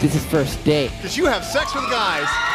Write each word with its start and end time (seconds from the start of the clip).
This 0.00 0.14
is 0.14 0.24
first 0.24 0.64
date. 0.64 0.90
Because 0.96 1.14
you 1.18 1.26
have 1.26 1.44
sex 1.44 1.74
with 1.74 1.84
guys. 1.90 2.49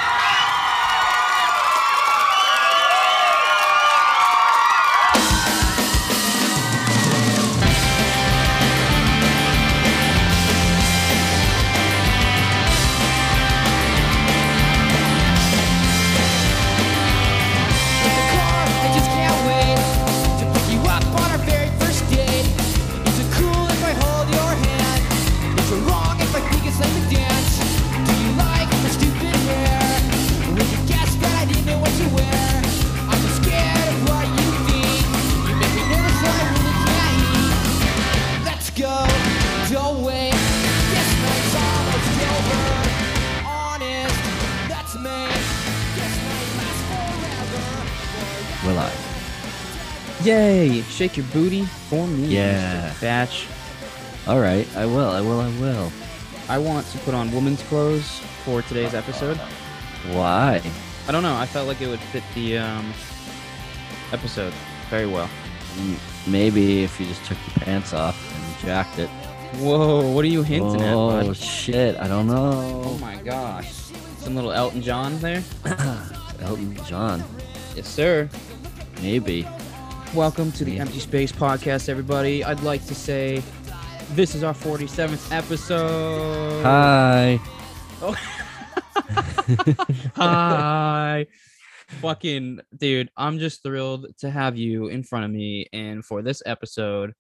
Shake 51.06 51.18
your 51.18 51.26
booty 51.28 51.66
for 51.66 52.08
me. 52.08 52.26
Yeah. 52.26 52.90
Mr. 52.90 53.02
Batch. 53.02 53.48
All 54.26 54.40
right, 54.40 54.68
I 54.76 54.88
will. 54.88 55.12
I 55.12 55.22
will. 55.22 55.40
I 55.40 55.50
will. 55.60 55.92
I 56.50 56.58
want 56.58 56.88
to 56.88 56.98
put 56.98 57.14
on 57.14 57.32
women's 57.32 57.62
clothes 57.62 58.22
for 58.44 58.64
today's 58.64 58.96
episode. 58.96 59.38
Why? 60.14 60.64
I 61.08 61.12
don't 61.12 61.22
know. 61.22 61.36
I 61.36 61.46
felt 61.46 61.68
like 61.68 61.80
it 61.80 61.86
would 61.90 62.00
fit 62.00 62.24
the 62.34 62.58
um, 62.58 62.92
episode 64.14 64.52
very 64.90 65.06
well. 65.06 65.30
Maybe 66.26 66.84
if 66.84 67.00
you 67.00 67.06
just 67.06 67.24
took 67.26 67.38
your 67.46 67.66
pants 67.66 67.94
off 67.94 68.18
and 68.36 68.66
jacked 68.66 68.98
it. 68.98 69.10
Whoa! 69.60 70.10
What 70.12 70.26
are 70.26 70.28
you 70.28 70.42
hinting 70.42 70.82
oh 70.82 71.20
at, 71.20 71.26
Oh 71.28 71.34
shit! 71.34 71.98
I 71.98 72.08
don't 72.08 72.26
know. 72.26 72.82
Oh 72.84 72.98
my 72.98 73.18
gosh! 73.18 73.72
Some 74.18 74.34
little 74.34 74.52
Elton 74.52 74.82
John 74.82 75.20
there. 75.20 75.44
Elton 76.42 76.76
John. 76.84 77.24
Yes, 77.76 77.88
sir. 77.88 78.28
Maybe. 79.04 79.48
Welcome 80.14 80.52
to 80.54 80.64
the 80.64 80.80
Empty 80.80 81.00
Space 81.00 81.32
Podcast, 81.32 81.90
everybody. 81.90 82.44
I'd 82.44 82.62
like 82.62 82.86
to 82.86 82.96
say 82.96 83.42
this 84.12 84.36
is 84.36 84.44
our 84.44 84.54
47th 84.54 85.32
episode. 85.32 86.64
Hi. 86.64 87.40
Oh. 88.02 88.16
Hi. 90.16 91.28
Fucking 92.02 92.60
dude, 92.78 93.10
I'm 93.18 93.40
just 93.40 93.64
thrilled 93.64 94.08
to 94.20 94.30
have 94.30 94.58
you 94.58 94.88
in 94.88 95.04
front 95.04 95.26
of 95.26 95.32
me. 95.32 95.68
And 95.74 96.04
for 96.04 96.22
this 96.22 96.42
episode, 96.46 97.14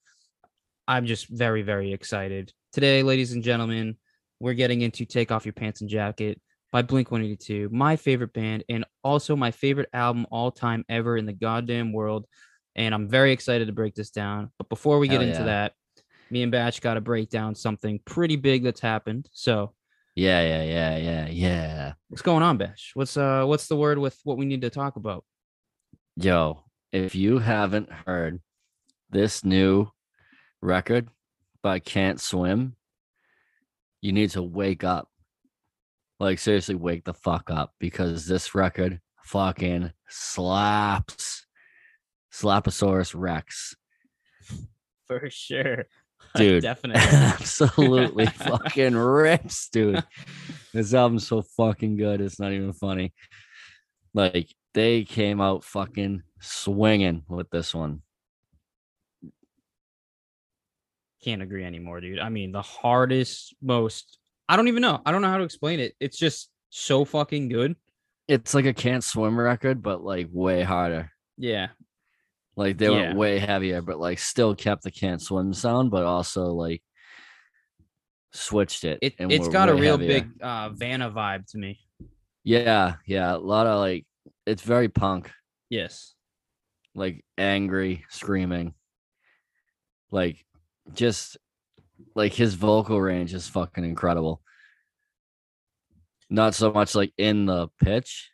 I'm 0.87 1.05
just 1.05 1.27
very, 1.29 1.61
very 1.61 1.93
excited. 1.93 2.53
Today, 2.71 3.03
ladies 3.03 3.33
and 3.33 3.43
gentlemen, 3.43 3.97
we're 4.39 4.53
getting 4.53 4.81
into 4.81 5.05
Take 5.05 5.31
Off 5.31 5.45
Your 5.45 5.53
Pants 5.53 5.81
and 5.81 5.89
Jacket 5.89 6.39
by 6.71 6.81
Blink 6.81 7.11
182, 7.11 7.69
my 7.71 7.95
favorite 7.95 8.33
band, 8.33 8.63
and 8.67 8.85
also 9.03 9.35
my 9.35 9.51
favorite 9.51 9.89
album 9.93 10.25
all 10.29 10.51
time 10.51 10.83
ever 10.89 11.17
in 11.17 11.25
the 11.25 11.33
goddamn 11.33 11.93
world. 11.93 12.25
And 12.75 12.93
I'm 12.93 13.07
very 13.07 13.31
excited 13.31 13.67
to 13.67 13.73
break 13.73 13.95
this 13.95 14.11
down. 14.11 14.51
But 14.57 14.69
before 14.69 14.99
we 14.99 15.07
get 15.07 15.21
into 15.21 15.39
yeah. 15.39 15.45
that, 15.45 15.73
me 16.29 16.43
and 16.43 16.51
Batch 16.51 16.81
got 16.81 16.95
to 16.95 17.01
break 17.01 17.29
down 17.29 17.55
something 17.55 17.99
pretty 18.05 18.35
big 18.35 18.63
that's 18.63 18.81
happened. 18.81 19.29
So, 19.31 19.73
Yeah, 20.15 20.41
yeah, 20.41 20.63
yeah, 20.63 20.97
yeah, 20.97 21.27
yeah. 21.27 21.93
What's 22.09 22.21
going 22.21 22.43
on, 22.43 22.57
Batch? 22.57 22.91
What's 22.93 23.15
uh 23.17 23.45
what's 23.45 23.67
the 23.67 23.75
word 23.75 23.97
with 23.97 24.19
what 24.23 24.37
we 24.37 24.45
need 24.45 24.61
to 24.61 24.69
talk 24.69 24.95
about? 24.95 25.23
Yo, 26.17 26.63
if 26.91 27.15
you 27.15 27.39
haven't 27.39 27.91
heard 27.91 28.39
this 29.09 29.43
new 29.43 29.89
record 30.61 31.09
by 31.61 31.79
Can't 31.79 32.19
Swim, 32.19 32.75
you 34.01 34.11
need 34.11 34.31
to 34.31 34.41
wake 34.41 34.83
up. 34.83 35.09
Like 36.19 36.39
seriously, 36.39 36.75
wake 36.75 37.03
the 37.03 37.13
fuck 37.13 37.49
up 37.49 37.73
because 37.79 38.25
this 38.25 38.55
record 38.55 39.01
fucking 39.23 39.91
slaps. 40.07 41.34
Slaposaurus 42.35 43.13
Rex. 43.15 43.75
For 45.07 45.29
sure. 45.29 45.85
Dude, 46.35 46.63
Definitely. 46.63 47.01
absolutely 47.11 48.25
fucking 48.25 48.95
rips, 48.95 49.69
dude. 49.69 50.03
This 50.73 50.93
album's 50.93 51.27
so 51.27 51.43
fucking 51.55 51.97
good. 51.97 52.19
It's 52.19 52.39
not 52.39 52.51
even 52.51 52.73
funny. 52.73 53.13
Like 54.13 54.53
they 54.73 55.03
came 55.03 55.39
out 55.39 55.63
fucking 55.63 56.23
swinging 56.41 57.23
with 57.29 57.49
this 57.51 57.73
one. 57.73 58.01
Can't 61.23 61.41
agree 61.41 61.63
anymore, 61.63 62.01
dude. 62.01 62.19
I 62.19 62.29
mean, 62.29 62.51
the 62.51 62.61
hardest, 62.61 63.55
most 63.61 64.19
I 64.47 64.57
don't 64.57 64.67
even 64.67 64.81
know. 64.81 65.01
I 65.05 65.11
don't 65.11 65.21
know 65.21 65.29
how 65.29 65.37
to 65.37 65.43
explain 65.43 65.79
it. 65.79 65.93
It's 65.99 66.17
just 66.17 66.49
so 66.69 67.05
fucking 67.05 67.49
good. 67.49 67.75
It's 68.27 68.53
like 68.53 68.65
a 68.65 68.73
can't 68.73 69.03
swim 69.03 69.39
record, 69.39 69.81
but 69.81 70.03
like 70.03 70.27
way 70.31 70.63
harder. 70.63 71.11
Yeah. 71.37 71.69
Like 72.57 72.77
they 72.77 72.85
Yeah. 72.85 72.91
went 73.07 73.17
way 73.17 73.39
heavier, 73.39 73.81
but 73.81 73.99
like 73.99 74.19
still 74.19 74.55
kept 74.55 74.83
the 74.83 74.91
can't 74.91 75.21
swim 75.21 75.53
sound, 75.53 75.91
but 75.91 76.03
also 76.03 76.47
like 76.53 76.81
switched 78.33 78.83
it. 78.83 78.99
It 79.01 79.15
it's 79.19 79.47
were 79.47 79.51
got 79.53 79.69
a 79.69 79.75
real 79.75 79.97
heavier. 79.97 80.21
big 80.21 80.41
uh 80.41 80.69
Vanna 80.69 81.09
vibe 81.11 81.45
to 81.51 81.57
me. 81.57 81.79
Yeah, 82.43 82.95
yeah. 83.05 83.35
A 83.35 83.37
lot 83.37 83.67
of 83.67 83.79
like 83.79 84.05
it's 84.45 84.61
very 84.63 84.89
punk. 84.89 85.31
Yes. 85.69 86.13
like 86.93 87.25
angry 87.37 88.05
screaming 88.09 88.73
like 90.11 90.37
just 90.93 91.35
like 92.15 92.31
his 92.33 92.53
vocal 92.53 93.01
range 93.01 93.33
is 93.33 93.49
fucking 93.49 93.83
incredible 93.83 94.41
not 96.29 96.55
so 96.55 96.71
much 96.71 96.95
like 96.95 97.11
in 97.17 97.45
the 97.47 97.67
pitch 97.83 98.31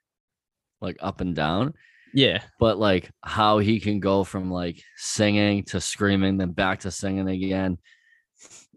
like 0.80 0.98
up 1.00 1.22
and 1.22 1.36
down 1.36 1.74
Yeah. 2.14 2.42
but 2.60 2.78
like 2.78 3.10
how 3.24 3.60
he 3.60 3.80
can 3.80 4.00
go 4.00 4.24
from 4.24 4.52
like 4.52 4.82
singing 4.98 5.64
to 5.66 5.80
screaming 5.82 6.38
then 6.38 6.52
back 6.52 6.80
to 6.82 6.92
singing 6.92 7.28
again 7.30 7.78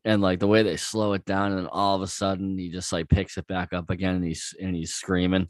and 0.05 0.21
like 0.23 0.39
the 0.39 0.47
way 0.47 0.63
they 0.63 0.77
slow 0.77 1.15
it 1.15 1.25
down 1.25 1.53
and 1.53 1.59
then 1.61 1.69
all 1.73 1.97
of 1.97 2.03
a 2.03 2.07
sudden 2.07 2.57
he 2.59 2.71
just 2.71 2.93
like 2.93 3.09
picks 3.09 3.37
it 3.39 3.47
back 3.47 3.73
up 3.73 3.91
again 3.91 4.17
and 4.17 4.25
he's 4.25 4.55
and 4.61 4.75
he's 4.77 4.93
screaming 4.95 5.49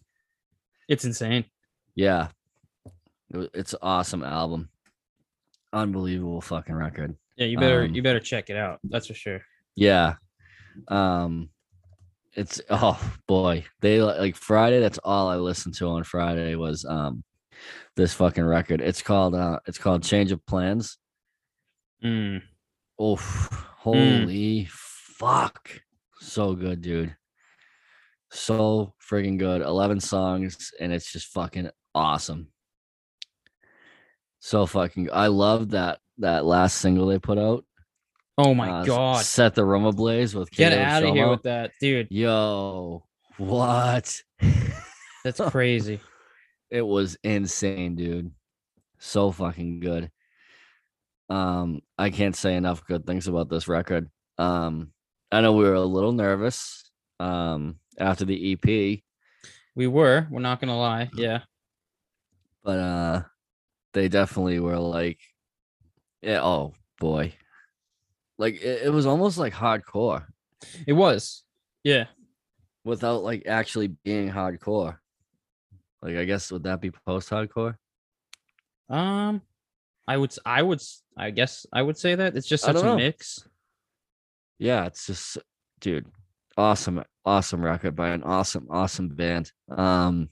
It's 0.88 1.04
insane. 1.04 1.44
yeah 1.94 2.28
it's 3.52 3.74
awesome 3.82 4.22
album 4.22 4.68
unbelievable 5.72 6.40
fucking 6.40 6.74
record 6.74 7.16
Yeah, 7.36 7.46
you 7.46 7.58
better 7.58 7.82
Um, 7.82 7.94
you 7.94 8.02
better 8.02 8.20
check 8.20 8.48
it 8.50 8.56
out. 8.56 8.78
That's 8.84 9.06
for 9.08 9.14
sure. 9.14 9.40
yeah 9.74 10.14
um 10.88 11.48
it's 12.34 12.60
oh 12.70 13.00
boy 13.28 13.64
they 13.80 14.00
like 14.02 14.34
friday 14.36 14.80
that's 14.80 14.98
all 15.04 15.28
i 15.28 15.36
listened 15.36 15.74
to 15.76 15.86
on 15.86 16.02
friday 16.02 16.54
was 16.56 16.84
um 16.84 17.22
this 17.97 18.15
fucking 18.15 18.44
record. 18.44 18.81
It's 18.81 19.03
called 19.03 19.34
uh 19.34 19.60
it's 19.66 19.78
called 19.78 20.03
change 20.03 20.32
of 20.32 20.44
plans. 20.47 20.98
Mm. 22.04 22.42
oh 22.98 23.16
holy 23.16 24.69
fuck. 24.70 25.70
So 26.20 26.54
good 26.54 26.82
dude. 26.82 27.16
So 28.31 28.94
freaking 29.00 29.38
good. 29.38 29.62
11 29.62 30.00
songs 30.00 30.73
and 30.81 30.93
it's 30.93 31.12
just 31.12 31.28
fucking 31.28 31.70
awesome. 31.94 32.49
So 34.40 34.67
fucking 34.67 35.08
i 35.12 35.28
love 35.28 35.70
that 35.70 36.00
that 36.19 36.44
last 36.44 36.78
single 36.78 37.06
they 37.06 37.19
put 37.19 37.38
out. 37.38 37.64
Oh 38.37 38.52
my 38.52 38.69
uh, 38.69 38.84
god. 38.84 39.25
set 39.25 39.55
the 39.55 39.64
room 39.64 39.84
ablaze 39.84 40.34
with 40.34 40.50
Get 40.50 40.73
Kato 40.73 40.82
out 40.82 41.02
of 41.05 41.14
here 41.14 41.28
with 41.28 41.43
that, 41.43 41.70
dude. 41.81 42.08
yo 42.11 43.05
what? 43.37 44.23
That's 45.25 45.40
crazy. 45.50 46.00
It 46.75 46.82
was 46.85 47.17
insane 47.23 47.94
dude 47.94 48.32
so 48.99 49.31
fucking 49.31 49.79
good 49.79 50.11
um 51.31 51.81
i 51.97 52.11
can't 52.11 52.35
say 52.35 52.56
enough 52.56 52.85
good 52.85 53.06
things 53.06 53.29
about 53.29 53.49
this 53.49 53.69
record 53.69 54.11
um 54.38 54.91
i 55.31 55.41
know 55.41 55.53
we 55.53 55.62
were 55.62 55.75
a 55.75 55.81
little 55.81 56.11
nervous 56.11 56.91
um 57.21 57.76
after 57.99 58.25
the 58.25 58.53
ep 58.53 59.00
We 59.76 59.87
were. 59.87 60.26
We're 60.31 60.41
not 60.41 60.61
gonna 60.61 60.76
lie. 60.76 61.11
Yeah. 61.15 61.41
but 62.65 62.79
uh 62.81 63.23
they 63.93 64.09
definitely 64.09 64.59
were 64.59 64.79
like 64.79 65.21
yeah 66.23 66.43
oh 66.43 66.75
boy 66.99 67.32
like 68.37 68.56
it, 68.56 68.87
it 68.87 68.93
was 68.93 69.06
almost 69.06 69.38
like 69.38 69.55
hardcore 69.55 70.25
It 70.88 70.94
was. 70.94 71.44
Yeah. 71.85 72.06
without 72.85 73.23
like 73.23 73.44
actually 73.47 73.88
being 74.05 74.29
hardcore 74.29 74.99
like 76.04 76.16
i 76.16 76.24
guess 76.24 76.52
would 76.52 76.62
that 76.62 76.80
be 76.80 76.92
post 77.06 77.30
hardcore 77.30 77.74
Um, 78.88 79.40
I 80.06 80.16
would, 80.18 80.34
I 80.44 80.60
would, 80.60 80.82
I 81.16 81.30
guess 81.30 81.64
I 81.72 81.80
would 81.80 81.96
say 81.96 82.14
that 82.14 82.36
it's 82.36 82.46
just 82.46 82.64
I 82.68 82.72
such 82.72 82.82
a 82.82 82.86
know. 82.86 82.96
mix. 82.96 83.40
yeah 84.58 84.84
it's 84.84 85.06
just 85.06 85.38
dude 85.80 86.06
awesome 86.56 87.02
awesome 87.24 87.62
record 87.64 87.96
by 87.96 88.10
an 88.10 88.22
awesome, 88.22 88.66
awesome 88.70 89.08
band. 89.08 89.50
Um, 89.70 90.28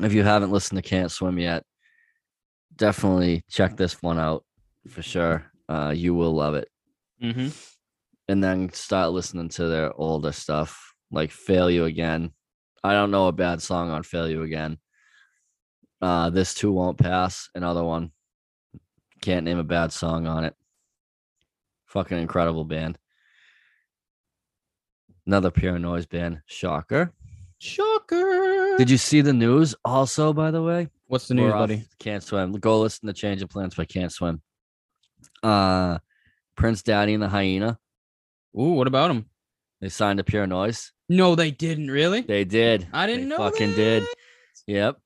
if 0.00 0.12
you 0.12 0.22
haven't 0.22 0.50
listened 0.52 0.76
to 0.82 0.88
Can't 0.88 1.10
Swim 1.10 1.38
yet, 1.38 1.62
definitely 2.76 3.42
check 3.50 3.76
this 3.76 4.02
one 4.02 4.18
out 4.18 4.44
for 4.88 5.00
sure. 5.02 5.50
Uh, 5.68 5.92
you 5.96 6.12
will 6.14 6.34
love 6.34 6.54
it. 6.56 6.68
Mm-hmm. 7.22 7.48
And 8.28 8.44
then 8.44 8.70
start 8.74 9.12
listening 9.12 9.48
to 9.56 9.66
their 9.66 9.92
older 9.98 10.30
stuff, 10.32 10.92
like 11.10 11.30
Fail 11.30 11.70
You 11.70 11.84
Again. 11.86 12.32
I 12.84 12.92
don't 12.92 13.10
know 13.10 13.28
a 13.28 13.32
bad 13.32 13.62
song 13.62 13.90
on 13.90 14.02
Fail 14.02 14.28
You 14.28 14.42
Again. 14.42 14.76
Uh, 16.02 16.28
this 16.28 16.52
too 16.52 16.70
won't 16.70 16.98
pass. 16.98 17.48
Another 17.54 17.82
one. 17.82 18.12
Can't 19.22 19.46
name 19.46 19.58
a 19.58 19.64
bad 19.64 19.90
song 19.90 20.26
on 20.26 20.44
it. 20.44 20.54
Fucking 21.86 22.18
incredible 22.18 22.64
band. 22.66 22.98
Another 25.26 25.50
pure 25.50 25.78
noise 25.78 26.04
band. 26.04 26.42
Shocker. 26.44 27.10
Shocker. 27.58 28.76
Did 28.76 28.90
you 28.90 28.98
see 28.98 29.22
the 29.22 29.32
news 29.32 29.74
also, 29.82 30.34
by 30.34 30.50
the 30.50 30.62
way? 30.62 30.88
What's 31.06 31.28
the 31.28 31.34
news, 31.34 31.52
We're 31.52 31.58
buddy? 31.58 31.84
Can't 31.98 32.22
swim. 32.22 32.52
Go 32.52 32.80
listen 32.80 33.06
to 33.06 33.14
Change 33.14 33.40
of 33.40 33.48
Plans 33.48 33.74
by 33.74 33.86
Can't 33.86 34.12
Swim. 34.12 34.42
Uh 35.42 35.98
Prince 36.54 36.82
Daddy 36.82 37.14
and 37.14 37.22
the 37.22 37.28
Hyena. 37.28 37.78
Ooh, 38.58 38.74
what 38.74 38.86
about 38.86 39.10
him? 39.10 39.24
They 39.80 39.88
signed 39.88 40.18
to 40.18 40.24
Pure 40.24 40.48
Noise. 40.48 40.92
No, 41.08 41.34
they 41.34 41.50
didn't 41.50 41.90
really. 41.90 42.22
They 42.22 42.44
did. 42.44 42.88
I 42.92 43.06
didn't 43.06 43.28
They 43.28 43.36
know. 43.36 43.50
Fucking 43.50 43.74
did. 43.74 44.02
that. 44.02 44.14
Yep. 44.66 44.96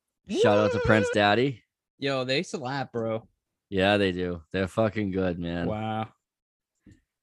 Shout 0.43 0.59
out 0.59 0.73
to 0.73 0.79
Prince 0.81 1.09
Daddy. 1.13 1.63
Yo, 1.99 2.25
they 2.25 2.43
slap, 2.43 2.93
bro. 2.93 3.27
Yeah, 3.71 3.97
they 3.97 4.13
do. 4.13 4.43
They're 4.53 4.69
fucking 4.69 5.11
good, 5.11 5.39
man. 5.39 5.67
Wow. 5.67 6.09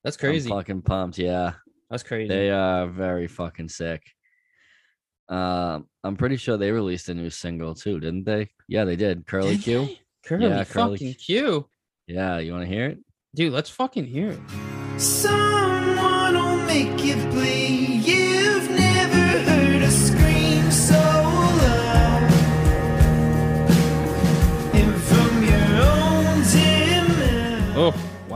That's 0.04 0.18
I'm 0.18 0.20
crazy. 0.20 0.50
fucking 0.50 0.82
pumped. 0.82 1.18
Yeah. 1.18 1.54
That's 1.90 2.04
crazy. 2.04 2.28
They 2.28 2.50
are 2.52 2.88
very 2.88 3.28
fucking 3.28 3.70
sick. 3.70 4.04
Um, 5.30 5.88
I'm 6.04 6.18
pretty 6.18 6.38
sure 6.38 6.58
they 6.58 6.72
released 6.72 7.10
a 7.10 7.14
new 7.14 7.30
single 7.30 7.74
too, 7.74 8.00
didn't 8.00 8.26
they? 8.26 8.50
Yeah, 8.68 8.84
they 8.86 8.96
did. 8.96 9.26
Curly 9.26 9.56
Did 9.56 9.64
Q. 9.64 9.86
they? 9.86 10.00
Curly 10.26 10.48
Yeah, 10.48 10.64
Curly 10.66 10.98
fucking 10.98 11.14
Q. 11.16 11.68
Yeah, 12.08 12.38
you 12.40 12.52
want 12.52 12.64
to 12.64 12.70
hear 12.70 12.88
it? 12.88 13.00
Dude, 13.36 13.54
let's 13.54 13.70
fucking 13.70 14.06
hear 14.06 14.32
it. 14.32 14.40
Someone 15.02 16.34
will 16.36 16.58
make 16.66 17.04
you 17.04 17.16
bleed. 17.32 17.65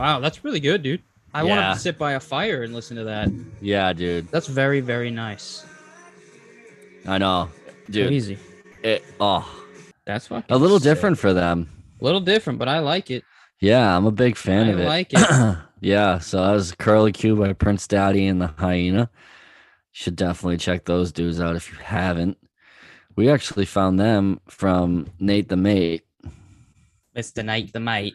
Wow, 0.00 0.18
that's 0.18 0.42
really 0.44 0.60
good, 0.60 0.82
dude. 0.82 1.02
I 1.32 1.44
want 1.44 1.74
to 1.74 1.80
sit 1.80 1.98
by 1.98 2.12
a 2.12 2.20
fire 2.20 2.62
and 2.62 2.74
listen 2.74 2.96
to 2.96 3.04
that. 3.04 3.28
Yeah, 3.60 3.92
dude. 3.92 4.28
That's 4.28 4.46
very, 4.46 4.80
very 4.80 5.10
nice. 5.10 5.64
I 7.06 7.18
know, 7.18 7.50
dude. 7.90 8.08
Crazy. 8.08 8.38
It, 8.82 9.04
oh, 9.20 9.46
That's 10.06 10.26
fucking 10.26 10.46
a 10.48 10.56
little 10.56 10.80
sick. 10.80 10.84
different 10.84 11.18
for 11.18 11.32
them. 11.34 11.68
A 12.00 12.04
little 12.04 12.20
different, 12.20 12.58
but 12.58 12.66
I 12.66 12.78
like 12.78 13.10
it. 13.10 13.24
Yeah, 13.60 13.94
I'm 13.94 14.06
a 14.06 14.10
big 14.10 14.36
fan 14.36 14.68
I 14.68 14.70
of 14.70 14.80
it. 14.80 14.84
I 14.84 14.86
like 14.86 15.10
it. 15.12 15.58
yeah, 15.80 16.18
so 16.18 16.42
that 16.42 16.52
was 16.52 16.72
Curly 16.72 17.12
Q 17.12 17.36
by 17.36 17.52
Prince 17.52 17.86
Daddy 17.86 18.26
and 18.26 18.40
the 18.40 18.46
Hyena. 18.46 19.10
Should 19.92 20.16
definitely 20.16 20.56
check 20.56 20.86
those 20.86 21.12
dudes 21.12 21.40
out 21.40 21.56
if 21.56 21.70
you 21.70 21.76
haven't. 21.76 22.38
We 23.16 23.28
actually 23.28 23.66
found 23.66 24.00
them 24.00 24.40
from 24.48 25.08
Nate 25.18 25.48
the 25.50 25.56
Mate, 25.56 26.04
Mr. 27.14 27.44
Nate 27.44 27.72
the 27.72 27.80
mate. 27.80 28.14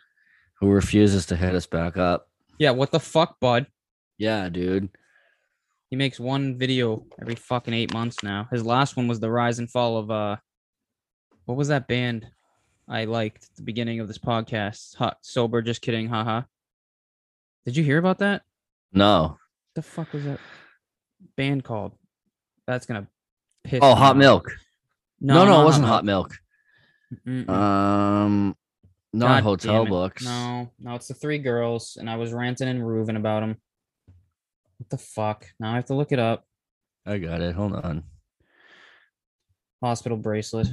Who 0.59 0.69
refuses 0.69 1.25
to 1.27 1.35
hit 1.35 1.53
us 1.55 1.65
back 1.65 1.97
up. 1.97 2.29
Yeah, 2.57 2.71
what 2.71 2.91
the 2.91 2.99
fuck, 2.99 3.39
bud? 3.39 3.67
Yeah, 4.17 4.47
dude. 4.49 4.89
He 5.89 5.95
makes 5.95 6.19
one 6.19 6.57
video 6.57 7.05
every 7.21 7.35
fucking 7.35 7.73
eight 7.73 7.93
months 7.93 8.23
now. 8.23 8.47
His 8.51 8.65
last 8.65 8.97
one 8.97 9.07
was 9.07 9.19
the 9.19 9.29
rise 9.29 9.59
and 9.59 9.69
fall 9.69 9.97
of 9.97 10.09
uh 10.11 10.37
what 11.45 11.57
was 11.57 11.67
that 11.67 11.87
band 11.87 12.25
I 12.87 13.05
liked 13.05 13.43
at 13.51 13.55
the 13.55 13.61
beginning 13.63 13.99
of 13.99 14.07
this 14.07 14.17
podcast? 14.17 14.95
Hot 14.95 15.17
sober, 15.21 15.61
just 15.61 15.81
kidding, 15.81 16.07
haha. 16.07 16.41
Did 17.65 17.77
you 17.77 17.83
hear 17.83 17.97
about 17.97 18.19
that? 18.19 18.43
No. 18.93 19.37
the 19.75 19.81
fuck 19.81 20.11
was 20.13 20.23
that 20.23 20.39
band 21.35 21.63
called? 21.63 21.93
That's 22.67 22.85
gonna 22.85 23.07
piss. 23.63 23.79
Oh, 23.83 23.93
Hot 23.95 24.11
off. 24.11 24.17
Milk. 24.17 24.51
No, 25.21 25.33
no, 25.33 25.45
not 25.45 25.61
it 25.61 25.65
wasn't 25.65 25.85
Hot 25.85 26.05
Milk. 26.05 26.35
Mm-mm. 27.27 27.47
Um, 27.49 28.55
not 29.15 29.43
God 29.43 29.43
Hotel. 29.43 29.85
Books. 29.85 30.23
No, 30.25 30.69
no, 30.79 30.95
it's 30.95 31.07
the 31.07 31.13
three 31.13 31.37
girls, 31.39 31.97
and 31.99 32.09
I 32.09 32.15
was 32.17 32.33
ranting 32.33 32.67
and 32.67 32.85
roving 32.87 33.15
about 33.15 33.41
them. 33.41 33.57
What 34.77 34.89
the 34.89 34.97
fuck? 34.97 35.47
Now 35.59 35.71
I 35.71 35.75
have 35.75 35.85
to 35.85 35.93
look 35.95 36.11
it 36.11 36.19
up. 36.19 36.45
I 37.05 37.17
got 37.17 37.41
it. 37.41 37.55
Hold 37.55 37.73
on. 37.73 38.03
Hospital 39.81 40.17
bracelet. 40.17 40.67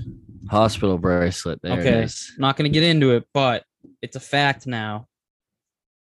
Hospital 0.51 0.97
bracelet. 0.99 1.61
There 1.63 1.73
Okay. 1.79 1.89
it 2.01 2.05
is. 2.05 2.33
I'm 2.37 2.41
not 2.43 2.57
gonna 2.57 2.69
get 2.69 2.83
into 2.83 3.13
it, 3.13 3.25
but 3.35 3.65
it's 4.01 4.17
a 4.17 4.21
fact 4.21 4.67
now 4.67 5.07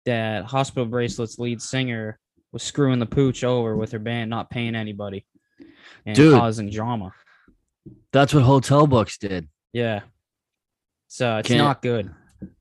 that 0.06 0.46
Hospital 0.46 0.86
Bracelet's 0.86 1.38
lead 1.38 1.62
singer 1.62 2.20
was 2.52 2.64
screwing 2.64 3.00
the 3.00 3.06
pooch 3.06 3.44
over 3.44 3.76
with 3.76 3.92
her 3.92 4.00
band, 4.00 4.30
not 4.30 4.50
paying 4.50 4.76
anybody, 4.76 5.26
and 6.06 6.16
Dude. 6.16 6.38
causing 6.40 6.70
drama. 6.70 7.14
That's 8.12 8.34
what 8.34 8.44
Hotel 8.44 8.88
Books 8.88 9.18
did. 9.18 9.48
Yeah. 9.74 10.02
So 11.08 11.38
it's 11.38 11.48
Can't- 11.48 11.60
not 11.60 11.82
good. 11.82 12.14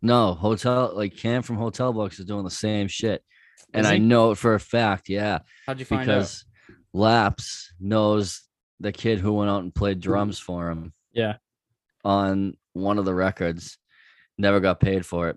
No, 0.03 0.35
Hotel 0.35 0.93
like 0.95 1.17
Cam 1.17 1.43
from 1.43 1.57
Hotel 1.57 1.93
Books 1.93 2.19
is 2.19 2.27
doing 2.27 2.45
the 2.45 2.51
same 2.51 2.89
shit. 2.89 3.23
And 3.73 3.87
I 3.87 3.99
know 3.99 4.33
it 4.33 4.39
for 4.39 4.55
a 4.55 4.61
fact, 4.61 5.09
yeah, 5.09 5.39
How'd 5.67 5.79
you 5.79 5.85
find 5.85 6.01
out? 6.03 6.05
because 6.07 6.45
Laps 6.93 7.73
knows 7.79 8.43
the 8.81 8.91
kid 8.93 9.21
who 9.21 9.33
went 9.35 9.51
out 9.51 9.63
and 9.63 9.75
played 9.75 10.01
drums 10.01 10.39
for 10.39 10.71
him 10.71 10.93
Yeah. 11.13 11.37
on 12.05 12.57
one 12.73 12.99
of 12.99 13.05
the 13.05 13.15
records. 13.15 13.79
Never 14.39 14.59
got 14.61 14.81
paid 14.81 15.07
for 15.07 15.29
it. 15.29 15.37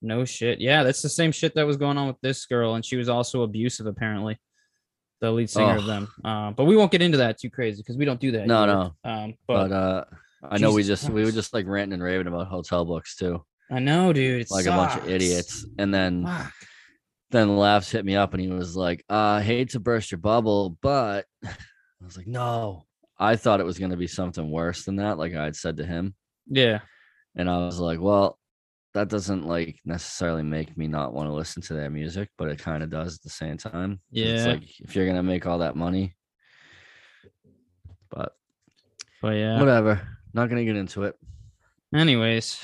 No 0.00 0.24
shit. 0.24 0.60
Yeah, 0.60 0.82
that's 0.82 1.02
the 1.02 1.08
same 1.08 1.30
shit 1.30 1.54
that 1.54 1.66
was 1.66 1.76
going 1.76 1.96
on 1.98 2.08
with 2.08 2.20
this 2.22 2.44
girl, 2.46 2.74
and 2.74 2.84
she 2.84 2.96
was 2.96 3.08
also 3.08 3.42
abusive 3.42 3.86
apparently. 3.86 4.38
The 5.20 5.30
lead 5.30 5.48
singer 5.48 5.76
of 5.76 5.84
them. 5.86 6.08
Uh, 6.24 6.50
but 6.50 6.64
we 6.64 6.76
won't 6.76 6.90
get 6.90 7.02
into 7.02 7.18
that 7.18 7.38
too 7.38 7.50
crazy 7.50 7.80
because 7.80 7.96
we 7.96 8.04
don't 8.04 8.18
do 8.18 8.32
that. 8.32 8.46
No, 8.48 8.64
here. 8.64 8.74
no. 8.74 8.94
Um, 9.08 9.34
but, 9.46 9.68
But 9.68 9.72
uh 9.72 10.04
I 10.42 10.58
know 10.58 10.72
we 10.72 10.82
just 10.82 11.08
we 11.08 11.24
were 11.24 11.30
just 11.32 11.54
like 11.54 11.66
ranting 11.66 11.94
and 11.94 12.02
raving 12.02 12.26
about 12.26 12.48
hotel 12.48 12.84
books 12.84 13.16
too. 13.16 13.44
I 13.70 13.78
know, 13.78 14.12
dude. 14.12 14.40
It's 14.42 14.50
Like 14.50 14.66
a 14.66 14.70
bunch 14.70 14.96
of 15.00 15.08
idiots. 15.08 15.64
And 15.78 15.94
then 15.94 16.26
Fuck. 16.26 16.52
then 17.30 17.56
laughs 17.56 17.90
hit 17.90 18.04
me 18.04 18.16
up 18.16 18.34
and 18.34 18.42
he 18.42 18.48
was 18.48 18.76
like, 18.76 19.04
uh, 19.08 19.14
I 19.14 19.42
hate 19.42 19.70
to 19.70 19.80
burst 19.80 20.10
your 20.10 20.18
bubble, 20.18 20.76
but 20.82 21.26
I 21.44 21.54
was 22.04 22.16
like, 22.16 22.26
no. 22.26 22.86
I 23.18 23.36
thought 23.36 23.60
it 23.60 23.66
was 23.66 23.78
gonna 23.78 23.96
be 23.96 24.08
something 24.08 24.50
worse 24.50 24.84
than 24.84 24.96
that, 24.96 25.16
like 25.16 25.34
I 25.34 25.44
had 25.44 25.56
said 25.56 25.76
to 25.78 25.86
him. 25.86 26.14
Yeah. 26.48 26.80
And 27.36 27.48
I 27.48 27.58
was 27.58 27.78
like, 27.78 28.00
well, 28.00 28.38
that 28.94 29.08
doesn't 29.08 29.46
like 29.46 29.78
necessarily 29.86 30.42
make 30.42 30.76
me 30.76 30.86
not 30.88 31.14
want 31.14 31.28
to 31.28 31.32
listen 31.32 31.62
to 31.62 31.74
their 31.74 31.88
music, 31.88 32.28
but 32.36 32.48
it 32.48 32.58
kind 32.58 32.82
of 32.82 32.90
does 32.90 33.14
at 33.16 33.22
the 33.22 33.30
same 33.30 33.56
time. 33.56 34.00
It's 34.10 34.44
Yeah. 34.44 34.52
like 34.52 34.80
if 34.80 34.94
you're 34.96 35.06
gonna 35.06 35.22
make 35.22 35.46
all 35.46 35.58
that 35.60 35.76
money. 35.76 36.14
But 38.10 38.32
But 39.22 39.36
yeah. 39.36 39.58
whatever. 39.58 40.06
Not 40.34 40.48
gonna 40.48 40.64
get 40.64 40.76
into 40.76 41.04
it. 41.04 41.16
Anyways. 41.94 42.60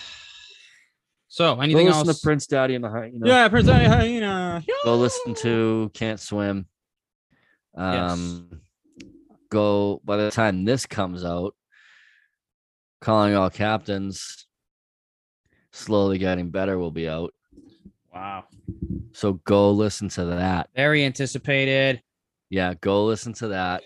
So 1.29 1.61
anything 1.61 1.87
Go 1.87 1.93
listen 1.93 2.09
else? 2.09 2.21
to 2.21 2.25
Prince 2.25 2.47
Daddy 2.47 2.75
and 2.75 2.83
the 2.83 2.89
Hyena. 2.89 3.27
Yeah, 3.27 3.49
Prince 3.49 3.67
Daddy 3.67 3.85
Hyena. 3.85 4.65
Go 4.85 4.97
listen 4.97 5.35
to 5.35 5.91
Can't 5.95 6.19
Swim. 6.19 6.67
Yes. 7.77 8.13
Um 8.13 8.61
go 9.51 10.01
by 10.05 10.17
the 10.17 10.31
time 10.31 10.65
this 10.65 10.87
comes 10.87 11.25
out, 11.25 11.55
calling 13.01 13.35
all 13.35 13.51
captains 13.51 14.47
slowly 15.79 16.19
getting 16.19 16.51
better 16.51 16.79
will 16.79 16.91
be 16.91 17.09
out. 17.09 17.33
Wow. 18.13 18.45
So 19.13 19.35
go 19.45 19.71
listen 19.71 20.09
to 20.11 20.25
that. 20.27 20.71
Very 20.75 21.05
anticipated. 21.05 22.03
Yeah, 22.51 22.75
go 22.81 23.05
listen 23.05 23.33
to 23.35 23.49
that. 23.49 23.83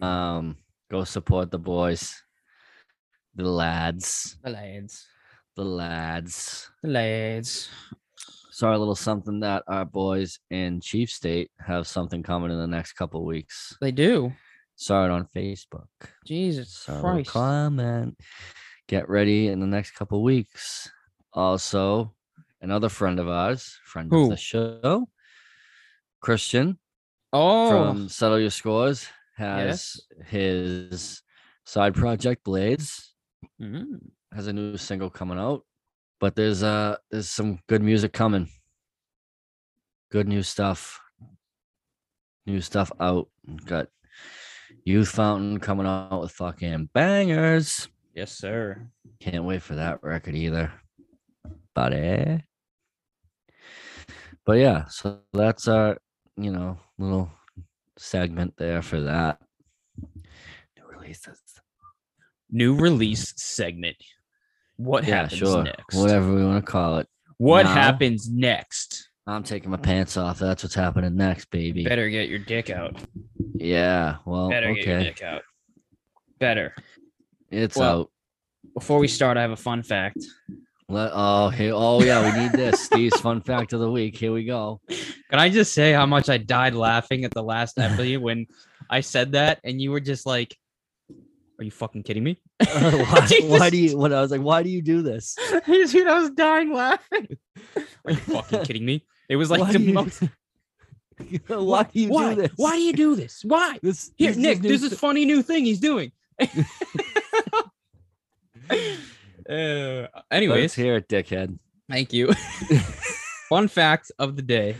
Um, 0.00 0.56
go 0.90 1.04
support 1.04 1.50
the 1.50 1.58
boys, 1.58 2.21
the 3.34 3.44
lads, 3.48 4.36
The 4.44 4.50
lads. 4.50 5.06
the 5.56 5.64
lads. 5.64 6.70
The 6.82 6.88
lads. 6.88 7.68
Sorry, 8.50 8.76
a 8.76 8.78
little 8.78 8.94
something 8.94 9.40
that 9.40 9.64
our 9.66 9.84
boys 9.84 10.38
in 10.50 10.80
Chief 10.80 11.10
State 11.10 11.50
have 11.58 11.86
something 11.86 12.22
coming 12.22 12.50
in 12.50 12.58
the 12.58 12.66
next 12.66 12.92
couple 12.92 13.24
weeks. 13.24 13.76
They 13.80 13.92
do. 13.92 14.32
Saw 14.76 15.04
it 15.06 15.10
on 15.10 15.26
Facebook. 15.34 15.86
Jesus 16.26 16.84
Christ. 16.86 17.30
comment. 17.30 18.16
Get 18.88 19.08
ready 19.08 19.48
in 19.48 19.60
the 19.60 19.66
next 19.66 19.92
couple 19.92 20.22
weeks. 20.22 20.90
Also, 21.32 22.14
another 22.60 22.88
friend 22.90 23.18
of 23.18 23.28
ours, 23.28 23.78
friend 23.86 24.10
Who? 24.10 24.24
of 24.24 24.30
the 24.30 24.36
show, 24.36 25.08
Christian 26.20 26.78
Oh, 27.32 27.70
from 27.70 28.08
Settle 28.10 28.38
Your 28.38 28.50
Scores, 28.50 29.06
has 29.36 29.96
Yes. 30.18 30.28
his 30.28 31.22
side 31.64 31.94
project 31.94 32.44
Blades 32.44 33.11
Mm. 33.60 34.10
has 34.32 34.46
a 34.46 34.52
new 34.52 34.76
single 34.76 35.10
coming 35.10 35.38
out. 35.38 35.64
But 36.20 36.36
there's 36.36 36.62
uh 36.62 36.96
there's 37.10 37.28
some 37.28 37.58
good 37.68 37.82
music 37.82 38.12
coming. 38.12 38.48
Good 40.10 40.28
new 40.28 40.42
stuff. 40.42 41.00
New 42.46 42.60
stuff 42.60 42.92
out. 43.00 43.28
Got 43.66 43.88
Youth 44.84 45.10
Fountain 45.10 45.58
coming 45.60 45.86
out 45.86 46.20
with 46.20 46.32
fucking 46.32 46.90
bangers. 46.92 47.88
Yes, 48.14 48.32
sir. 48.32 48.86
Can't 49.20 49.44
wait 49.44 49.62
for 49.62 49.74
that 49.76 50.02
record 50.02 50.34
either. 50.34 50.72
Buddy. 51.74 52.44
But 54.44 54.54
yeah, 54.54 54.86
so 54.88 55.20
that's 55.32 55.68
our, 55.68 55.98
you 56.36 56.50
know, 56.50 56.78
little 56.98 57.30
segment 57.96 58.54
there 58.56 58.82
for 58.82 59.00
that. 59.02 59.38
New 60.76 60.84
releases. 60.88 61.40
New 62.52 62.76
release 62.76 63.32
segment. 63.36 63.96
What 64.76 65.04
Yeah, 65.04 65.22
happens 65.22 65.38
sure. 65.38 65.62
next? 65.64 65.94
Whatever 65.96 66.34
we 66.34 66.44
want 66.44 66.64
to 66.64 66.70
call 66.70 66.98
it. 66.98 67.08
What 67.38 67.64
Now- 67.64 67.72
happens 67.74 68.30
next? 68.30 69.08
I'm 69.26 69.42
taking 69.42 69.70
my 69.70 69.76
pants 69.76 70.16
off. 70.16 70.38
That's 70.38 70.62
what's 70.62 70.74
happening 70.74 71.14
next, 71.16 71.50
baby. 71.50 71.84
Better 71.84 72.10
get 72.10 72.28
your 72.28 72.40
dick 72.40 72.70
out. 72.70 72.96
Yeah. 73.54 74.16
Well, 74.26 74.50
Better 74.50 74.74
get 74.74 74.86
your 74.86 74.96
okay. 74.98 75.04
dick 75.04 75.22
out. 75.22 75.42
Better. 76.38 76.74
It's 77.50 77.76
Well- 77.76 78.00
out. 78.00 78.10
Before 78.74 78.98
we 78.98 79.08
start, 79.08 79.36
I 79.36 79.42
have 79.42 79.50
a 79.50 79.56
fun 79.56 79.82
fact. 79.82 80.18
Let, 80.88 81.10
oh, 81.14 81.48
here, 81.48 81.72
oh 81.74 82.02
yeah, 82.02 82.22
we 82.34 82.42
need 82.42 82.52
this. 82.52 82.80
Steve's 82.84 83.20
fun 83.20 83.40
fact 83.40 83.72
of 83.72 83.80
the 83.80 83.90
week. 83.90 84.16
Here 84.16 84.32
we 84.32 84.44
go. 84.44 84.80
Can 84.88 85.38
I 85.38 85.48
just 85.48 85.72
say 85.74 85.92
how 85.92 86.06
much 86.06 86.28
I 86.28 86.38
died 86.38 86.74
laughing 86.74 87.24
at 87.24 87.32
the 87.32 87.42
last 87.42 87.78
episode 87.78 88.18
when 88.22 88.46
I 88.90 89.00
said 89.00 89.32
that 89.32 89.58
and 89.64 89.80
you 89.80 89.90
were 89.90 90.00
just 90.00 90.26
like, 90.26 90.56
"Are 91.62 91.64
you 91.64 91.70
fucking 91.70 92.02
kidding 92.02 92.24
me?" 92.24 92.40
why, 92.60 93.28
why 93.44 93.70
do 93.70 93.76
you? 93.78 93.96
What 93.96 94.12
I 94.12 94.20
was 94.20 94.32
like, 94.32 94.40
why 94.40 94.64
do 94.64 94.68
you 94.68 94.82
do 94.82 95.00
this? 95.00 95.36
Dude, 95.66 96.08
I 96.08 96.18
was 96.18 96.30
dying 96.30 96.72
laughing. 96.72 97.28
Are 98.04 98.10
you 98.10 98.16
fucking 98.16 98.64
kidding 98.64 98.84
me? 98.84 99.06
It 99.28 99.36
was 99.36 99.48
like 99.48 99.60
why 99.60 99.70
the 99.72 99.78
do 99.78 99.84
you, 99.84 99.92
most. 99.94 100.22
why 101.46 101.84
do 101.84 102.00
you 102.00 102.08
Why? 102.08 102.34
do 102.34 102.42
this? 102.42 102.50
Why 102.56 102.76
do 102.76 102.82
you 102.82 102.92
do 102.92 103.14
this? 103.14 103.44
Why? 103.44 103.78
This 103.80 104.10
Here, 104.16 104.30
this 104.30 104.36
Nick, 104.36 104.60
new 104.60 104.68
there's 104.70 104.80
th- 104.80 104.90
this 104.90 104.98
funny 104.98 105.24
new 105.24 105.40
thing 105.42 105.64
he's 105.64 105.78
doing. 105.78 106.10
uh, 106.40 106.46
anyways, 110.30 110.76
Let's 110.76 111.06
dickhead. 111.06 111.56
thank 111.88 112.12
you. 112.12 112.32
Fun 113.48 113.68
fact 113.68 114.10
of 114.18 114.34
the 114.34 114.42
day. 114.42 114.74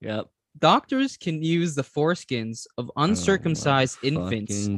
Yep. 0.00 0.28
Doctors 0.58 1.16
can 1.16 1.42
use 1.42 1.74
the 1.74 1.82
foreskins 1.82 2.66
of 2.76 2.90
Oh 2.90 3.02
uncircumcised 3.02 3.98
infants 4.02 4.68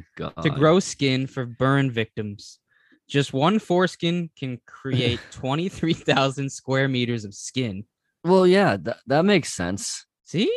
to 0.42 0.50
grow 0.50 0.80
skin 0.80 1.26
for 1.26 1.46
burn 1.46 1.90
victims. 1.90 2.58
Just 3.08 3.32
one 3.32 3.58
foreskin 3.58 4.30
can 4.38 4.60
create 4.66 5.20
23,000 5.32 6.50
square 6.50 6.88
meters 6.88 7.24
of 7.24 7.34
skin. 7.34 7.84
Well, 8.22 8.46
yeah, 8.46 8.76
that, 8.82 8.98
that 9.06 9.24
makes 9.24 9.52
sense 9.52 10.06
See? 10.22 10.50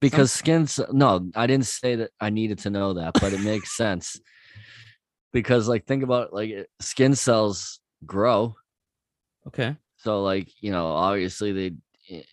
because 0.00 0.32
skins. 0.32 0.80
No, 0.90 1.30
I 1.36 1.46
didn't 1.46 1.66
say 1.66 1.96
that 1.96 2.10
I 2.20 2.30
needed 2.30 2.58
to 2.60 2.70
know 2.70 2.94
that, 2.94 3.14
but 3.20 3.32
it 3.32 3.40
makes 3.42 3.76
sense 3.76 4.20
because, 5.32 5.68
like, 5.68 5.86
think 5.86 6.02
about 6.02 6.32
like 6.32 6.66
skin 6.80 7.14
cells 7.14 7.80
grow. 8.06 8.56
Okay. 9.46 9.76
So, 9.98 10.22
like, 10.22 10.48
you 10.60 10.72
know, 10.72 10.86
obviously 10.86 11.52
they, 11.52 12.24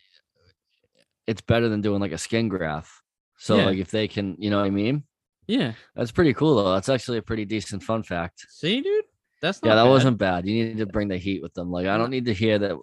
it's 1.28 1.42
better 1.42 1.70
than 1.70 1.82
doing 1.82 2.00
like 2.02 2.14
a 2.14 2.18
skin 2.18 2.48
graft. 2.48 2.90
So, 3.38 3.58
Yeah. 3.58 3.66
like, 3.66 3.78
if 3.78 3.92
they 3.92 4.08
can, 4.08 4.36
you 4.40 4.50
know 4.50 4.58
what 4.58 4.66
I 4.66 4.72
mean? 4.72 5.04
Yeah. 5.48 5.74
That's 5.96 6.12
pretty 6.12 6.34
cool, 6.34 6.56
though. 6.56 6.74
That's 6.74 6.90
actually 6.90 7.20
a 7.20 7.22
pretty 7.22 7.46
decent 7.46 7.84
fun 7.84 8.02
fact. 8.04 8.46
See, 8.50 8.82
dude? 8.82 9.06
That's 9.42 9.62
not 9.62 9.70
yeah, 9.70 9.76
that 9.76 9.84
bad. 9.84 9.90
wasn't 9.90 10.18
bad. 10.18 10.48
You 10.48 10.64
need 10.66 10.78
to 10.80 10.88
bring 10.88 11.08
the 11.10 11.18
heat 11.18 11.44
with 11.44 11.54
them. 11.54 11.70
Like, 11.72 11.86
I 11.86 11.98
don't 11.98 12.10
need 12.10 12.26
to 12.26 12.34
hear 12.34 12.58
that 12.60 12.76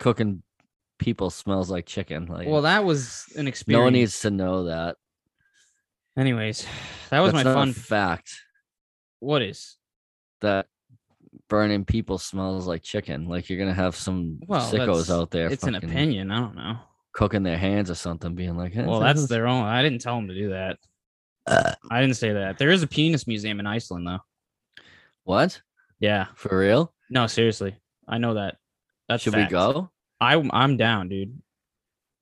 cooking 0.00 0.42
people 0.98 1.30
smells 1.30 1.70
like 1.70 1.86
chicken. 1.86 2.26
Like, 2.26 2.48
Well, 2.48 2.62
that 2.62 2.84
was 2.84 3.26
an 3.36 3.46
experience. 3.46 3.78
no 3.78 3.84
one 3.84 3.92
needs 3.92 4.20
to 4.22 4.30
know 4.30 4.64
that. 4.64 4.96
Anyways, 6.18 6.66
that 7.10 7.20
was 7.20 7.32
That's 7.32 7.44
my 7.44 7.52
fun. 7.54 7.72
fact 7.72 8.32
What 9.20 9.42
is? 9.42 9.76
that 10.40 10.66
burning 11.48 11.84
people 11.84 12.18
smells 12.18 12.66
like 12.66 12.82
chicken. 12.82 13.28
Like, 13.28 13.48
you're 13.48 13.58
gonna 13.58 13.74
have 13.74 13.94
some 13.94 14.40
Well, 14.46 14.60
sickos 14.72 15.08
out 15.14 15.30
there. 15.30 15.48
It's 15.52 15.64
an 15.64 15.76
opinion. 15.76 16.30
I 16.32 16.40
don't 16.40 16.56
know. 16.56 16.78
Cooking 17.12 17.42
their 17.42 17.58
hands 17.58 17.90
or 17.90 17.94
something, 17.96 18.34
being 18.34 18.56
like, 18.56 18.76
"Eh, 18.76 18.84
Well, 18.86 19.00
that's 19.00 19.26
their 19.26 19.46
own. 19.48 19.64
I 19.64 19.82
didn't 19.82 20.00
tell 20.00 20.16
them 20.16 20.28
to 20.28 20.34
do 20.34 20.50
that. 20.50 20.78
Uh. 21.46 21.74
I 21.90 22.00
didn't 22.00 22.16
say 22.16 22.32
that. 22.32 22.58
There 22.58 22.70
is 22.70 22.82
a 22.82 22.86
penis 22.86 23.26
museum 23.26 23.58
in 23.60 23.66
Iceland, 23.66 24.06
though. 24.06 24.20
what 25.24 25.60
Yeah. 25.98 26.28
for 26.36 26.56
real? 26.58 26.94
No, 27.10 27.26
seriously. 27.26 27.76
I 28.08 28.18
know 28.18 28.34
that. 28.34 28.56
That's 29.08 29.22
Should 29.24 29.32
fact. 29.34 29.50
we 29.50 29.56
go? 29.56 29.90
I 30.20 30.34
I'm 30.52 30.76
down, 30.76 31.08
dude. 31.08 31.40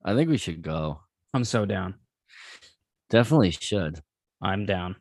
I 0.03 0.15
think 0.15 0.29
we 0.29 0.37
should 0.37 0.61
go. 0.61 1.01
I'm 1.33 1.43
so 1.43 1.65
down. 1.65 1.95
Definitely 3.09 3.51
should 3.51 4.01
I'm 4.41 4.65
down. 4.65 4.95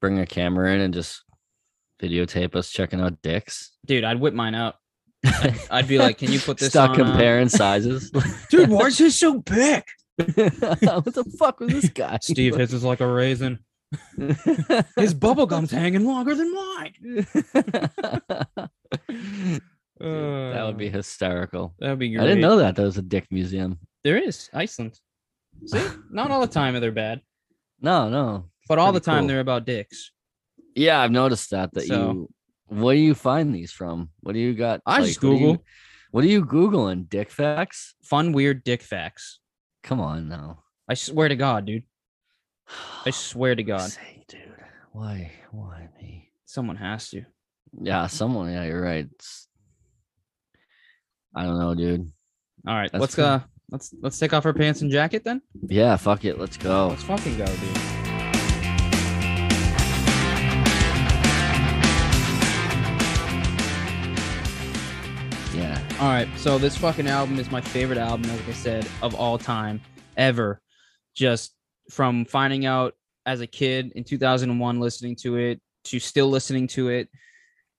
bring 0.00 0.18
a 0.18 0.26
camera 0.26 0.72
in 0.74 0.80
and 0.80 0.92
just 0.94 1.22
videotape 2.00 2.56
us 2.56 2.70
checking 2.70 3.00
out 3.00 3.22
dicks. 3.22 3.72
Dude, 3.86 4.02
I'd 4.04 4.18
whip 4.20 4.34
mine 4.34 4.54
out. 4.56 4.76
I'd, 5.24 5.58
I'd 5.70 5.88
be 5.88 5.98
like, 5.98 6.18
"Can 6.18 6.32
you 6.32 6.40
put 6.40 6.58
this 6.58 6.70
Stop 6.70 6.90
on, 6.90 7.00
uh, 7.00 7.04
comparing 7.04 7.48
sizes. 7.48 8.10
Dude, 8.50 8.70
why 8.70 8.86
is 8.86 8.98
his 8.98 9.18
so 9.18 9.38
big? 9.40 9.82
what 10.16 11.14
the 11.14 11.24
fuck 11.38 11.60
was 11.60 11.72
this 11.72 11.88
guy? 11.88 12.18
Steve, 12.22 12.56
his 12.56 12.72
is 12.72 12.84
like 12.84 13.00
a 13.00 13.06
raisin. 13.06 13.58
His 14.96 15.12
bubble 15.12 15.44
gum's 15.44 15.70
hanging 15.70 16.06
longer 16.06 16.34
than 16.34 16.54
mine. 16.54 16.94
Dude, 17.04 17.26
that 20.00 20.62
would 20.64 20.78
be 20.78 20.88
hysterical. 20.88 21.74
That 21.78 21.90
would 21.90 21.98
be 21.98 22.10
great. 22.10 22.24
I 22.24 22.26
didn't 22.26 22.40
know 22.40 22.56
that 22.56 22.76
there 22.76 22.86
was 22.86 22.98
a 22.98 23.02
dick 23.02 23.26
museum. 23.30 23.78
There 24.04 24.16
is 24.16 24.48
Iceland. 24.52 24.98
See, 25.66 25.84
not 26.10 26.30
all 26.30 26.40
the 26.40 26.46
time 26.46 26.78
they're 26.80 26.90
bad, 26.90 27.20
No, 27.80 28.08
no. 28.08 28.46
but 28.68 28.78
all 28.78 28.92
the 28.92 29.00
time 29.00 29.20
cool. 29.22 29.28
they're 29.28 29.40
about 29.40 29.66
dicks. 29.66 30.10
Yeah, 30.74 31.00
I've 31.00 31.12
noticed 31.12 31.50
that. 31.50 31.72
That 31.74 31.86
So- 31.86 32.12
you. 32.12 32.28
Where 32.72 32.94
do 32.94 33.00
you 33.00 33.14
find 33.14 33.54
these 33.54 33.70
from? 33.72 34.10
What 34.20 34.32
do 34.32 34.38
you 34.38 34.54
got? 34.54 34.80
I 34.86 35.02
just 35.02 35.22
what 35.22 35.30
do 35.30 35.34
you- 35.36 35.38
Google. 35.40 35.64
what 36.10 36.24
are 36.24 36.28
you 36.28 36.44
googling? 36.44 37.08
Dick 37.08 37.30
facts? 37.30 37.94
Fun, 38.02 38.32
weird 38.32 38.64
dick 38.64 38.82
facts. 38.82 39.40
Come 39.82 40.00
on 40.00 40.28
now. 40.28 40.62
I 40.88 40.94
swear 40.94 41.28
to 41.28 41.36
God, 41.36 41.66
dude. 41.66 41.84
I 43.04 43.10
swear 43.28 43.54
to 43.54 43.62
God, 43.62 43.90
Say, 43.90 44.24
dude, 44.28 44.40
why, 44.92 45.32
why 45.50 45.88
me? 46.00 46.30
someone 46.46 46.76
has 46.76 47.08
to. 47.10 47.24
Yeah, 47.80 48.06
someone. 48.06 48.50
Yeah, 48.52 48.64
you're 48.64 48.82
right. 48.82 49.04
It's- 49.06 49.48
I 51.34 51.44
don't 51.44 51.58
know, 51.58 51.74
dude. 51.74 52.10
All 52.66 52.74
right, 52.74 52.90
That's 52.92 53.00
let's 53.00 53.14
cool. 53.14 53.24
uh, 53.24 53.40
let's 53.70 53.94
let's 54.02 54.18
take 54.18 54.32
off 54.34 54.44
our 54.46 54.52
pants 54.52 54.82
and 54.82 54.90
jacket 54.90 55.24
then. 55.24 55.40
Yeah, 55.68 55.96
fuck 55.96 56.24
it. 56.24 56.38
Let's 56.38 56.56
go. 56.58 56.88
Let's 56.88 57.02
fucking 57.04 57.38
go, 57.38 57.46
dude. 57.46 57.91
All 66.02 66.08
right, 66.08 66.26
so 66.36 66.58
this 66.58 66.76
fucking 66.76 67.06
album 67.06 67.38
is 67.38 67.48
my 67.52 67.60
favorite 67.60 67.96
album, 67.96 68.28
like 68.28 68.48
I 68.48 68.52
said, 68.54 68.88
of 69.02 69.14
all 69.14 69.38
time, 69.38 69.80
ever. 70.16 70.60
Just 71.14 71.54
from 71.92 72.24
finding 72.24 72.66
out 72.66 72.94
as 73.24 73.40
a 73.40 73.46
kid 73.46 73.92
in 73.94 74.02
2001, 74.02 74.80
listening 74.80 75.14
to 75.20 75.36
it, 75.36 75.60
to 75.84 76.00
still 76.00 76.28
listening 76.28 76.66
to 76.66 76.88
it. 76.88 77.08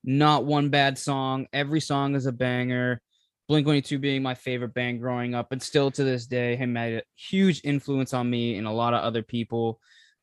Not 0.05 0.45
one 0.45 0.69
bad 0.69 0.97
song. 0.97 1.47
Every 1.51 1.81
song 1.81 2.15
is 2.15 2.25
a 2.25 2.31
banger. 2.31 3.01
Blink 3.49 3.67
182 3.67 3.99
being 3.99 4.23
my 4.23 4.35
favorite 4.35 4.73
band 4.73 5.01
growing 5.01 5.35
up, 5.35 5.51
and 5.51 5.61
still 5.61 5.91
to 5.91 6.05
this 6.05 6.25
day, 6.25 6.55
him 6.55 6.75
had 6.75 6.93
a 6.93 7.03
huge 7.17 7.59
influence 7.65 8.13
on 8.13 8.29
me 8.29 8.57
and 8.57 8.65
a 8.65 8.71
lot 8.71 8.93
of 8.93 9.03
other 9.03 9.21
people. 9.21 9.81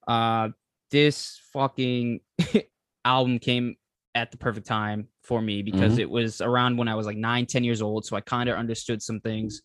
Uh, 0.09 0.49
this 0.91 1.39
fucking 1.53 2.21
album 3.05 3.39
came 3.39 3.77
at 4.15 4.31
the 4.31 4.37
perfect 4.37 4.67
time 4.67 5.09
for 5.23 5.41
me 5.41 5.63
because 5.63 5.99
it 5.99 6.11
was 6.11 6.41
around 6.41 6.77
when 6.77 6.89
I 6.89 6.95
was 6.95 7.07
like 7.07 7.17
nine, 7.17 7.47
10 7.47 7.63
years 7.63 7.81
old. 7.81 8.05
So 8.05 8.17
I 8.17 8.21
kind 8.21 8.49
of 8.49 8.57
understood 8.57 9.03
some 9.03 9.21
things. 9.21 9.63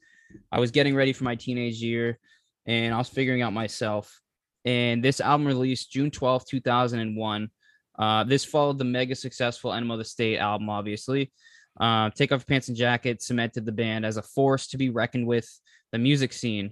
I 0.51 0.59
was 0.59 0.71
getting 0.71 0.95
ready 0.95 1.13
for 1.13 1.23
my 1.23 1.35
teenage 1.35 1.81
year 1.81 2.19
and 2.65 2.93
I 2.93 2.97
was 2.97 3.09
figuring 3.09 3.41
out 3.41 3.53
myself. 3.53 4.21
And 4.63 5.03
this 5.03 5.19
album 5.19 5.47
released 5.47 5.91
June 5.91 6.11
12th, 6.11 6.45
2001. 6.45 7.49
Uh, 7.97 8.23
this 8.23 8.45
followed 8.45 8.77
the 8.77 8.85
mega 8.85 9.15
successful 9.15 9.73
Enema 9.73 9.93
of 9.93 9.99
the 9.99 10.05
State 10.05 10.37
album, 10.37 10.69
obviously. 10.69 11.31
Uh, 11.79 12.09
Take 12.11 12.31
Off 12.31 12.47
Pants 12.47 12.67
and 12.67 12.77
Jacket 12.77 13.21
cemented 13.21 13.65
the 13.65 13.71
band 13.71 14.05
as 14.05 14.17
a 14.17 14.21
force 14.21 14.67
to 14.67 14.77
be 14.77 14.89
reckoned 14.89 15.27
with 15.27 15.47
the 15.91 15.97
music 15.97 16.33
scene, 16.33 16.71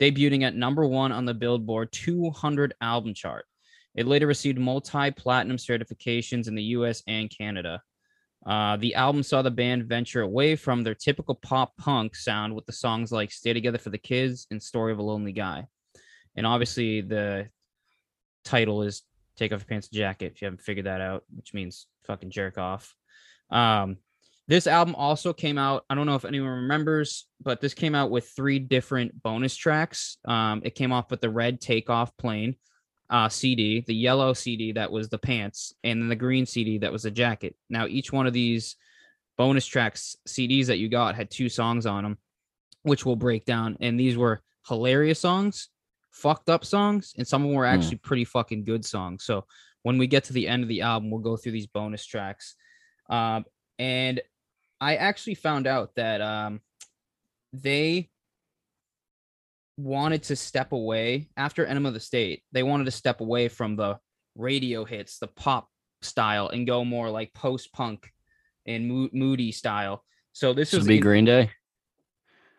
debuting 0.00 0.42
at 0.42 0.54
number 0.54 0.86
one 0.86 1.12
on 1.12 1.24
the 1.24 1.34
Billboard 1.34 1.90
200 1.92 2.74
album 2.80 3.14
chart. 3.14 3.44
It 3.94 4.06
later 4.06 4.26
received 4.26 4.58
multi 4.58 5.10
platinum 5.10 5.56
certifications 5.56 6.48
in 6.48 6.54
the 6.54 6.62
US 6.62 7.02
and 7.06 7.30
Canada. 7.30 7.82
Uh, 8.44 8.76
the 8.76 8.94
album 8.94 9.22
saw 9.22 9.42
the 9.42 9.50
band 9.50 9.84
venture 9.84 10.22
away 10.22 10.56
from 10.56 10.82
their 10.82 10.94
typical 10.94 11.34
pop 11.36 11.76
punk 11.76 12.16
sound 12.16 12.54
with 12.54 12.66
the 12.66 12.72
songs 12.72 13.12
like 13.12 13.30
Stay 13.30 13.52
Together 13.52 13.78
for 13.78 13.90
the 13.90 13.98
Kids 13.98 14.46
and 14.50 14.62
Story 14.62 14.92
of 14.92 14.98
a 14.98 15.02
Lonely 15.02 15.32
Guy. 15.32 15.66
And 16.34 16.46
obviously, 16.46 17.02
the 17.02 17.48
title 18.44 18.82
is 18.82 19.02
Take 19.36 19.52
Off 19.52 19.60
Your 19.60 19.66
Pants 19.66 19.88
and 19.88 19.96
Jacket, 19.96 20.32
if 20.34 20.42
you 20.42 20.46
haven't 20.46 20.62
figured 20.62 20.86
that 20.86 21.00
out, 21.00 21.24
which 21.34 21.54
means 21.54 21.86
fucking 22.06 22.30
jerk 22.30 22.58
off. 22.58 22.94
Um, 23.50 23.98
this 24.48 24.66
album 24.66 24.96
also 24.96 25.32
came 25.32 25.56
out. 25.56 25.84
I 25.88 25.94
don't 25.94 26.06
know 26.06 26.16
if 26.16 26.24
anyone 26.24 26.50
remembers, 26.50 27.28
but 27.40 27.60
this 27.60 27.74
came 27.74 27.94
out 27.94 28.10
with 28.10 28.28
three 28.28 28.58
different 28.58 29.22
bonus 29.22 29.54
tracks. 29.54 30.16
Um, 30.24 30.62
it 30.64 30.74
came 30.74 30.92
off 30.92 31.10
with 31.10 31.20
the 31.20 31.30
red 31.30 31.60
takeoff 31.60 32.16
plane. 32.16 32.56
Uh, 33.12 33.28
CD, 33.28 33.80
the 33.86 33.94
yellow 33.94 34.32
CD 34.32 34.72
that 34.72 34.90
was 34.90 35.08
the 35.08 35.18
pants, 35.18 35.74
and 35.84 36.00
then 36.02 36.08
the 36.08 36.16
green 36.16 36.46
CD 36.46 36.78
that 36.78 36.90
was 36.90 37.02
the 37.04 37.10
jacket. 37.10 37.54
Now, 37.70 37.86
each 37.86 38.10
one 38.10 38.26
of 38.26 38.32
these 38.32 38.74
bonus 39.38 39.66
tracks 39.66 40.16
CDs 40.26 40.66
that 40.66 40.78
you 40.78 40.88
got 40.88 41.14
had 41.14 41.30
two 41.30 41.48
songs 41.48 41.84
on 41.86 42.02
them, 42.02 42.18
which 42.82 43.04
we'll 43.06 43.16
break 43.16 43.44
down. 43.44 43.76
And 43.80 44.00
these 44.00 44.16
were 44.16 44.40
hilarious 44.66 45.20
songs, 45.20 45.68
fucked 46.10 46.48
up 46.48 46.64
songs, 46.64 47.12
and 47.18 47.28
some 47.28 47.42
of 47.42 47.48
them 47.48 47.54
were 47.56 47.68
Hmm. 47.68 47.74
actually 47.74 47.98
pretty 47.98 48.24
fucking 48.24 48.64
good 48.64 48.84
songs. 48.84 49.24
So 49.24 49.44
when 49.82 49.98
we 49.98 50.06
get 50.06 50.24
to 50.24 50.32
the 50.32 50.48
end 50.48 50.62
of 50.62 50.68
the 50.68 50.80
album, 50.80 51.10
we'll 51.10 51.20
go 51.20 51.36
through 51.36 51.52
these 51.52 51.66
bonus 51.66 52.06
tracks. 52.06 52.56
Um, 53.10 53.44
and 53.78 54.20
I 54.80 54.96
actually 54.96 55.34
found 55.34 55.66
out 55.66 55.94
that 55.96 56.20
um, 56.22 56.60
they 57.52 58.08
wanted 59.76 60.22
to 60.24 60.36
step 60.36 60.72
away 60.72 61.28
after 61.36 61.64
Enema 61.66 61.88
of 61.88 61.94
the 61.94 62.00
State. 62.00 62.42
They 62.52 62.62
wanted 62.62 62.84
to 62.84 62.90
step 62.90 63.20
away 63.20 63.48
from 63.48 63.76
the 63.76 63.98
radio 64.36 64.84
hits, 64.84 65.18
the 65.18 65.26
pop 65.28 65.68
style, 66.02 66.48
and 66.48 66.66
go 66.66 66.84
more 66.84 67.10
like 67.10 67.32
post 67.34 67.72
punk 67.72 68.10
and 68.66 68.86
mo- 68.88 69.10
moody 69.12 69.52
style. 69.52 70.04
So 70.32 70.52
this 70.52 70.70
This 70.70 70.78
was 70.78 70.84
would 70.84 70.88
be 70.92 70.96
in- 70.96 71.02
Green 71.02 71.24
Day. 71.24 71.50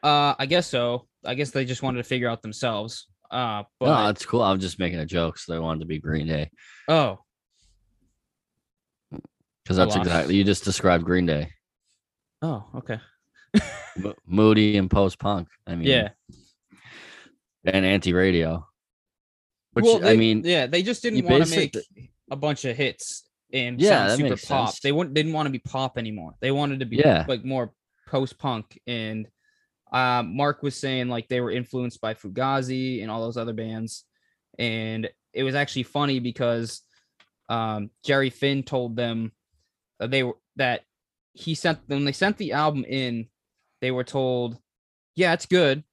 uh, 0.03 0.35
I 0.37 0.45
guess 0.45 0.67
so. 0.67 1.07
I 1.25 1.35
guess 1.35 1.51
they 1.51 1.65
just 1.65 1.81
wanted 1.83 1.97
to 1.97 2.03
figure 2.03 2.29
out 2.29 2.41
themselves. 2.41 3.07
Uh, 3.31 3.63
but 3.79 3.85
no, 3.87 4.05
that's 4.07 4.25
cool. 4.25 4.41
I'm 4.43 4.59
just 4.59 4.77
making 4.77 4.99
a 4.99 5.05
joke. 5.05 5.37
So 5.39 5.53
they 5.53 5.59
wanted 5.59 5.79
to 5.79 5.85
be 5.87 5.97
Green 5.99 6.27
Day 6.27 6.51
oh, 6.87 7.19
because 9.63 9.77
that's 9.77 9.95
exactly 9.95 10.35
you 10.35 10.43
just 10.43 10.63
described 10.63 11.03
Green 11.05 11.25
Day. 11.25 11.49
oh, 12.41 12.65
okay, 12.75 12.99
Mo- 13.97 14.15
moody 14.27 14.77
and 14.77 14.89
post 14.91 15.17
punk. 15.19 15.47
I 15.65 15.75
mean, 15.75 15.87
yeah. 15.87 16.09
And 17.65 17.85
anti 17.85 18.13
radio. 18.13 18.67
Which 19.73 19.85
well, 19.85 20.07
I 20.07 20.15
mean, 20.15 20.43
yeah, 20.45 20.67
they 20.67 20.83
just 20.83 21.01
didn't 21.01 21.25
want 21.25 21.45
to 21.45 21.55
make 21.55 21.75
a 22.29 22.35
bunch 22.35 22.65
of 22.65 22.77
hits 22.77 23.27
and 23.51 23.81
Yeah, 23.81 24.15
super 24.15 24.35
pop. 24.35 24.69
sense. 24.69 24.79
They 24.81 24.91
wouldn't 24.91 25.15
didn't 25.15 25.33
want 25.33 25.47
to 25.47 25.51
be 25.51 25.59
pop 25.59 25.97
anymore. 25.97 26.33
They 26.41 26.51
wanted 26.51 26.81
to 26.81 26.85
be 26.85 26.97
Yeah. 26.97 27.25
like 27.27 27.43
more 27.43 27.73
post 28.07 28.37
punk. 28.37 28.79
And 28.85 29.27
uh, 29.91 30.23
Mark 30.23 30.61
was 30.63 30.75
saying 30.75 31.09
like 31.09 31.27
they 31.27 31.41
were 31.41 31.51
influenced 31.51 32.01
by 32.01 32.13
Fugazi 32.13 33.01
and 33.01 33.09
all 33.09 33.21
those 33.21 33.37
other 33.37 33.53
bands. 33.53 34.05
And 34.59 35.09
it 35.33 35.43
was 35.43 35.55
actually 35.55 35.83
funny 35.83 36.19
because 36.19 36.81
um, 37.49 37.89
Jerry 38.03 38.29
Finn 38.29 38.63
told 38.63 38.95
them 38.95 39.31
that 39.99 40.11
they 40.11 40.23
were 40.23 40.37
that 40.55 40.81
he 41.33 41.55
sent 41.55 41.79
when 41.87 42.05
they 42.05 42.11
sent 42.11 42.37
the 42.37 42.51
album 42.51 42.85
in, 42.85 43.27
they 43.81 43.89
were 43.89 44.03
told, 44.03 44.59
"Yeah, 45.15 45.33
it's 45.33 45.47
good." 45.47 45.83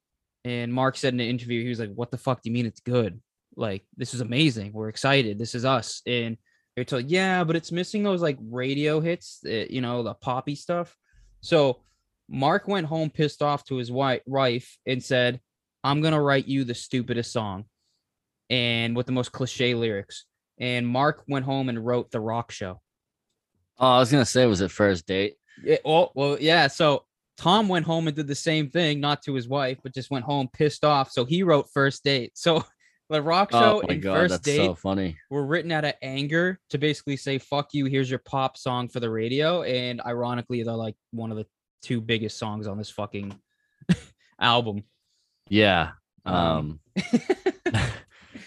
And 0.43 0.73
Mark 0.73 0.97
said 0.97 1.13
in 1.13 1.19
an 1.19 1.27
interview, 1.27 1.61
he 1.63 1.69
was 1.69 1.79
like, 1.79 1.93
"What 1.93 2.11
the 2.11 2.17
fuck 2.17 2.41
do 2.41 2.49
you 2.49 2.53
mean 2.53 2.65
it's 2.65 2.79
good? 2.79 3.21
Like 3.55 3.83
this 3.97 4.13
is 4.13 4.21
amazing. 4.21 4.73
We're 4.73 4.89
excited. 4.89 5.37
This 5.37 5.55
is 5.55 5.65
us." 5.65 6.01
And 6.05 6.37
they're 6.75 6.85
told, 6.85 7.05
"Yeah, 7.05 7.43
but 7.43 7.55
it's 7.55 7.71
missing 7.71 8.03
those 8.03 8.21
like 8.21 8.37
radio 8.41 8.99
hits, 9.01 9.39
uh, 9.45 9.65
you 9.69 9.81
know, 9.81 10.03
the 10.03 10.13
poppy 10.15 10.55
stuff." 10.55 10.97
So 11.41 11.83
Mark 12.29 12.67
went 12.67 12.87
home 12.87 13.09
pissed 13.09 13.41
off 13.41 13.63
to 13.65 13.75
his 13.75 13.89
wi- 13.89 14.21
wife 14.25 14.77
and 14.85 15.03
said, 15.03 15.41
"I'm 15.83 16.01
gonna 16.01 16.21
write 16.21 16.47
you 16.47 16.63
the 16.63 16.73
stupidest 16.75 17.31
song." 17.31 17.65
And 18.49 18.95
with 18.95 19.05
the 19.05 19.11
most 19.13 19.31
cliche 19.31 19.75
lyrics. 19.75 20.25
And 20.59 20.87
Mark 20.87 21.23
went 21.27 21.45
home 21.45 21.69
and 21.69 21.85
wrote 21.85 22.11
the 22.11 22.19
rock 22.19 22.51
show. 22.51 22.81
oh, 23.79 23.87
I 23.87 23.99
was 23.99 24.11
gonna 24.11 24.25
say, 24.25 24.45
was 24.45 24.61
it 24.61 24.71
first 24.71 25.07
date? 25.07 25.35
Yeah, 25.63 25.77
well, 25.85 26.11
well, 26.15 26.37
yeah. 26.39 26.67
So 26.67 27.05
Tom 27.37 27.67
went 27.67 27.85
home 27.85 28.07
and 28.07 28.15
did 28.15 28.27
the 28.27 28.35
same 28.35 28.69
thing, 28.69 28.99
not 28.99 29.21
to 29.23 29.33
his 29.33 29.47
wife, 29.47 29.79
but 29.83 29.93
just 29.93 30.11
went 30.11 30.25
home 30.25 30.47
pissed 30.53 30.83
off. 30.85 31.11
So 31.11 31.25
he 31.25 31.43
wrote 31.43 31.67
First 31.73 32.03
Date. 32.03 32.31
So 32.35 32.63
the 33.09 33.21
rock 33.21 33.51
show 33.51 33.81
Oh 33.81 33.87
my 33.87 33.93
and 33.95 34.01
god, 34.03 34.15
First 34.15 34.31
that's 34.31 34.43
Date 34.43 34.65
so 34.65 34.75
funny. 34.75 35.17
were 35.29 35.45
written 35.45 35.71
out 35.71 35.85
of 35.85 35.93
anger 36.01 36.59
to 36.69 36.77
basically 36.77 37.17
say 37.17 37.37
"fuck 37.39 37.69
you." 37.73 37.85
Here's 37.85 38.09
your 38.09 38.19
pop 38.19 38.57
song 38.57 38.87
for 38.89 38.99
the 38.99 39.09
radio, 39.09 39.63
and 39.63 40.01
ironically, 40.05 40.63
they're 40.63 40.73
like 40.73 40.95
one 41.11 41.31
of 41.31 41.37
the 41.37 41.45
two 41.81 41.99
biggest 41.99 42.37
songs 42.37 42.67
on 42.67 42.77
this 42.77 42.89
fucking 42.91 43.33
album. 44.39 44.83
Yeah. 45.49 45.91
Um, 46.25 46.79
Um, 46.95 47.01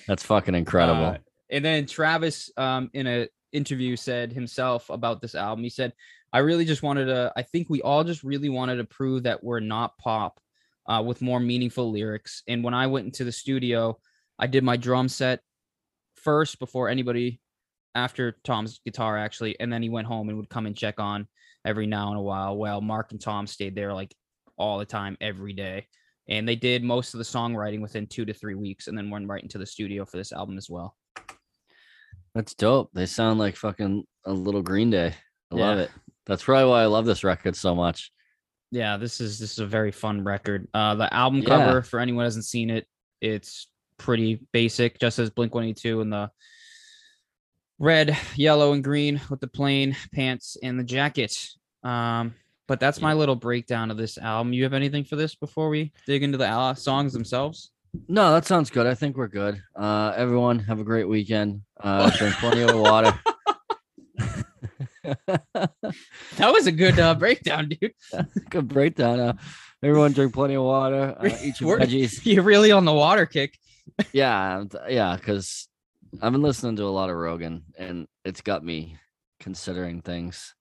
that's 0.07 0.23
fucking 0.25 0.55
incredible. 0.55 1.05
Uh, 1.05 1.19
and 1.51 1.65
then 1.65 1.87
Travis, 1.87 2.51
um, 2.57 2.91
in 2.95 3.07
a 3.07 3.29
interview, 3.53 3.97
said 3.97 4.33
himself 4.33 4.91
about 4.91 5.21
this 5.21 5.35
album. 5.35 5.65
He 5.65 5.71
said, 5.71 5.93
"I 6.35 6.41
really 6.41 6.65
just 6.65 6.83
wanted 6.83 7.07
to. 7.07 7.33
I 7.37 7.43
think 7.43 7.71
we 7.71 7.81
all 7.81 8.03
just 8.03 8.25
really 8.25 8.49
wanted 8.49 8.77
to 8.77 8.85
prove 8.85 9.23
that 9.23 9.43
we're 9.45 9.61
not 9.61 9.97
pop, 9.99 10.41
uh, 10.87 11.03
with 11.07 11.23
more 11.23 11.39
meaningful 11.41 11.93
lyrics. 11.93 12.43
And 12.49 12.65
when 12.65 12.75
I 12.75 12.89
went 12.89 13.07
into 13.07 13.23
the 13.23 13.33
studio, 13.33 13.99
I 14.39 14.49
did 14.49 14.65
my 14.65 14.77
drum 14.77 15.09
set 15.09 15.41
first 16.17 16.59
before 16.59 16.89
anybody, 16.89 17.41
after 17.95 18.37
Tom's 18.43 18.81
guitar 18.85 19.17
actually, 19.17 19.59
and 19.61 19.73
then 19.73 19.81
he 19.81 19.89
went 19.89 20.09
home 20.09 20.29
and 20.29 20.37
would 20.37 20.51
come 20.51 20.67
and 20.67 20.77
check 20.77 20.99
on 20.99 21.29
every 21.65 21.87
now 21.87 22.09
and 22.09 22.19
a 22.19 22.23
while. 22.23 22.57
While 22.57 22.81
Mark 22.81 23.13
and 23.13 23.21
Tom 23.21 23.47
stayed 23.47 23.77
there 23.77 23.95
like 23.95 24.13
all 24.59 24.79
the 24.79 24.85
time, 24.85 25.17
every 25.21 25.53
day." 25.53 25.87
And 26.27 26.49
they 26.49 26.57
did 26.57 26.83
most 26.83 27.15
of 27.15 27.19
the 27.19 27.25
songwriting 27.25 27.81
within 27.81 28.07
two 28.09 28.25
to 28.25 28.35
three 28.35 28.57
weeks, 28.57 28.89
and 28.89 28.99
then 28.99 29.09
went 29.09 29.29
right 29.29 29.43
into 29.43 29.59
the 29.59 29.67
studio 29.67 30.05
for 30.05 30.17
this 30.17 30.33
album 30.33 30.57
as 30.57 30.69
well. 30.69 30.97
That's 32.35 32.55
dope. 32.55 32.91
They 32.93 33.07
sound 33.07 33.39
like 33.39 33.55
fucking 33.55 34.05
a 34.25 34.33
little 34.33 34.63
Green 34.63 34.91
Day. 34.91 35.15
I 35.53 35.55
love 35.55 35.79
it. 35.79 35.91
That's 36.27 36.43
probably 36.45 36.71
why 36.71 36.83
I 36.83 36.87
love 36.87 37.05
this 37.07 37.25
record 37.25 37.55
so 37.57 37.75
much. 37.75 38.11
yeah 38.73 38.97
this 38.97 39.21
is 39.21 39.39
this 39.39 39.53
is 39.53 39.59
a 39.61 39.67
very 39.67 39.93
fun 39.93 40.25
record 40.25 40.67
uh 40.75 40.95
the 40.97 41.13
album 41.15 41.41
Yeah. 41.43 41.49
cover 41.49 41.83
for 41.83 42.01
anyone 42.01 42.23
who 42.23 42.25
hasn't 42.25 42.45
seen 42.47 42.71
it 42.71 42.87
it's 43.21 43.69
pretty 43.99 44.41
basic 44.53 44.99
just 44.99 45.19
as 45.21 45.31
blink 45.31 45.55
182 45.55 46.01
and 46.01 46.13
the 46.13 46.31
red 47.79 48.17
yellow 48.37 48.73
and 48.73 48.83
green 48.83 49.21
with 49.31 49.41
the 49.41 49.47
plain 49.47 49.97
pants 50.13 50.57
and 50.63 50.79
the 50.79 50.85
jacket 50.85 51.51
um 51.83 52.35
but 52.67 52.81
that's 52.81 53.01
my 53.01 53.13
little 53.13 53.37
breakdown 53.37 53.91
of 53.91 53.97
this 53.97 54.17
album 54.19 54.53
you 54.53 54.63
have 54.65 54.73
anything 54.75 55.05
for 55.05 55.17
this 55.17 55.35
before 55.35 55.69
we 55.69 55.93
dig 56.07 56.23
into 56.23 56.39
the 56.39 56.49
uh, 56.49 56.75
songs 56.75 57.13
themselves 57.13 57.71
No, 58.09 58.33
that 58.33 58.45
sounds 58.45 58.71
good. 58.71 58.87
I 58.89 58.95
think 58.97 59.17
we're 59.17 59.29
good. 59.31 59.63
Uh, 59.77 60.13
everyone 60.17 60.59
have 60.59 60.81
a 60.81 60.85
great 60.85 61.07
weekend. 61.09 61.63
Uh, 61.81 62.11
drink 62.19 62.35
plenty 62.43 62.63
of 62.63 62.75
water. 62.77 63.15
that 65.55 66.53
was 66.53 66.67
a 66.67 66.73
good 66.73 66.99
uh 66.99 67.15
breakdown 67.15 67.69
dude 67.69 67.93
good 68.51 68.69
breakdown. 68.69 69.21
Uh, 69.21 69.33
everyone 69.83 70.13
drink 70.13 70.33
plenty 70.33 70.55
of 70.55 70.63
water. 70.65 71.17
Uh, 71.19 71.29
eat 71.43 71.61
your 71.61 71.79
veggies. 71.79 72.21
you're 72.25 72.43
really 72.43 72.73
on 72.73 72.85
the 72.85 72.93
water 72.93 73.27
kick 73.27 73.57
Yeah, 74.13 74.65
yeah, 74.89 75.17
because 75.17 75.69
I've 76.23 76.33
been 76.33 76.43
listening 76.43 76.77
to 76.77 76.85
a 76.85 76.91
lot 76.95 77.11
of 77.11 77.17
Rogan, 77.17 77.65
and 77.79 78.07
it's 78.25 78.41
got 78.41 78.65
me 78.65 78.97
considering 79.41 80.01
things. 80.01 80.55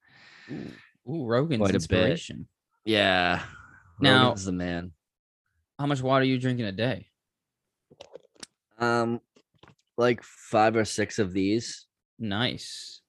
Ooh, 1.10 1.26
Rogan's 1.26 1.60
Quite 1.60 1.70
a 1.70 1.74
bit. 1.74 1.76
inspiration. 1.76 2.48
Yeah, 2.86 3.44
Now- 4.00 4.24
Rogan's 4.26 4.46
the 4.46 4.52
man. 4.52 4.92
How 5.80 5.86
much 5.86 6.02
water 6.02 6.24
are 6.24 6.26
you 6.26 6.38
drinking 6.40 6.66
a 6.66 6.72
day? 6.72 7.08
Um, 8.80 9.22
like 9.98 10.24
five 10.24 10.76
or 10.76 10.86
six 10.86 11.20
of 11.20 11.34
these. 11.34 11.86
Nice. 12.20 13.02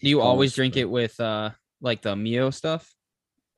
Do 0.00 0.08
you 0.08 0.20
always 0.20 0.54
drink 0.54 0.76
it 0.76 0.84
with 0.88 1.18
uh 1.20 1.50
like 1.80 2.02
the 2.02 2.14
Mio 2.16 2.50
stuff? 2.50 2.92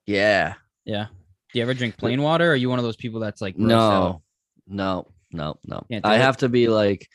Yeah. 0.07 0.55
Yeah. 0.85 1.07
Do 1.53 1.59
you 1.59 1.62
ever 1.62 1.74
drink 1.74 1.96
plain 1.96 2.22
water? 2.22 2.46
Or 2.48 2.53
are 2.53 2.57
you 2.57 2.70
one 2.70 2.79
of 2.79 2.85
those 2.85 2.96
people 2.96 3.20
that's 3.20 3.40
like 3.40 3.55
out? 3.55 3.61
No, 3.61 4.22
no, 4.66 5.07
no, 5.33 5.59
no. 5.64 5.85
I 6.05 6.14
it? 6.16 6.20
have 6.20 6.38
to 6.38 6.48
be 6.48 6.68
like, 6.68 7.09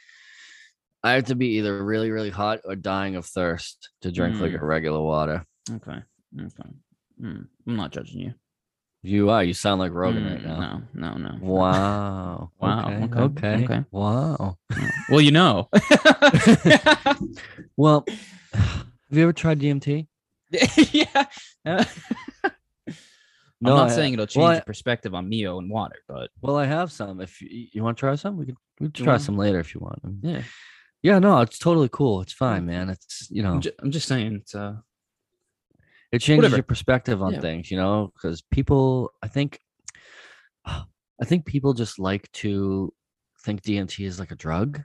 I 1.04 1.14
have 1.14 1.26
to 1.26 1.36
be 1.36 1.58
either 1.58 1.84
really, 1.84 2.12
really 2.12 2.30
hot 2.30 2.60
or 2.66 2.76
dying 2.76 3.16
of 3.16 3.26
thirst 3.26 3.90
to 4.02 4.12
drink 4.12 4.40
like 4.40 4.52
Mm. 4.52 4.62
a 4.62 4.66
regular 4.66 5.02
water. 5.02 5.46
Okay. 5.72 6.00
Okay. 6.38 6.70
Mm, 7.22 7.48
I'm 7.68 7.76
not 7.76 7.92
judging 7.92 8.20
you. 8.22 8.34
You 9.04 9.30
are. 9.30 9.44
You 9.44 9.54
sound 9.54 9.80
like 9.80 9.94
Rogan 9.94 10.26
right 10.26 10.42
Mm, 10.42 10.58
now. 10.60 10.82
No, 10.94 11.14
no, 11.14 11.30
no. 11.30 11.38
Wow. 11.40 12.52
Wow, 12.60 12.88
Okay. 12.88 13.04
okay, 13.04 13.22
Okay. 13.22 13.64
okay. 13.64 13.84
Wow. 13.92 14.58
Well, 15.10 15.22
you 15.22 15.32
know. 15.32 15.70
Well, 17.78 18.06
have 19.10 19.18
you 19.18 19.24
ever 19.24 19.34
tried 19.34 19.60
DMT? 19.60 20.08
yeah. 20.94 21.26
I'm 21.66 21.84
No, 23.62 23.76
not 23.78 23.90
I- 23.92 23.96
saying 23.96 24.14
it'll 24.14 24.28
change 24.28 24.44
well, 24.44 24.52
I- 24.58 24.60
perspective 24.60 25.14
on 25.16 25.30
Mio 25.30 25.58
and 25.60 25.70
water, 25.70 25.96
but 26.08 26.30
Well, 26.42 26.58
I 26.58 26.66
have 26.66 26.92
some. 26.92 27.22
If 27.22 27.42
you, 27.42 27.68
you 27.74 27.84
want 27.84 27.98
to 27.98 28.00
try 28.00 28.16
some, 28.16 28.38
we 28.38 28.46
could 28.46 28.58
we 28.80 28.88
could 28.88 28.96
try 29.04 29.18
some 29.18 29.38
later 29.38 29.60
if 29.60 29.74
you 29.74 29.80
want. 29.82 30.00
Um, 30.04 30.20
yeah. 30.22 30.42
Yeah, 31.02 31.20
no, 31.20 31.40
it's 31.42 31.60
totally 31.60 31.90
cool. 31.90 32.22
It's 32.22 32.34
fine, 32.34 32.66
man. 32.66 32.90
It's 32.90 33.28
you 33.30 33.44
know, 33.44 33.54
I'm, 33.54 33.62
ju- 33.62 33.72
I'm 33.80 33.92
just 33.92 34.08
saying 34.08 34.36
it's 34.42 34.56
uh 34.56 34.76
it 36.12 36.20
changes 36.20 36.44
whatever. 36.44 36.58
your 36.58 36.64
perspective 36.64 37.22
on 37.22 37.34
Yeah. 37.34 37.42
things, 37.42 37.70
you 37.72 37.78
know, 37.78 38.12
because 38.14 38.42
people, 38.42 39.12
I 39.22 39.28
think, 39.28 39.60
I 40.66 41.26
think 41.26 41.46
people 41.46 41.74
just 41.74 41.98
like 42.00 42.32
to 42.34 42.94
think 43.44 43.62
DMT 43.62 44.06
is 44.06 44.20
like 44.20 44.32
a 44.32 44.36
drug, 44.36 44.82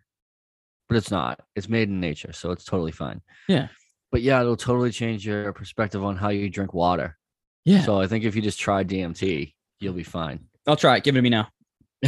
but 0.88 0.96
it's 0.96 1.10
not. 1.10 1.40
It's 1.56 1.68
made 1.68 1.88
in 1.88 2.00
nature, 2.00 2.32
so 2.32 2.50
it's 2.52 2.64
totally 2.64 2.92
fine. 2.92 3.20
Yeah. 3.48 3.68
But 4.10 4.22
yeah, 4.22 4.40
it'll 4.40 4.56
totally 4.56 4.90
change 4.90 5.26
your 5.26 5.52
perspective 5.52 6.02
on 6.04 6.16
how 6.16 6.30
you 6.30 6.48
drink 6.50 6.74
water. 6.74 7.16
yeah. 7.64 7.82
So 7.82 8.00
I 8.00 8.06
think 8.06 8.24
if 8.24 8.34
you 8.34 8.42
just 8.42 8.58
try 8.58 8.82
DMT, 8.84 9.54
you'll 9.78 9.92
be 9.94 10.02
fine. 10.02 10.46
I'll 10.66 10.76
try 10.76 10.96
it. 10.96 11.04
Give 11.04 11.14
it 11.14 11.18
to 11.18 11.22
me 11.22 11.30
now. 11.30 11.48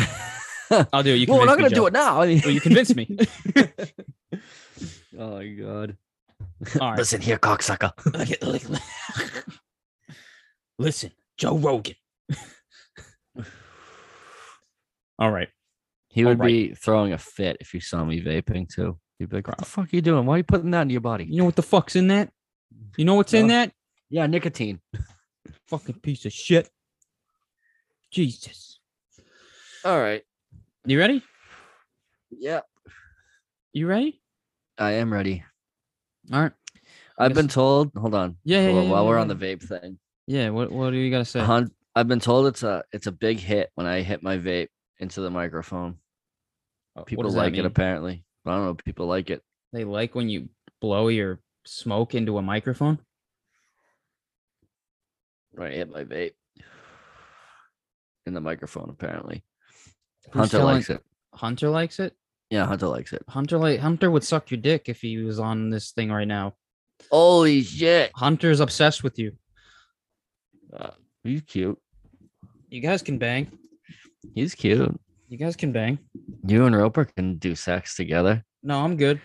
I'll 0.92 1.02
do 1.02 1.14
it. 1.14 1.18
You 1.18 1.26
well, 1.28 1.38
we're 1.38 1.46
not 1.46 1.58
gonna 1.58 1.70
me, 1.70 1.74
do 1.74 1.86
it 1.86 1.92
now. 1.92 2.18
Well, 2.18 2.28
you 2.28 2.60
convinced 2.60 2.96
me. 2.96 3.16
oh 5.18 5.36
my 5.36 5.46
god. 5.48 5.96
All 6.80 6.90
right. 6.90 6.98
Listen 6.98 7.20
here, 7.20 7.38
cocksucker. 7.38 7.92
Look 8.06 8.30
at- 8.30 8.42
look- 8.42 8.68
look. 8.68 8.82
Listen, 10.78 11.12
Joe 11.36 11.58
Rogan. 11.58 11.94
All 15.18 15.30
right. 15.30 15.48
He 16.08 16.24
would 16.24 16.38
Alright. 16.40 16.48
be 16.48 16.74
throwing 16.74 17.12
a 17.12 17.18
fit 17.18 17.58
if 17.60 17.70
he 17.70 17.80
saw 17.80 18.04
me 18.04 18.22
vaping 18.22 18.68
too. 18.68 18.98
He'd 19.22 19.30
be 19.30 19.36
like, 19.36 19.46
"What 19.48 19.58
the 19.58 19.64
fuck 19.64 19.84
are 19.92 19.96
you 19.96 20.02
doing? 20.02 20.26
Why 20.26 20.34
are 20.34 20.38
you 20.38 20.44
putting 20.44 20.70
that 20.72 20.82
in 20.82 20.90
your 20.90 21.00
body?" 21.00 21.24
You 21.24 21.38
know 21.38 21.44
what 21.44 21.56
the 21.56 21.62
fuck's 21.62 21.94
in 21.96 22.08
that? 22.08 22.30
You 22.96 23.04
know 23.04 23.14
what's 23.14 23.32
in 23.34 23.46
that? 23.48 23.72
Yeah, 24.10 24.26
nicotine. 24.26 24.80
Fucking 25.68 26.00
piece 26.00 26.24
of 26.26 26.32
shit. 26.32 26.68
Jesus. 28.10 28.78
All 29.84 29.98
right. 29.98 30.22
You 30.84 30.98
ready? 30.98 31.22
Yeah, 32.30 32.60
You 33.72 33.86
ready? 33.86 34.20
I 34.78 34.92
am 34.92 35.12
ready. 35.12 35.44
All 36.32 36.42
right. 36.42 36.52
I've 37.18 37.30
Yes. 37.32 37.36
been 37.36 37.48
told. 37.48 37.92
Hold 37.96 38.14
on. 38.14 38.36
Yeah, 38.44 38.60
yeah, 38.62 38.68
yeah, 38.82 38.90
while 38.90 39.02
yeah, 39.04 39.08
we're 39.08 39.16
yeah. 39.16 39.20
on 39.20 39.28
the 39.28 39.36
vape 39.36 39.62
thing, 39.62 39.98
Yeah. 40.26 40.50
What 40.50 40.70
What 40.72 40.90
do 40.90 40.96
you 40.96 41.10
gotta 41.10 41.24
say? 41.24 41.40
hun- 41.40 41.70
I've 41.94 42.08
been 42.08 42.20
told 42.20 42.46
it's 42.46 42.62
a 42.62 42.82
it's 42.92 43.06
a 43.06 43.12
big 43.12 43.38
hit 43.38 43.70
when 43.74 43.86
I 43.86 44.00
hit 44.02 44.22
my 44.22 44.38
vape 44.38 44.68
into 44.98 45.20
the 45.20 45.30
microphone. 45.30 45.98
Uh, 46.96 47.00
what 47.00 47.06
People 47.06 47.24
does 47.24 47.34
that 47.34 47.40
like 47.40 47.52
it 47.54 47.58
mean? 47.58 47.66
apparently. 47.66 48.24
I 48.46 48.50
don't 48.50 48.64
know. 48.64 48.70
If 48.70 48.84
people 48.84 49.06
like 49.06 49.30
it. 49.30 49.42
They 49.72 49.84
like 49.84 50.14
when 50.14 50.28
you 50.28 50.48
blow 50.80 51.08
your 51.08 51.40
smoke 51.64 52.14
into 52.14 52.38
a 52.38 52.42
microphone. 52.42 52.98
Right, 55.54 55.72
hit 55.74 55.90
my 55.92 56.04
vape 56.04 56.32
in 58.26 58.34
the 58.34 58.40
microphone. 58.40 58.88
Apparently, 58.90 59.44
Who's 60.30 60.34
Hunter 60.40 60.58
telling- 60.58 60.74
likes 60.76 60.90
it. 60.90 61.02
Hunter 61.34 61.68
likes 61.70 61.98
it. 62.00 62.14
Yeah, 62.50 62.66
Hunter 62.66 62.86
likes 62.88 63.12
it. 63.12 63.22
Hunter 63.28 63.58
like 63.58 63.80
Hunter 63.80 64.10
would 64.10 64.24
suck 64.24 64.50
your 64.50 64.60
dick 64.60 64.88
if 64.88 65.00
he 65.00 65.18
was 65.18 65.38
on 65.38 65.70
this 65.70 65.92
thing 65.92 66.10
right 66.10 66.28
now. 66.28 66.54
Holy 67.10 67.62
shit! 67.62 68.12
Hunter's 68.14 68.60
obsessed 68.60 69.02
with 69.02 69.18
you. 69.18 69.32
Uh, 70.74 70.90
he's 71.24 71.42
cute. 71.42 71.78
You 72.68 72.80
guys 72.80 73.02
can 73.02 73.18
bang. 73.18 73.50
He's 74.34 74.54
cute. 74.54 74.98
You 75.32 75.38
guys 75.38 75.56
can 75.56 75.72
bang. 75.72 75.98
You 76.46 76.66
and 76.66 76.76
Roper 76.76 77.06
can 77.06 77.36
do 77.38 77.54
sex 77.54 77.96
together. 77.96 78.44
No, 78.62 78.84
I'm 78.84 78.98
good. 78.98 79.18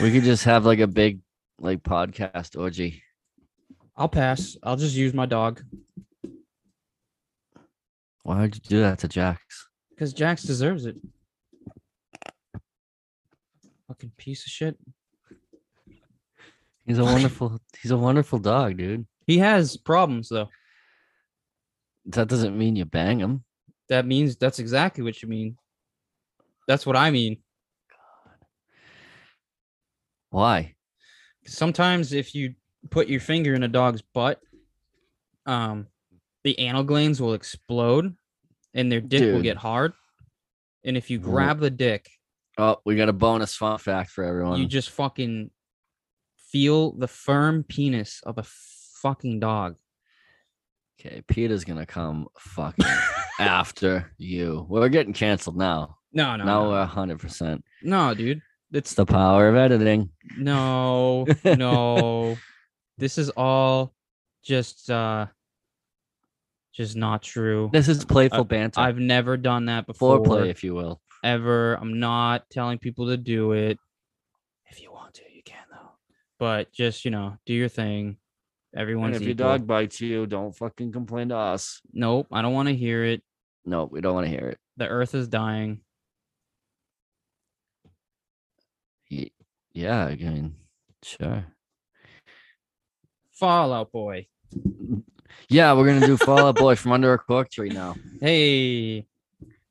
We 0.00 0.10
could 0.10 0.22
just 0.24 0.44
have 0.44 0.64
like 0.64 0.78
a 0.78 0.86
big 1.02 1.20
like 1.60 1.82
podcast 1.82 2.58
orgy. 2.58 3.02
I'll 3.94 4.08
pass. 4.08 4.56
I'll 4.62 4.78
just 4.78 4.94
use 4.96 5.12
my 5.12 5.26
dog 5.26 5.62
Why 8.22 8.40
would 8.40 8.54
you 8.54 8.62
do 8.66 8.80
that 8.80 9.00
to 9.00 9.08
Jax? 9.08 9.68
because 9.90 10.14
Jax 10.14 10.44
deserves 10.44 10.86
it. 10.86 10.96
Fucking 13.86 14.12
piece 14.16 14.46
of 14.46 14.50
shit. 14.50 14.78
He's 16.86 16.96
a 16.98 17.04
wonderful 17.04 17.60
he's 17.82 17.90
a 17.90 17.98
wonderful 17.98 18.38
dog, 18.38 18.78
dude. 18.78 19.06
He 19.26 19.36
has 19.40 19.76
problems 19.76 20.30
though. 20.30 20.48
That 22.06 22.28
doesn't 22.28 22.56
mean 22.56 22.76
you 22.76 22.86
bang 22.86 23.18
him. 23.18 23.44
That 23.88 24.06
means 24.06 24.36
that's 24.36 24.58
exactly 24.58 25.04
what 25.04 25.22
you 25.22 25.28
mean. 25.28 25.56
That's 26.66 26.86
what 26.86 26.96
I 26.96 27.10
mean. 27.10 27.38
Why? 30.30 30.74
Sometimes 31.46 32.12
if 32.12 32.34
you 32.34 32.54
put 32.90 33.08
your 33.08 33.20
finger 33.20 33.54
in 33.54 33.62
a 33.62 33.68
dog's 33.68 34.02
butt, 34.02 34.40
um, 35.46 35.86
the 36.42 36.58
anal 36.58 36.84
glands 36.84 37.20
will 37.20 37.34
explode 37.34 38.14
and 38.72 38.90
their 38.90 39.00
dick 39.00 39.20
will 39.32 39.42
get 39.42 39.56
hard. 39.56 39.92
And 40.84 40.96
if 40.96 41.10
you 41.10 41.18
grab 41.18 41.60
the 41.60 41.70
dick, 41.70 42.08
Oh, 42.56 42.76
we 42.84 42.94
got 42.94 43.08
a 43.08 43.12
bonus 43.12 43.56
fun 43.56 43.78
fact 43.78 44.10
for 44.10 44.22
everyone. 44.22 44.60
you 44.60 44.66
just 44.66 44.90
fucking 44.90 45.50
feel 46.38 46.92
the 46.92 47.08
firm 47.08 47.64
penis 47.64 48.20
of 48.24 48.38
a 48.38 48.44
fucking 49.02 49.40
dog. 49.40 49.74
Okay, 51.04 51.22
Peter's 51.28 51.64
gonna 51.64 51.86
come 51.86 52.26
fucking 52.38 52.84
after 53.38 54.10
you. 54.18 54.66
We're 54.68 54.88
getting 54.88 55.12
canceled 55.12 55.56
now. 55.56 55.98
No, 56.12 56.36
no, 56.36 56.44
now 56.44 56.62
no, 56.64 56.70
we're 56.70 56.84
hundred 56.84 57.18
percent. 57.20 57.64
no, 57.82 58.14
dude. 58.14 58.40
It's 58.72 58.90
It's 58.90 58.94
the 58.94 59.06
power 59.06 59.48
of 59.48 59.56
editing. 59.56 60.10
no, 60.36 61.26
no. 61.44 62.36
This 62.98 63.18
is 63.18 63.30
all 63.30 63.92
just 64.42 64.90
uh 64.90 65.26
just 66.74 66.96
not 66.96 67.22
true. 67.22 67.70
This 67.72 67.88
is 67.88 68.04
playful 68.04 68.44
banter. 68.44 68.80
I've 68.80 68.98
never 68.98 69.36
done 69.36 69.66
that 69.66 69.86
before. 69.86 70.18
Foreplay, 70.20 70.48
if 70.48 70.64
you 70.64 70.74
will. 70.74 71.00
ever. 71.22 71.74
I'm 71.74 72.00
not 72.00 72.50
telling 72.50 72.78
people 72.78 73.08
to 73.08 73.16
do 73.16 73.52
it. 73.52 73.78
If 74.70 74.82
you 74.82 74.92
want 74.92 75.14
to, 75.14 75.22
you 75.32 75.42
can 75.44 75.62
though. 75.70 75.90
But 76.38 76.72
just 76.72 77.04
you 77.04 77.10
know, 77.12 77.36
do 77.46 77.54
your 77.54 77.68
thing. 77.68 78.16
And 78.74 78.82
Everyone's 78.82 79.16
if 79.16 79.22
your 79.22 79.30
equal. 79.32 79.46
dog 79.46 79.66
bites 79.68 80.00
you, 80.00 80.26
don't 80.26 80.54
fucking 80.54 80.90
complain 80.90 81.28
to 81.28 81.36
us. 81.36 81.80
Nope, 81.92 82.26
I 82.32 82.42
don't 82.42 82.52
want 82.52 82.68
to 82.68 82.74
hear 82.74 83.04
it. 83.04 83.22
No, 83.64 83.84
we 83.84 84.00
don't 84.00 84.14
want 84.14 84.26
to 84.26 84.30
hear 84.30 84.48
it. 84.48 84.58
The 84.76 84.88
earth 84.88 85.14
is 85.14 85.28
dying. 85.28 85.80
Yeah, 89.72 90.06
I 90.06 90.16
mean, 90.16 90.54
sure. 91.02 91.44
Fall 93.32 93.72
Out 93.72 93.92
Boy. 93.92 94.26
Yeah, 95.48 95.72
we're 95.74 95.86
gonna 95.86 96.06
do 96.06 96.16
Fall 96.16 96.46
Out 96.48 96.54
Boy 96.56 96.74
from 96.76 96.92
under 96.92 97.12
a 97.12 97.18
cork 97.18 97.50
tree 97.50 97.68
now. 97.68 97.96
Hey, 98.20 99.06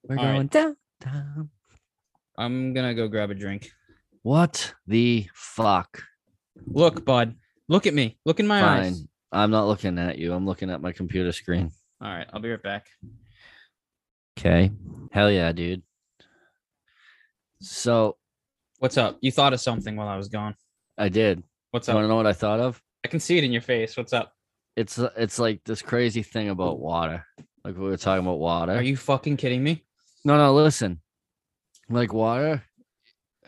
We're 0.04 0.18
All 0.20 0.24
right. 0.26 0.34
going 0.34 0.48
down, 0.48 0.76
down. 1.00 1.50
I'm 2.38 2.74
gonna 2.74 2.94
go 2.94 3.08
grab 3.08 3.32
a 3.32 3.34
drink. 3.34 3.72
What 4.24 4.74
the 4.86 5.28
fuck? 5.34 6.04
Look, 6.68 7.06
bud. 7.06 7.36
Look 7.69 7.88
at 7.88 7.93
me. 7.93 8.17
Look 8.26 8.39
in 8.39 8.47
my 8.47 8.62
Fine. 8.62 8.80
eyes. 8.84 9.06
I'm 9.32 9.52
not 9.52 9.67
looking 9.67 9.97
at 9.97 10.17
you. 10.17 10.34
I'm 10.34 10.45
looking 10.45 10.69
at 10.69 10.82
my 10.82 10.91
computer 10.91 11.32
screen. 11.32 11.71
All 12.02 12.10
right, 12.10 12.28
I'll 12.34 12.41
be 12.41 12.52
right 12.52 12.62
back. 12.62 12.88
Okay. 14.38 14.71
Hell 15.12 15.32
yeah, 15.32 15.52
dude. 15.52 15.84
So 17.62 18.17
What's 18.84 18.97
up? 18.97 19.17
You 19.21 19.32
thought 19.32 19.54
of 19.54 19.62
something 19.62 19.95
while 19.95 20.10
I 20.10 20.17
was 20.17 20.28
gone. 20.28 20.56
I 20.97 21.08
did. 21.08 21.41
What's 21.71 21.88
up? 21.88 21.93
You 21.93 21.95
want 21.95 22.04
to 22.04 22.10
know 22.10 22.15
what 22.17 22.28
I 22.28 22.34
thought 22.34 22.60
of? 22.60 22.82
I 23.06 23.08
can 23.08 23.21
see 23.21 23.38
it 23.38 23.45
in 23.45 23.54
your 23.54 23.62
face. 23.62 23.95
What's 23.95 24.12
up? 24.12 24.34
It's 24.76 24.97
it's 25.15 25.39
like 25.39 25.63
this 25.63 25.82
crazy 25.82 26.21
thing 26.21 26.49
about 26.49 26.82
water. 26.82 27.26
Like 27.63 27.78
we 27.78 27.86
were 27.86 27.95
talking 27.95 28.26
about 28.26 28.39
water. 28.39 28.73
Are 28.73 28.82
you 28.82 28.97
fucking 28.97 29.38
kidding 29.38 29.63
me? 29.63 29.86
No, 30.26 30.36
no, 30.36 30.54
listen. 30.54 30.99
Like 31.89 32.12
water. 32.12 32.62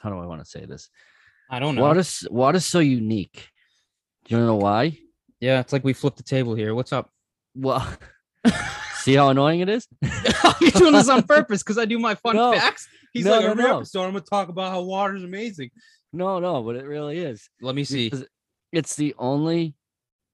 How 0.00 0.10
do 0.10 0.18
I 0.18 0.26
want 0.26 0.42
to 0.42 0.50
say 0.50 0.64
this? 0.64 0.90
I 1.52 1.58
don't 1.58 1.74
know. 1.74 1.82
Water's 1.82 2.26
water's 2.30 2.64
so 2.64 2.78
unique. 2.80 3.48
Do 4.24 4.36
you 4.36 4.42
know 4.44 4.56
why? 4.56 4.98
Yeah, 5.38 5.60
it's 5.60 5.72
like 5.72 5.84
we 5.84 5.92
flipped 5.92 6.16
the 6.16 6.22
table 6.22 6.54
here. 6.54 6.74
What's 6.74 6.92
up? 6.92 7.10
Well, 7.54 7.86
see 8.94 9.14
how 9.14 9.28
annoying 9.28 9.60
it 9.60 9.68
is? 9.68 9.86
You're 10.60 10.70
doing 10.70 10.92
this 10.94 11.08
on 11.10 11.22
purpose 11.28 11.62
because 11.62 11.76
I 11.76 11.84
do 11.84 11.98
my 11.98 12.14
fun 12.14 12.36
No. 12.36 12.52
facts. 12.54 12.88
He's 13.12 13.26
No, 13.26 13.32
like, 13.32 13.40
no, 13.42 13.50
every 13.50 13.64
no. 13.64 13.76
episode, 13.76 14.04
I'm 14.04 14.12
gonna 14.12 14.22
talk 14.24 14.48
about 14.48 14.70
how 14.72 14.80
water's 14.82 15.22
amazing. 15.24 15.70
No, 16.14 16.38
no, 16.38 16.62
but 16.62 16.76
it 16.76 16.86
really 16.86 17.18
is. 17.18 17.48
Let 17.60 17.74
me 17.74 17.84
see. 17.84 18.08
Because 18.08 18.26
It's 18.72 18.96
the 18.96 19.14
only 19.18 19.74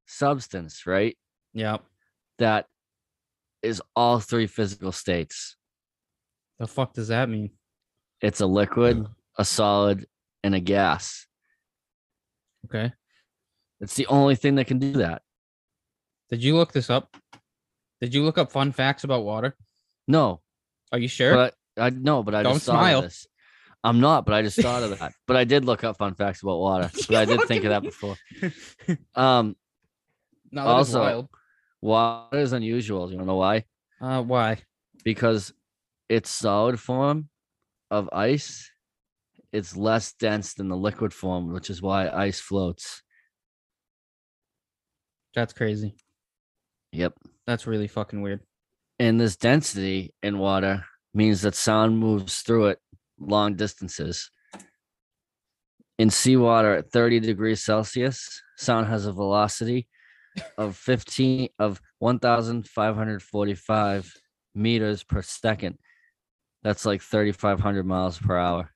substance, 0.06 0.86
right? 0.86 1.18
Yeah. 1.52 1.78
That 2.38 2.66
is 3.62 3.82
all 3.96 4.20
three 4.20 4.46
physical 4.46 4.92
states. 4.92 5.56
The 6.60 6.68
fuck 6.68 6.92
does 6.92 7.08
that 7.08 7.28
mean? 7.28 7.50
It's 8.20 8.40
a 8.40 8.46
liquid, 8.46 9.04
a 9.36 9.44
solid, 9.44 10.06
and 10.48 10.54
a 10.54 10.60
gas. 10.60 11.26
Okay. 12.64 12.90
It's 13.82 13.94
the 13.94 14.06
only 14.06 14.34
thing 14.34 14.54
that 14.54 14.66
can 14.66 14.78
do 14.78 14.92
that. 14.94 15.20
Did 16.30 16.42
you 16.42 16.56
look 16.56 16.72
this 16.72 16.88
up? 16.88 17.14
Did 18.00 18.14
you 18.14 18.24
look 18.24 18.38
up 18.38 18.50
fun 18.50 18.72
facts 18.72 19.04
about 19.04 19.24
water? 19.24 19.54
No, 20.06 20.40
Are 20.90 20.98
you 20.98 21.08
sure? 21.08 21.34
but 21.34 21.54
I, 21.76 21.90
no, 21.90 22.22
but 22.22 22.34
I 22.34 22.42
Don't 22.42 22.54
just 22.54 22.64
thought 22.66 22.72
smile. 22.80 22.98
of 23.00 23.04
this. 23.04 23.26
I'm 23.84 24.00
not, 24.00 24.24
but 24.24 24.34
I 24.34 24.40
just 24.42 24.58
thought 24.60 24.82
of 24.82 24.98
that. 24.98 25.12
But 25.26 25.36
I 25.36 25.44
did 25.44 25.64
look 25.66 25.84
up 25.84 25.98
fun 25.98 26.14
facts 26.14 26.42
about 26.42 26.58
water. 26.58 26.90
But 27.08 27.16
I 27.16 27.24
did 27.26 27.42
think 27.42 27.64
of 27.64 27.70
that 27.70 27.82
before. 27.82 28.16
Um, 29.14 29.54
no, 30.50 30.64
that 30.64 30.80
is 30.80 30.94
also- 30.94 31.00
wild. 31.00 31.28
water 31.82 32.38
is 32.38 32.52
unusual. 32.54 33.10
You 33.10 33.18
wanna 33.18 33.26
know 33.26 33.36
why? 33.36 33.64
Uh, 34.00 34.22
why? 34.22 34.62
Because 35.04 35.52
its 36.08 36.30
solid 36.30 36.80
form 36.80 37.28
of 37.90 38.08
ice, 38.12 38.70
it's 39.52 39.76
less 39.76 40.12
dense 40.12 40.54
than 40.54 40.68
the 40.68 40.76
liquid 40.76 41.12
form, 41.12 41.52
which 41.52 41.70
is 41.70 41.82
why 41.82 42.08
ice 42.08 42.40
floats. 42.40 43.02
That's 45.34 45.52
crazy. 45.52 45.96
Yep. 46.92 47.14
That's 47.46 47.66
really 47.66 47.88
fucking 47.88 48.22
weird. 48.22 48.40
And 48.98 49.20
this 49.20 49.36
density 49.36 50.14
in 50.22 50.38
water 50.38 50.84
means 51.14 51.42
that 51.42 51.54
sound 51.54 51.98
moves 51.98 52.40
through 52.40 52.66
it 52.66 52.78
long 53.18 53.54
distances. 53.54 54.30
In 55.98 56.10
seawater 56.10 56.74
at 56.74 56.90
30 56.90 57.20
degrees 57.20 57.64
Celsius, 57.64 58.42
sound 58.56 58.88
has 58.88 59.06
a 59.06 59.12
velocity 59.12 59.86
of 60.56 60.76
15 60.76 61.48
of 61.58 61.80
1545 61.98 64.14
meters 64.54 65.02
per 65.02 65.20
second. 65.22 65.78
That's 66.62 66.86
like 66.86 67.02
3,500 67.02 67.86
miles 67.86 68.18
per 68.18 68.36
hour. 68.36 68.72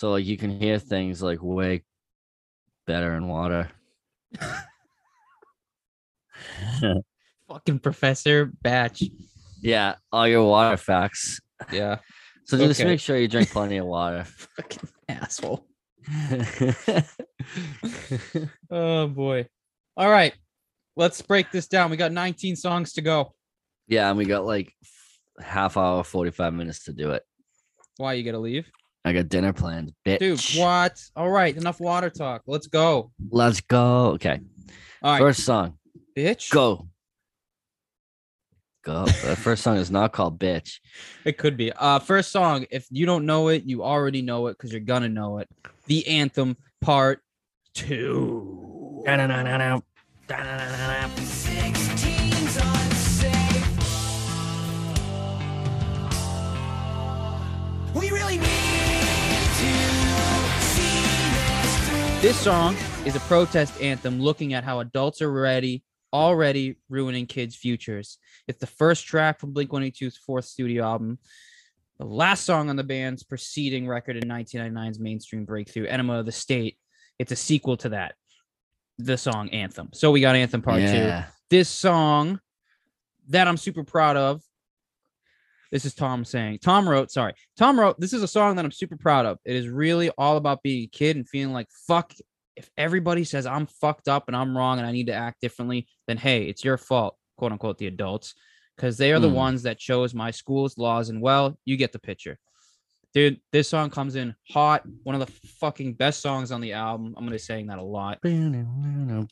So 0.00 0.12
like 0.12 0.24
you 0.24 0.38
can 0.38 0.58
hear 0.58 0.78
things 0.78 1.22
like 1.22 1.40
way 1.42 1.84
better 2.86 3.14
in 3.16 3.28
water. 3.28 3.68
Fucking 7.48 7.80
Professor 7.80 8.46
Batch. 8.46 9.02
yeah, 9.60 9.96
all 10.10 10.26
your 10.26 10.48
water 10.48 10.78
facts. 10.78 11.38
Yeah. 11.70 11.98
So 12.46 12.56
just 12.56 12.82
make 12.82 12.98
sure 12.98 13.16
you 13.16 13.28
drink 13.28 13.50
plenty 13.50 13.76
of 13.76 13.86
water. 13.86 14.24
Fucking 14.56 14.88
asshole. 15.08 15.64
Oh 18.68 19.06
boy. 19.06 19.46
All 19.96 20.10
right. 20.10 20.32
Let's 20.96 21.22
break 21.22 21.52
this 21.52 21.68
down. 21.68 21.92
We 21.92 21.96
got 21.96 22.10
19 22.10 22.56
songs 22.56 22.94
to 22.94 23.02
go. 23.02 23.34
yeah, 23.86 24.08
and 24.08 24.18
we 24.18 24.24
got 24.24 24.44
like 24.46 24.72
half 25.40 25.76
hour, 25.76 26.02
45 26.02 26.54
minutes 26.54 26.86
to 26.86 26.92
do 26.92 27.12
it. 27.12 27.22
Why 27.98 28.14
you 28.14 28.24
gotta 28.24 28.38
leave? 28.38 28.66
I 29.04 29.12
got 29.12 29.28
dinner 29.28 29.52
planned, 29.52 29.92
bitch. 30.04 30.18
Dude, 30.18 30.40
what? 30.60 31.02
All 31.16 31.30
right, 31.30 31.56
enough 31.56 31.80
water 31.80 32.10
talk. 32.10 32.42
Let's 32.46 32.66
go. 32.66 33.12
Let's 33.30 33.60
go. 33.62 34.08
Okay. 34.12 34.40
All 35.02 35.12
right, 35.12 35.18
First 35.20 35.44
song. 35.44 35.78
bitch. 36.16 36.50
Go. 36.50 36.86
Go. 38.84 39.04
The 39.06 39.36
first 39.36 39.62
song 39.62 39.76
is 39.76 39.90
not 39.90 40.12
called 40.12 40.38
bitch. 40.38 40.80
It 41.24 41.38
could 41.38 41.56
be. 41.56 41.72
Uh 41.72 41.98
first 41.98 42.30
song, 42.32 42.66
if 42.70 42.86
you 42.90 43.06
don't 43.06 43.24
know 43.26 43.48
it, 43.48 43.64
you 43.64 43.82
already 43.82 44.22
know 44.22 44.46
it 44.48 44.56
because 44.58 44.70
you're 44.72 44.80
gonna 44.80 45.08
know 45.08 45.38
it. 45.38 45.48
The 45.86 46.06
anthem 46.06 46.56
part 46.80 47.22
two. 47.74 49.02
16's 51.16 52.56
unsafe. 52.56 53.66
We 57.94 58.10
really 58.10 58.38
need 58.38 58.59
this 62.20 62.38
song 62.38 62.76
is 63.06 63.16
a 63.16 63.20
protest 63.20 63.80
anthem 63.80 64.20
looking 64.20 64.52
at 64.52 64.62
how 64.62 64.80
adults 64.80 65.22
are 65.22 65.32
ready 65.32 65.82
already 66.12 66.76
ruining 66.90 67.24
kids' 67.24 67.56
futures. 67.56 68.18
It's 68.46 68.58
the 68.58 68.66
first 68.66 69.06
track 69.06 69.38
from 69.38 69.52
Blink 69.52 69.70
182's 69.70 70.18
fourth 70.18 70.44
studio 70.44 70.84
album. 70.84 71.18
The 71.98 72.04
last 72.04 72.44
song 72.44 72.68
on 72.68 72.76
the 72.76 72.84
band's 72.84 73.22
preceding 73.22 73.86
record 73.86 74.16
in 74.16 74.28
1999's 74.28 74.98
mainstream 74.98 75.46
breakthrough, 75.46 75.86
Enema 75.86 76.18
of 76.18 76.26
the 76.26 76.32
State. 76.32 76.76
It's 77.18 77.32
a 77.32 77.36
sequel 77.36 77.76
to 77.78 77.90
that, 77.90 78.16
the 78.98 79.16
song 79.16 79.48
Anthem. 79.50 79.88
So 79.92 80.10
we 80.10 80.20
got 80.20 80.36
Anthem 80.36 80.60
Part 80.60 80.80
2. 80.80 80.86
This 81.48 81.68
song 81.68 82.38
that 83.28 83.48
I'm 83.48 83.56
super 83.56 83.84
proud 83.84 84.16
of. 84.16 84.42
This 85.70 85.84
is 85.84 85.94
Tom 85.94 86.24
saying. 86.24 86.58
Tom 86.62 86.88
wrote, 86.88 87.10
sorry. 87.10 87.34
Tom 87.56 87.78
wrote, 87.78 87.98
this 88.00 88.12
is 88.12 88.22
a 88.22 88.28
song 88.28 88.56
that 88.56 88.64
I'm 88.64 88.72
super 88.72 88.96
proud 88.96 89.24
of. 89.26 89.38
It 89.44 89.54
is 89.54 89.68
really 89.68 90.10
all 90.18 90.36
about 90.36 90.62
being 90.62 90.84
a 90.84 90.88
kid 90.88 91.16
and 91.16 91.28
feeling 91.28 91.52
like, 91.52 91.68
fuck, 91.86 92.12
if 92.56 92.68
everybody 92.76 93.24
says 93.24 93.46
I'm 93.46 93.66
fucked 93.66 94.08
up 94.08 94.24
and 94.26 94.36
I'm 94.36 94.56
wrong 94.56 94.78
and 94.78 94.86
I 94.86 94.92
need 94.92 95.06
to 95.06 95.14
act 95.14 95.40
differently, 95.40 95.86
then 96.08 96.16
hey, 96.16 96.44
it's 96.44 96.64
your 96.64 96.76
fault, 96.76 97.16
quote 97.36 97.52
unquote, 97.52 97.78
the 97.78 97.86
adults, 97.86 98.34
because 98.76 98.96
they 98.98 99.12
are 99.12 99.20
the 99.20 99.28
Hmm. 99.28 99.34
ones 99.36 99.62
that 99.62 99.78
chose 99.78 100.12
my 100.12 100.30
schools, 100.32 100.76
laws, 100.76 101.08
and 101.08 101.22
well, 101.22 101.56
you 101.64 101.76
get 101.76 101.92
the 101.92 101.98
picture. 102.00 102.38
Dude, 103.12 103.40
this 103.50 103.68
song 103.68 103.90
comes 103.90 104.14
in 104.14 104.36
hot. 104.50 104.82
One 105.02 105.20
of 105.20 105.26
the 105.26 105.32
fucking 105.58 105.94
best 105.94 106.20
songs 106.22 106.52
on 106.52 106.60
the 106.60 106.74
album. 106.74 107.08
I'm 107.08 107.24
going 107.24 107.26
to 107.26 107.32
be 107.32 107.38
saying 107.38 107.66
that 107.66 107.78
a 107.78 107.82
lot. 107.82 108.20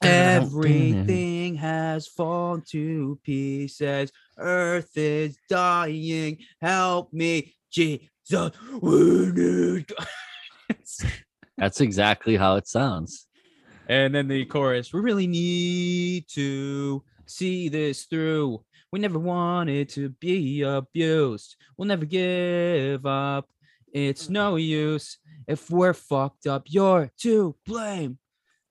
Everything 0.03 1.55
has 1.57 2.09
fallen 2.09 2.63
to 2.71 3.21
pieces. 3.23 4.11
Earth 4.37 4.91
is 4.97 5.39
dying. 5.49 6.39
Help 6.61 7.13
me, 7.13 7.55
Jesus. 7.71 8.51
We 8.83 9.31
need. 9.33 9.93
That's 11.57 11.81
exactly 11.81 12.37
how 12.37 12.57
it 12.57 12.67
sounds. 12.67 13.27
and 13.89 14.13
then 14.15 14.27
the 14.29 14.45
chorus. 14.45 14.93
We 14.93 15.01
really 15.01 15.27
need 15.29 16.25
to 16.35 17.03
see 17.27 17.69
this 17.69 18.05
through. 18.07 18.63
We 18.93 18.99
never 18.99 19.19
wanted 19.19 19.89
to 19.91 20.09
be 20.11 20.63
abused. 20.63 21.57
We'll 21.77 21.87
never 21.89 22.05
give 22.07 23.07
up. 23.07 23.49
It's 23.93 24.29
no 24.29 24.57
use 24.57 25.19
if 25.47 25.71
we're 25.71 25.95
fucked 25.95 26.47
up. 26.47 26.65
You're 26.67 27.11
to 27.23 27.57
blame. 27.67 28.19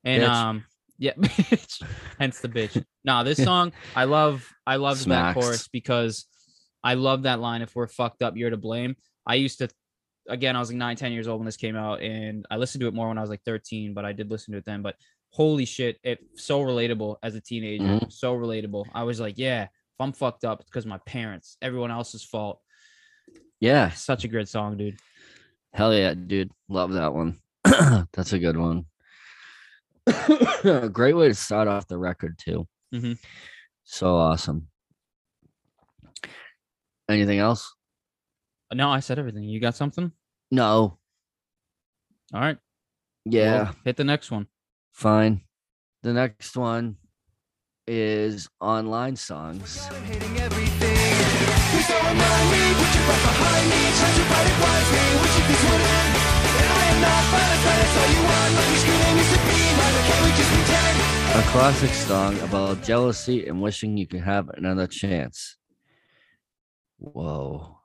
And 0.03 0.23
Bitch. 0.23 0.29
um, 0.29 0.65
yeah, 0.97 1.13
bitch. 1.19 1.83
Hence 2.19 2.39
the 2.39 2.49
bitch. 2.49 2.83
Nah, 3.03 3.23
this 3.23 3.37
song 3.43 3.71
I 3.95 4.05
love. 4.05 4.47
I 4.65 4.77
love 4.77 5.03
that 5.05 5.33
chorus 5.33 5.67
because 5.67 6.25
I 6.83 6.93
love 6.95 7.23
that 7.23 7.39
line. 7.39 7.61
If 7.61 7.75
we're 7.75 7.87
fucked 7.87 8.21
up, 8.21 8.37
you're 8.37 8.49
to 8.49 8.57
blame. 8.57 8.95
I 9.25 9.35
used 9.35 9.59
to. 9.59 9.69
Again, 10.29 10.57
I 10.57 10.59
was 10.59 10.69
like 10.69 10.77
nine, 10.77 10.97
10 10.97 11.13
years 11.13 11.27
old 11.29 11.39
when 11.39 11.45
this 11.45 11.55
came 11.55 11.77
out, 11.77 12.01
and 12.01 12.45
I 12.51 12.57
listened 12.57 12.81
to 12.81 12.87
it 12.87 12.93
more 12.93 13.07
when 13.07 13.17
I 13.17 13.21
was 13.21 13.29
like 13.29 13.43
13, 13.45 13.93
but 13.93 14.03
I 14.03 14.11
did 14.11 14.29
listen 14.29 14.51
to 14.51 14.57
it 14.57 14.65
then. 14.65 14.81
But 14.81 14.95
holy 15.31 15.63
shit, 15.63 15.97
it's 16.03 16.45
so 16.45 16.61
relatable 16.61 17.15
as 17.23 17.35
a 17.35 17.41
teenager. 17.41 17.85
Mhm. 17.85 18.11
So 18.11 18.35
relatable. 18.35 18.85
I 18.93 19.03
was 19.03 19.21
like, 19.21 19.35
yeah, 19.37 19.63
if 19.63 19.69
I'm 20.01 20.11
fucked 20.11 20.43
up, 20.43 20.59
it's 20.59 20.69
because 20.69 20.85
my 20.85 20.97
parents, 21.05 21.55
everyone 21.61 21.91
else's 21.91 22.25
fault. 22.25 22.59
Yeah. 23.59 23.89
Such 23.91 24.23
a 24.23 24.27
great 24.27 24.47
song, 24.47 24.77
dude. 24.77 24.97
Hell 25.73 25.93
yeah, 25.93 26.13
dude. 26.13 26.51
Love 26.69 26.93
that 26.93 27.13
one. 27.13 27.39
That's 27.63 28.33
a 28.33 28.39
good 28.39 28.57
one. 28.57 28.85
Great 30.93 31.15
way 31.15 31.27
to 31.27 31.33
start 31.33 31.67
off 31.67 31.87
the 31.87 31.97
record, 31.97 32.39
too. 32.39 32.67
Mhm. 32.93 33.17
So 33.83 34.15
awesome. 34.15 34.67
Anything 37.09 37.39
else? 37.39 37.73
No, 38.73 38.89
I 38.89 38.99
said 39.01 39.19
everything. 39.19 39.43
You 39.43 39.59
got 39.59 39.75
something? 39.75 40.11
No. 40.51 40.97
All 42.33 42.41
right. 42.41 42.57
Yeah. 43.25 43.63
well, 43.63 43.75
hit 43.85 43.97
the 43.97 44.03
next 44.03 44.31
one. 44.31 44.47
Fine. 44.93 45.41
The 46.03 46.13
next 46.13 46.55
one 46.57 46.97
is 47.87 48.49
online 48.59 49.15
songs. 49.15 49.87
Hating 52.07 52.21
everything. 52.21 52.23
Please 52.23 52.23
don't 52.23 52.23
remind 52.23 52.47
me, 52.51 52.63
put 52.77 52.91
your 52.95 53.05
breath 53.07 53.25
behind 53.27 53.65
me, 53.67 53.81
try 53.97 54.11
to 54.15 54.23
fight 54.31 54.47
it 54.47 54.57
wisely, 54.63 55.05
wishing 55.21 55.47
this 55.47 55.63
would 55.67 55.83
end. 55.83 56.13
And 56.57 56.69
I 56.71 56.83
am 56.91 56.99
not 57.01 57.23
violent, 57.31 57.61
but 57.67 57.75
I 57.77 57.87
saw 57.93 58.05
you 58.07 58.21
on, 58.27 58.49
like 58.57 58.69
your 58.71 58.81
screaming 58.83 59.15
used 59.17 59.33
to 59.33 59.41
be 59.47 59.59
mine, 59.77 59.97
can't 60.07 60.23
we 60.23 60.31
just 60.37 60.51
pretend? 60.55 60.95
A 61.37 61.43
classic 61.51 61.93
song 61.93 62.39
about 62.41 62.83
jealousy 62.83 63.47
and 63.47 63.61
wishing 63.61 63.97
you 63.97 64.07
could 64.07 64.21
have 64.21 64.49
another 64.49 64.87
chance. 64.87 65.57
Whoa. 66.99 67.77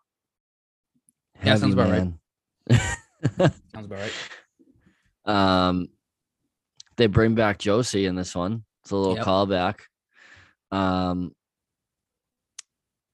Yeah, 1.44 1.56
sounds 1.56 1.74
about 1.74 1.90
right. 1.90 2.08
right. 2.70 2.80
Sounds 3.74 3.86
about 3.86 3.98
right. 3.98 4.12
Um, 5.24 5.88
they 6.96 7.06
bring 7.08 7.34
back 7.34 7.58
Josie 7.58 8.06
in 8.06 8.14
this 8.14 8.34
one. 8.34 8.64
It's 8.82 8.90
a 8.92 8.96
little 8.96 9.16
Yep. 9.16 9.26
callback. 9.26 9.80
Um, 10.70 11.32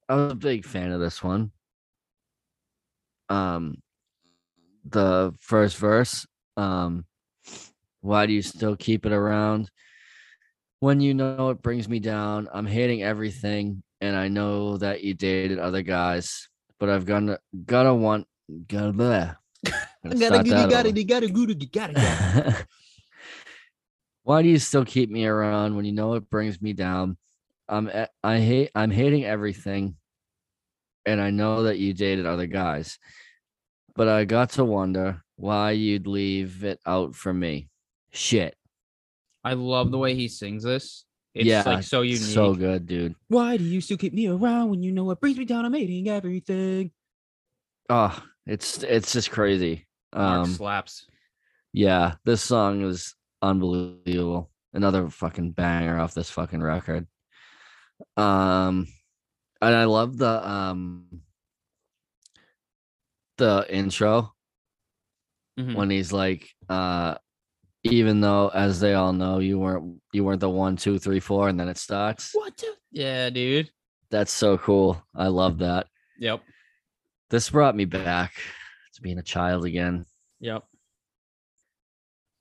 I 0.08 0.14
was 0.14 0.32
a 0.32 0.36
big 0.36 0.64
fan 0.64 0.90
of 0.92 1.00
this 1.00 1.22
one. 1.22 1.52
Um, 3.28 3.82
the 4.84 5.34
first 5.38 5.76
verse. 5.76 6.26
Um, 6.56 7.04
why 8.00 8.26
do 8.26 8.32
you 8.32 8.42
still 8.42 8.76
keep 8.76 9.04
it 9.04 9.12
around? 9.12 9.70
When 10.80 11.00
you 11.00 11.12
know 11.12 11.50
it 11.50 11.60
brings 11.60 11.88
me 11.88 11.98
down, 11.98 12.48
I'm 12.52 12.66
hating 12.66 13.02
everything, 13.02 13.82
and 14.00 14.16
I 14.16 14.28
know 14.28 14.76
that 14.78 15.02
you 15.02 15.12
dated 15.12 15.58
other 15.58 15.82
guys, 15.82 16.48
but 16.78 16.88
I've 16.88 17.04
gonna 17.04 17.38
gotta 17.66 17.92
want 17.92 18.26
gotta. 18.66 18.92
bleh. 18.92 19.36
Gotta 19.64 20.16
start 20.16 20.18
that 20.18 20.32
over. 20.32 20.88
you 20.88 21.04
gotta, 21.04 21.28
go 21.28 21.46
to, 21.46 21.54
gotta, 21.66 22.66
Why 24.22 24.42
do 24.42 24.48
you 24.48 24.58
still 24.58 24.84
keep 24.84 25.10
me 25.10 25.26
around 25.26 25.74
when 25.74 25.84
you 25.84 25.92
know 25.92 26.14
it 26.14 26.30
brings 26.30 26.62
me 26.62 26.72
down? 26.72 27.16
I'm 27.68 27.90
I 28.22 28.38
hate 28.40 28.70
I'm 28.74 28.90
hating 28.90 29.24
everything, 29.24 29.96
and 31.06 31.20
I 31.20 31.30
know 31.30 31.64
that 31.64 31.78
you 31.78 31.92
dated 31.94 32.26
other 32.26 32.46
guys, 32.46 32.98
but 33.94 34.08
I 34.08 34.24
got 34.24 34.50
to 34.50 34.64
wonder 34.64 35.22
why 35.36 35.72
you'd 35.72 36.06
leave 36.06 36.64
it 36.64 36.80
out 36.86 37.14
for 37.14 37.32
me. 37.32 37.68
Shit. 38.12 38.54
I 39.44 39.52
love 39.52 39.90
the 39.90 39.98
way 39.98 40.14
he 40.14 40.28
sings 40.28 40.64
this. 40.64 41.04
It's 41.34 41.46
yeah, 41.46 41.62
like 41.64 41.84
so 41.84 42.02
unique. 42.02 42.20
so 42.20 42.54
good, 42.54 42.86
dude. 42.86 43.14
Why 43.28 43.56
do 43.56 43.64
you 43.64 43.80
still 43.80 43.96
keep 43.96 44.12
me 44.12 44.26
around 44.28 44.70
when 44.70 44.82
you 44.82 44.90
know 44.90 45.04
what 45.04 45.20
brings 45.20 45.36
me 45.38 45.44
down? 45.44 45.64
I'm 45.64 45.74
hating 45.74 46.08
everything. 46.08 46.90
Oh, 47.88 48.20
it's 48.46 48.82
it's 48.82 49.12
just 49.12 49.30
crazy. 49.30 49.86
Mark 50.14 50.46
Um, 50.46 50.52
slaps. 50.54 51.06
yeah, 51.72 52.14
this 52.24 52.42
song 52.42 52.82
is 52.82 53.14
unbelievable. 53.42 54.50
Another 54.72 55.08
fucking 55.10 55.52
banger 55.52 55.98
off 55.98 56.14
this 56.14 56.30
fucking 56.30 56.62
record. 56.62 57.06
Um, 58.16 58.86
and 59.60 59.74
I 59.74 59.84
love 59.84 60.16
the 60.18 60.48
um 60.48 61.22
the 63.38 63.66
intro 63.68 64.32
Mhm. 65.58 65.74
when 65.74 65.90
he's 65.90 66.12
like, 66.12 66.48
uh, 66.68 67.16
even 67.84 68.20
though 68.20 68.48
as 68.48 68.80
they 68.80 68.94
all 68.94 69.12
know 69.12 69.38
you 69.38 69.58
weren't 69.58 70.00
you 70.12 70.24
weren't 70.24 70.40
the 70.40 70.50
one, 70.50 70.76
two, 70.76 70.98
three, 70.98 71.20
four, 71.20 71.48
and 71.48 71.58
then 71.58 71.68
it 71.68 71.78
starts. 71.78 72.30
What? 72.34 72.56
the- 72.56 72.76
Yeah, 72.90 73.30
dude. 73.30 73.70
That's 74.10 74.32
so 74.32 74.56
cool. 74.58 75.02
I 75.14 75.28
love 75.28 75.58
that. 75.58 75.86
Yep. 76.18 76.42
This 77.30 77.50
brought 77.50 77.76
me 77.76 77.84
back 77.84 78.32
to 78.94 79.02
being 79.02 79.18
a 79.18 79.22
child 79.22 79.64
again. 79.64 80.06
Yep. 80.40 80.64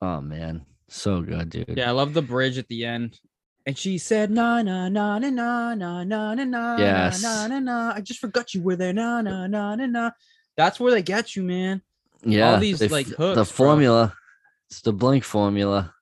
Oh 0.00 0.20
man, 0.20 0.64
so 0.88 1.20
good, 1.22 1.50
dude. 1.50 1.74
Yeah, 1.76 1.88
I 1.88 1.92
love 1.92 2.14
the 2.14 2.22
bridge 2.22 2.56
at 2.58 2.68
the 2.68 2.84
end. 2.84 3.18
And 3.68 3.76
she 3.76 3.98
said, 3.98 4.30
"Na 4.30 4.62
na 4.62 4.88
na 4.88 5.18
na 5.18 5.28
na 5.28 5.74
na 5.74 6.02
na 6.02 6.32
na 6.34 6.44
na 6.44 6.78
Yes. 6.78 7.22
na 7.22 7.46
na 7.48 7.58
na." 7.58 7.92
I 7.94 8.00
just 8.00 8.18
forgot 8.18 8.54
you 8.54 8.62
were 8.62 8.76
there. 8.76 8.94
Na 8.94 9.20
na 9.20 9.46
na 9.46 9.74
na 9.74 9.84
na. 9.84 10.10
That's 10.56 10.80
where 10.80 10.90
they 10.90 11.02
get 11.02 11.36
you, 11.36 11.42
man. 11.42 11.82
yeah. 12.24 12.54
All 12.54 12.58
these, 12.60 12.78
they 12.78 12.88
like, 12.88 13.08
the 13.08 13.16
hooks, 13.16 13.34
bro. 13.36 13.44
formula. 13.44 14.14
It's 14.70 14.80
the 14.80 14.94
Blink 14.94 15.22
formula. 15.22 15.92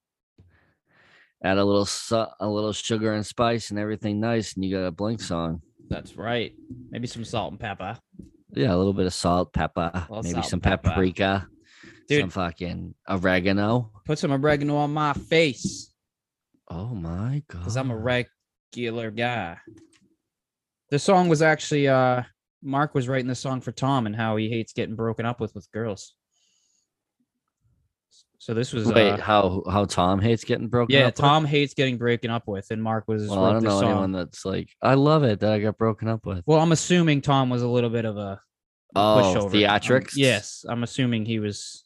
Add 1.42 1.58
a 1.58 1.64
little 1.64 1.86
su- 1.86 2.26
a 2.38 2.48
little 2.48 2.72
sugar 2.72 3.12
and 3.14 3.26
spice 3.26 3.70
and 3.70 3.80
everything 3.80 4.20
nice, 4.20 4.54
and 4.54 4.64
you 4.64 4.70
got 4.76 4.86
a 4.86 4.92
Blink 4.92 5.20
song. 5.20 5.60
That's 5.88 6.16
right. 6.16 6.54
Maybe 6.90 7.08
some 7.08 7.24
salt 7.24 7.50
and 7.50 7.58
pepper. 7.60 7.98
Yeah, 8.52 8.74
a 8.74 8.78
little 8.78 8.94
bit 8.94 9.06
of 9.06 9.12
salt, 9.14 9.52
pepper, 9.52 9.90
maybe 10.10 10.30
salt 10.30 10.46
some 10.46 10.60
pepper. 10.60 10.88
paprika, 10.90 11.48
Dude. 12.08 12.20
some 12.22 12.30
fucking 12.30 12.94
oregano. 13.10 13.90
Put 14.04 14.18
some 14.20 14.30
oregano 14.32 14.76
on 14.76 14.92
my 14.94 15.12
face 15.14 15.90
Oh 16.68 16.94
my 16.94 17.42
god! 17.48 17.58
because 17.60 17.76
I'm 17.76 17.90
a 17.90 17.96
regular 17.96 19.10
guy. 19.10 19.58
The 20.90 20.98
song 20.98 21.28
was 21.28 21.42
actually 21.42 21.88
uh 21.88 22.22
Mark 22.62 22.94
was 22.94 23.08
writing 23.08 23.28
the 23.28 23.34
song 23.34 23.60
for 23.60 23.72
Tom 23.72 24.06
and 24.06 24.14
how 24.16 24.36
he 24.36 24.48
hates 24.48 24.72
getting 24.72 24.96
broken 24.96 25.26
up 25.26 25.40
with 25.40 25.54
with 25.54 25.70
girls. 25.72 26.14
So 28.38 28.54
this 28.54 28.72
was 28.72 28.86
Wait, 28.86 29.10
uh, 29.12 29.16
how 29.16 29.62
how 29.68 29.84
Tom 29.86 30.20
hates 30.20 30.44
getting 30.44 30.68
broken 30.68 30.94
yeah, 30.94 31.02
up? 31.06 31.14
with? 31.14 31.14
Tom 31.16 31.44
hates 31.44 31.74
getting 31.74 31.98
broken 31.98 32.30
up 32.30 32.46
with, 32.46 32.70
and 32.70 32.80
Mark 32.82 33.04
was 33.08 33.28
Well, 33.28 33.44
I 33.44 33.52
don't 33.52 33.64
know 33.64 33.80
song. 33.80 33.90
anyone 33.90 34.12
that's 34.12 34.44
like, 34.44 34.68
I 34.80 34.94
love 34.94 35.24
it 35.24 35.40
that 35.40 35.52
I 35.52 35.58
got 35.58 35.76
broken 35.78 36.06
up 36.06 36.24
with. 36.26 36.42
Well, 36.46 36.60
I'm 36.60 36.70
assuming 36.70 37.22
Tom 37.22 37.50
was 37.50 37.62
a 37.62 37.68
little 37.68 37.90
bit 37.90 38.04
of 38.04 38.16
a 38.16 38.40
Oh, 38.94 39.20
pushover. 39.34 39.46
Um, 39.46 39.50
theatrics. 39.52 40.12
yes, 40.14 40.64
I'm 40.68 40.82
assuming 40.84 41.24
he 41.24 41.40
was 41.40 41.84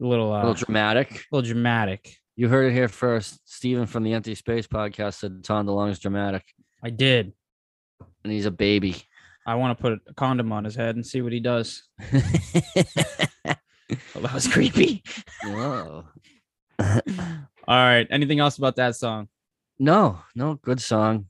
a 0.00 0.04
little 0.04 0.32
uh, 0.32 0.38
a 0.38 0.46
little 0.46 0.54
dramatic. 0.54 1.24
little 1.30 1.46
dramatic. 1.46 2.16
You 2.36 2.48
heard 2.48 2.70
it 2.70 2.74
here 2.74 2.88
first. 2.88 3.38
Steven 3.44 3.86
from 3.86 4.02
the 4.02 4.12
Empty 4.12 4.34
Space 4.34 4.66
podcast 4.66 5.14
said 5.14 5.44
Tom 5.44 5.66
DeLonge 5.66 5.92
is 5.92 5.98
dramatic, 6.00 6.42
I 6.82 6.90
did. 6.90 7.32
and 8.24 8.32
he's 8.32 8.46
a 8.46 8.50
baby. 8.50 8.96
I 9.46 9.54
want 9.56 9.76
to 9.76 9.82
put 9.82 9.92
a 10.08 10.14
condom 10.14 10.52
on 10.52 10.64
his 10.64 10.74
head 10.74 10.96
and 10.96 11.06
see 11.06 11.20
what 11.22 11.32
he 11.32 11.40
does. 11.40 11.82
Oh, 14.16 14.20
that 14.20 14.32
was 14.32 14.48
creepy. 14.48 15.02
Whoa. 15.44 16.04
All 16.80 16.96
right. 17.68 18.06
Anything 18.10 18.40
else 18.40 18.56
about 18.56 18.76
that 18.76 18.96
song? 18.96 19.28
No, 19.78 20.20
no, 20.34 20.54
good 20.54 20.80
song. 20.80 21.26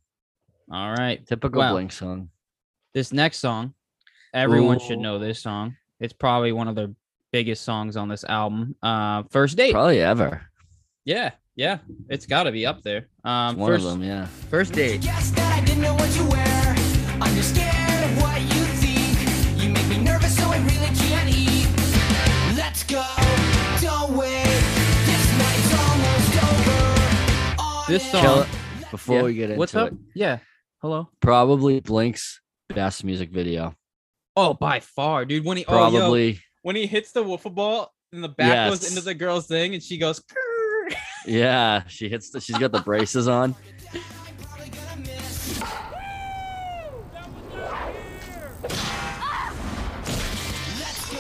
All 0.71 0.93
right. 0.93 1.27
Typical 1.27 1.59
Well, 1.59 1.75
Blink 1.75 1.91
song. 1.93 2.31
This 2.95 3.13
next 3.13 3.39
song, 3.39 3.75
everyone 4.33 4.79
should 4.79 5.01
know 5.01 5.19
this 5.19 5.41
song. 5.43 5.77
It's 5.99 6.13
probably 6.13 6.53
one 6.53 6.69
of 6.69 6.77
the 6.77 6.95
biggest 7.33 7.65
songs 7.65 7.97
on 7.97 8.09
this 8.09 8.23
album. 8.25 8.77
Uh, 8.83 9.25
First 9.31 9.57
Date. 9.57 9.73
Probably 9.73 10.01
ever. 10.01 10.43
Yeah, 11.07 11.33
yeah, 11.55 11.79
it's 12.09 12.25
got 12.25 12.45
to 12.45 12.53
be 12.53 12.65
up 12.65 12.81
there. 12.81 13.09
Um, 13.25 13.59
one 13.59 13.73
first, 13.73 13.85
of 13.85 13.91
them, 13.91 14.03
yeah. 14.03 14.25
First 14.49 14.73
date. 14.73 15.03
This 27.87 28.11
song. 28.11 28.23
Kella, 28.23 28.47
before 28.91 29.17
yeah. 29.17 29.23
we 29.25 29.35
get 29.35 29.51
into 29.51 29.59
what's 29.59 29.75
up? 29.75 29.93
It, 29.93 29.99
yeah. 30.15 30.39
Hello. 30.81 31.11
Probably 31.21 31.81
Blink's 31.81 32.41
best 32.71 33.05
music 33.05 33.31
video. 33.31 33.75
Oh, 34.37 34.55
by 34.55 34.81
far, 34.81 35.27
dude. 35.27 35.45
When 35.45 35.59
he 35.59 35.65
probably 35.65 36.01
oh, 36.01 36.15
yo, 36.15 36.35
when 36.63 36.77
he 36.77 36.87
hits 36.87 37.13
the 37.13 37.23
wiffle 37.23 37.55
ball 37.55 37.93
and 38.11 38.25
the 38.25 38.31
back 38.31 38.55
yes. 38.55 38.71
goes 38.71 38.89
into 38.89 39.05
the 39.05 39.13
girl's 39.13 39.47
thing 39.47 39.75
and 39.75 39.83
she 39.83 39.99
goes. 39.99 40.19
Kr- 40.21 40.44
yeah. 41.27 41.83
She 41.89 42.09
hits. 42.09 42.31
The, 42.31 42.41
she's 42.41 42.59
got 42.59 42.73
the 42.73 42.81
braces 42.81 43.29
on. 43.29 43.55
probably 43.55 44.71
gonna 44.71 45.01
miss. 45.03 45.61
Let's 50.79 51.11
go, 51.11 51.19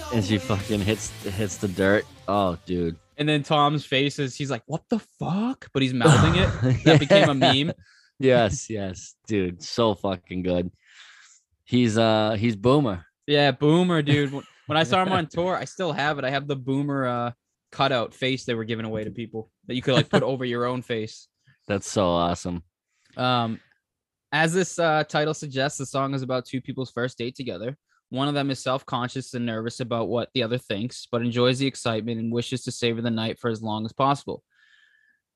don't 0.00 0.14
and 0.14 0.24
she 0.24 0.38
fucking 0.38 0.80
hits 0.80 1.10
hits 1.22 1.56
the 1.56 1.68
dirt. 1.68 2.04
Oh, 2.28 2.58
dude. 2.66 2.96
And 3.18 3.28
then 3.28 3.42
Tom's 3.42 3.84
face 3.84 4.18
is 4.18 4.34
he's 4.34 4.50
like, 4.50 4.62
"What 4.66 4.82
the 4.88 4.98
fuck?" 5.18 5.68
But 5.72 5.82
he's 5.82 5.94
mouthing 5.94 6.36
it. 6.36 6.82
That 6.84 7.00
became 7.00 7.28
a 7.28 7.34
meme. 7.34 7.72
yes, 8.18 8.68
yes, 8.70 9.14
dude. 9.26 9.62
So 9.62 9.94
fucking 9.94 10.42
good. 10.42 10.70
He's 11.64 11.96
uh 11.98 12.36
he's 12.38 12.56
boomer. 12.56 13.04
Yeah, 13.26 13.50
Boomer, 13.52 14.02
dude. 14.02 14.32
When- 14.32 14.44
When 14.66 14.76
I 14.76 14.82
saw 14.82 15.00
him 15.00 15.12
on 15.12 15.28
tour, 15.28 15.54
I 15.56 15.64
still 15.64 15.92
have 15.92 16.18
it. 16.18 16.24
I 16.24 16.30
have 16.30 16.48
the 16.48 16.56
Boomer 16.56 17.06
uh, 17.06 17.30
cutout 17.76 18.14
face 18.14 18.46
they 18.46 18.54
were 18.54 18.64
giving 18.64 18.86
away 18.86 19.04
to 19.04 19.10
people 19.10 19.50
that 19.66 19.74
you 19.74 19.82
could 19.82 19.92
like 19.92 20.08
put 20.08 20.22
over 20.32 20.46
your 20.46 20.64
own 20.64 20.80
face. 20.80 21.28
That's 21.68 21.90
so 21.90 22.06
awesome. 22.06 22.62
Um, 23.18 23.60
as 24.32 24.54
this 24.54 24.78
uh, 24.78 25.04
title 25.04 25.34
suggests, 25.34 25.76
the 25.76 25.84
song 25.84 26.14
is 26.14 26.22
about 26.22 26.46
two 26.46 26.62
people's 26.62 26.90
first 26.90 27.18
date 27.18 27.36
together. 27.36 27.76
One 28.08 28.28
of 28.28 28.34
them 28.34 28.50
is 28.50 28.62
self 28.62 28.86
conscious 28.86 29.34
and 29.34 29.44
nervous 29.44 29.80
about 29.80 30.08
what 30.08 30.30
the 30.32 30.42
other 30.42 30.56
thinks, 30.56 31.06
but 31.12 31.20
enjoys 31.20 31.58
the 31.58 31.66
excitement 31.66 32.18
and 32.18 32.32
wishes 32.32 32.64
to 32.64 32.72
savor 32.72 33.02
the 33.02 33.10
night 33.10 33.38
for 33.38 33.50
as 33.50 33.62
long 33.62 33.84
as 33.84 33.92
possible. 33.92 34.42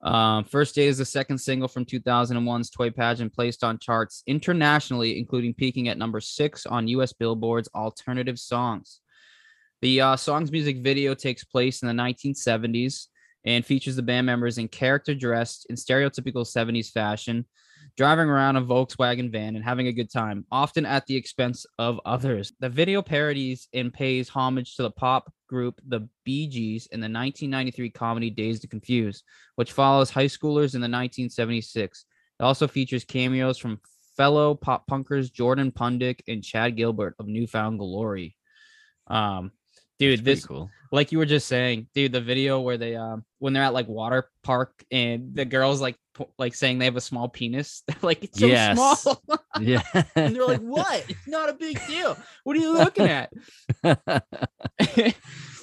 Um, 0.01 0.45
First 0.45 0.75
Date 0.77 0.89
is 0.89 0.97
the 0.97 1.05
second 1.05 1.37
single 1.37 1.69
from 1.69 1.85
2001's 1.85 2.71
Toy 2.71 2.91
Pageant, 2.91 3.35
placed 3.35 3.63
on 3.63 3.79
charts 3.79 4.23
internationally, 4.27 5.19
including 5.19 5.53
peaking 5.53 5.89
at 5.89 5.99
number 5.99 6.21
six 6.21 6.65
on 6.65 6.89
US 6.89 7.13
Billboard's 7.13 7.69
Alternative 7.75 8.39
Songs. 8.39 9.01
The 9.83 10.01
uh, 10.03 10.17
song's 10.17 10.53
music 10.53 10.83
video 10.83 11.15
takes 11.15 11.43
place 11.43 11.81
in 11.81 11.89
the 11.89 12.03
1970s 12.03 13.07
and 13.47 13.65
features 13.65 13.97
the 13.97 14.03
band 14.03 14.27
members 14.27 14.59
in 14.59 14.69
character 14.69 15.15
dressed 15.15 15.67
in 15.71 15.77
stereotypical 15.77 16.45
70s 16.47 16.91
fashion, 16.91 17.47
driving 17.97 18.29
around 18.29 18.57
a 18.57 18.63
Volkswagen 18.63 19.33
van 19.33 19.57
and 19.57 19.65
having 19.65 19.87
a 19.87 19.93
good 19.93 20.13
time, 20.13 20.45
often 20.53 20.85
at 20.85 21.07
the 21.07 21.17
expense 21.17 21.65
of 21.79 21.99
others. 22.05 22.53
The 22.61 22.69
video 22.69 23.01
parodies 23.01 23.69
and 23.73 23.91
pays 23.91 24.29
homage 24.29 24.77
to 24.77 24.83
the 24.83 24.91
pop 24.91 25.33
group 25.49 25.81
The 25.89 26.07
Bee 26.25 26.47
Gees 26.47 26.87
in 26.89 27.01
the 27.01 27.05
1993 27.05 27.91
comedy 27.91 28.29
Dazed 28.29 28.65
and 28.65 28.71
Confused, 28.71 29.25
which 29.57 29.73
follows 29.73 30.11
high 30.11 30.27
schoolers 30.27 30.75
in 30.75 30.83
the 30.83 30.91
1976. 30.91 32.05
It 32.39 32.43
also 32.43 32.69
features 32.69 33.05
cameos 33.05 33.57
from 33.57 33.81
fellow 34.15 34.55
pop 34.55 34.87
punkers 34.87 35.33
Jordan 35.33 35.73
Pundik 35.73 36.21
and 36.29 36.45
Chad 36.45 36.77
Gilbert 36.77 37.15
of 37.19 37.27
New 37.27 37.47
Found 37.47 37.79
Glory. 37.79 38.37
Um, 39.07 39.53
dude, 40.01 40.25
this 40.25 40.45
cool. 40.45 40.69
like 40.91 41.13
you 41.13 41.19
were 41.19 41.27
just 41.27 41.47
saying, 41.47 41.87
dude, 41.95 42.11
the 42.11 42.21
video 42.21 42.61
where 42.61 42.77
they 42.79 42.97
um 42.97 43.25
when 43.39 43.53
they're 43.53 43.63
at 43.63 43.73
like 43.75 43.87
water 43.87 44.29
park 44.43 44.73
and 44.91 45.33
the 45.37 45.45
girls 45.45 45.81
like 45.81 45.95
po- 46.15 46.33
like 46.39 46.55
saying 46.57 46.79
they 46.81 46.87
have 46.87 46.97
a 46.97 47.01
small 47.01 47.29
penis, 47.29 47.83
they're 47.87 47.97
like 48.03 48.25
it's 48.25 48.41
so 48.41 48.47
Yes. 48.49 49.03
small, 49.03 49.23
Yeah. 49.61 49.83
and 50.17 50.35
they're 50.35 50.47
like, 50.47 50.61
what? 50.61 51.05
It's 51.09 51.29
not 51.29 51.49
a 51.49 51.53
big 51.53 51.79
deal. 51.87 52.17
What 52.45 52.57
are 52.57 52.61
you 52.61 52.73
looking 52.75 53.07
at? 53.07 53.31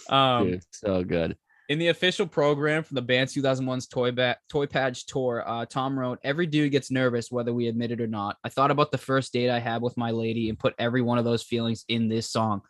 um, 0.10 0.52
Dude, 0.52 0.64
so 0.72 1.04
good. 1.04 1.36
in 1.70 1.80
the 1.80 1.90
official 1.90 2.28
program 2.28 2.84
from 2.84 2.96
the 2.96 3.02
band 3.02 3.30
2001's 3.30 3.88
Toy 3.88 4.12
ba- 4.12 4.38
Toy 4.50 4.66
Patch 4.68 5.06
tour, 5.06 5.44
uh, 5.46 5.66
Tom 5.66 5.98
wrote, 6.00 6.20
"Every 6.24 6.46
dude 6.48 6.72
gets 6.72 6.92
nervous, 6.92 7.30
whether 7.32 7.54
we 7.54 7.68
admit 7.68 7.92
it 7.92 8.00
or 8.02 8.08
not. 8.08 8.38
I 8.44 8.50
thought 8.50 8.72
about 8.72 8.92
the 8.92 8.98
first 8.98 9.34
date 9.34 9.50
I 9.50 9.60
had 9.60 9.82
with 9.82 9.98
my 9.98 10.12
lady 10.12 10.50
and 10.50 10.58
put 10.58 10.76
every 10.80 11.02
one 11.02 11.18
of 11.18 11.26
those 11.26 11.44
feelings 11.44 11.84
in 11.90 12.08
this 12.08 12.30
song. 12.30 12.62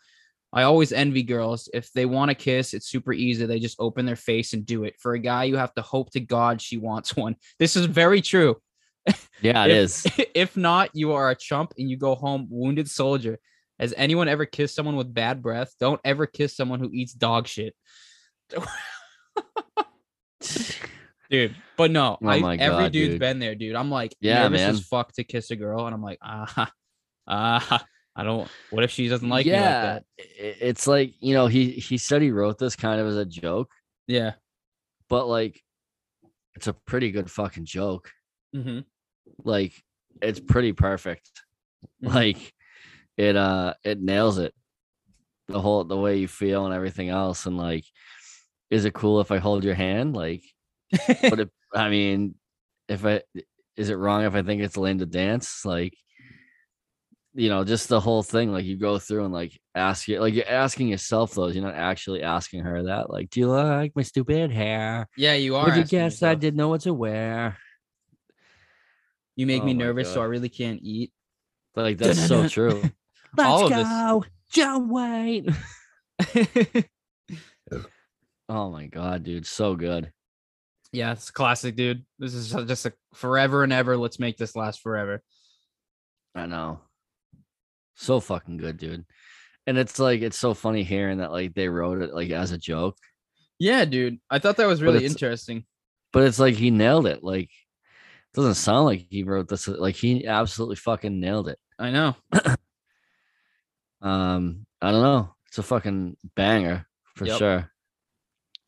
I 0.57 0.63
always 0.63 0.91
envy 0.91 1.21
girls. 1.21 1.69
If 1.71 1.91
they 1.93 2.07
want 2.07 2.29
to 2.29 2.35
kiss, 2.35 2.73
it's 2.73 2.87
super 2.89 3.13
easy. 3.13 3.45
They 3.45 3.59
just 3.59 3.75
open 3.79 4.07
their 4.07 4.15
face 4.15 4.53
and 4.53 4.65
do 4.65 4.85
it. 4.85 4.95
For 4.97 5.13
a 5.13 5.19
guy, 5.19 5.43
you 5.43 5.55
have 5.55 5.71
to 5.75 5.83
hope 5.83 6.09
to 6.13 6.19
God 6.19 6.59
she 6.59 6.77
wants 6.77 7.15
one. 7.15 7.35
This 7.59 7.75
is 7.75 7.85
very 7.85 8.21
true. 8.23 8.55
Yeah, 9.39 9.65
it 9.65 9.69
if, 9.71 9.77
is. 9.77 10.07
If 10.33 10.57
not, 10.57 10.89
you 10.93 11.11
are 11.13 11.29
a 11.29 11.35
chump 11.35 11.73
and 11.77 11.87
you 11.87 11.95
go 11.95 12.15
home 12.15 12.47
wounded 12.49 12.89
soldier. 12.89 13.37
Has 13.77 13.93
anyone 13.95 14.27
ever 14.27 14.47
kissed 14.47 14.73
someone 14.73 14.95
with 14.95 15.13
bad 15.13 15.43
breath? 15.43 15.75
Don't 15.79 16.01
ever 16.03 16.25
kiss 16.25 16.55
someone 16.55 16.79
who 16.79 16.89
eats 16.91 17.13
dog 17.13 17.45
shit. 17.45 17.75
dude. 21.29 21.55
But 21.77 21.91
no, 21.91 22.17
Oh 22.19 22.27
I, 22.27 22.39
my 22.39 22.55
every 22.55 22.85
God, 22.85 22.91
dude's 22.93 23.13
dude. 23.13 23.19
been 23.19 23.37
there, 23.37 23.53
dude. 23.53 23.75
I'm 23.75 23.91
like, 23.91 24.15
Yeah, 24.21 24.49
man. 24.49 24.71
as 24.71 24.83
fuck 24.87 25.11
to 25.13 25.23
kiss 25.23 25.51
a 25.51 25.55
girl, 25.55 25.85
and 25.85 25.93
I'm 25.93 26.01
like, 26.01 26.17
ah, 26.23 26.71
ah, 27.27 27.85
I 28.17 28.23
don't. 28.23 28.49
What 28.71 28.83
if 28.83 28.89
she 28.91 29.07
doesn't 29.07 29.29
like 29.29 29.45
me 29.45 29.51
like 29.53 29.61
yeah, 29.61 29.81
that? 29.81 30.03
it's 30.17 30.87
like 30.87 31.13
you 31.19 31.35
know 31.35 31.45
he 31.47 31.69
he 31.71 31.97
said 31.97 32.21
he 32.23 32.31
wrote 32.31 32.57
this 32.57 32.75
kind 32.75 32.99
of 32.99 33.05
as 33.07 33.15
a 33.15 33.25
joke, 33.25 33.69
Yeah. 34.07 34.33
but 35.07 35.27
like 35.27 35.61
it's 36.55 36.65
a 36.67 36.73
pretty 36.73 37.11
good 37.11 37.29
fucking 37.29 37.65
joke. 37.65 38.11
hmm 38.53 38.79
Like 39.43 39.73
it's 40.21 40.39
pretty 40.39 40.73
perfect. 40.73 41.29
Mhm. 42.03 42.13
Like 42.13 42.53
it 43.17 43.35
uh 43.35 43.75
it 43.83 44.01
nails 44.01 44.39
it. 44.39 44.53
The 45.47 45.61
whole 45.61 45.83
the 45.83 45.95
way 45.95 46.17
you 46.17 46.27
feel 46.27 46.65
and 46.65 46.73
everything 46.73 47.09
else 47.09 47.45
and 47.45 47.55
like 47.55 47.85
is 48.71 48.83
it 48.85 48.93
cool 48.95 49.21
if 49.21 49.31
I 49.31 49.37
hold 49.37 49.63
your 49.63 49.75
hand? 49.75 50.15
Like 50.15 50.43
but 51.21 51.39
if 51.39 51.49
I 51.71 51.89
mean 51.89 52.33
if 52.89 53.05
I 53.05 53.21
is 53.75 53.89
it 53.91 53.95
wrong 53.95 54.23
if 54.23 54.33
I 54.33 54.41
think 54.41 54.63
it's 54.63 54.75
lame 54.75 54.97
to 54.97 55.05
dance? 55.05 55.63
Like 55.65 55.93
you 57.37 57.49
know, 57.49 57.63
just 57.63 57.87
the 57.87 57.99
whole 57.99 58.23
thing. 58.23 58.51
Like 58.51 58.65
you 58.65 58.77
go 58.77 58.97
through 58.97 59.23
and 59.25 59.33
like 59.33 59.57
ask 59.75 60.07
you, 60.07 60.19
like 60.19 60.33
you're 60.33 60.49
asking 60.49 60.87
yourself 60.87 61.33
those. 61.35 61.55
You're 61.55 61.63
not 61.63 61.75
actually 61.75 62.23
asking 62.23 62.63
her 62.63 62.83
that. 62.83 63.11
Like, 63.11 63.29
do 63.29 63.39
you 63.39 63.47
like 63.47 63.93
my 63.95 64.01
stupid 64.01 64.51
hair? 64.51 65.07
Yeah, 65.15 65.35
you 65.35 65.55
are. 65.55 65.65
Would 65.65 65.75
you 65.75 65.81
asking 65.83 65.99
guess 65.99 66.23
I 66.23 66.33
didn't 66.35 66.57
know 66.57 66.69
what 66.69 66.81
to 66.81 66.93
wear? 66.93 67.57
You 69.35 69.45
make 69.45 69.61
Oh 69.61 69.65
me 69.65 69.75
my 69.75 69.83
nervous, 69.85 70.11
so 70.11 70.19
I 70.21 70.25
really 70.25 70.49
can't 70.49 70.79
eat. 70.81 71.13
Like 71.75 71.99
that's 71.99 72.27
so 72.27 72.47
true. 72.49 72.83
All 73.37 73.65
of 73.65 73.69
this- 73.71 73.87
go, 73.87 74.25
John 74.51 74.89
Wayne. 74.89 75.55
Oh 78.49 78.71
my 78.71 78.85
god, 78.87 79.23
dude, 79.23 79.45
so 79.45 79.75
good. 79.75 80.11
yeah, 80.93 81.11
it's 81.11 81.31
classic, 81.31 81.75
dude. 81.75 82.05
This 82.17 82.33
is 82.33 82.49
just 82.51 82.85
a 82.85 82.93
forever 83.13 83.63
and 83.63 83.73
ever. 83.73 83.97
Let's 83.97 84.19
make 84.19 84.37
this 84.37 84.55
last 84.55 84.79
forever. 84.79 85.21
I 86.33 86.45
know. 86.45 86.79
So 87.99 88.19
fucking 88.19 88.57
good, 88.57 88.77
dude. 88.77 89.05
And 89.65 89.77
it's 89.77 89.99
like 89.99 90.21
it's 90.21 90.37
so 90.37 90.53
funny 90.53 90.83
hearing 90.83 91.17
that 91.17 91.31
like 91.31 91.53
they 91.53 91.67
wrote 91.67 92.01
it 92.01 92.13
like 92.13 92.29
as 92.29 92.51
a 92.51 92.57
joke, 92.57 92.95
Yeah, 93.59 93.83
dude. 93.85 94.19
I 94.29 94.39
thought 94.39 94.57
that 94.57 94.67
was 94.67 94.81
really 94.81 94.97
it's- 94.99 95.11
interesting. 95.11 95.65
but 96.13 96.23
it's 96.23 96.39
like 96.39 96.55
he 96.55 96.71
nailed 96.71 97.07
it. 97.07 97.23
Like 97.23 97.49
it 97.49 98.35
doesn't 98.35 98.53
sound 98.55 98.85
like 98.85 99.07
he 99.09 99.23
wrote 99.23 99.47
this 99.49 99.67
like 99.67 99.95
he 99.95 100.25
absolutely 100.25 100.75
fucking 100.77 101.19
nailed 101.19 101.49
it. 101.49 101.59
I 101.77 101.91
know. 101.91 102.15
Um, 104.01 104.65
I 104.81 104.91
don't 104.91 105.01
know. 105.01 105.33
It's 105.47 105.57
a 105.57 105.63
fucking 105.63 106.17
banger 106.35 106.85
for 107.15 107.25
Yep. 107.25 107.37
sure. 107.37 107.71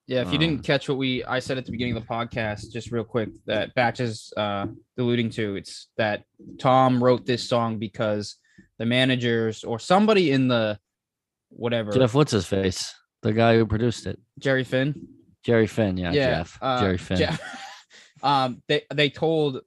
Yeah, 0.07 0.21
if 0.21 0.29
you 0.29 0.33
Um, 0.33 0.39
didn't 0.39 0.63
catch 0.63 0.89
what 0.89 0.97
we 0.97 1.23
I 1.23 1.37
said 1.37 1.59
at 1.59 1.65
the 1.65 1.71
beginning 1.71 1.95
of 1.95 2.01
the 2.01 2.07
podcast, 2.09 2.71
just 2.71 2.91
real 2.91 3.03
quick, 3.03 3.29
that 3.45 3.75
Batch 3.75 3.99
is 3.99 4.33
uh 4.37 4.65
alluding 4.97 5.29
to, 5.31 5.55
it's 5.55 5.89
that 5.97 6.23
Tom 6.57 7.03
wrote 7.03 7.27
this 7.27 7.47
song 7.47 7.77
because 7.77 8.37
the 8.79 8.85
managers 8.85 9.63
or 9.63 9.77
somebody 9.77 10.31
in 10.31 10.47
the 10.47 10.79
whatever 11.49 11.91
Jeff, 11.91 12.15
what's 12.15 12.31
his 12.31 12.45
face? 12.47 12.95
The 13.21 13.33
guy 13.33 13.55
who 13.57 13.65
produced 13.65 14.07
it. 14.07 14.19
Jerry 14.39 14.63
Finn. 14.63 14.95
Jerry 15.43 15.67
Finn, 15.67 15.97
yeah, 15.97 16.11
Jeff. 16.11 16.57
uh, 16.61 16.81
Jerry 16.81 16.97
Finn. 16.97 17.17
Je- 17.17 17.37
um, 18.23 18.61
they 18.67 18.83
they 18.93 19.09
told 19.09 19.61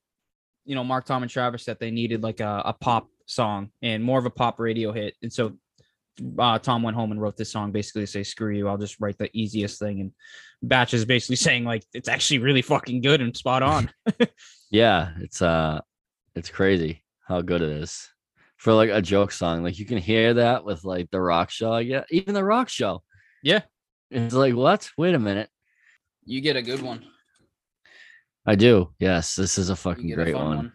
you 0.65 0.75
know 0.75 0.85
Mark, 0.85 1.05
Tom, 1.05 1.23
and 1.23 1.31
Travis 1.31 1.65
that 1.67 1.79
they 1.79 1.91
needed 1.91 2.23
like 2.23 2.41
a, 2.41 2.63
a 2.65 2.73
pop 2.73 3.09
song 3.27 3.71
and 3.83 4.03
more 4.03 4.19
of 4.19 4.27
a 4.27 4.31
pop 4.31 4.59
radio 4.59 4.93
hit, 4.93 5.15
and 5.23 5.33
so 5.33 5.53
uh, 6.39 6.59
Tom 6.59 6.83
went 6.83 6.97
home 6.97 7.11
and 7.11 7.21
wrote 7.21 7.37
this 7.37 7.51
song 7.51 7.73
basically 7.73 8.03
to 8.03 8.07
say 8.07 8.23
screw 8.23 8.55
you, 8.55 8.69
I'll 8.69 8.77
just 8.77 9.01
write 9.01 9.19
the 9.19 9.31
easiest 9.33 9.79
thing, 9.79 10.01
and 10.01 10.13
Batch 10.63 10.95
is 10.95 11.05
basically 11.05 11.37
saying 11.47 11.65
like 11.65 11.85
it's 11.95 12.09
actually 12.09 12.39
really 12.39 12.63
fucking 12.63 13.01
good 13.01 13.21
and 13.21 13.37
spot 13.37 13.63
on. 13.63 13.91
Yeah, 14.71 15.11
it's 15.21 15.43
uh 15.43 15.83
it's 16.35 16.49
crazy 16.49 17.05
how 17.29 17.43
good 17.43 17.61
it 17.61 17.69
is. 17.69 18.09
For 18.63 18.73
like 18.73 18.91
a 18.91 19.03
joke 19.03 19.33
song. 19.33 19.65
Like 19.65 19.81
you 19.81 19.85
can 19.85 19.99
hear 19.99 20.35
that 20.35 20.65
with 20.65 20.85
like 20.85 21.11
the 21.11 21.21
rock 21.21 21.51
show, 21.51 21.73
I 21.73 21.83
guess. 21.83 22.07
Even 22.13 22.33
the 22.33 22.45
rock 22.45 22.69
show. 22.69 23.03
Yeah. 23.43 23.63
It's 24.09 24.33
like, 24.33 24.55
what? 24.55 24.89
Wait 24.97 25.17
a 25.17 25.19
minute. 25.19 25.49
you 26.25 26.41
get 26.41 26.55
a 26.55 26.63
good 26.63 26.81
one. 26.81 27.05
I 28.47 28.55
do. 28.55 28.91
Yes, 29.01 29.35
this 29.35 29.59
is 29.59 29.69
a 29.69 29.75
fucking 29.75 30.07
get 30.07 30.21
a 30.21 30.23
great 30.23 30.37
one. 30.37 30.73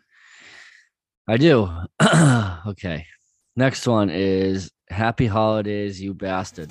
I 1.30 1.38
do. 1.38 1.70
okay. 2.68 3.06
Next 3.56 3.88
one 3.88 4.10
is 4.10 4.70
Happy 4.90 5.28
Holidays, 5.28 6.02
you 6.02 6.14
bastard. 6.14 6.70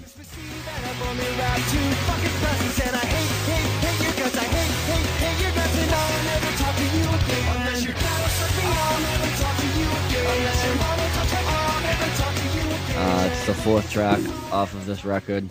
The 13.46 13.54
fourth 13.54 13.88
track 13.92 14.18
off 14.52 14.74
of 14.74 14.86
this 14.86 15.04
record. 15.04 15.48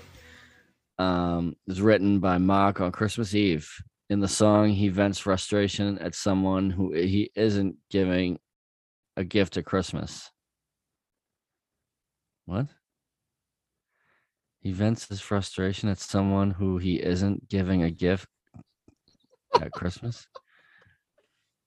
Um, 0.98 1.56
written 1.66 2.20
by 2.20 2.38
Mark 2.38 2.82
on 2.82 2.92
Christmas 2.92 3.34
Eve. 3.34 3.72
In 4.10 4.20
the 4.20 4.28
song, 4.28 4.72
he 4.72 4.90
vents 4.90 5.18
frustration 5.18 5.98
at 6.00 6.14
someone 6.14 6.70
who 6.70 6.92
he 6.92 7.32
isn't 7.36 7.78
giving 7.90 8.38
a 9.16 9.24
gift 9.24 9.56
at 9.56 9.64
Christmas. 9.64 10.30
What? 12.46 12.68
He 14.60 14.74
vents 14.74 15.08
his 15.08 15.22
frustration 15.22 15.88
at 15.88 16.00
someone 16.00 16.52
who 16.52 16.78
he 16.78 17.02
isn't 17.02 17.48
giving 17.48 17.84
a 17.84 17.92
gift 17.92 18.28
at 19.62 19.72
Christmas. 19.72 20.28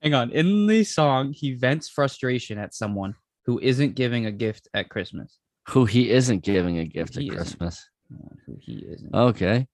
Hang 0.02 0.12
on. 0.12 0.30
In 0.32 0.66
the 0.66 0.84
song, 0.84 1.32
he 1.32 1.54
vents 1.54 1.88
frustration 1.88 2.58
at 2.58 2.74
someone 2.74 3.14
who 3.46 3.58
isn't 3.60 3.94
giving 3.94 4.26
a 4.26 4.32
gift 4.32 4.68
at 4.74 4.90
Christmas. 4.90 5.38
Who 5.68 5.84
he 5.84 6.10
isn't 6.10 6.42
giving 6.44 6.78
a 6.78 6.84
gift 6.86 7.16
He 7.16 7.28
at. 7.30 7.36
Christmas. 7.36 7.88
Who 8.46 8.56
he 8.60 8.84
isn't. 8.88 9.14
Okay. 9.14 9.66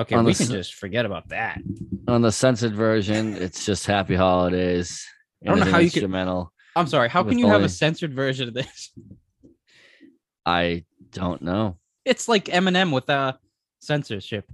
Okay, 0.00 0.14
on 0.14 0.24
we 0.24 0.32
the 0.32 0.44
can 0.44 0.52
just 0.54 0.74
forget 0.74 1.04
about 1.04 1.28
that. 1.28 1.60
On 2.08 2.22
the 2.22 2.32
censored 2.32 2.74
version, 2.74 3.34
it's 3.36 3.66
just 3.66 3.86
Happy 3.86 4.14
Holidays. 4.14 5.04
I 5.44 5.48
don't 5.50 5.58
know 5.60 5.64
how 5.66 5.78
you 5.78 5.90
could- 5.90 5.96
instrumental. 6.02 6.52
I'm 6.74 6.86
sorry. 6.86 7.10
How 7.10 7.22
can 7.22 7.38
you 7.38 7.46
have 7.48 7.62
a 7.62 7.68
censored 7.68 8.14
version 8.14 8.48
of 8.48 8.54
this? 8.54 8.92
I 10.46 10.84
don't 11.10 11.42
know. 11.42 11.76
It's 12.06 12.26
like 12.28 12.46
Eminem 12.46 12.92
with 12.92 13.10
uh 13.10 13.34
censorship. 13.80 14.50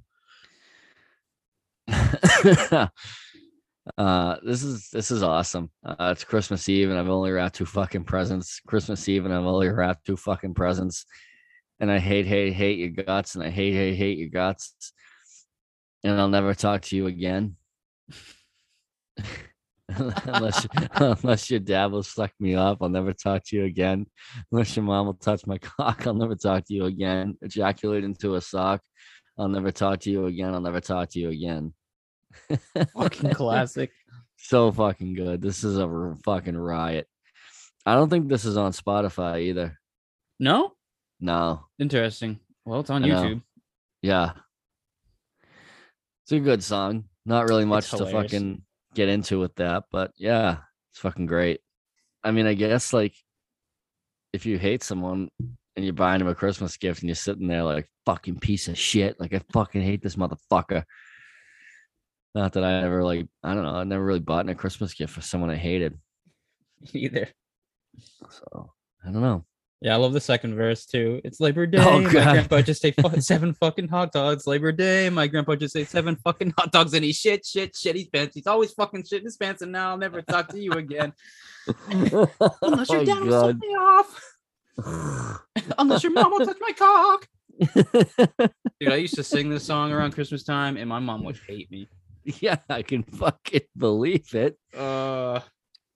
uh 3.96 4.36
this 4.42 4.62
is 4.62 4.90
this 4.90 5.10
is 5.10 5.22
awesome. 5.22 5.70
Uh 5.84 6.10
it's 6.12 6.24
christmas 6.24 6.68
eve 6.68 6.90
and 6.90 6.98
i've 6.98 7.08
only 7.08 7.30
wrapped 7.30 7.56
two 7.56 7.66
fucking 7.66 8.04
presents. 8.04 8.60
Christmas 8.66 9.08
eve 9.08 9.24
and 9.24 9.34
i've 9.34 9.44
only 9.44 9.68
wrapped 9.68 10.04
two 10.06 10.16
fucking 10.16 10.54
presents. 10.54 11.06
And 11.80 11.90
i 11.90 11.98
hate 11.98 12.26
hate 12.26 12.52
hate 12.52 12.78
your 12.78 12.90
guts 12.90 13.34
and 13.34 13.44
i 13.44 13.50
hate 13.50 13.72
hate 13.72 13.94
hate 13.94 14.18
your 14.18 14.28
guts. 14.28 14.92
And 16.04 16.20
i'll 16.20 16.28
never 16.28 16.54
talk 16.54 16.82
to 16.82 16.96
you 16.96 17.06
again. 17.06 17.56
Unless 19.90 20.66
unless 20.92 21.50
your 21.50 21.60
dad 21.60 21.86
will 21.86 22.02
suck 22.02 22.30
me 22.38 22.54
up 22.54 22.78
i'll 22.82 22.90
never 22.90 23.14
talk 23.14 23.42
to 23.46 23.56
you 23.56 23.64
again. 23.64 24.06
Unless 24.52 24.76
your 24.76 24.84
mom 24.84 25.06
will 25.06 25.14
touch 25.14 25.46
my 25.46 25.58
cock 25.78 26.06
i'll 26.06 26.14
never 26.14 26.34
talk 26.34 26.64
to 26.66 26.74
you 26.74 26.84
again. 26.84 27.36
Ejaculate 27.42 28.04
into 28.04 28.34
a 28.34 28.40
sock 28.40 28.82
i'll 29.38 29.48
never 29.48 29.70
talk 29.70 30.00
to 30.00 30.10
you 30.10 30.26
again 30.26 30.52
i'll 30.52 30.60
never 30.60 30.80
talk 30.80 31.08
to 31.10 31.20
you 31.20 31.30
again 31.30 31.72
Fucking 32.96 33.30
classic. 33.34 33.90
so 34.36 34.70
fucking 34.72 35.14
good. 35.14 35.42
This 35.42 35.64
is 35.64 35.78
a 35.78 36.14
fucking 36.24 36.56
riot. 36.56 37.06
I 37.86 37.94
don't 37.94 38.10
think 38.10 38.28
this 38.28 38.44
is 38.44 38.56
on 38.56 38.72
Spotify 38.72 39.42
either. 39.42 39.78
No? 40.38 40.72
No. 41.20 41.66
Interesting. 41.78 42.38
Well, 42.64 42.80
it's 42.80 42.90
on 42.90 43.04
I 43.04 43.08
know. 43.08 43.22
YouTube. 43.22 43.42
Yeah. 44.02 44.32
It's 46.24 46.32
a 46.32 46.40
good 46.40 46.62
song. 46.62 47.04
Not 47.24 47.48
really 47.48 47.64
much 47.64 47.90
to 47.90 48.06
fucking 48.06 48.62
get 48.94 49.08
into 49.08 49.38
with 49.40 49.54
that, 49.56 49.84
but 49.90 50.12
yeah, 50.16 50.58
it's 50.92 51.00
fucking 51.00 51.26
great. 51.26 51.60
I 52.22 52.30
mean, 52.30 52.46
I 52.46 52.54
guess 52.54 52.92
like 52.92 53.14
if 54.32 54.44
you 54.44 54.58
hate 54.58 54.82
someone 54.82 55.28
and 55.76 55.84
you're 55.84 55.94
buying 55.94 56.18
them 56.18 56.28
a 56.28 56.34
Christmas 56.34 56.76
gift 56.76 57.00
and 57.00 57.08
you're 57.08 57.14
sitting 57.16 57.48
there 57.48 57.62
like 57.64 57.88
fucking 58.04 58.40
piece 58.40 58.68
of 58.68 58.78
shit, 58.78 59.18
like 59.18 59.32
I 59.32 59.40
fucking 59.52 59.82
hate 59.82 60.02
this 60.02 60.16
motherfucker. 60.16 60.84
Not 62.38 62.52
that 62.52 62.62
I 62.62 62.84
ever 62.84 63.02
like, 63.02 63.26
I 63.42 63.52
don't 63.52 63.64
know, 63.64 63.74
I 63.74 63.82
never 63.82 64.04
really 64.04 64.20
bought 64.20 64.44
in 64.44 64.48
a 64.48 64.54
Christmas 64.54 64.94
gift 64.94 65.12
for 65.12 65.20
someone 65.20 65.50
I 65.50 65.56
hated. 65.56 65.98
Either. 66.92 67.26
So 68.30 68.70
I 69.04 69.10
don't 69.10 69.22
know. 69.22 69.44
Yeah, 69.80 69.94
I 69.94 69.96
love 69.96 70.12
the 70.12 70.20
second 70.20 70.54
verse 70.54 70.86
too. 70.86 71.20
It's 71.24 71.40
Labor 71.40 71.62
oh, 71.66 71.66
Day. 71.66 71.78
Oh, 71.84 72.00
my 72.00 72.08
grandpa 72.08 72.60
just 72.62 72.84
ate 72.84 72.94
seven 73.18 73.54
fucking 73.54 73.88
hot 73.88 74.12
dogs. 74.12 74.46
Labor 74.46 74.70
Day. 74.70 75.10
My 75.10 75.26
grandpa 75.26 75.56
just 75.56 75.74
ate 75.74 75.88
seven 75.88 76.14
fucking 76.14 76.54
hot 76.56 76.70
dogs 76.70 76.94
and 76.94 77.04
he 77.04 77.12
shit, 77.12 77.44
shit, 77.44 77.74
shit 77.74 77.96
his 77.96 78.06
pants. 78.06 78.36
He's 78.36 78.46
always 78.46 78.72
fucking 78.72 79.02
shit 79.02 79.24
his 79.24 79.36
pants, 79.36 79.62
and 79.62 79.72
now 79.72 79.90
I'll 79.90 79.98
never 79.98 80.22
talk 80.22 80.46
to 80.50 80.60
you 80.60 80.70
again. 80.74 81.12
Unless 81.88 82.88
your 82.88 83.00
Oh, 83.00 83.04
dad 83.04 83.20
will 83.20 83.54
me 83.54 83.68
off. 83.74 85.42
Unless 85.78 86.04
your 86.04 86.12
mom 86.12 86.30
will 86.30 86.46
touch 86.46 86.58
my 86.60 86.70
cock. 86.70 87.26
Dude, 88.78 88.92
I 88.92 88.94
used 88.94 89.16
to 89.16 89.24
sing 89.24 89.50
this 89.50 89.64
song 89.64 89.90
around 89.90 90.12
Christmas 90.12 90.44
time, 90.44 90.76
and 90.76 90.88
my 90.88 91.00
mom 91.00 91.24
would 91.24 91.40
hate 91.48 91.68
me. 91.72 91.88
yeah, 92.40 92.56
I 92.68 92.82
can 92.82 93.02
fucking 93.02 93.62
believe 93.76 94.34
it. 94.34 94.58
Uh, 94.76 95.40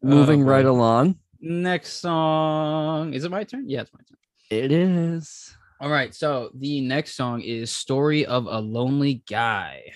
Moving 0.02 0.42
oh, 0.42 0.46
right 0.46 0.64
along. 0.64 1.16
next 1.40 2.00
song. 2.00 3.12
Is 3.12 3.24
it 3.24 3.30
my 3.30 3.44
turn? 3.44 3.68
Yeah, 3.68 3.82
it's 3.82 3.92
my 3.92 4.00
turn. 4.00 4.18
It 4.50 4.72
is. 4.72 5.54
All 5.80 5.90
right, 5.90 6.14
so 6.14 6.50
the 6.54 6.80
next 6.80 7.14
song 7.14 7.40
is 7.42 7.70
"Story 7.70 8.24
of 8.24 8.46
a 8.46 8.58
Lonely 8.58 9.22
Guy." 9.28 9.92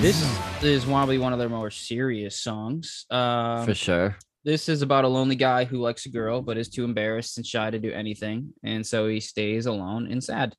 This 0.00 0.20
is 0.20 0.53
probably 0.64 1.18
one 1.18 1.34
of 1.34 1.38
their 1.38 1.50
more 1.50 1.70
serious 1.70 2.40
songs. 2.40 3.04
Um, 3.10 3.66
For 3.66 3.74
sure. 3.74 4.16
this 4.44 4.70
is 4.70 4.80
about 4.80 5.04
a 5.04 5.08
lonely 5.08 5.36
guy 5.36 5.64
who 5.64 5.78
likes 5.78 6.06
a 6.06 6.08
girl 6.08 6.40
but 6.40 6.56
is 6.56 6.70
too 6.70 6.84
embarrassed 6.84 7.36
and 7.36 7.46
shy 7.46 7.70
to 7.70 7.78
do 7.78 7.92
anything, 7.92 8.54
and 8.62 8.86
so 8.86 9.06
he 9.06 9.20
stays 9.20 9.66
alone 9.66 10.10
and 10.10 10.24
sad. 10.24 10.54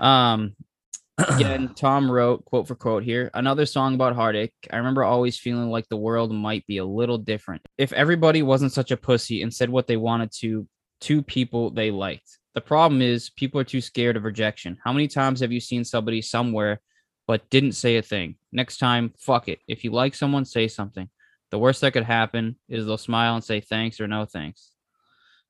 Um, 0.00 0.56
again, 1.18 1.72
Tom 1.76 2.10
wrote 2.10 2.44
quote 2.44 2.66
for 2.66 2.74
quote 2.74 3.04
here 3.04 3.30
another 3.32 3.64
song 3.64 3.94
about 3.94 4.16
heartache. 4.16 4.54
I 4.72 4.78
remember 4.78 5.04
always 5.04 5.38
feeling 5.38 5.70
like 5.70 5.88
the 5.88 5.96
world 5.96 6.32
might 6.32 6.66
be 6.66 6.78
a 6.78 6.84
little 6.84 7.18
different 7.18 7.62
if 7.78 7.92
everybody 7.92 8.42
wasn't 8.42 8.72
such 8.72 8.90
a 8.90 8.96
pussy 8.96 9.42
and 9.42 9.54
said 9.54 9.70
what 9.70 9.86
they 9.86 9.96
wanted 9.96 10.32
to 10.40 10.66
to 11.02 11.22
people 11.22 11.70
they 11.70 11.92
liked. 11.92 12.38
The 12.54 12.60
problem 12.60 13.00
is 13.00 13.30
people 13.30 13.60
are 13.60 13.64
too 13.64 13.80
scared 13.80 14.16
of 14.16 14.24
rejection. 14.24 14.78
How 14.82 14.92
many 14.92 15.06
times 15.06 15.40
have 15.40 15.52
you 15.52 15.60
seen 15.60 15.84
somebody 15.84 16.22
somewhere 16.22 16.80
but 17.26 17.48
didn't 17.50 17.72
say 17.72 17.96
a 17.96 18.02
thing? 18.02 18.36
Next 18.52 18.78
time, 18.78 19.12
fuck 19.18 19.48
it. 19.48 19.60
If 19.68 19.84
you 19.84 19.92
like 19.92 20.14
someone, 20.14 20.44
say 20.44 20.68
something. 20.68 21.08
The 21.50 21.58
worst 21.58 21.80
that 21.82 21.92
could 21.92 22.04
happen 22.04 22.56
is 22.68 22.86
they'll 22.86 22.98
smile 22.98 23.34
and 23.34 23.44
say 23.44 23.60
thanks 23.60 24.00
or 24.00 24.08
no 24.08 24.24
thanks. 24.24 24.70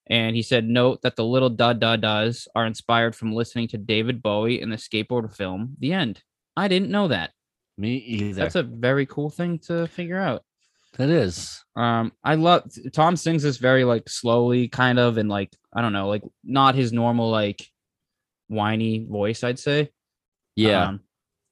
And 0.09 0.35
he 0.35 0.43
said, 0.43 0.69
note 0.69 1.03
that 1.03 1.17
the 1.17 1.25
little 1.25 1.49
da 1.49 1.75
da 1.75 1.97
da's 1.97 2.49
are 2.57 2.67
inspired 2.67 3.15
from 3.15 3.33
listening 3.33 3.69
to 3.69 3.79
David 3.79 4.21
Bowie 4.21 4.61
in 4.61 4.69
the 4.69 4.77
skateboard 4.77 5.35
film 5.35 5.77
The 5.79 5.93
End. 5.93 6.23
I 6.57 6.69
didn't 6.69 6.91
know 6.91 7.09
that. 7.09 7.31
Me 7.79 7.97
either. 7.97 8.43
That's 8.43 8.57
a 8.57 8.63
very 8.63 9.07
cool 9.07 9.31
thing 9.31 9.59
to 9.61 9.87
figure 9.87 10.19
out. 10.19 10.43
that 10.99 11.09
is. 11.09 11.63
Um, 11.77 12.13
I 12.23 12.35
love 12.35 12.71
Tom 12.93 13.17
sings 13.17 13.45
this 13.45 13.57
very 13.57 13.85
like 13.85 14.09
slowly, 14.09 14.69
kind 14.69 14.99
of, 14.99 15.17
and 15.17 15.29
like 15.29 15.51
I 15.73 15.81
don't 15.81 15.95
know, 15.95 16.09
like 16.09 16.23
not 16.45 16.75
his 16.75 16.93
normal 16.93 17.31
like 17.31 17.67
whiny 18.49 19.07
voice. 19.09 19.43
I'd 19.43 19.59
say. 19.59 19.91
Yeah. 20.57 20.89
Um, 20.89 21.01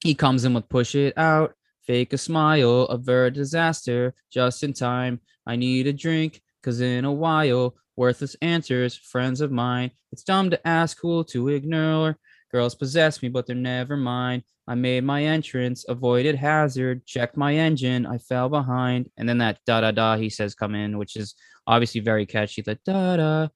he 0.02 0.14
comes 0.14 0.44
in 0.44 0.54
with 0.54 0.68
push 0.68 0.94
it 0.94 1.16
out, 1.16 1.54
fake 1.86 2.12
a 2.12 2.18
smile, 2.18 2.82
avert 2.84 3.34
disaster, 3.34 4.14
just 4.30 4.62
in 4.62 4.72
time. 4.72 5.20
I 5.46 5.56
need 5.56 5.86
a 5.86 5.92
drink, 5.92 6.40
cause 6.62 6.80
in 6.80 7.04
a 7.04 7.12
while, 7.12 7.74
worthless 7.96 8.36
answers, 8.40 8.96
friends 8.96 9.40
of 9.40 9.52
mine. 9.52 9.90
It's 10.12 10.22
dumb 10.22 10.50
to 10.50 10.66
ask, 10.66 10.98
cool 11.00 11.24
to 11.24 11.48
ignore. 11.48 12.16
Girls 12.50 12.74
possess 12.74 13.22
me, 13.22 13.28
but 13.28 13.46
they're 13.46 13.56
never 13.56 13.96
mine. 13.96 14.42
I 14.66 14.74
made 14.74 15.04
my 15.04 15.24
entrance, 15.24 15.84
avoided 15.88 16.36
hazard, 16.36 17.04
checked 17.04 17.36
my 17.36 17.54
engine, 17.54 18.06
I 18.06 18.18
fell 18.18 18.48
behind. 18.48 19.10
And 19.16 19.28
then 19.28 19.38
that 19.38 19.58
da 19.66 19.80
da 19.80 19.90
da 19.90 20.16
he 20.16 20.30
says 20.30 20.54
come 20.54 20.74
in, 20.74 20.98
which 20.98 21.16
is 21.16 21.34
obviously 21.66 22.00
very 22.00 22.26
catchy. 22.26 22.62
The 22.62 22.78
da 22.84 23.16
da 23.16 23.48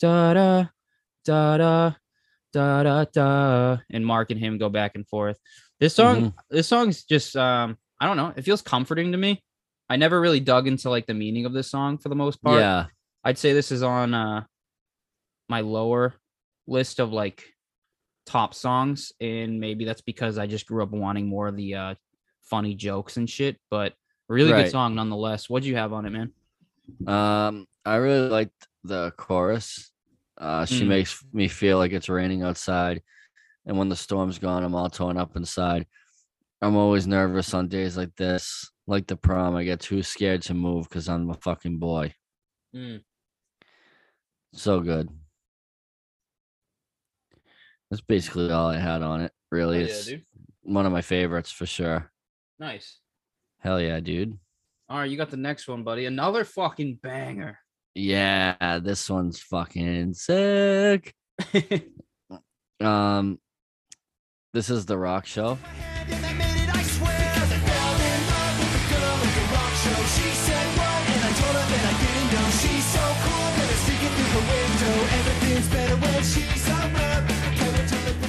da 0.00 0.34
da 0.34 0.64
da 1.24 1.56
da 1.58 1.92
da 2.52 2.82
da 2.82 3.04
da 3.12 3.78
and 3.90 4.04
Mark 4.04 4.30
and 4.30 4.40
him 4.40 4.58
go 4.58 4.68
back 4.68 4.92
and 4.94 5.06
forth. 5.08 5.38
This 5.80 5.94
song, 5.94 6.34
this 6.50 6.68
song's 6.68 7.04
just 7.04 7.36
um, 7.36 7.76
I 8.00 8.06
don't 8.06 8.16
know, 8.16 8.32
it 8.34 8.42
feels 8.42 8.62
comforting 8.62 9.12
to 9.12 9.18
me. 9.18 9.42
I 9.88 9.96
never 9.96 10.20
really 10.20 10.40
dug 10.40 10.66
into 10.66 10.90
like 10.90 11.06
the 11.06 11.14
meaning 11.14 11.46
of 11.46 11.52
this 11.52 11.70
song 11.70 11.98
for 11.98 12.08
the 12.08 12.14
most 12.14 12.42
part. 12.42 12.60
Yeah. 12.60 12.86
I'd 13.24 13.38
say 13.38 13.52
this 13.52 13.70
is 13.72 13.82
on 13.82 14.14
uh 14.14 14.44
my 15.48 15.60
lower 15.60 16.14
list 16.66 16.98
of 16.98 17.12
like 17.12 17.44
top 18.24 18.54
songs, 18.54 19.12
and 19.20 19.60
maybe 19.60 19.84
that's 19.84 20.00
because 20.00 20.38
I 20.38 20.46
just 20.46 20.66
grew 20.66 20.82
up 20.82 20.90
wanting 20.90 21.26
more 21.26 21.48
of 21.48 21.56
the 21.56 21.74
uh 21.74 21.94
funny 22.42 22.74
jokes 22.74 23.16
and 23.16 23.28
shit. 23.28 23.58
But 23.70 23.94
really 24.28 24.52
good 24.52 24.70
song 24.70 24.94
nonetheless. 24.94 25.48
What'd 25.48 25.66
you 25.66 25.76
have 25.76 25.92
on 25.92 26.06
it, 26.06 26.10
man? 26.10 26.32
Um, 27.06 27.66
I 27.84 27.96
really 27.96 28.28
liked 28.28 28.66
the 28.84 29.12
chorus. 29.16 29.90
Uh, 30.38 30.64
she 30.66 30.82
Mm. 30.84 30.88
makes 30.88 31.24
me 31.32 31.48
feel 31.48 31.78
like 31.78 31.92
it's 31.92 32.08
raining 32.08 32.42
outside, 32.42 33.02
and 33.64 33.78
when 33.78 33.88
the 33.88 33.96
storm's 33.96 34.38
gone, 34.38 34.62
I'm 34.64 34.74
all 34.74 34.90
torn 34.90 35.16
up 35.16 35.36
inside. 35.36 35.86
I'm 36.60 36.76
always 36.76 37.06
nervous 37.06 37.52
on 37.54 37.68
days 37.68 37.96
like 37.96 38.14
this, 38.16 38.70
like 38.86 39.06
the 39.06 39.16
prom. 39.16 39.56
I 39.56 39.64
get 39.64 39.80
too 39.80 40.02
scared 40.02 40.42
to 40.42 40.54
move 40.54 40.88
because 40.88 41.08
I'm 41.08 41.30
a 41.30 41.34
fucking 41.34 41.78
boy. 41.78 42.14
So 44.52 44.80
good. 44.80 45.08
That's 47.90 48.00
basically 48.02 48.50
all 48.50 48.68
I 48.68 48.78
had 48.78 49.02
on 49.02 49.20
it. 49.22 49.32
Really, 49.50 49.80
it's 49.80 50.10
one 50.62 50.86
of 50.86 50.92
my 50.92 51.02
favorites 51.02 51.52
for 51.52 51.66
sure. 51.66 52.10
Nice. 52.58 52.98
Hell 53.60 53.80
yeah, 53.80 54.00
dude. 54.00 54.38
All 54.88 54.98
right, 54.98 55.10
you 55.10 55.16
got 55.16 55.30
the 55.30 55.36
next 55.36 55.68
one, 55.68 55.82
buddy. 55.84 56.06
Another 56.06 56.44
fucking 56.44 57.00
banger. 57.02 57.58
Yeah, 57.98 58.80
this 58.82 59.08
one's 59.08 59.40
fucking 59.40 60.12
sick. 60.12 61.14
um, 62.80 63.38
this 64.52 64.68
is 64.68 64.84
the 64.84 64.98
rock 64.98 65.24
show. 65.24 65.56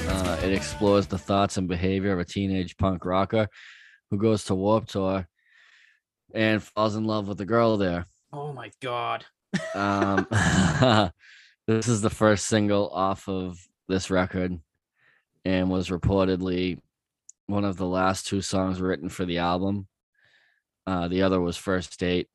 Uh, 0.07 0.39
it 0.43 0.53
explores 0.53 1.07
the 1.07 1.17
thoughts 1.17 1.57
and 1.57 1.67
behavior 1.67 2.13
of 2.13 2.19
a 2.19 2.25
teenage 2.25 2.77
punk 2.77 3.03
rocker 3.03 3.49
who 4.11 4.17
goes 4.17 4.45
to 4.45 4.55
Warped 4.55 4.91
Tour 4.91 5.27
and 6.33 6.63
falls 6.63 6.95
in 6.95 7.03
love 7.03 7.27
with 7.27 7.37
the 7.37 7.45
girl 7.45 7.75
there. 7.75 8.07
Oh 8.31 8.53
my 8.53 8.71
god. 8.81 9.25
Um, 9.75 10.27
this 11.67 11.87
is 11.87 12.01
the 12.01 12.09
first 12.09 12.47
single 12.47 12.89
off 12.89 13.27
of 13.27 13.57
this 13.87 14.09
record 14.09 14.59
and 15.45 15.69
was 15.69 15.89
reportedly 15.89 16.79
one 17.47 17.63
of 17.63 17.77
the 17.77 17.85
last 17.85 18.27
two 18.27 18.41
songs 18.41 18.81
written 18.81 19.09
for 19.09 19.25
the 19.25 19.37
album. 19.37 19.87
Uh, 20.85 21.07
the 21.07 21.21
other 21.21 21.39
was 21.39 21.57
First 21.57 21.99
Date 21.99 22.27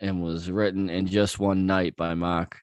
and 0.00 0.22
was 0.22 0.50
written 0.50 0.90
in 0.90 1.06
just 1.06 1.38
one 1.38 1.66
night 1.66 1.96
by 1.96 2.14
Mark. 2.14 2.60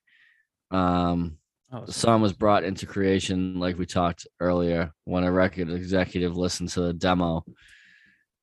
Um, 0.71 1.37
Oh, 1.75 1.83
the 1.83 1.91
song 1.91 2.21
was 2.21 2.33
brought 2.33 2.63
into 2.63 2.85
creation, 2.85 3.59
like 3.59 3.79
we 3.79 3.87
talked 3.87 4.27
earlier, 4.39 4.93
when 5.05 5.23
a 5.23 5.31
record 5.31 5.71
executive 5.71 6.37
listened 6.37 6.69
to 6.69 6.81
the 6.81 6.93
demo 6.93 7.43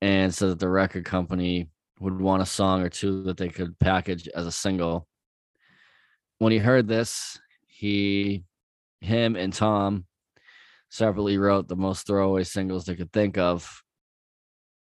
and 0.01 0.35
said 0.35 0.49
that 0.49 0.59
the 0.59 0.69
record 0.69 1.05
company 1.05 1.69
would 2.01 2.21
want 2.21 2.43
a 2.43 2.47
song 2.47 2.83
or 2.83 2.89
two 2.89 3.23
that 3.23 3.37
they 3.37 3.49
could 3.49 3.79
package 3.79 4.29
as 4.35 4.47
a 4.47 4.53
single. 4.53 5.07
When 6.41 6.53
he 6.53 6.59
heard 6.59 6.89
this, 6.89 7.39
he, 7.67 8.45
him, 9.03 9.37
and 9.37 9.53
Tom 9.53 10.07
separately 10.89 11.37
wrote 11.37 11.69
the 11.69 11.77
most 11.77 12.07
throwaway 12.07 12.45
singles 12.45 12.87
they 12.87 12.97
could 12.97 13.13
think 13.13 13.37
of. 13.37 13.83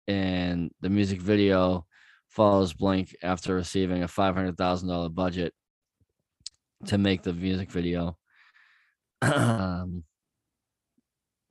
And 0.08 0.72
the 0.80 0.90
music 0.90 1.20
video 1.20 1.86
follows 2.30 2.72
Blink 2.72 3.14
after 3.22 3.56
receiving 3.56 4.04
a 4.04 4.08
$500,000 4.08 5.14
budget 5.14 5.54
to 6.86 6.98
make 6.98 7.24
the 7.24 7.34
music 7.34 7.70
video. 7.70 8.18
um, 9.22 10.06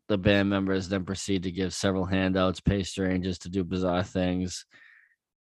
the 0.09 0.17
band 0.17 0.49
members 0.49 0.89
then 0.89 1.05
proceed 1.05 1.43
to 1.43 1.53
give 1.53 1.75
several 1.75 2.07
handouts, 2.07 2.61
pay 2.61 2.83
strangers 2.83 3.41
to 3.41 3.51
do 3.51 3.63
bizarre 3.63 4.05
things, 4.05 4.65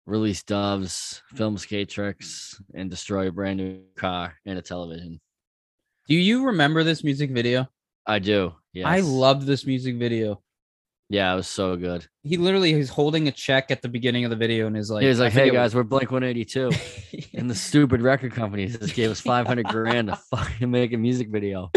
release 0.08 0.42
doves, 0.42 1.22
film 1.34 1.58
skate 1.58 1.90
tricks, 1.90 2.60
and 2.74 2.90
destroy 2.90 3.28
a 3.28 3.32
brand 3.32 3.58
new 3.58 3.80
car 3.96 4.34
and 4.46 4.58
a 4.58 4.62
television. 4.62 5.20
Do 6.08 6.14
you 6.14 6.46
remember 6.46 6.82
this 6.82 7.04
music 7.04 7.30
video? 7.30 7.68
I 8.06 8.18
do. 8.18 8.54
Yes. 8.72 8.86
I 8.86 9.00
loved 9.00 9.42
this 9.46 9.66
music 9.66 9.96
video. 9.96 10.40
Yeah, 11.10 11.32
it 11.32 11.36
was 11.36 11.48
so 11.48 11.76
good. 11.76 12.06
He 12.22 12.36
literally 12.38 12.72
is 12.72 12.88
holding 12.88 13.28
a 13.28 13.32
check 13.32 13.70
at 13.70 13.82
the 13.82 13.88
beginning 13.88 14.24
of 14.24 14.30
the 14.30 14.36
video 14.36 14.66
and 14.66 14.76
is 14.76 14.90
like, 14.90 15.02
he 15.02 15.08
was 15.08 15.20
I 15.20 15.24
like, 15.24 15.32
"Hey 15.34 15.50
guys, 15.50 15.74
we're 15.74 15.82
Blink 15.82 16.10
182, 16.10 16.70
and 17.34 17.50
the 17.50 17.54
stupid 17.54 18.00
record 18.02 18.32
company 18.32 18.66
just 18.66 18.94
gave 18.94 19.10
us 19.10 19.20
500 19.20 19.66
grand 19.66 20.08
to 20.08 20.16
fucking 20.30 20.70
make 20.70 20.92
a 20.92 20.98
music 20.98 21.28
video. 21.30 21.70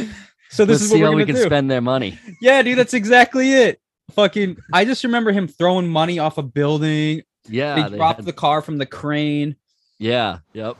so 0.49 0.65
this 0.65 0.79
Let's 0.79 0.84
is 0.84 0.89
see 0.91 0.99
what 1.01 1.05
how 1.07 1.11
we're 1.11 1.17
we 1.17 1.25
can 1.25 1.36
do. 1.36 1.43
spend 1.43 1.69
their 1.71 1.82
money." 1.82 2.17
Yeah, 2.41 2.61
dude, 2.61 2.77
that's 2.77 2.93
exactly 2.93 3.53
it. 3.53 3.79
Fucking, 4.11 4.57
I 4.73 4.84
just 4.84 5.03
remember 5.05 5.32
him 5.32 5.47
throwing 5.47 5.88
money 5.88 6.19
off 6.19 6.38
a 6.38 6.43
building. 6.43 7.21
Yeah, 7.49 7.87
they 7.89 7.97
dropped 7.97 8.19
had- 8.19 8.25
the 8.25 8.33
car 8.33 8.61
from 8.61 8.77
the 8.77 8.85
crane. 8.85 9.55
yeah, 9.99 10.39
yep. 10.53 10.75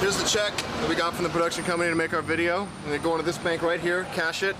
Here's 0.00 0.16
the 0.16 0.28
check 0.28 0.56
that 0.56 0.88
we 0.88 0.94
got 0.94 1.12
from 1.14 1.24
the 1.24 1.30
production 1.30 1.64
company 1.64 1.90
to 1.90 1.96
make 1.96 2.14
our 2.14 2.22
video. 2.22 2.68
And 2.84 2.92
they 2.92 2.98
go 2.98 3.12
into 3.12 3.24
this 3.24 3.36
bank 3.38 3.62
right 3.62 3.80
here, 3.80 4.04
cash 4.14 4.44
it, 4.44 4.54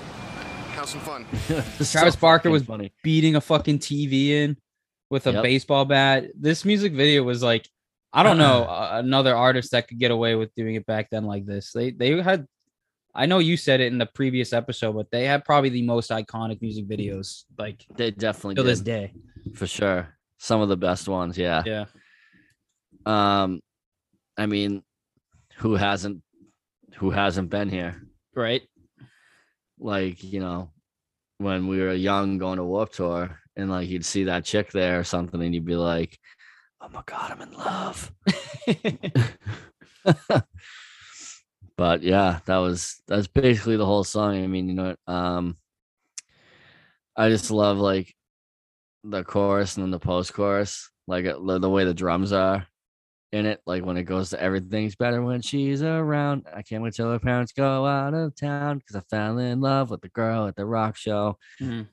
have 0.75 0.89
some 0.89 1.01
fun. 1.01 1.27
It's 1.49 1.93
Travis 1.93 2.15
so 2.15 2.21
Barker 2.21 2.51
was 2.51 2.65
funny. 2.65 2.93
beating 3.05 3.37
a 3.37 3.41
fucking 3.41 3.79
TV 3.79 4.31
in 4.31 4.57
with 5.11 5.29
a 5.29 5.33
Yep. 5.33 5.43
baseball 5.45 5.85
bat. 5.85 6.25
This 6.35 6.65
music 6.65 6.93
video 6.93 7.23
was 7.23 7.41
like, 7.43 7.69
I 8.13 8.25
don't 8.25 8.37
know 8.39 8.67
another 8.93 9.37
artist 9.37 9.71
that 9.71 9.87
could 9.87 9.99
get 10.01 10.11
away 10.11 10.35
with 10.35 10.53
doing 10.57 10.75
it 10.75 10.85
back 10.87 11.09
then 11.11 11.25
like 11.25 11.47
this. 11.47 11.71
They 11.73 11.93
they 11.93 12.21
had, 12.21 12.47
I 13.15 13.27
know 13.27 13.39
you 13.39 13.57
said 13.57 13.81
it 13.81 13.93
in 13.93 13.99
the 13.99 14.07
previous 14.07 14.53
episode, 14.53 14.93
but 14.93 15.11
they 15.11 15.25
have 15.25 15.45
probably 15.45 15.71
the 15.71 15.83
most 15.83 16.11
iconic 16.11 16.61
music 16.63 16.87
videos 16.87 17.45
like 17.59 17.85
They 17.97 18.11
definitely 18.11 18.55
till 18.57 18.65
this 18.65 18.81
day. 18.81 19.13
for 19.55 19.67
sure. 19.67 20.15
Some 20.39 20.61
of 20.61 20.69
the 20.69 20.77
best 20.77 21.09
ones, 21.09 21.37
yeah. 21.37 21.63
Yeah. 21.67 21.87
Um, 23.07 23.61
I 24.37 24.47
mean, 24.47 24.83
who 25.57 25.75
hasn't, 25.75 26.23
who 26.97 27.11
hasn't 27.11 27.51
been 27.51 27.69
here? 27.69 28.03
Right. 28.35 28.63
Like 29.81 30.23
you 30.23 30.41
know, 30.41 30.71
when 31.39 31.67
we 31.67 31.81
were 31.81 31.93
young, 31.95 32.39
going 32.39 32.59
to 32.59 32.65
Warped 32.65 32.95
Tour, 32.97 33.39
and 33.57 33.71
like 33.71 33.89
you'd 33.89 34.05
see 34.05 34.25
that 34.25 34.45
chick 34.45 34.71
there 34.71 35.01
or 35.01 35.05
something, 35.05 35.43
and 35.43 35.55
you'd 35.55 35.65
be 35.65 35.77
like, 35.77 36.19
"Oh 36.81 36.89
my 36.89 37.03
god, 37.07 37.33
I'm 37.33 37.43
in 37.43 37.53
love." 37.53 38.13
but 41.79 42.03
yeah, 42.03 42.41
that 42.47 42.57
was 42.57 43.01
that's 43.07 43.29
basically 43.29 43.77
the 43.77 43.87
whole 43.87 44.03
song. 44.03 44.35
I 44.35 44.49
mean, 44.49 44.69
you 44.69 44.75
know, 44.75 44.97
what, 45.07 45.15
um, 45.15 45.57
I 47.17 47.29
just 47.31 47.53
love 47.53 47.79
like 47.79 48.15
the 49.05 49.23
chorus 49.23 49.77
and 49.77 49.85
then 49.85 49.93
the 49.93 50.01
post 50.01 50.35
chorus, 50.35 50.91
like 51.07 51.25
uh, 51.25 51.39
the, 51.59 51.71
way 51.71 51.85
the 51.85 51.95
drums 51.95 52.33
are 52.33 52.67
in 53.31 53.47
it. 53.47 53.61
Like 53.65 53.85
when 53.85 53.97
it 53.97 54.03
goes 54.03 54.31
to 54.31 54.43
everything's 54.43 54.97
better 54.97 55.23
when 55.23 55.41
she's 55.41 55.81
around. 55.81 56.47
I 56.53 56.63
can't 56.63 56.83
wait 56.83 56.95
till 56.95 57.13
her 57.13 57.21
parents 57.21 57.53
go 57.53 57.87
out 57.87 58.13
of 58.13 58.35
town 58.35 58.79
because 58.79 58.97
I 58.97 59.01
fell 59.09 59.39
in 59.39 59.61
love 59.61 59.91
with 59.91 60.01
the 60.01 60.09
girl 60.09 60.49
at 60.49 60.57
the 60.57 60.67
rock 60.67 60.97
show. 60.97 61.39
Mhm. 61.61 61.87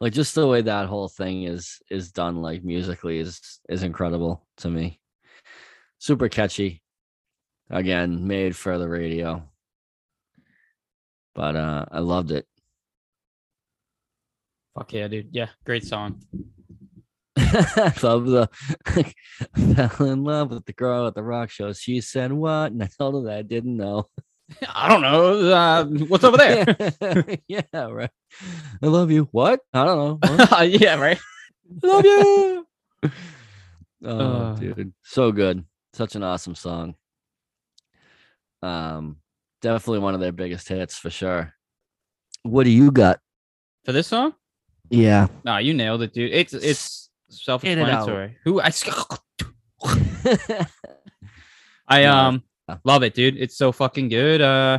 Like 0.00 0.12
just 0.12 0.36
the 0.36 0.46
way 0.46 0.62
that 0.62 0.86
whole 0.86 1.08
thing 1.08 1.42
is 1.42 1.80
is 1.90 2.12
done, 2.12 2.40
like 2.40 2.62
musically, 2.62 3.18
is 3.18 3.60
is 3.68 3.82
incredible 3.82 4.46
to 4.58 4.70
me. 4.70 5.00
Super 5.98 6.28
catchy. 6.28 6.83
Again, 7.70 8.26
made 8.26 8.54
for 8.56 8.78
the 8.78 8.88
radio. 8.88 9.42
But 11.34 11.56
uh 11.56 11.86
I 11.90 12.00
loved 12.00 12.30
it. 12.30 12.46
Fuck 14.76 14.92
yeah, 14.92 15.08
dude. 15.08 15.28
Yeah, 15.32 15.48
great 15.64 15.84
song. 15.84 16.22
I 17.36 17.92
love 18.02 18.26
the 18.26 18.48
fell 19.96 20.06
in 20.08 20.24
love 20.24 20.50
with 20.50 20.64
the 20.66 20.72
girl 20.72 21.06
at 21.06 21.14
the 21.14 21.22
rock 21.22 21.50
show. 21.50 21.72
She 21.72 22.00
said 22.00 22.32
what? 22.32 22.72
And 22.72 22.82
I 22.82 22.88
told 22.98 23.14
her 23.14 23.30
that 23.30 23.38
I 23.38 23.42
didn't 23.42 23.76
know. 23.76 24.08
I 24.68 24.88
don't 24.88 25.00
know. 25.02 25.50
Uh, 25.52 25.84
what's 26.06 26.24
over 26.24 26.36
there? 26.36 27.38
yeah, 27.48 27.62
right. 27.72 28.10
I 28.82 28.86
love 28.86 29.10
you. 29.10 29.28
What? 29.32 29.60
I 29.72 29.84
don't 29.84 30.22
know. 30.22 30.60
Yeah, 30.62 30.96
right. 30.96 31.18
love 31.82 32.04
you. 32.04 32.66
Oh, 34.04 34.18
Uh. 34.18 34.54
dude, 34.56 34.92
so 35.02 35.32
good. 35.32 35.64
Such 35.94 36.14
an 36.16 36.22
awesome 36.22 36.54
song. 36.54 36.94
Um, 38.64 39.16
definitely 39.60 39.98
one 39.98 40.14
of 40.14 40.20
their 40.20 40.32
biggest 40.32 40.68
hits 40.68 40.96
for 40.96 41.10
sure. 41.10 41.52
What 42.42 42.64
do 42.64 42.70
you 42.70 42.90
got? 42.90 43.20
For 43.84 43.92
this 43.92 44.06
song? 44.06 44.32
Yeah. 44.88 45.28
Nah, 45.44 45.58
you 45.58 45.74
nailed 45.74 46.02
it, 46.02 46.14
dude. 46.14 46.32
It's 46.32 46.54
it's 46.54 47.10
Get 47.28 47.36
it 47.36 47.44
self-explanatory. 47.44 48.38
Who 48.44 48.60
I 48.60 48.70
I 51.88 52.04
um 52.04 52.42
love 52.84 53.02
it, 53.02 53.14
dude. 53.14 53.36
It's 53.36 53.56
so 53.56 53.72
fucking 53.72 54.08
good. 54.08 54.40
Uh 54.40 54.78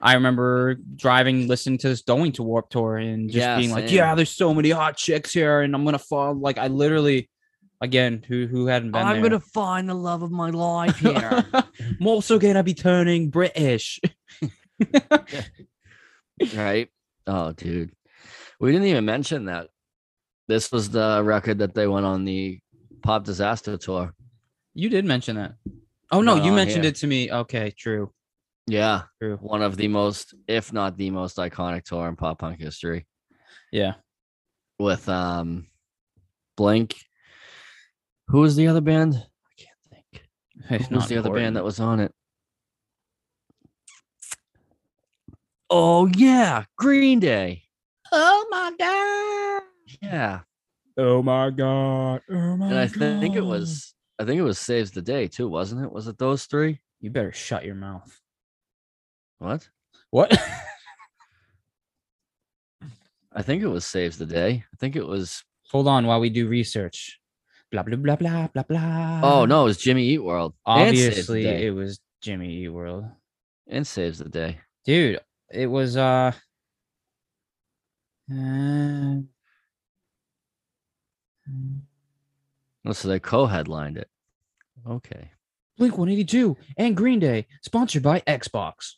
I 0.00 0.14
remember 0.14 0.76
driving, 0.96 1.46
listening 1.46 1.78
to 1.78 1.88
this 1.88 2.02
going 2.02 2.32
to 2.32 2.42
Warped 2.42 2.72
Tour 2.72 2.96
and 2.96 3.30
just 3.30 3.58
being 3.58 3.70
like. 3.70 3.90
Yeah, 3.90 4.14
there's 4.16 4.30
so 4.30 4.52
many 4.52 4.70
hot 4.70 4.96
chicks 4.96 5.32
here, 5.32 5.60
and 5.60 5.74
I'm 5.74 5.84
gonna 5.84 5.98
fall. 5.98 6.34
Like 6.34 6.58
I 6.58 6.66
literally 6.66 7.30
again, 7.82 8.24
who 8.26 8.46
who 8.46 8.66
hadn't 8.66 8.92
been 8.92 9.02
I'm 9.02 9.20
there? 9.20 9.30
gonna 9.30 9.40
find 9.40 9.88
the 9.88 9.94
love 9.94 10.22
of 10.22 10.30
my 10.30 10.48
life 10.48 10.96
here. 11.00 11.44
I'm 11.52 12.06
also 12.06 12.38
gonna 12.38 12.62
be 12.62 12.74
turning 12.74 13.28
British. 13.28 14.00
right? 16.54 16.88
Oh, 17.26 17.52
dude. 17.52 17.92
We 18.58 18.72
didn't 18.72 18.86
even 18.86 19.04
mention 19.04 19.46
that 19.46 19.68
this 20.48 20.72
was 20.72 20.90
the 20.90 21.22
record 21.22 21.58
that 21.58 21.74
they 21.74 21.86
went 21.86 22.06
on 22.06 22.24
the 22.24 22.60
Pop 23.02 23.24
Disaster 23.24 23.76
tour. 23.76 24.14
You 24.74 24.88
did 24.88 25.04
mention 25.04 25.36
that. 25.36 25.54
Oh 26.10 26.22
no, 26.22 26.36
Not 26.36 26.44
you 26.44 26.52
mentioned 26.52 26.84
here. 26.84 26.90
it 26.90 26.96
to 26.96 27.06
me. 27.06 27.30
Okay, 27.30 27.72
true. 27.76 28.12
Yeah. 28.66 29.02
True. 29.20 29.38
One 29.38 29.62
of 29.62 29.76
the 29.76 29.88
most, 29.88 30.34
if 30.46 30.72
not 30.72 30.96
the 30.96 31.10
most 31.10 31.36
iconic 31.38 31.84
tour 31.84 32.08
in 32.08 32.16
pop 32.16 32.38
punk 32.38 32.60
history. 32.60 33.06
Yeah. 33.72 33.94
With 34.78 35.08
um 35.08 35.66
Blink. 36.56 36.94
Who 38.28 38.40
was 38.40 38.56
the 38.56 38.66
other 38.68 38.80
band? 38.80 39.14
I 39.14 39.62
can't 39.62 39.78
think. 39.90 40.28
It's 40.70 40.88
Who 40.88 40.94
was 40.94 41.02
not 41.04 41.08
the 41.08 41.18
other 41.18 41.32
band 41.32 41.56
that 41.56 41.64
was 41.64 41.80
on 41.80 42.00
it? 42.00 42.12
Oh 45.68 46.06
yeah, 46.06 46.64
Green 46.76 47.18
Day. 47.18 47.62
Oh 48.10 48.46
my 48.50 48.72
god. 48.78 49.62
Yeah. 50.02 50.40
Oh 50.96 51.22
my 51.22 51.50
god. 51.50 52.20
Oh 52.30 52.56
my 52.56 52.68
And 52.68 52.78
I 52.78 52.86
think 52.86 53.36
it 53.36 53.44
was 53.44 53.94
I 54.18 54.24
think 54.24 54.38
it 54.38 54.44
was 54.44 54.58
Saves 54.58 54.90
the 54.90 55.00
Day 55.02 55.28
too, 55.28 55.48
wasn't 55.48 55.82
it? 55.82 55.90
Was 55.90 56.08
it 56.08 56.18
those 56.18 56.44
three? 56.44 56.80
You 57.00 57.10
better 57.10 57.32
shut 57.32 57.64
your 57.64 57.74
mouth. 57.74 58.20
What? 59.38 59.68
What? 60.10 60.30
I 63.32 63.40
think 63.40 63.62
it 63.62 63.68
was 63.68 63.86
Saves 63.86 64.18
the 64.18 64.26
Day. 64.26 64.64
I 64.72 64.76
think 64.76 64.94
it 64.94 65.06
was 65.06 65.42
Hold 65.72 65.88
on 65.88 66.06
while 66.06 66.20
we 66.20 66.28
do 66.28 66.48
research. 66.48 67.18
Blah 67.72 67.82
blah 67.82 67.96
blah 67.96 68.16
blah 68.16 68.46
blah 68.48 68.62
blah. 68.62 69.20
Oh 69.24 69.46
no, 69.46 69.62
it 69.62 69.64
was 69.64 69.78
Jimmy 69.78 70.04
Eat 70.04 70.18
World. 70.22 70.52
and 70.66 70.94
Saves 70.96 71.26
the 71.26 71.32
Obviously, 71.32 71.46
it 71.66 71.70
was 71.70 71.98
Jimmy 72.20 72.52
Eat 72.64 72.68
World. 72.68 73.06
and 73.66 73.86
Saves 73.86 74.18
the 74.18 74.28
Day. 74.28 74.58
Dude, 74.84 75.18
it 75.50 75.66
was 75.66 75.96
uh 75.96 76.32
uh, 78.30 79.14
Oh, 82.84 82.92
so 82.92 83.08
they 83.08 83.20
co-headlined 83.20 83.96
it. 83.96 84.08
Okay. 84.88 85.30
Blink 85.78 85.96
182 85.96 86.56
and 86.76 86.96
Green 86.96 87.18
Day, 87.20 87.46
sponsored 87.62 88.02
by 88.02 88.20
Xbox. 88.20 88.94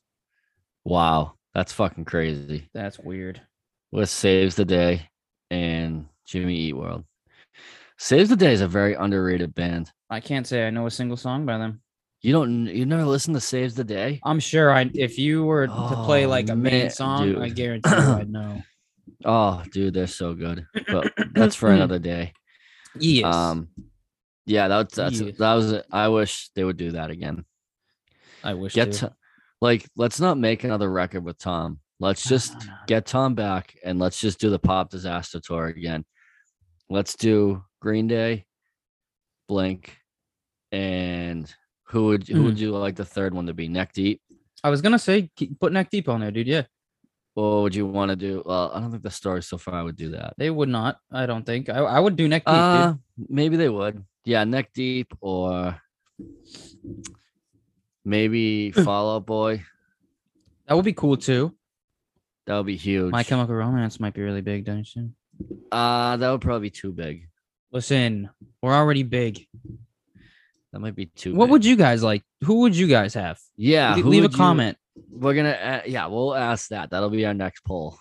Wow. 0.85 1.35
That's 1.55 1.73
fucking 1.73 2.05
crazy. 2.07 2.69
That's 2.75 2.99
weird. 2.99 3.41
With 3.93 4.09
Saves 4.11 4.57
the 4.57 4.65
Day 4.65 5.09
and 5.51 6.07
Jimmy 6.27 6.57
Eat 6.57 6.73
World. 6.73 7.05
Saves 7.99 8.29
the 8.29 8.37
Day 8.37 8.53
is 8.53 8.61
a 8.61 8.69
very 8.69 8.95
underrated 8.95 9.55
band. 9.55 9.91
I 10.11 10.21
can't 10.21 10.47
say 10.47 10.67
I 10.67 10.71
know 10.71 10.87
a 10.87 10.91
single 10.91 11.17
song 11.17 11.47
by 11.47 11.59
them. 11.59 11.81
You 12.23 12.33
don't 12.33 12.67
you 12.67 12.87
never 12.87 13.05
listen 13.05 13.35
to 13.35 13.41
Saves 13.41 13.75
the 13.75 13.85
Day? 13.85 14.21
I'm 14.25 14.41
sure 14.41 14.73
I 14.73 14.91
if 14.95 15.19
you 15.19 15.45
were 15.45 15.67
to 15.67 15.97
play 16.05 16.25
Oh, 16.25 16.29
like 16.31 16.49
a 16.49 16.57
main 16.57 16.73
man, 16.85 16.91
song, 16.91 17.37
I 17.41 17.49
guarantee 17.51 17.91
you 17.91 17.97
I'd 17.97 18.31
know. 18.31 18.63
Oh, 19.25 19.63
dude, 19.73 19.95
they're 19.95 20.07
so 20.07 20.35
good. 20.35 20.67
But 20.89 21.13
that's 21.35 21.55
for 21.55 21.71
another 21.71 21.99
day. 21.99 22.33
Yes. 22.97 23.35
Um 23.35 23.69
yeah, 24.47 24.69
that's 24.69 24.95
that's 24.95 25.21
Yes. 25.21 25.37
that 25.39 25.55
was 25.55 25.75
I 25.91 26.07
wish 26.07 26.49
they 26.55 26.63
would 26.63 26.77
do 26.77 26.93
that 26.93 27.11
again. 27.11 27.45
I 28.45 28.55
wish 28.55 28.73
Get 28.75 28.93
to. 28.93 29.13
like 29.61 29.85
let's 29.97 30.21
not 30.21 30.39
make 30.39 30.63
another 30.63 30.89
record 30.89 31.25
with 31.25 31.37
Tom. 31.39 31.81
Let's 31.99 32.25
No, 32.25 32.37
just 32.37 32.53
no, 32.53 32.67
no. 32.67 32.73
get 32.87 33.05
Tom 33.05 33.35
back 33.35 33.75
and 33.85 33.99
let's 33.99 34.21
just 34.21 34.39
do 34.39 34.49
the 34.49 34.61
pop 34.61 34.91
disaster 34.91 35.41
tour 35.41 35.67
again. 35.67 36.05
Let's 36.91 37.17
do 37.17 37.65
Green 37.81 38.07
Day, 38.07 38.47
Blink, 39.49 39.97
and 40.73 41.53
who 41.85 42.07
would 42.07 42.29
who 42.29 42.41
Hmm. 42.41 42.45
would 42.45 42.61
you 42.61 42.73
like 42.77 42.97
the 42.97 43.05
third 43.05 43.35
one 43.35 43.47
to 43.47 43.55
be? 43.55 43.69
Neck 43.69 43.93
Deep. 43.93 44.21
I 44.63 44.71
was 44.71 44.81
gonna 44.83 44.99
say 44.99 45.31
put 45.61 45.73
neck 45.73 45.91
deep 45.91 46.09
on 46.09 46.21
there, 46.21 46.31
dude. 46.31 46.47
Yeah, 46.47 46.63
Or 47.37 47.63
would 47.63 47.75
you 47.75 47.87
want 47.87 48.11
to 48.11 48.17
do? 48.17 48.43
Well, 48.47 48.71
I 48.73 48.81
don't 48.81 48.91
think 48.91 49.03
the 49.03 49.11
story 49.11 49.43
so 49.43 49.59
far 49.59 49.85
would 49.85 49.97
do 49.97 50.11
that. 50.11 50.35
they 50.39 50.51
would 50.51 50.69
not. 50.69 50.99
I 51.13 51.27
don't 51.27 51.45
think. 51.45 51.69
I, 51.69 51.79
I 51.79 52.01
would 52.01 52.17
do 52.17 52.29
neck 52.29 52.45
deep, 52.45 52.55
Uh, 52.55 52.93
dude. 52.93 53.01
maybe 53.29 53.57
they 53.57 53.69
would. 53.69 54.05
Yeah, 54.25 54.45
Neck 54.45 54.73
Deep 54.73 55.13
or 55.21 55.79
maybe 58.05 58.71
Fall 58.85 59.17
Out 59.17 59.27
Boy. 59.27 59.63
That 60.67 60.75
would 60.77 60.85
be 60.85 60.95
cool 60.95 61.17
too. 61.19 61.55
That 62.47 62.57
would 62.57 62.67
be 62.67 62.77
huge. 62.77 63.13
My 63.13 63.23
Chemical 63.23 63.55
Romance 63.55 64.01
might 64.01 64.15
be 64.15 64.23
really 64.23 64.41
big, 64.41 64.65
don't 64.65 64.87
you? 64.95 65.11
Uh 65.73 66.17
that 66.17 66.31
would 66.31 66.41
probably 66.41 66.69
be 66.69 66.71
too 66.71 66.93
big. 66.93 67.29
Listen, 67.73 68.31
we're 68.63 68.73
already 68.75 69.03
big. 69.03 69.47
That 70.73 70.81
might 70.81 70.95
be 70.95 71.07
too. 71.07 71.35
What 71.35 71.47
big. 71.47 71.53
would 71.53 71.65
you 71.65 71.77
guys 71.77 72.03
like? 72.03 72.23
Who 72.45 72.61
would 72.61 72.77
you 72.77 72.87
guys 72.89 73.15
have? 73.15 73.39
Yeah, 73.57 73.95
Le- 73.95 74.03
leave 74.03 74.25
a 74.25 74.29
you- 74.31 74.37
comment. 74.37 74.77
We're 75.11 75.35
gonna. 75.35 75.51
Uh, 75.51 75.83
yeah, 75.87 76.07
we'll 76.07 76.35
ask 76.35 76.69
that. 76.69 76.91
That'll 76.91 77.11
be 77.11 77.27
our 77.27 77.35
next 77.35 77.61
poll. 77.65 77.99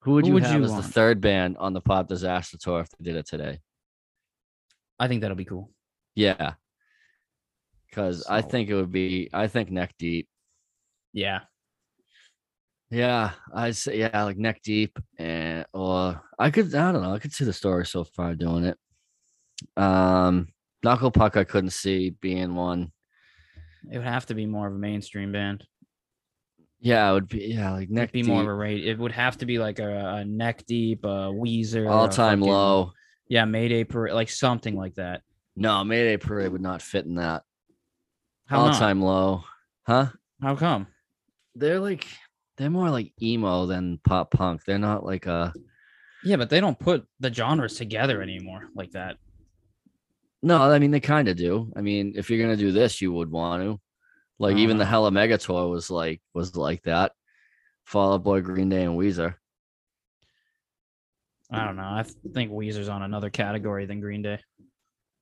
Who 0.00 0.12
would 0.12 0.24
Who 0.24 0.28
you 0.28 0.34
would 0.34 0.42
have 0.42 0.58
you 0.58 0.64
as 0.64 0.70
want? 0.70 0.84
the 0.84 0.90
third 0.92 1.20
band 1.20 1.56
on 1.58 1.72
the 1.72 1.80
Pop 1.80 2.08
Disaster 2.08 2.58
tour 2.58 2.80
if 2.80 2.88
they 2.90 3.04
did 3.04 3.16
it 3.16 3.26
today? 3.26 3.60
I 4.98 5.08
think 5.08 5.20
that'll 5.22 5.36
be 5.36 5.44
cool. 5.46 5.70
Yeah, 6.14 6.54
because 7.88 8.26
I 8.28 8.42
think 8.42 8.68
it 8.68 8.74
would 8.74 8.92
be. 8.92 9.30
I 9.32 9.46
think 9.46 9.70
Neck 9.70 9.94
Deep. 9.98 10.28
Yeah. 11.14 11.40
Yeah, 12.92 13.30
I 13.54 13.70
say 13.70 14.00
yeah, 14.00 14.24
like 14.24 14.36
Neck 14.36 14.60
Deep, 14.62 14.98
and 15.18 15.64
or 15.72 16.20
I 16.38 16.50
could. 16.50 16.74
I 16.74 16.92
don't 16.92 17.02
know. 17.02 17.14
I 17.14 17.18
could 17.18 17.32
see 17.32 17.46
the 17.46 17.52
story 17.52 17.86
so 17.86 18.04
far 18.04 18.34
doing 18.34 18.64
it. 18.64 18.76
Um, 19.78 20.48
Knuckle 20.82 21.10
Puck, 21.10 21.38
I 21.38 21.44
couldn't 21.44 21.70
see 21.70 22.10
being 22.10 22.54
one. 22.54 22.92
It 23.90 23.96
would 23.96 24.06
have 24.06 24.26
to 24.26 24.34
be 24.34 24.44
more 24.44 24.66
of 24.66 24.74
a 24.74 24.78
mainstream 24.78 25.32
band. 25.32 25.66
Yeah, 26.80 27.10
it 27.10 27.14
would 27.14 27.28
be. 27.28 27.46
Yeah, 27.46 27.72
like 27.72 27.88
Neck 27.88 28.10
It'd 28.10 28.12
be 28.12 28.22
Deep, 28.22 28.30
more 28.30 28.42
of 28.42 28.48
a 28.48 28.54
rate. 28.54 28.86
It 28.86 28.98
would 28.98 29.12
have 29.12 29.38
to 29.38 29.46
be 29.46 29.58
like 29.58 29.78
a, 29.78 30.16
a 30.16 30.24
neck 30.26 30.66
deep, 30.66 31.04
a 31.04 31.32
Weezer, 31.32 31.90
all 31.90 32.08
time 32.08 32.40
fucking- 32.40 32.52
low. 32.52 32.92
Yeah, 33.26 33.46
Mayday 33.46 33.84
Parade, 33.84 34.12
like 34.12 34.28
something 34.28 34.76
like 34.76 34.96
that. 34.96 35.22
No, 35.56 35.82
Mayday 35.82 36.18
Parade 36.18 36.52
would 36.52 36.60
not 36.60 36.82
fit 36.82 37.06
in 37.06 37.14
that. 37.14 37.42
How 38.48 38.60
all 38.60 38.66
not? 38.66 38.78
time 38.78 39.00
low, 39.00 39.44
huh? 39.86 40.08
How 40.42 40.56
come? 40.56 40.88
they're 41.54 41.80
like 41.80 42.06
they're 42.62 42.70
more 42.70 42.90
like 42.90 43.12
emo 43.20 43.66
than 43.66 43.98
pop 44.04 44.30
punk. 44.30 44.64
They're 44.64 44.78
not 44.78 45.04
like 45.04 45.26
a 45.26 45.52
Yeah, 46.24 46.36
but 46.36 46.48
they 46.50 46.60
don't 46.60 46.78
put 46.78 47.06
the 47.20 47.32
genres 47.32 47.76
together 47.76 48.22
anymore 48.22 48.68
like 48.74 48.92
that. 48.92 49.16
no. 50.42 50.62
I 50.62 50.78
mean 50.78 50.90
they 50.92 51.00
kind 51.00 51.28
of 51.28 51.36
do. 51.36 51.72
I 51.76 51.80
mean, 51.80 52.12
if 52.16 52.30
you're 52.30 52.40
gonna 52.42 52.56
do 52.56 52.72
this, 52.72 53.00
you 53.00 53.12
would 53.12 53.30
want 53.30 53.62
to 53.62 53.80
Like 54.38 54.56
even 54.56 54.78
the 54.78 54.84
Uh. 54.84 54.88
Hella 54.88 55.10
Mega 55.10 55.38
tour 55.38 55.68
was 55.68 55.90
like 55.90 56.22
was 56.34 56.56
like 56.56 56.82
that. 56.84 57.12
Fall 57.84 58.14
Out 58.14 58.22
Boy, 58.22 58.40
Green 58.40 58.68
Day, 58.68 58.84
and 58.84 58.96
Weezer. 58.96 59.34
I 61.50 61.64
don't 61.66 61.76
know. 61.76 61.82
I 61.82 62.04
think 62.32 62.50
Weezer's 62.52 62.88
on 62.88 63.02
another 63.02 63.28
category 63.28 63.84
than 63.86 64.00
Green 64.00 64.22
Day. 64.22 64.38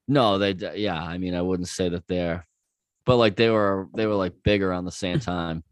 No, 0.06 0.38
they 0.38 0.52
yeah. 0.76 1.02
I 1.02 1.18
mean, 1.18 1.34
I 1.34 1.42
wouldn't 1.42 1.68
say 1.68 1.88
that 1.88 2.06
they're, 2.06 2.46
but 3.06 3.16
like 3.16 3.36
they 3.36 3.48
were 3.50 3.88
they 3.96 4.06
were 4.06 4.14
like 4.14 4.34
bigger 4.44 4.72
on 4.72 4.84
the 4.84 4.92
same 4.92 5.18
time. 5.34 5.64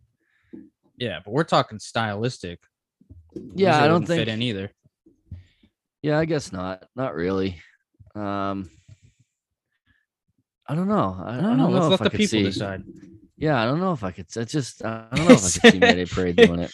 Yeah, 0.99 1.21
but 1.25 1.33
we're 1.33 1.45
talking 1.45 1.79
stylistic. 1.79 2.61
Yeah, 3.55 3.83
I 3.83 3.87
don't 3.87 4.07
think. 4.07 4.21
fit 4.21 4.29
in 4.29 4.43
either. 4.43 4.71
Yeah, 6.03 6.19
I 6.19 6.25
guess 6.25 6.53
not. 6.53 6.85
Not 6.97 7.15
really. 7.15 7.61
Um, 8.15 8.71
I 10.67 10.75
don't 10.75 10.89
know. 10.89 11.17
I, 11.25 11.39
I 11.39 11.41
don't 11.41 11.57
know. 11.57 11.69
Let's 11.69 11.87
if 11.95 12.01
let 12.01 12.01
I 12.01 12.05
the 12.05 12.11
people 12.11 12.27
see- 12.29 12.43
decide. 12.45 12.83
Yeah, 13.37 13.61
I 13.63 13.67
don't 13.67 13.79
know 13.79 13.93
if 13.93 14.03
I 14.03 14.11
could. 14.11 14.27
I 14.37 14.45
just 14.45 14.85
I 14.85 15.07
don't 15.15 15.29
know 15.29 15.35
if 15.35 15.39
I 15.39 15.61
could 15.61 15.73
see 15.73 15.79
Mayday 15.79 16.05
Parade 16.07 16.37
doing 16.37 16.61
it. 16.61 16.73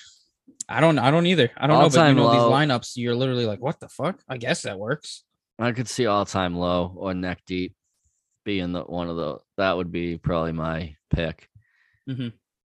I 0.69 0.81
don't. 0.81 0.99
I 0.99 1.11
don't 1.11 1.27
either. 1.27 1.51
I 1.57 1.67
don't 1.67 1.79
know. 1.83 1.91
But 1.91 2.09
you 2.09 2.15
know 2.15 2.25
low. 2.25 2.33
these 2.33 2.41
lineups. 2.41 2.93
You're 2.97 3.15
literally 3.15 3.45
like, 3.45 3.61
what 3.61 3.79
the 3.81 3.89
fuck? 3.89 4.21
I 4.29 4.39
guess 4.39 4.63
that 4.63 4.79
works. 4.79 5.25
I 5.59 5.73
could 5.73 5.89
see 5.89 6.07
all 6.07 6.25
time 6.25 6.57
low 6.57 6.93
or 6.97 7.13
neck 7.13 7.43
deep 7.47 7.75
being 8.45 8.73
the 8.73 8.81
one 8.83 9.09
of 9.11 9.17
the 9.17 9.39
that 9.59 9.77
would 9.77 9.93
be 9.93 10.17
probably 10.17 10.53
my 10.53 10.97
pick. 11.11 11.49
Mhm. 12.09 12.33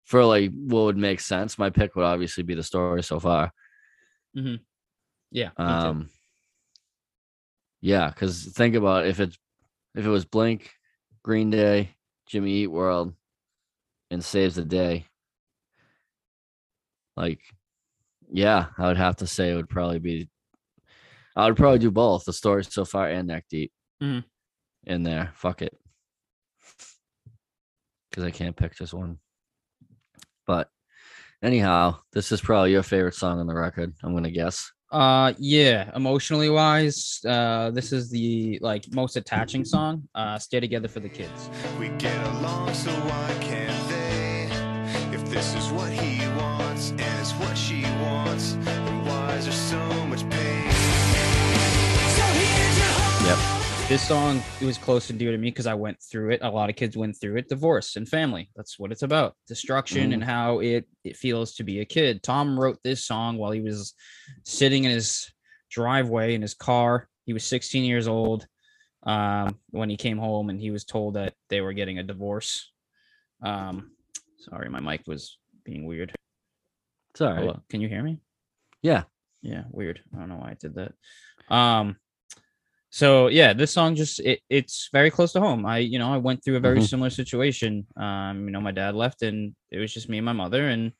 For 0.05 0.23
like 0.23 0.51
what 0.53 0.83
would 0.83 0.97
make 0.97 1.19
sense, 1.19 1.57
my 1.57 1.69
pick 1.69 1.95
would 1.95 2.05
obviously 2.05 2.43
be 2.43 2.53
the 2.55 2.63
story 2.63 3.03
so 3.03 3.19
far. 3.19 3.51
Yeah. 4.33 4.59
me 5.31 5.51
too. 5.57 5.61
Um 5.61 6.09
Yeah, 7.81 8.09
because 8.09 8.45
think 8.53 8.75
about 8.75 9.07
if 9.07 9.19
it's 9.19 9.37
if 9.95 10.05
it 10.05 10.09
was 10.09 10.25
Blink, 10.25 10.71
Green 11.23 11.49
Day, 11.49 11.95
Jimmy 12.27 12.51
Eat 12.51 12.67
World, 12.67 13.13
and 14.11 14.23
Saves 14.23 14.55
the 14.55 14.65
Day. 14.65 15.05
Like, 17.17 17.39
yeah, 18.31 18.67
I 18.77 18.87
would 18.87 18.97
have 18.97 19.15
to 19.17 19.27
say 19.27 19.51
it 19.51 19.55
would 19.55 19.69
probably 19.69 19.99
be 19.99 20.29
I 21.35 21.45
would 21.47 21.57
probably 21.57 21.79
do 21.79 21.91
both 21.91 22.25
the 22.25 22.33
story 22.33 22.63
so 22.63 22.85
far 22.85 23.09
and 23.09 23.27
neck 23.27 23.45
deep 23.49 23.71
Mhm. 24.01 24.23
in 24.85 25.03
there. 25.03 25.31
Fuck 25.33 25.61
it. 25.61 25.77
Because 28.09 28.23
I 28.23 28.31
can't 28.31 28.55
pick 28.55 28.75
just 28.75 28.93
one. 28.93 29.19
But 30.45 30.69
anyhow, 31.43 31.99
this 32.13 32.31
is 32.31 32.41
probably 32.41 32.71
your 32.71 32.83
favorite 32.83 33.15
song 33.15 33.39
on 33.39 33.47
the 33.47 33.55
record, 33.55 33.93
I'm 34.03 34.13
gonna 34.13 34.31
guess. 34.31 34.71
Uh, 34.91 35.33
yeah. 35.37 35.91
Emotionally 35.95 36.49
wise, 36.49 37.19
uh, 37.27 37.71
this 37.71 37.91
is 37.91 38.09
the 38.09 38.59
like 38.61 38.85
most 38.93 39.17
attaching 39.17 39.65
song. 39.65 40.07
Uh, 40.13 40.37
"Stay 40.37 40.59
Together 40.59 40.87
for 40.87 40.99
the 41.01 41.09
Kids." 41.09 41.49
We 41.79 41.89
get 41.89 42.15
along, 42.27 42.73
so 42.73 42.91
why 42.91 43.37
can't 43.41 43.89
they? 43.89 45.15
If 45.15 45.29
this 45.29 45.55
is 45.55 45.69
what 45.71 45.91
he 45.91 46.25
wants 46.37 46.91
and 46.91 47.01
it's 47.19 47.33
what 47.33 47.57
she 47.57 47.83
wants, 48.03 48.53
then 48.61 49.05
why 49.05 49.33
is 49.35 49.45
there 49.45 49.53
so 49.53 49.79
much 50.05 50.21
pain? 50.29 50.71
So 52.15 52.23
here's 52.23 52.77
your 52.77 52.87
home. 52.87 53.25
Yep. 53.27 53.54
This 53.87 54.07
song 54.07 54.41
it 54.59 54.65
was 54.65 54.79
close 54.79 55.11
and 55.11 55.19
dear 55.19 55.31
to 55.31 55.37
me 55.37 55.51
because 55.51 55.67
I 55.67 55.75
went 55.75 56.01
through 56.01 56.31
it. 56.31 56.39
A 56.41 56.49
lot 56.49 56.71
of 56.71 56.75
kids 56.75 56.97
went 56.97 57.15
through 57.21 57.37
it. 57.37 57.47
Divorce 57.49 57.97
and 57.97 58.09
family. 58.09 58.49
That's 58.55 58.79
what 58.79 58.91
it's 58.91 59.03
about. 59.03 59.35
Destruction 59.47 60.11
and 60.11 60.23
how 60.23 60.57
it 60.59 60.87
it 61.03 61.15
feels 61.15 61.53
to 61.55 61.63
be 61.63 61.81
a 61.81 61.85
kid. 61.85 62.23
Tom 62.23 62.59
wrote 62.59 62.79
this 62.83 63.05
song 63.05 63.37
while 63.37 63.51
he 63.51 63.61
was 63.61 63.93
sitting 64.43 64.85
in 64.85 64.89
his 64.91 65.31
driveway 65.69 66.33
in 66.33 66.41
his 66.41 66.55
car. 66.55 67.07
He 67.25 67.33
was 67.33 67.43
16 67.43 67.83
years 67.83 68.07
old 68.07 68.47
um, 69.03 69.59
when 69.69 69.91
he 69.91 69.97
came 69.97 70.17
home, 70.17 70.49
and 70.49 70.59
he 70.59 70.71
was 70.71 70.83
told 70.83 71.13
that 71.13 71.35
they 71.49 71.61
were 71.61 71.73
getting 71.73 71.99
a 71.99 72.03
divorce. 72.03 72.71
Um, 73.43 73.91
sorry, 74.39 74.67
my 74.67 74.79
mic 74.79 75.03
was 75.05 75.37
being 75.63 75.85
weird. 75.85 76.11
Sorry. 77.15 77.45
right. 77.45 77.55
Can 77.69 77.81
you 77.81 77.87
hear 77.87 78.01
me? 78.01 78.17
Yeah. 78.81 79.03
Yeah, 79.43 79.65
weird. 79.69 80.01
I 80.15 80.19
don't 80.19 80.29
know 80.29 80.37
why 80.37 80.51
I 80.51 80.57
did 80.59 80.73
that. 80.73 80.93
Um 81.53 81.97
so 82.95 83.27
yeah, 83.27 83.51
this 83.51 83.73
song 83.73 83.93
just 83.93 84.21
it, 84.21 84.39
it's 84.49 84.87
very 84.93 85.11
close 85.11 85.33
to 85.33 85.41
home. 85.41 85.65
I 85.65 85.79
you 85.79 85.99
know, 85.99 86.13
I 86.13 86.17
went 86.17 86.41
through 86.41 86.55
a 86.55 86.61
very 86.61 86.79
Mhm. 86.79 86.89
similar 86.91 87.09
situation. 87.09 87.85
Um, 87.97 88.45
you 88.45 88.51
know, 88.51 88.61
my 88.61 88.71
dad 88.71 88.95
left 88.95 89.21
and 89.21 89.53
it 89.69 89.79
was 89.79 89.93
just 89.93 90.07
me 90.07 90.19
and 90.19 90.25
my 90.25 90.31
mother 90.31 90.69
and 90.69 90.93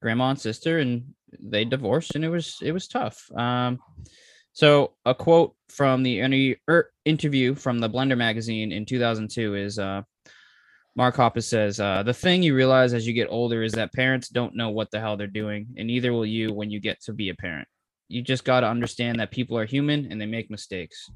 grandma 0.00 0.30
and 0.30 0.40
sister 0.40 0.78
and 0.78 1.12
they 1.38 1.66
divorced 1.66 2.14
and 2.14 2.24
it 2.24 2.30
was 2.30 2.56
it 2.62 2.72
was 2.72 2.88
tough. 2.88 3.30
Um 3.36 3.80
so 4.54 4.94
a 5.04 5.14
quote 5.14 5.54
from 5.68 6.02
the 6.02 6.14
er, 6.70 6.90
interview 7.04 7.54
from 7.54 7.80
the 7.80 7.90
Blender 7.90 8.16
magazine 8.16 8.72
in 8.72 8.86
2002 8.86 9.54
is 9.54 9.78
uh 9.78 10.00
Mark 10.96 11.16
Hoppus 11.16 11.44
says, 11.44 11.80
uh, 11.80 12.02
the 12.02 12.14
thing 12.14 12.42
you 12.42 12.54
realize 12.54 12.94
as 12.94 13.06
you 13.06 13.12
get 13.12 13.28
older 13.30 13.62
is 13.62 13.72
that 13.72 13.92
parents 13.92 14.28
don't 14.28 14.56
know 14.56 14.70
what 14.70 14.90
the 14.90 15.00
hell 15.00 15.16
they're 15.16 15.26
doing, 15.42 15.66
and 15.76 15.86
neither 15.86 16.12
will 16.12 16.26
you 16.26 16.52
when 16.52 16.70
you 16.70 16.80
get 16.80 17.00
to 17.02 17.12
be 17.14 17.28
a 17.30 17.34
parent. 17.34 17.66
You 18.08 18.20
just 18.20 18.44
got 18.44 18.60
to 18.60 18.68
understand 18.68 19.18
that 19.18 19.30
people 19.30 19.56
are 19.56 19.64
human 19.64 20.08
and 20.10 20.20
they 20.20 20.26
make 20.26 20.50
mistakes. 20.50 21.10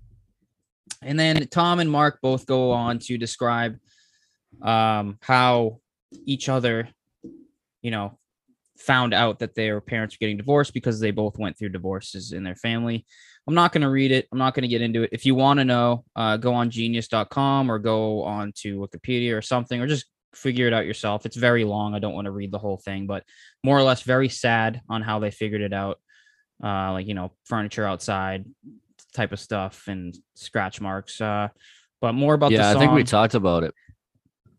And 1.02 1.18
then 1.18 1.46
Tom 1.48 1.80
and 1.80 1.90
Mark 1.90 2.20
both 2.22 2.46
go 2.46 2.72
on 2.72 2.98
to 3.00 3.18
describe 3.18 3.76
um, 4.62 5.18
how 5.20 5.80
each 6.24 6.48
other, 6.48 6.88
you 7.82 7.90
know, 7.90 8.18
found 8.78 9.14
out 9.14 9.38
that 9.38 9.54
their 9.54 9.80
parents 9.80 10.14
were 10.14 10.18
getting 10.20 10.36
divorced 10.36 10.74
because 10.74 11.00
they 11.00 11.10
both 11.10 11.38
went 11.38 11.58
through 11.58 11.70
divorces 11.70 12.32
in 12.32 12.44
their 12.44 12.54
family. 12.56 13.06
I'm 13.46 13.54
not 13.54 13.72
going 13.72 13.82
to 13.82 13.90
read 13.90 14.10
it. 14.10 14.26
I'm 14.32 14.38
not 14.38 14.54
going 14.54 14.62
to 14.62 14.68
get 14.68 14.82
into 14.82 15.04
it. 15.04 15.10
If 15.12 15.24
you 15.24 15.34
want 15.34 15.58
to 15.58 15.64
know, 15.64 16.04
uh, 16.16 16.36
go 16.36 16.52
on 16.54 16.70
genius.com 16.70 17.70
or 17.70 17.78
go 17.78 18.22
on 18.24 18.52
to 18.56 18.78
Wikipedia 18.78 19.36
or 19.36 19.42
something, 19.42 19.80
or 19.80 19.86
just 19.86 20.06
figure 20.34 20.66
it 20.66 20.74
out 20.74 20.84
yourself. 20.84 21.24
It's 21.24 21.36
very 21.36 21.64
long. 21.64 21.94
I 21.94 21.98
don't 21.98 22.14
want 22.14 22.26
to 22.26 22.32
read 22.32 22.52
the 22.52 22.58
whole 22.58 22.76
thing, 22.76 23.06
but 23.06 23.24
more 23.62 23.78
or 23.78 23.82
less 23.82 24.02
very 24.02 24.28
sad 24.28 24.82
on 24.88 25.02
how 25.02 25.20
they 25.20 25.30
figured 25.30 25.62
it 25.62 25.72
out. 25.72 25.98
Uh, 26.62 26.92
like, 26.92 27.06
you 27.06 27.14
know, 27.14 27.32
furniture 27.44 27.84
outside 27.84 28.44
type 29.16 29.32
of 29.32 29.40
stuff 29.40 29.88
and 29.88 30.16
scratch 30.34 30.80
marks. 30.80 31.20
Uh, 31.20 31.48
but 32.00 32.12
more 32.12 32.34
about 32.34 32.50
the 32.50 32.56
yeah, 32.56 32.70
I 32.70 32.74
think 32.74 32.92
we 32.92 33.02
talked 33.02 33.34
about 33.34 33.64
it. 33.64 33.74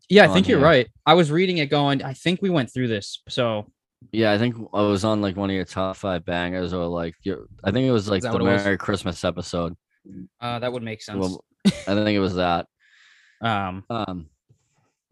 yeah, 0.08 0.24
I 0.24 0.28
think 0.28 0.48
you're 0.48 0.60
right. 0.60 0.88
I 1.06 1.14
was 1.14 1.30
reading 1.30 1.58
it 1.58 1.66
going, 1.66 2.02
I 2.02 2.12
think 2.12 2.42
we 2.42 2.50
went 2.50 2.72
through 2.72 2.88
this. 2.88 3.22
So 3.28 3.70
Yeah, 4.12 4.32
I 4.32 4.38
think 4.38 4.56
I 4.74 4.82
was 4.82 5.04
on 5.04 5.22
like 5.22 5.36
one 5.36 5.48
of 5.48 5.54
your 5.54 5.64
top 5.64 5.96
five 5.96 6.24
bangers, 6.24 6.72
or 6.72 6.86
like 6.86 7.14
your. 7.22 7.46
I 7.64 7.70
think 7.70 7.86
it 7.86 7.92
was 7.92 8.08
like 8.08 8.22
the 8.22 8.32
was? 8.32 8.64
Merry 8.64 8.76
Christmas 8.76 9.24
episode. 9.24 9.76
uh, 10.40 10.58
that 10.58 10.72
would 10.72 10.82
make 10.82 11.02
sense. 11.02 11.18
Well, 11.18 11.44
I 11.64 11.94
think 11.94 12.16
it 12.16 12.20
was 12.20 12.34
that. 12.34 12.66
um, 13.40 13.84
Um, 13.88 14.28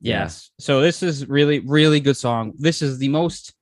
Yeah. 0.01 0.23
Yes. 0.23 0.51
So 0.59 0.81
this 0.81 1.03
is 1.03 1.29
really, 1.29 1.61
really 1.61 2.01
good 2.01 2.17
song. 2.17 2.53
This 2.59 2.83
is 2.83 2.99
the 2.99 3.09
most 3.09 3.55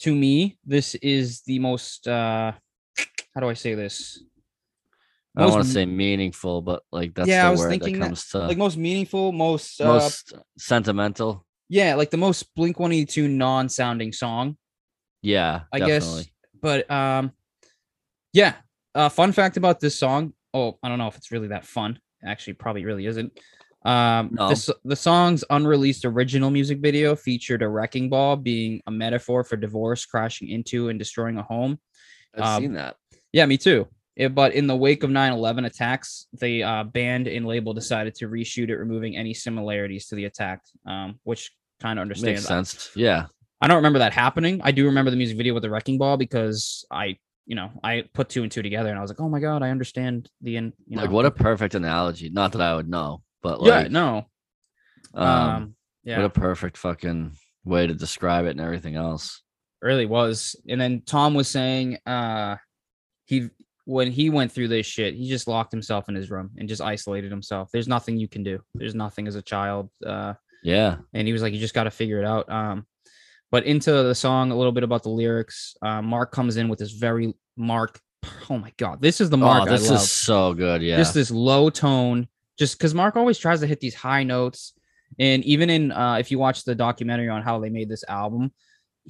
to 0.00 0.14
me, 0.14 0.58
this 0.64 0.94
is 0.96 1.42
the 1.42 1.58
most 1.58 2.08
uh 2.08 2.52
how 3.34 3.40
do 3.40 3.48
I 3.48 3.54
say 3.54 3.74
this? 3.74 4.22
I 5.36 5.42
don't 5.42 5.52
want 5.52 5.64
to 5.64 5.70
say 5.70 5.86
meaningful, 5.86 6.60
but 6.60 6.82
like 6.90 7.14
that's 7.14 7.28
Yeah, 7.28 7.42
the 7.42 7.48
I 7.48 7.50
was 7.50 7.60
word 7.60 7.70
thinking 7.70 7.92
that 7.94 7.98
that, 8.00 8.06
comes 8.06 8.28
to 8.30 8.38
Like 8.40 8.58
most 8.58 8.76
meaningful, 8.76 9.32
most 9.32 9.80
uh 9.80 9.86
most 9.86 10.32
sentimental. 10.58 11.46
yeah, 11.68 11.94
like 11.94 12.10
the 12.10 12.16
most 12.16 12.52
Blink 12.54 12.78
182 12.80 13.28
non-sounding 13.28 14.12
song. 14.12 14.56
Yeah, 15.22 15.62
I 15.72 15.78
definitely. 15.78 16.22
guess 16.24 16.30
but 16.60 16.90
um 16.90 17.32
yeah. 18.32 18.54
Uh 18.94 19.08
fun 19.08 19.32
fact 19.32 19.56
about 19.56 19.80
this 19.80 19.98
song. 19.98 20.32
Oh, 20.52 20.78
I 20.82 20.88
don't 20.88 20.98
know 20.98 21.06
if 21.08 21.16
it's 21.16 21.30
really 21.30 21.48
that 21.48 21.64
fun. 21.64 22.00
Actually, 22.24 22.54
probably 22.54 22.84
really 22.84 23.06
isn't. 23.06 23.32
Um 23.84 24.30
No. 24.32 24.48
this 24.48 24.68
the 24.84 24.96
song's 24.96 25.44
unreleased 25.48 26.04
original 26.04 26.50
music 26.50 26.80
video 26.80 27.14
featured 27.14 27.62
a 27.62 27.68
wrecking 27.68 28.10
ball 28.10 28.36
being 28.36 28.82
a 28.86 28.90
metaphor 28.90 29.44
for 29.44 29.56
divorce 29.56 30.04
crashing 30.04 30.48
into 30.48 30.88
and 30.88 30.98
destroying 30.98 31.38
a 31.38 31.42
home. 31.42 31.78
I've 32.36 32.42
um, 32.56 32.62
seen 32.62 32.72
that. 32.74 32.96
Yeah, 33.32 33.46
me 33.46 33.56
too. 33.56 33.86
Yeah, 34.16 34.28
but 34.28 34.52
in 34.54 34.66
the 34.66 34.76
wake 34.76 35.02
of 35.02 35.10
9/11 35.10 35.66
attacks, 35.66 36.26
the 36.32 36.62
uh, 36.62 36.84
band 36.84 37.26
and 37.28 37.46
label 37.46 37.72
decided 37.72 38.14
to 38.16 38.28
reshoot 38.28 38.68
it, 38.68 38.76
removing 38.76 39.16
any 39.16 39.34
similarities 39.34 40.06
to 40.08 40.14
the 40.14 40.24
attack, 40.24 40.62
um, 40.86 41.18
which 41.22 41.50
kind 41.80 41.98
of 41.98 42.02
understand. 42.02 42.34
Makes 42.36 42.46
sense. 42.46 42.90
Yeah. 42.94 43.26
I 43.60 43.68
don't 43.68 43.76
remember 43.76 43.98
that 43.98 44.12
happening. 44.12 44.60
I 44.64 44.72
do 44.72 44.86
remember 44.86 45.10
the 45.10 45.16
music 45.16 45.36
video 45.36 45.54
with 45.54 45.62
the 45.62 45.70
wrecking 45.70 45.98
ball 45.98 46.16
because 46.16 46.84
I, 46.90 47.18
you 47.46 47.54
know, 47.54 47.70
I 47.84 48.04
put 48.14 48.30
two 48.30 48.42
and 48.42 48.50
two 48.50 48.62
together 48.62 48.88
and 48.88 48.98
I 48.98 49.02
was 49.02 49.10
like, 49.10 49.20
oh 49.20 49.28
my 49.28 49.38
god, 49.38 49.62
I 49.62 49.70
understand 49.70 50.30
the 50.40 50.56
in. 50.56 50.72
You 50.86 50.96
know, 50.96 51.02
like 51.02 51.10
what 51.10 51.26
a 51.26 51.30
perfect 51.30 51.74
analogy. 51.74 52.30
Not 52.30 52.52
that 52.52 52.62
I 52.62 52.74
would 52.74 52.88
know, 52.88 53.22
but 53.42 53.60
yeah, 53.62 53.80
like 53.80 53.90
no, 53.90 54.26
um, 55.14 55.26
um, 55.26 55.74
yeah, 56.04 56.18
what 56.18 56.26
a 56.26 56.30
perfect 56.30 56.78
fucking 56.78 57.32
way 57.64 57.86
to 57.86 57.94
describe 57.94 58.46
it 58.46 58.50
and 58.50 58.60
everything 58.60 58.96
else. 58.96 59.42
really 59.82 60.06
was. 60.06 60.56
And 60.68 60.80
then 60.80 61.02
Tom 61.04 61.34
was 61.34 61.48
saying, 61.48 61.98
uh, 62.06 62.56
he 63.26 63.50
when 63.90 64.10
he 64.12 64.30
went 64.30 64.52
through 64.52 64.68
this 64.68 64.86
shit, 64.86 65.14
he 65.14 65.28
just 65.28 65.48
locked 65.48 65.72
himself 65.72 66.08
in 66.08 66.14
his 66.14 66.30
room 66.30 66.50
and 66.58 66.68
just 66.68 66.80
isolated 66.80 67.30
himself. 67.30 67.70
There's 67.72 67.88
nothing 67.88 68.16
you 68.18 68.28
can 68.28 68.42
do. 68.44 68.60
There's 68.74 68.94
nothing 68.94 69.26
as 69.26 69.34
a 69.34 69.42
child. 69.42 69.90
Uh, 70.06 70.34
Yeah. 70.62 70.98
and 71.12 71.26
he 71.26 71.32
was 71.32 71.42
like, 71.42 71.52
you 71.52 71.58
just 71.58 71.74
got 71.74 71.84
to 71.84 71.90
figure 71.90 72.20
it 72.20 72.24
out. 72.24 72.50
Um, 72.50 72.86
but 73.50 73.64
into 73.64 73.90
the 73.90 74.14
song, 74.14 74.52
a 74.52 74.56
little 74.56 74.70
bit 74.72 74.84
about 74.84 75.02
the 75.02 75.08
lyrics. 75.08 75.76
Uh, 75.82 76.00
Mark 76.02 76.30
comes 76.30 76.56
in 76.56 76.68
with 76.68 76.78
this 76.78 76.92
very 76.92 77.34
Mark. 77.56 77.98
Oh 78.48 78.58
my 78.58 78.72
god, 78.76 79.00
this 79.02 79.20
is 79.20 79.28
the 79.30 79.36
Mark 79.38 79.62
oh, 79.66 79.70
this 79.72 79.88
I 79.88 79.94
love. 79.94 80.02
is 80.02 80.10
so 80.12 80.54
good. 80.54 80.82
Yeah. 80.82 80.96
Just 80.98 81.14
this 81.14 81.30
low 81.30 81.70
tone, 81.70 82.28
just 82.58 82.78
because 82.78 82.94
Mark 82.94 83.16
always 83.16 83.38
tries 83.38 83.60
to 83.60 83.66
hit 83.66 83.80
these 83.80 83.94
high 83.94 84.22
notes, 84.22 84.74
And 85.18 85.42
even 85.44 85.68
in 85.70 85.90
uh, 85.90 86.16
if 86.20 86.30
you 86.30 86.38
watch 86.38 86.62
the 86.64 86.74
documentary 86.74 87.28
on 87.28 87.42
how 87.42 87.58
they 87.58 87.70
made 87.70 87.88
this 87.88 88.04
album, 88.08 88.52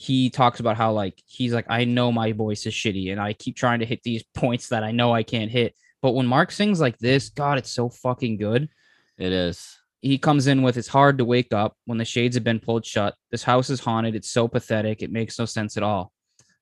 he 0.01 0.31
talks 0.31 0.61
about 0.61 0.79
how 0.79 0.93
like 0.93 1.23
he's 1.27 1.53
like, 1.53 1.67
I 1.69 1.85
know 1.85 2.11
my 2.11 2.33
voice 2.33 2.65
is 2.65 2.73
shitty, 2.73 3.13
and 3.13 3.21
I 3.21 3.35
keep 3.35 3.55
trying 3.55 3.81
to 3.81 3.87
hit 3.87 4.03
these 4.03 4.25
points 4.35 4.69
that 4.69 4.83
I 4.83 4.93
know 4.93 5.13
I 5.13 5.23
can't 5.23 5.51
hit. 5.51 5.75
But 6.01 6.13
when 6.13 6.27
Mark 6.27 6.53
sings 6.53 6.81
like 6.81 6.97
this, 6.97 7.29
God, 7.29 7.59
it's 7.59 7.71
so 7.71 7.91
fucking 7.91 8.39
good. 8.39 8.71
It 9.19 9.33
is. 9.33 9.77
He 10.01 10.17
comes 10.17 10.47
in 10.47 10.63
with 10.63 10.79
it's 10.79 10.89
hard 10.89 11.19
to 11.19 11.27
wake 11.27 11.53
up 11.53 11.77
when 11.85 11.99
the 11.99 12.07
shades 12.07 12.35
have 12.35 12.45
been 12.45 12.61
pulled 12.61 12.87
shut. 12.87 13.15
This 13.31 13.43
house 13.43 13.69
is 13.69 13.81
haunted. 13.81 14.15
It's 14.15 14.31
so 14.31 14.49
pathetic. 14.49 15.03
It 15.03 15.13
makes 15.13 15.39
no 15.39 15.45
sense 15.45 15.77
at 15.77 15.83
all. 15.83 16.13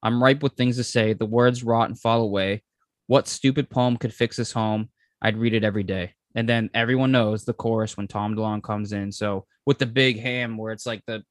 I'm 0.03 0.21
ripe 0.21 0.43
with 0.43 0.55
things 0.55 0.77
to 0.77 0.85
say. 0.85 1.13
The 1.13 1.25
words 1.25 1.63
rot 1.63 1.89
and 1.89 1.99
fall 1.99 2.23
away. 2.23 2.65
What 3.07 3.29
stupid 3.29 3.71
poem 3.71 3.97
could 3.97 4.13
fix 4.13 4.37
this 4.37 4.51
home? 4.51 4.89
I'd 5.23 5.37
read 5.37 5.55
it 5.55 5.63
every 5.63 5.85
day. 5.85 6.15
And 6.35 6.49
then 6.49 6.71
everyone 6.75 7.13
knows 7.13 7.45
the 7.45 7.53
chorus 7.53 7.97
when 7.97 8.09
Tom 8.09 8.35
DeLonge 8.35 8.65
comes 8.65 8.93
in. 8.93 9.13
So 9.13 9.47
with 9.65 9.79
the 9.79 9.87
big 9.87 10.19
ham 10.19 10.57
where 10.57 10.73
it's 10.73 10.87
like 10.87 11.05
the 11.07 11.23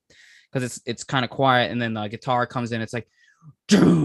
because 0.51 0.63
it's 0.63 0.81
it's 0.85 1.03
kind 1.03 1.25
of 1.25 1.31
quiet 1.31 1.71
and 1.71 1.81
then 1.81 1.93
the 1.93 2.07
guitar 2.07 2.45
comes 2.45 2.71
in, 2.71 2.81
it's 2.81 2.93
like 2.93 3.07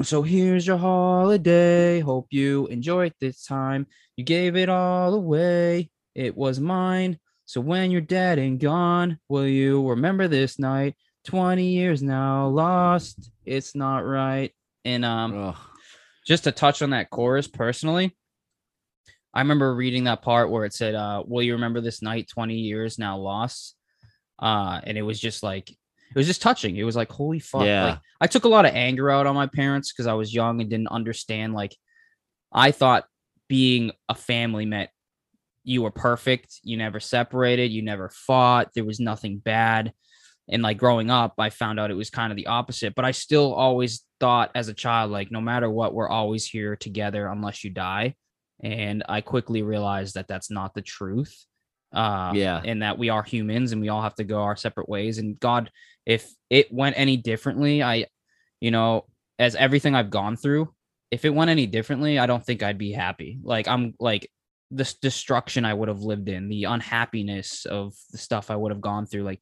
so 0.03 0.23
here's 0.23 0.67
your 0.67 0.77
holiday. 0.77 2.01
Hope 2.01 2.27
you 2.31 2.67
enjoyed 2.67 3.15
this 3.21 3.45
time. 3.45 3.87
You 4.17 4.25
gave 4.25 4.57
it 4.57 4.69
all 4.69 5.15
away. 5.15 5.91
It 6.15 6.37
was 6.37 6.61
mine. 6.61 7.19
So 7.45 7.61
when 7.61 7.91
you're 7.91 8.01
dead 8.01 8.39
and 8.39 8.59
gone, 8.59 9.19
will 9.29 9.47
you 9.47 9.89
remember 9.89 10.29
this 10.29 10.59
night? 10.59 10.97
20 11.27 11.65
years 11.65 12.03
now 12.03 12.49
lost. 12.49 13.31
It's 13.45 13.75
not 13.75 13.99
right. 13.99 14.53
And 14.85 15.05
um 15.05 15.49
Ugh. 15.49 15.57
just 16.27 16.45
to 16.45 16.53
touch 16.53 16.83
on 16.83 16.91
that 16.91 17.11
chorus 17.11 17.47
personally, 17.47 18.17
I 19.35 19.41
remember 19.41 19.75
reading 19.75 20.05
that 20.05 20.23
part 20.23 20.51
where 20.51 20.65
it 20.65 20.75
said, 20.75 20.95
uh, 20.95 21.23
will 21.27 21.43
you 21.43 21.55
remember 21.55 21.81
this 21.81 22.03
night 22.03 22.29
20 22.29 22.55
years 22.55 22.99
now 22.99 23.17
lost? 23.17 23.77
Uh, 24.39 24.81
and 24.85 24.99
it 24.99 25.03
was 25.03 25.21
just 25.21 25.43
like 25.43 25.75
it 26.15 26.19
was 26.19 26.27
just 26.27 26.43
touching. 26.43 26.77
It 26.77 26.85
was 26.85 26.97
like, 26.97 27.11
holy 27.11 27.41
fuck. 27.41 27.65
Yeah. 27.65 27.85
Like 27.85 27.99
I 28.21 28.27
took 28.27 28.45
a 28.45 28.49
lot 28.49 28.67
of 28.67 28.75
anger 28.75 29.11
out 29.11 29.27
on 29.27 29.35
my 29.35 29.47
parents 29.47 29.93
because 29.93 30.07
I 30.07 30.15
was 30.15 30.35
young 30.35 30.61
and 30.61 30.71
didn't 30.71 30.89
understand. 30.89 31.55
Like 31.55 31.75
I 32.53 32.71
thought 32.71 33.05
being 33.49 33.93
a 34.09 34.15
family 34.15 34.67
meant 34.67 34.91
you 35.65 35.83
were 35.83 35.91
perfect, 35.91 36.61
you 36.63 36.77
never 36.77 37.01
separated, 37.01 37.71
you 37.71 37.83
never 37.83 38.11
fought, 38.11 38.71
there 38.75 38.85
was 38.85 39.01
nothing 39.01 39.39
bad. 39.39 39.93
And 40.49 40.63
like 40.63 40.77
growing 40.77 41.11
up, 41.11 41.35
I 41.39 41.51
found 41.51 41.79
out 41.79 41.91
it 41.91 41.95
was 41.95 42.11
kind 42.11 42.33
of 42.33 42.37
the 42.37 42.49
opposite. 42.49 42.95
But 42.95 43.05
I 43.05 43.13
still 43.13 43.55
always 43.55 44.05
thought 44.21 44.51
as 44.55 44.69
a 44.69 44.75
child, 44.75 45.11
like 45.11 45.31
no 45.31 45.41
matter 45.41 45.71
what, 45.71 45.95
we're 45.95 46.09
always 46.09 46.45
here 46.45 46.77
together 46.77 47.29
unless 47.29 47.63
you 47.65 47.71
die. 47.71 48.17
And 48.63 49.05
I 49.09 49.21
quickly 49.21 49.63
realized 49.63 50.15
that 50.15 50.29
that's 50.29 50.51
not 50.51 50.75
the 50.75 50.83
truth. 50.83 51.47
Uh, 51.93 52.33
Yeah. 52.35 52.61
And 52.65 52.83
that 52.83 52.99
we 52.99 53.09
are 53.11 53.23
humans 53.23 53.73
and 53.73 53.81
we 53.81 53.89
all 53.89 54.03
have 54.03 54.15
to 54.17 54.25
go 54.25 54.43
our 54.43 54.57
separate 54.57 54.89
ways. 54.89 55.19
And 55.19 55.39
God, 55.39 55.71
if 56.07 56.33
it 56.51 56.73
went 56.73 56.99
any 56.99 57.17
differently, 57.17 57.83
I, 57.83 58.07
you 58.61 58.71
know, 58.71 59.07
as 59.39 59.55
everything 59.55 59.95
I've 59.95 60.11
gone 60.11 60.37
through, 60.37 60.73
if 61.11 61.25
it 61.25 61.35
went 61.35 61.51
any 61.51 61.67
differently, 61.67 62.19
I 62.19 62.27
don't 62.27 62.45
think 62.45 62.63
I'd 62.63 62.79
be 62.79 62.93
happy. 62.93 63.39
Like 63.43 63.69
I'm 63.69 63.95
like 64.01 64.31
this 64.71 64.95
destruction 64.95 65.65
I 65.65 65.75
would 65.75 65.89
have 65.89 66.01
lived 66.01 66.29
in, 66.29 66.49
the 66.49 66.65
unhappiness 66.65 67.67
of 67.67 67.95
the 68.11 68.19
stuff 68.19 68.51
I 68.51 68.57
would 68.57 68.73
have 68.73 68.81
gone 68.81 69.07
through. 69.07 69.25
Like, 69.25 69.41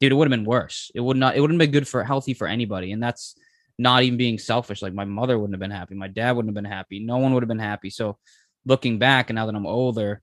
dude, 0.00 0.12
it 0.12 0.14
would 0.16 0.26
have 0.26 0.36
been 0.36 0.44
worse. 0.44 0.90
It 0.94 1.00
would 1.00 1.16
not. 1.16 1.36
It 1.36 1.40
wouldn't 1.40 1.58
been 1.58 1.70
good 1.70 1.88
for 1.88 2.02
healthy 2.02 2.34
for 2.34 2.48
anybody, 2.48 2.92
and 2.92 3.02
that's 3.02 3.36
not 3.78 4.02
even 4.02 4.18
being 4.18 4.38
selfish. 4.38 4.82
Like 4.82 4.92
my 4.92 5.04
mother 5.04 5.38
wouldn't 5.38 5.54
have 5.54 5.60
been 5.60 5.70
happy. 5.70 5.94
My 5.94 6.08
dad 6.08 6.32
wouldn't 6.32 6.50
have 6.50 6.62
been 6.62 6.70
happy. 6.70 6.98
No 6.98 7.18
one 7.18 7.32
would 7.32 7.42
have 7.42 7.48
been 7.48 7.58
happy. 7.58 7.90
So, 7.90 8.18
looking 8.66 8.98
back, 8.98 9.30
and 9.30 9.36
now 9.36 9.46
that 9.46 9.54
I'm 9.54 9.66
older, 9.66 10.20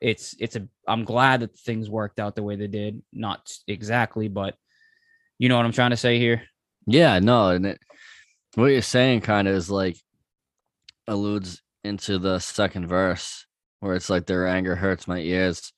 it's 0.00 0.34
it's 0.38 0.56
a. 0.56 0.66
I'm 0.86 1.04
glad 1.04 1.40
that 1.40 1.58
things 1.58 1.90
worked 1.90 2.18
out 2.18 2.34
the 2.34 2.42
way 2.42 2.56
they 2.56 2.66
did. 2.66 3.02
Not 3.12 3.52
exactly, 3.66 4.28
but 4.28 4.54
you 5.38 5.48
know 5.48 5.56
what 5.56 5.66
I'm 5.66 5.72
trying 5.72 5.90
to 5.90 5.96
say 5.96 6.18
here. 6.18 6.42
Yeah, 6.86 7.18
no, 7.18 7.50
and 7.50 7.66
it, 7.66 7.78
what 8.54 8.66
you're 8.66 8.82
saying 8.82 9.20
kind 9.20 9.46
of 9.46 9.54
is 9.54 9.70
like 9.70 9.96
alludes 11.06 11.62
into 11.84 12.18
the 12.18 12.38
second 12.38 12.86
verse 12.86 13.46
where 13.80 13.94
it's 13.94 14.10
like 14.10 14.26
their 14.26 14.46
anger 14.46 14.76
hurts 14.76 15.08
my 15.08 15.18
ears. 15.18 15.72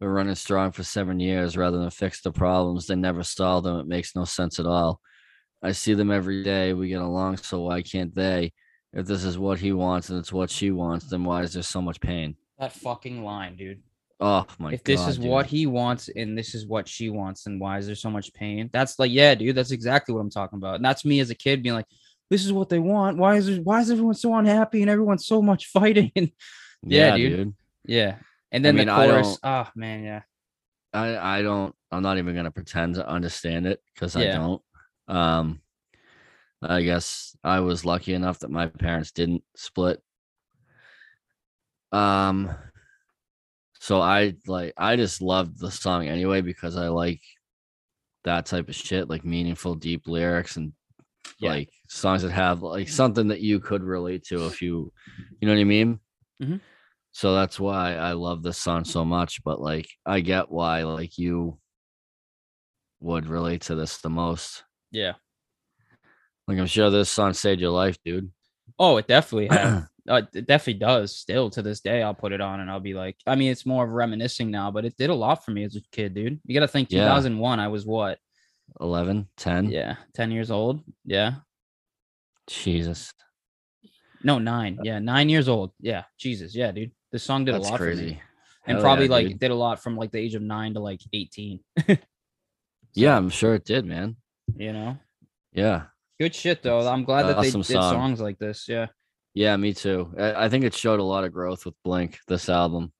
We're 0.00 0.12
running 0.12 0.34
strong 0.34 0.72
for 0.72 0.82
seven 0.82 1.20
years 1.20 1.56
rather 1.56 1.78
than 1.78 1.90
fix 1.90 2.20
the 2.20 2.32
problems. 2.32 2.86
They 2.86 2.96
never 2.96 3.22
stall 3.22 3.62
them. 3.62 3.78
It 3.78 3.86
makes 3.86 4.14
no 4.14 4.24
sense 4.24 4.58
at 4.58 4.66
all. 4.66 5.00
I 5.62 5.72
see 5.72 5.94
them 5.94 6.10
every 6.10 6.42
day. 6.42 6.72
We 6.74 6.88
get 6.88 7.00
along, 7.00 7.38
so 7.38 7.62
why 7.62 7.82
can't 7.82 8.14
they? 8.14 8.52
If 8.92 9.06
this 9.06 9.24
is 9.24 9.38
what 9.38 9.58
he 9.58 9.72
wants 9.72 10.10
and 10.10 10.18
it's 10.18 10.32
what 10.32 10.50
she 10.50 10.70
wants, 10.70 11.06
then 11.06 11.24
why 11.24 11.42
is 11.42 11.54
there 11.54 11.62
so 11.62 11.80
much 11.80 12.00
pain? 12.00 12.36
That 12.58 12.72
fucking 12.72 13.24
line, 13.24 13.56
dude. 13.56 13.82
Oh 14.20 14.46
my 14.58 14.70
god. 14.70 14.74
if 14.74 14.84
this 14.84 15.06
is 15.08 15.18
dude. 15.18 15.26
what 15.26 15.46
he 15.46 15.66
wants 15.66 16.08
and 16.08 16.38
this 16.38 16.54
is 16.54 16.66
what 16.66 16.88
she 16.88 17.10
wants, 17.10 17.44
then 17.44 17.58
why 17.58 17.78
is 17.78 17.86
there 17.86 17.96
so 17.96 18.10
much 18.10 18.32
pain? 18.32 18.70
That's 18.72 18.98
like, 18.98 19.10
yeah, 19.10 19.34
dude, 19.34 19.56
that's 19.56 19.72
exactly 19.72 20.14
what 20.14 20.20
I'm 20.20 20.30
talking 20.30 20.58
about. 20.58 20.76
And 20.76 20.84
that's 20.84 21.04
me 21.04 21.20
as 21.20 21.30
a 21.30 21.34
kid 21.34 21.62
being 21.62 21.74
like, 21.74 21.86
this 22.30 22.44
is 22.44 22.52
what 22.52 22.68
they 22.68 22.78
want. 22.78 23.18
Why 23.18 23.36
is 23.36 23.46
there, 23.46 23.56
why 23.56 23.80
is 23.80 23.90
everyone 23.90 24.14
so 24.14 24.34
unhappy 24.34 24.82
and 24.82 24.90
everyone's 24.90 25.26
so 25.26 25.42
much 25.42 25.66
fighting? 25.72 26.12
And 26.14 26.30
yeah, 26.82 27.16
dude. 27.16 27.54
yeah. 27.84 28.16
And 28.52 28.64
then 28.64 28.76
mean, 28.76 28.86
the 28.86 28.92
I 28.92 29.06
chorus, 29.08 29.38
oh 29.42 29.68
man, 29.74 30.04
yeah. 30.04 30.22
I 30.92 31.38
I 31.38 31.42
don't 31.42 31.74
I'm 31.90 32.02
not 32.02 32.18
even 32.18 32.36
gonna 32.36 32.52
pretend 32.52 32.94
to 32.94 33.08
understand 33.08 33.66
it 33.66 33.80
because 33.92 34.14
I 34.14 34.26
don't. 34.26 34.62
Um 35.08 35.60
I 36.62 36.82
guess 36.82 37.36
I 37.42 37.60
was 37.60 37.84
lucky 37.84 38.14
enough 38.14 38.38
that 38.38 38.50
my 38.50 38.68
parents 38.68 39.10
didn't 39.10 39.42
split. 39.56 40.00
Um 41.94 42.50
so 43.78 44.00
I 44.00 44.34
like 44.46 44.72
I 44.76 44.96
just 44.96 45.20
loved 45.22 45.58
the 45.60 45.70
song 45.70 46.08
anyway 46.08 46.40
because 46.40 46.76
I 46.76 46.88
like 46.88 47.20
that 48.24 48.46
type 48.46 48.68
of 48.68 48.74
shit, 48.74 49.08
like 49.10 49.24
meaningful, 49.24 49.74
deep 49.74 50.06
lyrics 50.08 50.56
and 50.56 50.72
Yeah. 51.38 51.50
like 51.50 51.70
songs 51.88 52.22
that 52.22 52.30
have 52.32 52.62
like 52.62 52.88
something 52.88 53.28
that 53.28 53.40
you 53.40 53.60
could 53.60 53.82
relate 53.82 54.24
to 54.24 54.46
if 54.46 54.62
you 54.62 54.92
you 55.40 55.46
know 55.48 55.54
what 55.54 55.60
I 55.60 55.64
mean? 55.64 56.00
Mhm. 56.42 56.60
So 57.12 57.34
that's 57.34 57.60
why 57.60 57.94
I 57.94 58.12
love 58.12 58.42
this 58.42 58.58
song 58.58 58.84
so 58.84 59.04
much. 59.04 59.44
But 59.44 59.60
like 59.60 59.86
I 60.06 60.20
get 60.20 60.50
why 60.50 60.82
like 60.84 61.16
you 61.18 61.58
would 63.00 63.26
relate 63.26 63.62
to 63.62 63.74
this 63.74 63.98
the 63.98 64.08
most. 64.10 64.64
Yeah. 64.90 65.12
Like 66.48 66.58
I'm 66.58 66.66
sure 66.66 66.90
this 66.90 67.10
song 67.10 67.34
saved 67.34 67.60
your 67.60 67.70
life, 67.70 67.96
dude. 68.04 68.30
Oh, 68.78 68.96
it 68.96 69.06
definitely 69.06 69.46
has. 69.56 69.84
Uh, 70.08 70.22
it 70.34 70.46
definitely 70.46 70.80
does. 70.80 71.16
Still 71.16 71.50
to 71.50 71.62
this 71.62 71.80
day, 71.80 72.02
I'll 72.02 72.14
put 72.14 72.32
it 72.32 72.40
on 72.40 72.60
and 72.60 72.70
I'll 72.70 72.80
be 72.80 72.94
like, 72.94 73.16
I 73.26 73.34
mean, 73.36 73.50
it's 73.50 73.64
more 73.66 73.84
of 73.84 73.90
reminiscing 73.90 74.50
now, 74.50 74.70
but 74.70 74.84
it 74.84 74.96
did 74.96 75.10
a 75.10 75.14
lot 75.14 75.44
for 75.44 75.50
me 75.50 75.64
as 75.64 75.76
a 75.76 75.80
kid, 75.92 76.14
dude. 76.14 76.40
You 76.44 76.54
got 76.54 76.60
to 76.66 76.68
think 76.68 76.90
Yeah. 76.92 77.04
2001, 77.08 77.60
I 77.60 77.68
was 77.68 77.86
what? 77.86 78.18
11, 78.80 79.28
10. 79.36 79.70
Yeah, 79.70 79.96
10 80.14 80.30
years 80.30 80.50
old. 80.50 80.82
Yeah. 81.04 81.34
Jesus. 82.46 83.12
No, 84.22 84.38
nine. 84.38 84.78
Yeah, 84.82 84.98
nine 84.98 85.28
years 85.28 85.48
old. 85.48 85.72
Yeah, 85.80 86.04
Jesus. 86.18 86.54
Yeah, 86.54 86.72
dude. 86.72 86.92
This 87.12 87.22
song 87.22 87.44
did 87.44 87.54
That's 87.54 87.68
a 87.68 87.70
lot 87.72 87.78
for 87.78 87.94
me, 87.94 88.20
and 88.66 88.76
Hell 88.76 88.82
probably 88.82 89.04
yeah, 89.06 89.10
like 89.12 89.28
dude. 89.28 89.38
did 89.38 89.50
a 89.50 89.54
lot 89.54 89.82
from 89.82 89.96
like 89.96 90.10
the 90.10 90.18
age 90.18 90.34
of 90.34 90.42
nine 90.42 90.74
to 90.74 90.80
like 90.80 91.00
eighteen. 91.12 91.60
Yeah, 92.96 93.16
I'm 93.16 93.28
sure 93.28 93.54
it 93.56 93.64
did, 93.64 93.84
man. 93.84 94.16
You 94.56 94.72
know, 94.72 94.98
Yeah. 95.52 95.86
good 96.20 96.32
shit 96.34 96.62
though. 96.62 96.86
I'm 96.88 97.02
glad 97.04 97.24
that 97.24 97.40
they 97.40 97.48
Awesome 97.48 97.62
did 97.62 97.72
song. 97.72 97.92
songs 97.92 98.20
like 98.20 98.38
this. 98.38 98.66
Yeah. 98.68 98.86
Yeah, 99.34 99.56
me 99.56 99.72
too. 99.74 100.14
I, 100.18 100.44
I 100.44 100.48
think 100.48 100.64
it 100.64 100.74
showed 100.74 101.00
a 101.00 101.04
lot 101.04 101.24
of 101.24 101.32
growth 101.32 101.64
with 101.66 101.74
Blink, 101.84 102.18
this 102.28 102.48
album. 102.48 102.92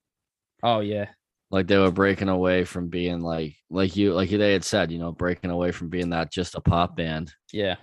Oh 0.62 0.80
yeah. 0.80 1.06
like 1.50 1.66
they 1.68 1.78
were 1.78 1.90
breaking 1.92 2.28
away 2.30 2.64
from 2.64 2.88
being 2.88 3.20
like 3.20 3.54
like 3.70 3.94
you 3.96 4.14
like 4.14 4.30
they 4.30 4.52
had 4.54 4.64
said 4.64 4.90
you 4.90 4.98
know 4.98 5.12
breaking 5.12 5.50
away 5.50 5.70
from 5.72 5.88
being 5.90 6.10
that 6.10 6.32
just 6.32 6.54
a 6.56 6.60
pop 6.60 6.96
band 6.96 7.32
Yeah. 7.52 7.76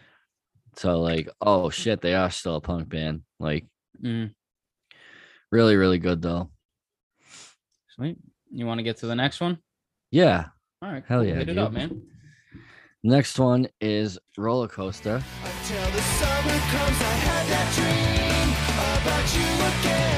so 0.75 0.99
like 0.99 1.29
oh 1.41 1.69
shit 1.69 2.01
they 2.01 2.15
are 2.15 2.31
still 2.31 2.55
a 2.55 2.61
punk 2.61 2.89
band 2.89 3.21
like 3.39 3.65
Mm, 4.03 4.33
really 5.51 5.75
really 5.75 5.99
good 5.99 6.21
though 6.23 6.49
sweet. 7.95 8.17
You 8.51 8.65
want 8.65 8.79
to 8.79 8.83
get 8.83 8.97
to 8.97 9.05
the 9.05 9.15
next 9.15 9.39
one? 9.39 9.59
yeah 10.09 10.45
All 10.81 10.91
right. 10.91 11.03
Hell 11.07 11.19
cool. 11.19 11.27
yeah, 11.29 11.35
Hit 11.35 11.49
it 11.49 11.57
up, 11.59 11.69
dude. 11.71 11.77
man. 11.91 12.01
next 13.03 13.37
one 13.37 13.67
is 13.79 14.17
roller 14.39 14.67
coaster 14.67 15.21
the 19.83 20.11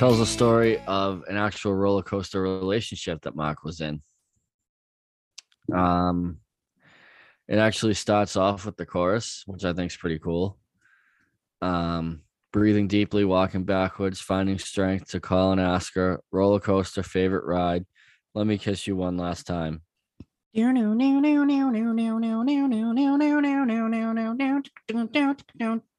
tells 0.00 0.18
a 0.18 0.24
story 0.24 0.80
of 0.86 1.24
an 1.28 1.36
actual 1.36 1.74
roller 1.74 2.02
coaster 2.02 2.40
relationship 2.40 3.20
that 3.20 3.36
mark 3.36 3.62
was 3.64 3.82
in. 3.82 4.00
Um 5.74 6.38
it 7.48 7.58
actually 7.58 7.94
starts 7.94 8.34
off 8.36 8.64
with 8.64 8.76
the 8.76 8.86
chorus 8.86 9.42
which 9.46 9.64
i 9.64 9.72
think 9.74 9.90
is 9.90 9.98
pretty 9.98 10.18
cool. 10.18 10.58
Um 11.60 12.22
breathing 12.52 12.88
deeply 12.88 13.24
walking 13.24 13.64
backwards 13.64 14.20
finding 14.20 14.58
strength 14.58 15.10
to 15.10 15.20
call 15.20 15.52
and 15.52 15.60
ask 15.60 15.94
her 15.94 16.22
roller 16.32 16.60
coaster 16.60 17.02
favorite 17.02 17.44
ride. 17.44 17.84
Let 18.34 18.46
me 18.46 18.56
kiss 18.56 18.86
you 18.86 18.96
one 18.96 19.18
last 19.18 19.46
time 19.46 19.82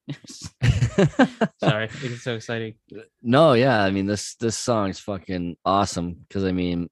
Sorry. 1.60 1.88
It's 2.02 2.22
so 2.22 2.34
exciting. 2.34 2.74
No, 3.22 3.54
yeah. 3.54 3.82
I 3.82 3.90
mean, 3.90 4.06
this 4.06 4.34
this 4.36 4.56
song's 4.56 4.98
fucking 4.98 5.56
awesome 5.64 6.24
because 6.28 6.44
I 6.44 6.52
mean, 6.52 6.90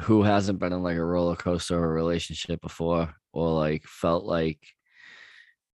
who 0.00 0.22
hasn't 0.22 0.58
been 0.58 0.72
in 0.72 0.82
like 0.82 0.96
a 0.96 1.04
roller 1.04 1.36
coaster 1.36 1.76
of 1.76 1.84
a 1.84 1.88
relationship 1.88 2.60
before, 2.60 3.12
or 3.32 3.50
like 3.50 3.84
felt 3.84 4.24
like 4.24 4.60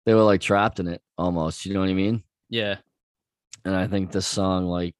they 0.04 0.14
were 0.14 0.22
like 0.22 0.40
trapped 0.40 0.80
in 0.80 0.88
it 0.88 1.00
almost? 1.16 1.64
You 1.64 1.74
know 1.74 1.80
what 1.80 1.88
I 1.88 1.94
mean? 1.94 2.22
Yeah. 2.50 2.76
And 3.64 3.74
I 3.74 3.86
think 3.86 4.10
this 4.10 4.26
song 4.26 4.66
like 4.66 4.94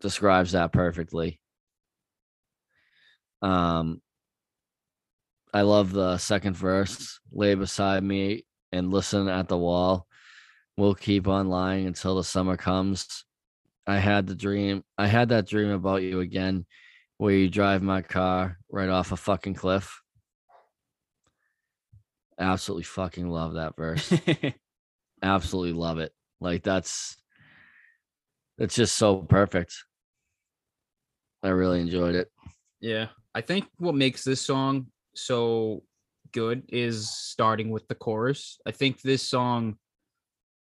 describes 0.00 0.52
that 0.52 0.72
perfectly. 0.72 1.40
Um, 3.40 4.02
I 5.52 5.62
love 5.62 5.92
the 5.92 6.18
second 6.18 6.56
verse. 6.56 7.20
Lay 7.32 7.54
beside 7.54 8.02
me 8.02 8.44
and 8.72 8.92
listen 8.92 9.28
at 9.28 9.48
the 9.48 9.56
wall. 9.56 10.06
We'll 10.76 10.94
keep 10.94 11.26
on 11.26 11.48
lying 11.48 11.86
until 11.86 12.16
the 12.16 12.24
summer 12.24 12.56
comes. 12.56 13.24
I 13.86 13.98
had 13.98 14.26
the 14.26 14.34
dream. 14.34 14.84
I 14.96 15.06
had 15.06 15.30
that 15.30 15.46
dream 15.46 15.70
about 15.70 16.02
you 16.02 16.20
again, 16.20 16.66
where 17.16 17.32
you 17.32 17.48
drive 17.48 17.82
my 17.82 18.02
car 18.02 18.58
right 18.70 18.88
off 18.88 19.12
a 19.12 19.16
fucking 19.16 19.54
cliff. 19.54 20.00
Absolutely 22.38 22.84
fucking 22.84 23.28
love 23.28 23.54
that 23.54 23.74
verse. 23.76 24.12
Absolutely 25.22 25.72
love 25.72 25.98
it. 25.98 26.12
Like 26.40 26.62
that's 26.62 27.16
it's 28.58 28.74
just 28.74 28.94
so 28.96 29.16
perfect. 29.16 29.74
I 31.42 31.48
really 31.48 31.80
enjoyed 31.80 32.14
it. 32.14 32.30
yeah. 32.80 33.06
I 33.34 33.40
think 33.40 33.66
what 33.78 33.94
makes 33.94 34.24
this 34.24 34.40
song 34.40 34.88
so 35.18 35.82
good 36.32 36.64
is 36.68 37.10
starting 37.10 37.70
with 37.70 37.88
the 37.88 37.94
chorus. 37.94 38.60
I 38.66 38.70
think 38.70 39.00
this 39.00 39.22
song 39.22 39.76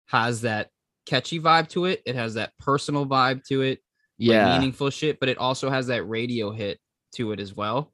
has 0.06 0.42
that 0.42 0.70
catchy 1.06 1.40
vibe 1.40 1.68
to 1.70 1.86
it. 1.86 2.02
It 2.06 2.14
has 2.14 2.34
that 2.34 2.52
personal 2.58 3.06
vibe 3.06 3.44
to 3.48 3.62
it. 3.62 3.78
like 4.18 4.28
Yeah, 4.28 4.58
meaningful 4.58 4.90
shit, 4.90 5.20
but 5.20 5.28
it 5.28 5.38
also 5.38 5.70
has 5.70 5.88
that 5.88 6.04
radio 6.04 6.50
hit 6.50 6.78
to 7.16 7.32
it 7.32 7.40
as 7.40 7.54
well. 7.54 7.92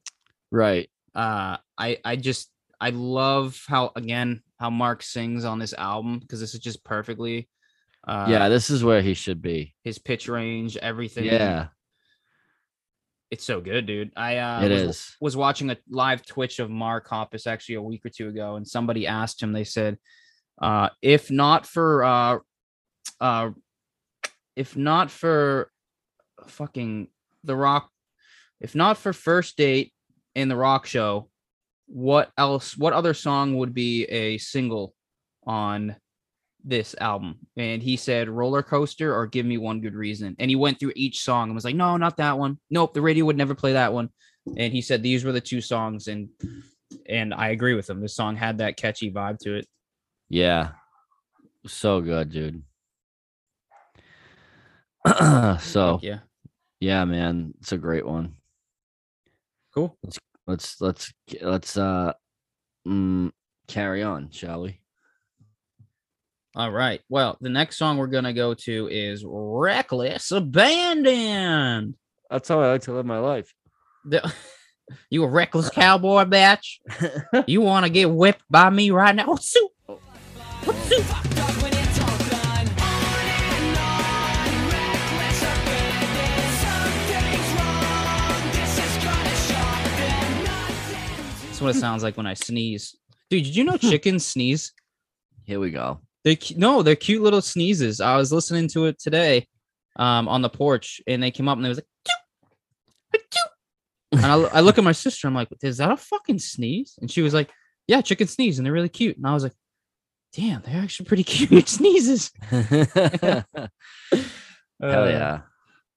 right. 0.51 0.89
Uh 1.15 1.59
I 1.77 1.99
I 2.05 2.17
just 2.17 2.51
I 2.81 2.91
love 2.91 3.61
how 3.69 3.93
again 3.97 4.43
how 4.59 4.71
Mark 4.71 5.03
sings 5.03 5.45
on 5.45 5.59
this 5.59 5.75
album 5.75 6.19
because 6.19 6.41
this 6.41 6.55
is 6.55 6.61
just 6.61 6.83
perfectly 6.85 7.49
uh 8.07 8.27
yeah, 8.29 8.49
this 8.49 8.71
is 8.71 8.83
where 8.83 9.03
he 9.03 9.15
should 9.15 9.43
be. 9.43 9.75
his 9.85 9.99
pitch 9.99 10.29
range, 10.29 10.77
everything. 10.79 11.25
Yeah, 11.27 11.69
It's 13.33 13.47
so 13.47 13.63
good, 13.63 13.87
dude. 13.87 14.13
I 14.15 14.37
uh 14.37 14.61
it 14.61 14.71
was, 14.71 14.83
is. 14.83 15.17
was 15.19 15.39
watching 15.39 15.71
a 15.71 15.79
live 15.89 16.23
Twitch 16.23 16.59
of 16.59 16.69
Mark 16.69 17.09
Hoppus 17.09 17.47
actually 17.47 17.77
a 17.77 17.83
week 17.83 18.05
or 18.05 18.11
two 18.11 18.29
ago, 18.29 18.57
and 18.57 18.69
somebody 18.69 19.07
asked 19.07 19.43
him, 19.43 19.55
they 19.55 19.65
said, 19.65 19.97
uh, 20.61 20.91
if 21.01 21.31
not 21.31 21.67
for 21.67 22.05
uh 22.05 22.39
uh 23.23 23.51
if 24.55 24.77
not 24.77 25.11
for 25.11 25.71
fucking 26.47 27.09
the 27.43 27.57
rock, 27.57 27.89
if 28.61 28.75
not 28.75 28.99
for 28.99 29.15
first 29.15 29.57
date 29.57 29.95
in 30.35 30.49
the 30.51 30.57
rock 30.57 30.85
show, 30.85 31.31
what 31.87 32.31
else 32.37 32.77
what 32.77 32.93
other 32.93 33.15
song 33.15 33.57
would 33.57 33.73
be 33.73 34.05
a 34.05 34.37
single 34.37 34.93
on 35.47 35.97
this 36.65 36.95
album? 37.01 37.39
And 37.57 37.83
he 37.83 37.97
said 37.97 38.29
roller 38.29 38.63
coaster 38.63 39.15
or 39.15 39.27
give 39.27 39.47
me 39.47 39.59
one 39.59 39.81
good 39.81 39.95
reason. 39.95 40.37
And 40.39 40.51
he 40.51 40.57
went 40.57 40.79
through 40.79 40.93
each 40.97 41.23
song 41.23 41.49
and 41.49 41.55
was 41.55 41.65
like, 41.65 41.77
no, 41.77 41.97
not 41.97 42.17
that 42.19 42.39
one. 42.39 42.59
Nope, 42.71 42.95
the 42.95 43.03
radio 43.03 43.25
would 43.25 43.37
never 43.37 43.55
play 43.55 43.73
that 43.75 43.93
one 43.93 44.11
and 44.57 44.73
he 44.73 44.81
said 44.81 45.03
these 45.03 45.25
were 45.25 45.33
the 45.33 45.41
two 45.41 45.61
songs 45.61 46.09
and 46.09 46.29
and 47.09 47.33
I 47.33 47.49
agree 47.49 47.75
with 47.75 47.89
him. 47.89 48.01
This 48.01 48.15
song 48.15 48.37
had 48.37 48.59
that 48.59 48.77
catchy 48.77 49.11
vibe 49.11 49.39
to 49.41 49.57
it. 49.57 49.67
Yeah, 50.29 50.73
so 51.67 52.01
good, 52.01 52.31
dude. 52.31 52.63
so 55.61 56.01
yeah, 56.03 56.21
yeah, 56.81 57.05
man, 57.05 57.55
it's 57.61 57.73
a 57.73 57.79
great 57.79 58.07
one. 58.07 58.35
cool. 59.75 59.97
Let's 60.47 60.81
let's 60.81 61.13
let's 61.41 61.77
uh 61.77 62.13
mm, 62.87 63.31
carry 63.69 64.03
on, 64.03 64.31
shall 64.31 64.63
we? 64.63 64.81
All 66.55 66.71
right. 66.71 67.01
Well, 67.09 67.39
the 67.41 67.49
next 67.49 67.79
song 67.79 67.97
we're 67.97 68.09
gonna 68.09 68.33
go 68.35 68.53
to 68.55 68.89
is 68.91 69.25
"Reckless 69.27 70.31
Abandon." 70.33 71.97
That's 72.31 72.49
how 72.49 72.61
I 72.61 72.73
like 72.73 72.83
to 72.83 72.93
live 72.93 73.07
my 73.07 73.19
life. 73.19 73.55
The- 74.05 74.33
you 75.11 75.25
a 75.25 75.29
reckless 75.29 75.71
cowboy, 75.71 76.25
batch? 76.27 76.81
You 77.47 77.63
want 77.63 77.87
to 77.87 77.91
get 77.91 78.11
whipped 78.11 78.45
by 78.51 78.69
me 78.69 78.91
right 78.91 79.15
now? 79.15 79.29
What's 79.29 79.57
up? 79.57 79.99
What's 80.65 80.93
up? 80.93 81.03
Fucked 81.05 81.39
up 81.41 81.63
when 81.63 81.73
it's 81.73 82.01
all 82.01 82.19
done. 82.19 82.69
On 82.69 83.19
and 83.49 83.79
on, 83.79 84.69
reckless 84.69 85.43
abandon. 85.43 86.53
Something's 86.61 87.51
wrong. 87.57 88.53
This 88.53 88.79
is 88.79 89.05
gonna 89.05 89.37
shock 89.49 89.85
them. 89.97 90.45
Nothing 90.45 91.47
That's 91.49 91.61
what 91.63 91.77
it 91.77 91.79
sounds 91.81 92.03
like 92.03 92.17
when 92.19 92.27
I 92.27 92.35
sneeze. 92.35 92.95
Dude, 93.31 93.45
did 93.45 93.57
you 93.57 93.65
know 93.65 93.77
chickens 93.79 94.27
sneeze? 94.27 94.73
Here 95.45 95.59
we 95.59 95.71
go. 95.71 96.01
They 96.25 96.39
no, 96.57 96.83
they're 96.83 96.97
cute 96.97 97.23
little 97.23 97.43
sneezes. 97.43 98.01
I 98.01 98.17
was 98.17 98.33
listening 98.33 98.69
to 98.69 98.87
it 98.87 98.99
today, 99.01 99.47
um, 99.97 100.29
on 100.29 100.43
the 100.43 100.49
porch, 100.49 101.01
and 101.07 101.23
they 101.23 101.31
came 101.31 101.49
up 101.49 101.57
and 101.57 101.65
they 101.65 101.69
was 101.69 101.79
like, 101.79 101.87
"Choo, 102.07 103.19
achoo." 103.19 104.23
and 104.23 104.27
I, 104.27 104.35
I 104.59 104.61
look 104.61 104.79
at 104.79 104.85
my 104.85 104.93
sister. 104.93 105.27
I'm 105.27 105.35
like, 105.35 105.49
is 105.63 105.79
that 105.79 105.91
a 105.91 105.97
fucking 105.97 106.39
sneeze? 106.39 106.97
And 107.01 107.11
she 107.11 107.23
was 107.23 107.35
like, 107.35 107.51
yeah, 107.89 108.01
chicken 108.03 108.27
sneeze, 108.29 108.59
and 108.59 108.65
they're 108.67 108.73
really 108.73 108.89
cute. 108.89 109.17
And 109.17 109.27
I 109.27 109.35
was 109.35 109.43
like, 109.43 109.55
damn, 110.35 110.61
they're 110.63 110.81
actually 110.83 111.07
pretty 111.07 111.25
cute 111.49 111.69
sneezes. 111.69 112.31
Hell 112.51 113.45
Uh, 114.81 115.07
yeah. 115.09 115.41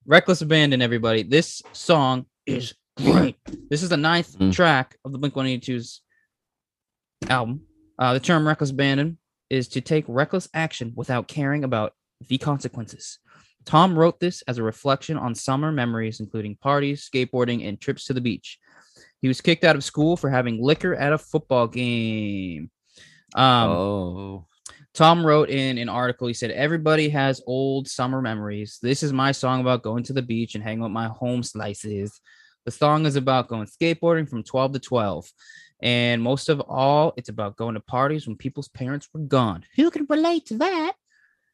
Reckless 0.06 0.40
Abandon, 0.42 0.82
everybody. 0.82 1.22
This 1.24 1.62
song 1.72 2.26
is 2.46 2.74
great. 2.96 3.36
This 3.70 3.82
is 3.82 3.88
the 3.90 3.96
ninth 3.96 4.36
Mm. 4.38 4.52
track 4.52 4.96
of 5.04 5.12
the 5.12 5.18
Blink 5.18 5.34
182's 5.34 6.00
album. 7.28 7.62
Uh, 7.98 8.12
the 8.14 8.20
term 8.20 8.46
reckless 8.46 8.70
abandon 8.70 9.18
is 9.50 9.68
to 9.68 9.80
take 9.80 10.04
reckless 10.08 10.48
action 10.54 10.92
without 10.94 11.28
caring 11.28 11.64
about 11.64 11.92
the 12.28 12.38
consequences. 12.38 13.18
Tom 13.64 13.98
wrote 13.98 14.20
this 14.20 14.42
as 14.42 14.58
a 14.58 14.62
reflection 14.62 15.18
on 15.18 15.34
summer 15.34 15.72
memories, 15.72 16.20
including 16.20 16.56
parties, 16.56 17.08
skateboarding, 17.08 17.68
and 17.68 17.80
trips 17.80 18.04
to 18.06 18.12
the 18.12 18.20
beach. 18.20 18.58
He 19.20 19.28
was 19.28 19.40
kicked 19.40 19.64
out 19.64 19.76
of 19.76 19.84
school 19.84 20.16
for 20.16 20.30
having 20.30 20.62
liquor 20.62 20.94
at 20.94 21.12
a 21.12 21.18
football 21.18 21.66
game. 21.66 22.70
Um, 23.34 23.70
oh. 23.70 24.46
Tom 24.94 25.26
wrote 25.26 25.50
in 25.50 25.78
an 25.78 25.88
article, 25.88 26.26
he 26.26 26.32
said, 26.32 26.52
Everybody 26.52 27.08
has 27.10 27.42
old 27.46 27.88
summer 27.88 28.22
memories. 28.22 28.78
This 28.80 29.02
is 29.02 29.12
my 29.12 29.32
song 29.32 29.60
about 29.60 29.82
going 29.82 30.04
to 30.04 30.12
the 30.12 30.22
beach 30.22 30.54
and 30.54 30.64
hanging 30.64 30.80
with 30.80 30.92
my 30.92 31.08
home 31.08 31.42
slices. 31.42 32.20
The 32.64 32.70
song 32.70 33.04
is 33.04 33.16
about 33.16 33.48
going 33.48 33.66
skateboarding 33.66 34.28
from 34.28 34.42
12 34.42 34.72
to 34.72 34.78
12. 34.78 35.26
And 35.80 36.22
most 36.22 36.48
of 36.48 36.60
all, 36.60 37.12
it's 37.16 37.28
about 37.28 37.56
going 37.56 37.74
to 37.74 37.80
parties 37.80 38.26
when 38.26 38.36
people's 38.36 38.68
parents 38.68 39.08
were 39.12 39.20
gone. 39.20 39.64
Who 39.76 39.90
can 39.90 40.06
relate 40.08 40.46
to 40.46 40.58
that? 40.58 40.92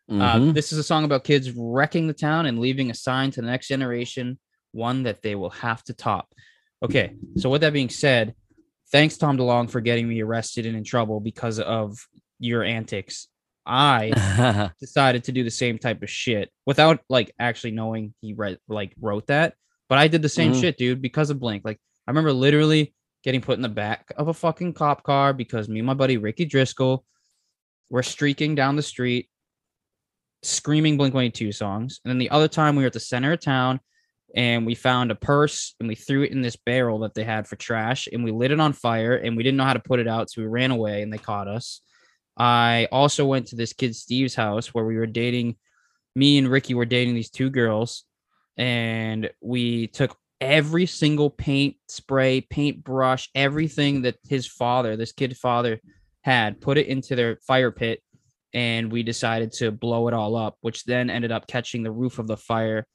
Uh, 0.09 0.37
Mhm. 0.39 0.55
this 0.55 0.73
is 0.73 0.79
a 0.79 0.83
song 0.83 1.05
about 1.05 1.25
kids 1.25 1.51
wrecking 1.53 2.07
the 2.07 2.13
town 2.13 2.47
and 2.47 2.59
leaving 2.59 2.91
a 2.91 2.95
sign 2.95 3.31
to 3.33 3.41
the 3.41 3.47
next 3.47 3.69
generation, 3.69 4.39
one 4.73 5.05
that 5.05 5.23
they 5.23 5.35
will 5.35 5.51
have 5.51 5.83
to 5.85 5.95
top. 5.95 6.35
Okay, 6.83 7.15
so 7.37 7.49
with 7.49 7.61
that 7.63 7.73
being 7.73 7.89
said, 7.89 8.35
thanks 8.91 9.17
Tom 9.17 9.37
DeLonge 9.39 9.71
for 9.71 9.81
getting 9.81 10.09
me 10.09 10.21
arrested 10.21 10.67
and 10.67 10.77
in 10.77 10.85
trouble 10.85 11.21
because 11.21 11.59
of 11.61 11.97
your 12.39 12.63
antics. 12.63 13.29
I 13.65 14.11
decided 14.81 15.25
to 15.25 15.33
do 15.33 15.45
the 15.45 15.51
same 15.51 15.79
type 15.79 16.03
of 16.03 16.11
shit 16.11 16.51
without 16.67 17.01
like 17.09 17.33
actually 17.39 17.71
knowing 17.71 18.13
he 18.21 18.35
read 18.35 18.59
like 18.69 18.93
wrote 19.01 19.29
that. 19.29 19.55
But 19.89 19.99
I 19.99 20.09
did 20.09 20.23
the 20.23 20.29
same 20.29 20.53
Mhm. 20.53 20.61
shit, 20.61 20.77
dude, 20.77 21.01
because 21.01 21.31
of 21.31 21.39
Blink. 21.39 21.65
Like 21.65 21.79
I 22.07 22.11
remember 22.11 22.33
literally 22.33 22.93
getting 23.23 23.41
put 23.41 23.57
in 23.57 23.63
the 23.63 23.69
back 23.69 24.13
of 24.17 24.29
a 24.29 24.35
fucking 24.35 24.73
cop 24.73 25.03
car 25.03 25.33
because 25.33 25.69
me 25.69 25.81
and 25.81 25.87
my 25.87 25.95
buddy 25.95 26.17
Ricky 26.17 26.45
Driscoll 26.45 27.05
were 27.91 28.03
streaking 28.03 28.55
down 28.55 28.77
the 28.77 28.83
street, 28.83 29.29
screaming 30.43 30.97
Blink 30.97 31.15
182 31.15 31.53
songs. 31.53 32.01
And 32.05 32.11
then 32.11 32.19
the 32.19 32.31
other 32.31 32.49
time 32.49 32.77
we 32.77 32.83
were 32.83 32.89
at 32.89 32.93
the 32.93 33.01
center 33.01 33.33
of 33.33 33.41
town 33.41 33.81
and 34.35 34.65
we 34.65 34.75
found 34.75 35.11
a 35.11 35.15
purse 35.15 35.75
and 35.79 35.89
we 35.89 35.95
threw 35.95 36.23
it 36.23 36.33
in 36.33 36.43
this 36.43 36.57
barrel 36.57 37.01
that 37.01 37.15
they 37.15 37.25
had 37.25 37.47
for 37.47 37.57
trash 37.57 38.09
and 38.11 38.25
we 38.25 38.33
lit 38.33 38.51
it 38.51 38.61
on 38.61 38.73
fire 38.73 39.15
and 39.15 39.37
we 39.37 39.43
didn't 39.43 39.59
know 39.59 39.65
how 39.65 39.75
to 39.75 39.79
put 39.79 40.01
it 40.01 40.09
out. 40.09 40.31
So 40.31 40.41
we 40.41 40.49
ran 40.49 40.71
away 40.71 41.03
and 41.03 41.13
they 41.13 41.19
caught 41.19 41.49
us. 41.49 41.81
I 42.37 42.89
also 42.91 43.27
went 43.27 43.49
to 43.49 43.57
this 43.57 43.73
kid 43.73 43.95
Steve's 43.95 44.35
house 44.35 44.69
where 44.69 44.85
we 44.85 44.97
were 44.97 45.07
dating. 45.07 45.57
Me 46.15 46.39
and 46.39 46.49
Ricky 46.49 46.75
were 46.75 46.85
dating 46.85 47.15
these 47.15 47.31
two 47.31 47.51
girls, 47.51 48.05
and 48.57 49.31
we 49.41 49.87
took 49.87 50.17
every 50.43 50.87
single 50.87 51.31
paint 51.31 51.77
spray, 51.89 52.41
paint 52.41 52.83
brush, 52.85 53.29
everything 53.35 54.03
that 54.03 54.17
his 54.29 54.47
father, 54.47 54.97
this 54.97 55.13
kid's 55.13 55.39
father, 55.39 55.81
had, 56.23 56.61
put 56.61 56.79
it 56.79 56.87
into 56.87 57.15
their 57.17 57.37
fire 57.47 57.71
pit, 57.71 58.03
and 58.55 58.91
we 58.93 59.03
decided 59.03 59.53
to 59.53 59.71
blow 59.71 60.09
it 60.09 60.15
all 60.15 60.37
up, 60.37 60.57
which 60.61 60.85
then 60.85 61.09
ended 61.11 61.33
up 61.33 61.47
catching 61.47 61.83
the 61.83 61.91
roof 61.91 62.19
of 62.19 62.27
the 62.27 62.37
fire, 62.37 62.87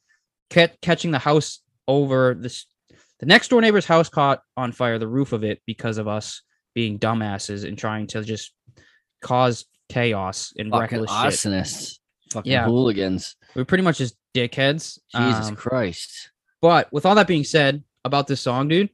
ca- 0.50 0.68
catching 0.82 1.10
the 1.10 1.18
house 1.18 1.60
over 1.86 2.34
this. 2.34 2.66
The 3.20 3.26
next 3.26 3.48
door 3.48 3.60
neighbor's 3.60 3.86
house 3.86 4.08
caught 4.08 4.40
on 4.56 4.70
fire, 4.72 4.98
the 4.98 5.08
roof 5.08 5.32
of 5.32 5.42
it, 5.42 5.60
because 5.66 5.98
of 5.98 6.06
us 6.06 6.42
being 6.74 6.98
dumbasses 6.98 7.66
and 7.66 7.76
trying 7.76 8.06
to 8.08 8.22
just 8.22 8.52
cause 9.22 9.64
chaos 9.88 10.52
and 10.56 10.70
Fucking 10.70 11.00
reckless 11.00 11.10
shit. 11.10 11.52
arsonists. 11.52 11.98
Fucking 12.30 12.52
Yeah. 12.52 12.66
hooligans. 12.66 13.34
We're 13.56 13.64
pretty 13.64 13.82
much 13.82 13.98
just 13.98 14.14
dickheads. 14.34 14.98
Jesus 15.16 15.48
Um, 15.48 15.56
Christ. 15.56 16.30
But 16.60 16.92
with 16.92 17.06
all 17.06 17.14
that 17.14 17.26
being 17.26 17.44
said 17.44 17.84
about 18.04 18.26
this 18.26 18.40
song, 18.40 18.68
dude, 18.68 18.90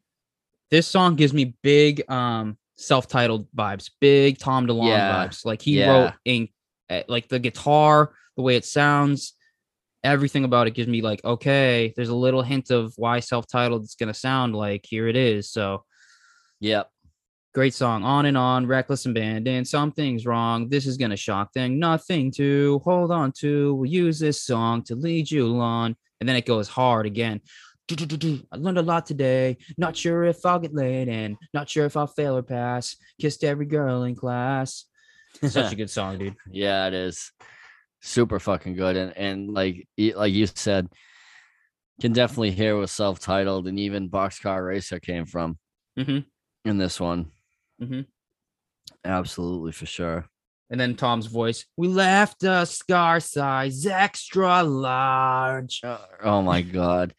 this 0.71 0.87
song 0.87 1.15
gives 1.17 1.33
me 1.33 1.55
big 1.63 2.09
um 2.11 2.57
self-titled 2.77 3.47
vibes, 3.57 3.91
big 4.01 4.39
Tom 4.39 4.67
DeLonge 4.67 4.89
Yeah. 4.89 5.27
vibes. 5.27 5.45
Like 5.45 5.63
he 5.63 5.79
Yeah. 5.79 5.89
wrote 5.91 6.13
in 6.25 6.49
eh, 6.91 7.03
like 7.09 7.29
the 7.29 7.39
guitar, 7.39 8.13
the 8.37 8.43
way 8.43 8.57
it 8.57 8.65
sounds, 8.65 9.35
everything 10.03 10.45
about 10.45 10.67
it 10.67 10.73
gives 10.75 10.89
me 10.89 11.01
like, 11.01 11.25
okay, 11.25 11.95
there's 11.97 12.09
a 12.11 12.15
little 12.15 12.43
hint 12.43 12.71
of 12.71 12.93
why 12.97 13.21
self-titled 13.21 13.85
it's 13.85 13.95
gonna 13.95 14.13
sound 14.15 14.55
like. 14.55 14.85
Here 14.85 15.09
it 15.09 15.17
is. 15.17 15.51
So 15.51 15.85
Yep. 16.61 16.91
great 17.55 17.73
song. 17.75 18.03
On 18.03 18.27
and 18.27 18.37
on, 18.37 18.67
reckless 18.67 19.07
abandon. 19.07 19.65
Something's 19.65 20.27
wrong. 20.27 20.69
This 20.69 20.87
is 20.87 20.97
gonna 20.97 21.17
shock 21.17 21.53
them. 21.53 21.79
Nothing 21.79 22.31
to 22.33 22.81
hold 22.85 23.11
on 23.13 23.33
to. 23.39 23.75
We'll 23.77 23.91
use 23.91 24.19
this 24.19 24.43
song 24.43 24.83
to 24.85 24.97
lead 24.97 25.31
you 25.31 25.57
on. 25.61 25.97
And 26.25 26.29
then 26.31 26.37
it 26.37 26.47
goes 26.47 26.69
hard 26.69 27.05
again. 27.05 27.43
I 27.91 28.57
learned 28.57 28.79
a 28.79 28.83
lot 28.83 29.05
today. 29.05 29.59
Not 29.77 29.95
sure 29.95 30.25
if 30.25 30.47
I'll 30.47 30.59
get 30.59 30.75
laid 30.75 31.09
in. 31.09 31.37
Not 31.53 31.69
sure 31.69 31.85
if 31.85 31.99
I'll 31.99 32.07
fail 32.07 32.39
or 32.39 32.43
pass. 32.43 32.97
Kissed 33.21 33.45
every 33.45 33.67
girl 33.67 34.05
in 34.05 34.15
class. 34.15 34.87
Such 35.43 35.75
a 35.75 35.77
good 35.77 35.91
song, 35.91 36.17
dude. 36.17 36.35
Yeah, 36.51 36.87
it 36.87 36.95
is 36.95 37.31
super 38.01 38.39
fucking 38.41 38.75
good, 38.75 38.97
and 38.97 39.15
and 39.19 39.51
like 39.53 39.87
like 39.99 40.33
you 40.33 40.47
said, 40.47 40.89
can 42.01 42.15
definitely 42.15 42.53
hear 42.53 42.79
where 42.79 42.87
self-titled 42.87 43.69
and 43.69 43.79
even 43.79 44.09
Boxcar 44.09 44.67
Racer 44.67 45.01
came 45.01 45.27
from 45.27 45.59
hmm 45.95 46.21
in 46.65 46.79
this 46.79 46.99
one. 46.99 47.33
Mhm. 47.83 48.07
Absolutely 49.05 49.73
for 49.73 49.85
sure. 49.85 50.25
And 50.71 50.81
then 50.81 50.95
Tom's 50.95 51.27
voice. 51.27 51.67
We 51.77 51.89
left 51.89 52.43
a 52.43 52.67
scar 52.67 53.21
size 53.21 53.87
extra 53.87 54.63
large. 54.63 55.81
Uh, 55.85 55.99
oh 56.23 56.43
my 56.43 56.63
god. 56.63 57.15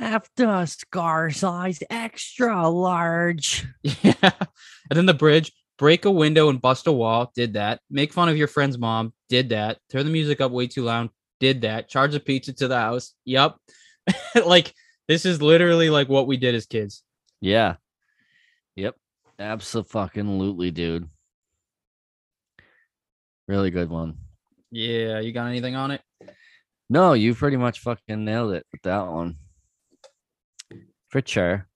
Left 0.00 0.38
a 0.40 0.66
scar 0.66 1.30
size 1.30 1.82
extra 1.88 2.68
large. 2.68 3.66
Yeah. 3.82 4.32
And 4.90 4.96
then 4.96 5.06
the 5.06 5.14
bridge, 5.14 5.52
break 5.78 6.04
a 6.04 6.10
window 6.10 6.48
and 6.48 6.60
bust 6.60 6.86
a 6.86 6.92
wall, 6.92 7.30
did 7.34 7.54
that. 7.54 7.80
Make 7.90 8.12
fun 8.12 8.28
of 8.28 8.36
your 8.36 8.48
friend's 8.48 8.78
mom, 8.78 9.12
did 9.28 9.50
that. 9.50 9.78
Turn 9.90 10.04
the 10.04 10.12
music 10.12 10.40
up 10.40 10.50
way 10.50 10.66
too 10.66 10.84
loud, 10.84 11.10
did 11.40 11.62
that. 11.62 11.88
Charge 11.88 12.14
a 12.14 12.20
pizza 12.20 12.52
to 12.54 12.68
the 12.68 12.78
house. 12.78 13.14
Yep. 13.24 13.56
like 14.46 14.74
this 15.08 15.24
is 15.24 15.40
literally 15.40 15.90
like 15.90 16.08
what 16.08 16.26
we 16.26 16.36
did 16.36 16.54
as 16.54 16.66
kids. 16.66 17.02
Yeah. 17.40 17.76
Yep. 18.76 18.96
Absolutely, 19.38 20.70
dude. 20.70 21.08
Really 23.48 23.70
good 23.70 23.88
one. 23.88 24.18
Yeah, 24.70 25.20
you 25.20 25.32
got 25.32 25.46
anything 25.46 25.74
on 25.74 25.90
it? 25.90 26.02
No, 26.90 27.14
you 27.14 27.34
pretty 27.34 27.56
much 27.56 27.80
fucking 27.80 28.24
nailed 28.24 28.52
it 28.52 28.66
with 28.70 28.82
that 28.82 29.06
one. 29.06 29.36
For 31.08 31.22
sure. 31.24 31.66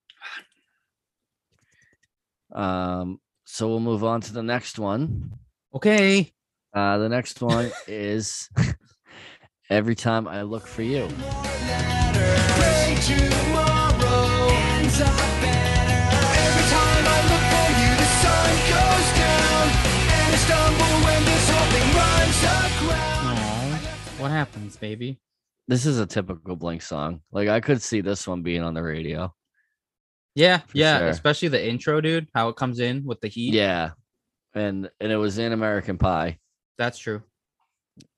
Um, 2.55 3.19
so 3.47 3.69
we'll 3.69 3.81
move 3.81 4.05
on 4.05 4.21
to 4.21 4.33
the 4.35 4.43
next 4.43 4.79
one. 4.79 5.33
Okay. 5.75 6.31
Uh, 6.75 6.99
the 6.99 7.09
next 7.09 7.41
one 7.41 7.73
is 7.87 8.51
Every 9.71 9.95
Time 9.95 10.29
I 10.29 10.43
Look 10.43 10.67
for 10.67 10.83
You. 10.83 11.09
Happens, 24.43 24.77
baby? 24.77 25.21
This 25.69 25.87
is 25.87 26.01
a 26.01 26.07
typical 26.07 26.57
Blink 26.57 26.83
song. 26.83 27.21
Like 27.31 27.49
I 27.49 27.61
could 27.61 27.81
see 27.81 28.01
this 28.01 28.27
one 28.27 28.43
being 28.43 28.63
on 28.63 28.75
the 28.75 28.83
radio. 28.83 29.33
Yeah, 30.35 30.63
yeah, 30.73 30.99
sure. 30.99 31.09
especially 31.11 31.47
the 31.49 31.65
intro, 31.65 32.01
dude. 32.01 32.27
How 32.35 32.49
it 32.49 32.57
comes 32.57 32.81
in 32.81 33.05
with 33.05 33.21
the 33.21 33.29
heat. 33.29 33.55
Yeah. 33.55 33.91
And 34.53 34.91
and 35.01 35.13
it 35.13 35.17
was 35.17 35.39
in 35.39 35.53
American 35.53 35.97
Pie. 35.97 36.39
that's 36.77 36.99
true. 36.99 37.23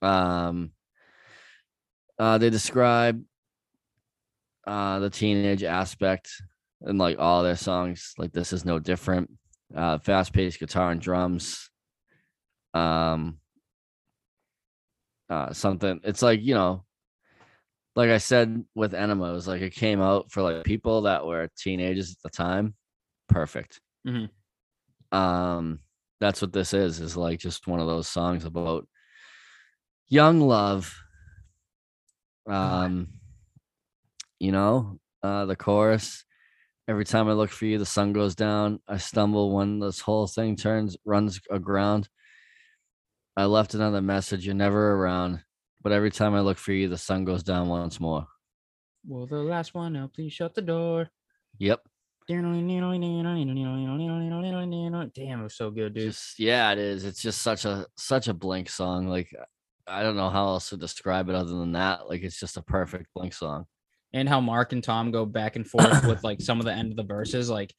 um 0.00 0.70
uh 2.18 2.38
they 2.38 2.48
describe 2.48 3.22
uh 4.66 4.98
the 5.00 5.10
teenage 5.10 5.62
aspect 5.62 6.30
and 6.80 6.98
like 6.98 7.18
all 7.18 7.42
their 7.42 7.56
songs 7.56 8.14
like 8.16 8.32
this 8.32 8.52
is 8.54 8.64
no 8.64 8.78
different 8.78 9.28
uh 9.76 9.98
fast-paced 9.98 10.58
guitar 10.60 10.90
and 10.92 11.00
drums 11.02 11.68
um 12.72 13.38
uh 15.30 15.52
something. 15.52 16.00
It's 16.04 16.22
like 16.22 16.40
you 16.42 16.54
know 16.54 16.84
like 17.96 18.10
i 18.10 18.18
said 18.18 18.64
with 18.74 18.92
enema 18.94 19.30
it 19.30 19.34
was 19.34 19.46
like 19.48 19.62
it 19.62 19.72
came 19.72 20.00
out 20.00 20.30
for 20.30 20.42
like 20.42 20.64
people 20.64 21.02
that 21.02 21.24
were 21.24 21.48
teenagers 21.56 22.10
at 22.10 22.22
the 22.22 22.30
time. 22.30 22.74
Perfect. 23.28 23.80
Mhm. 24.06 24.28
um 25.12 25.78
that's 26.20 26.40
what 26.42 26.52
this 26.52 26.74
is 26.74 27.00
is 27.00 27.16
like 27.16 27.38
just 27.38 27.66
one 27.66 27.80
of 27.80 27.86
those 27.86 28.08
songs 28.08 28.44
about 28.44 28.86
young 30.08 30.40
love. 30.40 30.94
Um 32.46 33.08
you 34.38 34.52
know 34.52 34.98
uh 35.22 35.46
the 35.46 35.56
chorus 35.56 36.24
every 36.88 37.04
time 37.04 37.28
i 37.28 37.32
look 37.32 37.50
for 37.50 37.66
you 37.66 37.78
the 37.78 37.86
sun 37.86 38.12
goes 38.12 38.34
down. 38.34 38.80
I 38.88 38.98
stumble 38.98 39.54
when 39.54 39.78
this 39.78 40.00
whole 40.00 40.26
thing 40.26 40.56
turns 40.56 40.96
runs 41.04 41.40
aground 41.50 42.08
i 43.36 43.44
left 43.44 43.74
another 43.74 44.00
message 44.02 44.44
you're 44.46 44.54
never 44.54 44.92
around 44.94 45.42
but 45.82 45.92
every 45.92 46.10
time 46.10 46.34
i 46.34 46.40
look 46.40 46.58
for 46.58 46.72
you 46.72 46.88
the 46.88 46.98
sun 46.98 47.24
goes 47.24 47.42
down 47.42 47.68
once 47.68 48.00
more 48.00 48.26
Well, 49.06 49.26
the 49.26 49.36
last 49.36 49.74
one 49.74 49.92
now, 49.92 50.10
please 50.14 50.32
shut 50.32 50.54
the 50.54 50.62
door. 50.62 51.10
yep 51.58 51.80
Damn, 55.14 55.40
it 55.40 55.42
was 55.42 55.54
so 55.56 55.70
good, 55.70 55.92
dude. 55.94 56.04
just 56.10 56.38
yeah 56.38 56.72
it 56.72 56.78
is 56.78 57.04
it's 57.04 57.20
just 57.20 57.42
such 57.42 57.64
a 57.66 57.86
such 57.96 58.28
a 58.28 58.34
blink 58.34 58.70
song 58.70 59.08
like 59.08 59.28
i 59.86 60.02
don't 60.02 60.16
know 60.16 60.30
how 60.30 60.46
else 60.46 60.70
to 60.70 60.76
describe 60.78 61.28
it 61.28 61.34
other 61.34 61.52
than 61.52 61.72
that 61.72 62.08
like 62.08 62.22
it's 62.22 62.40
just 62.40 62.56
a 62.56 62.62
perfect 62.62 63.06
blink 63.14 63.34
song 63.34 63.66
and 64.14 64.28
how 64.28 64.40
Mark 64.40 64.72
and 64.72 64.82
Tom 64.82 65.10
go 65.10 65.26
back 65.26 65.56
and 65.56 65.66
forth 65.68 66.06
with 66.06 66.22
like 66.22 66.40
some 66.40 66.60
of 66.60 66.64
the 66.66 66.72
end 66.72 66.92
of 66.92 66.96
the 66.96 67.02
verses, 67.02 67.50
like 67.50 67.74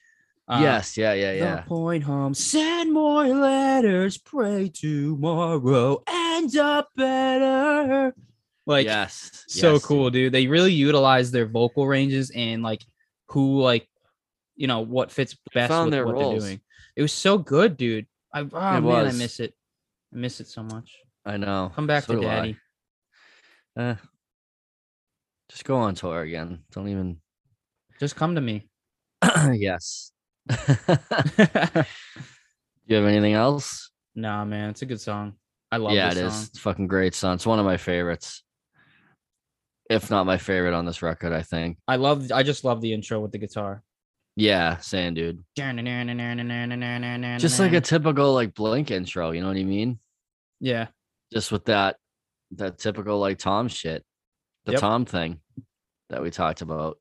uh, 0.47 0.59
yes 0.61 0.97
yeah 0.97 1.13
yeah 1.13 1.31
yeah. 1.31 1.55
the 1.57 1.61
point 1.63 2.03
home, 2.03 2.33
send 2.33 2.93
more 2.93 3.27
letters, 3.27 4.17
pray 4.17 4.69
tomorrow, 4.69 6.03
end 6.07 6.55
up 6.57 6.89
better. 6.95 8.13
Like 8.67 8.85
yes 8.85 9.43
so 9.47 9.73
yes, 9.73 9.85
cool, 9.85 10.09
dude. 10.09 10.33
They 10.33 10.47
really 10.47 10.73
utilize 10.73 11.31
their 11.31 11.45
vocal 11.45 11.87
ranges 11.87 12.31
and 12.35 12.63
like 12.63 12.83
who 13.29 13.61
like 13.61 13.87
you 14.55 14.67
know 14.67 14.81
what 14.81 15.11
fits 15.11 15.35
best 15.53 15.69
found 15.69 15.85
with 15.85 15.93
their 15.93 16.05
what 16.05 16.15
roles. 16.15 16.31
they're 16.31 16.49
doing. 16.49 16.61
It 16.95 17.01
was 17.01 17.13
so 17.13 17.37
good, 17.37 17.77
dude. 17.77 18.05
I 18.33 18.41
oh 18.41 18.81
man, 18.81 19.07
I 19.07 19.11
miss 19.11 19.39
it. 19.39 19.53
I 20.13 20.17
miss 20.17 20.39
it 20.39 20.47
so 20.47 20.63
much. 20.63 20.91
i 21.25 21.37
know 21.37 21.71
Come 21.75 21.87
back 21.87 22.05
so 22.05 22.13
to 22.13 22.19
I. 22.19 22.23
daddy. 22.23 22.57
Eh, 23.77 23.95
just 25.49 25.65
go 25.65 25.75
on 25.75 25.95
tour 25.95 26.21
again 26.21 26.59
don't 26.71 26.87
even 26.87 27.17
Just 27.99 28.15
come 28.15 28.35
to 28.35 28.41
me. 28.41 28.67
yes 29.53 30.11
you 32.87 32.95
have 32.95 33.05
anything 33.05 33.33
else 33.33 33.89
nah, 34.17 34.45
man, 34.45 34.69
it's 34.69 34.81
a 34.81 34.85
good 34.85 35.01
song. 35.01 35.33
I 35.71 35.77
love 35.77 35.93
yeah 35.93 36.11
it 36.11 36.15
this 36.15 36.33
is 36.33 36.47
it's 36.49 36.57
a 36.57 36.61
fucking 36.61 36.87
great 36.87 37.13
song 37.15 37.35
it's 37.35 37.45
one 37.45 37.59
of 37.59 37.65
my 37.65 37.77
favorites 37.77 38.43
if 39.89 40.09
not 40.09 40.25
my 40.25 40.37
favorite 40.37 40.73
on 40.73 40.85
this 40.85 41.01
record 41.01 41.33
i 41.33 41.41
think 41.41 41.77
I 41.87 41.97
love 41.97 42.31
I 42.31 42.43
just 42.43 42.63
love 42.63 42.81
the 42.81 42.93
intro 42.93 43.19
with 43.19 43.31
the 43.31 43.37
guitar. 43.39 43.83
yeah 44.35 44.77
same 44.77 45.13
dude 45.15 45.43
Just 47.39 47.55
just 47.55 47.59
like 47.59 47.73
a 47.73 47.81
typical 47.81 48.33
like 48.33 48.53
blink 48.53 48.89
intro 48.91 49.31
you 49.31 49.41
know 49.41 49.47
what 49.47 49.57
i 49.57 49.63
mean 49.63 49.99
yeah. 50.61 50.87
just 51.33 51.51
with 51.51 51.65
that 51.65 51.97
that 52.51 52.77
typical 52.77 53.19
like 53.19 53.37
tom 53.39 53.67
shit 53.67 54.03
the 54.65 54.73
Yep. 54.73 54.81
tom 54.81 55.05
thing 55.05 55.39
that 56.09 56.21
we 56.21 56.29
talked 56.31 56.61
about 56.61 56.97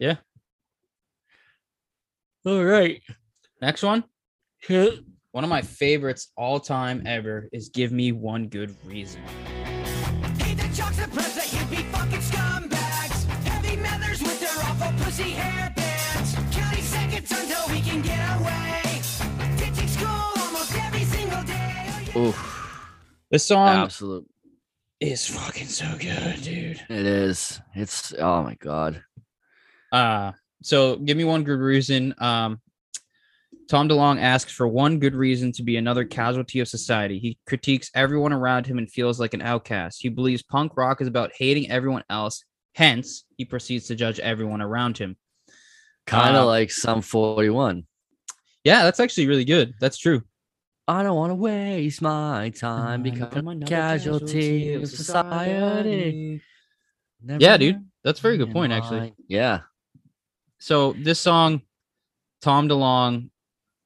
Yeah. 0.00 0.16
All 2.46 2.64
right 2.64 3.02
Next 3.60 3.82
one. 3.82 4.04
One 5.32 5.44
of 5.44 5.50
my 5.50 5.62
favorites 5.62 6.30
all 6.36 6.60
time 6.60 7.02
ever 7.06 7.48
is 7.52 7.68
Give 7.70 7.90
Me 7.90 8.12
One 8.12 8.48
Good 8.48 8.76
Reason. 8.84 9.22
Hate 10.38 10.56
the 10.58 10.68
jocks 10.74 10.98
and 10.98 11.10
preps 11.12 11.34
that 11.36 11.46
hippie 11.46 11.84
fucking 11.90 12.20
scumbags. 12.20 13.24
Heavy 13.46 13.76
methers 13.76 14.20
with 14.22 14.38
their 14.40 14.50
awful 14.64 14.92
pussy 15.04 15.30
hair 15.30 15.72
bands. 15.74 16.34
Counting 16.54 16.82
seconds 16.82 17.30
until 17.32 17.66
we 17.74 17.80
can 17.80 18.02
get 18.02 18.40
away. 18.40 19.00
Ditching 19.56 19.88
school 19.88 20.06
almost 20.42 20.74
every 20.76 21.04
single 21.04 21.42
day. 21.44 21.86
Oh, 22.14 22.22
yeah. 22.22 22.28
Oof. 22.28 22.88
This 23.30 23.44
song 23.46 23.68
absolute 23.68 24.26
is 25.00 25.26
fucking 25.28 25.66
so 25.66 25.86
good, 25.98 26.42
dude. 26.42 26.80
it 26.88 27.06
is 27.06 27.60
it's 27.74 28.14
oh 28.18 28.42
my 28.42 28.54
god 28.54 29.02
Uh 29.92 30.32
so 30.66 30.96
give 30.96 31.16
me 31.16 31.24
one 31.24 31.44
good 31.44 31.60
reason. 31.60 32.14
Um 32.18 32.60
Tom 33.68 33.88
DeLonge 33.88 34.20
asks 34.20 34.52
for 34.52 34.68
one 34.68 34.98
good 35.00 35.14
reason 35.14 35.50
to 35.52 35.62
be 35.64 35.76
another 35.76 36.04
casualty 36.04 36.60
of 36.60 36.68
society. 36.68 37.18
He 37.18 37.38
critiques 37.46 37.90
everyone 37.94 38.32
around 38.32 38.64
him 38.66 38.78
and 38.78 38.90
feels 38.90 39.18
like 39.18 39.34
an 39.34 39.42
outcast. 39.42 40.00
He 40.00 40.08
believes 40.08 40.42
punk 40.42 40.76
rock 40.76 41.00
is 41.00 41.08
about 41.08 41.32
hating 41.36 41.68
everyone 41.70 42.04
else. 42.08 42.44
Hence, 42.76 43.24
he 43.36 43.44
proceeds 43.44 43.86
to 43.88 43.96
judge 43.96 44.20
everyone 44.20 44.62
around 44.62 44.98
him. 44.98 45.16
Kind 46.06 46.36
of 46.36 46.42
Uh, 46.44 46.46
like 46.46 46.70
Sum 46.70 47.02
41. 47.02 47.84
Yeah, 48.62 48.84
that's 48.84 49.00
actually 49.00 49.26
really 49.26 49.44
good. 49.44 49.74
That's 49.80 49.98
true. 49.98 50.22
I 50.86 51.02
don't 51.02 51.16
want 51.16 51.30
to 51.30 51.34
waste 51.34 52.00
my 52.02 52.50
time 52.50 53.02
becoming 53.02 53.64
a 53.64 53.66
casualty 53.66 54.74
of 54.74 54.88
society. 54.88 56.40
Never 57.20 57.42
Yeah, 57.42 57.56
dude. 57.56 57.84
That's 58.04 58.20
a 58.20 58.22
very 58.22 58.36
good 58.38 58.52
point, 58.52 58.72
actually. 58.72 59.00
mind. 59.00 59.12
Yeah. 59.26 59.62
So 60.58 60.92
this 60.94 61.20
song, 61.20 61.62
Tom 62.42 62.68
DeLonge 62.68 63.30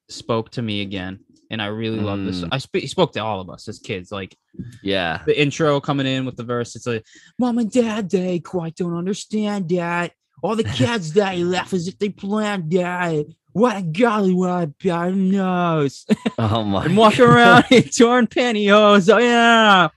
spoke 0.09 0.51
to 0.53 0.63
me 0.63 0.83
again, 0.83 1.21
and 1.51 1.61
I 1.61 1.67
really 1.67 2.01
love 2.01 2.25
this. 2.25 2.41
Mm. 2.43 2.49
I 2.53 2.59
sp- 2.63 2.83
he 2.83 2.87
spoke 2.87 3.13
to 3.15 3.21
all 3.21 3.41
of 3.41 3.51
us 3.51 3.69
as 3.69 3.79
kids. 3.79 4.11
Like 4.13 4.37
Yeah. 4.83 5.23
the 5.27 5.41
intro 5.41 5.81
coming 5.81 6.07
in 6.07 6.25
with 6.27 6.37
the 6.37 6.45
verse, 6.45 6.77
it's 6.77 6.87
like, 6.87 7.05
"Mom 7.39 7.59
and 7.59 7.71
Dad, 7.71 8.11
they 8.11 8.39
quite 8.41 8.77
don't 8.77 8.97
understand 8.97 9.69
that. 9.71 10.13
All 10.43 10.57
the 10.57 10.65
kids 10.81 11.13
they 11.13 11.45
laugh 11.45 11.73
as 11.73 11.89
if 11.89 11.99
they 11.99 12.09
planned 12.09 12.71
that. 12.73 13.27
What 13.53 13.77
a 13.77 13.83
golly, 13.83 14.33
what 14.33 14.63
a 14.63 14.67
bad 14.83 15.17
nose. 15.17 16.07
Oh 16.39 16.63
my. 16.63 16.85
and 16.85 16.97
walk 16.97 17.19
around 17.21 17.65
in 17.71 17.83
torn 17.85 18.27
pantyhose. 18.27 19.13
Oh 19.13 19.19
yeah." 19.19 19.89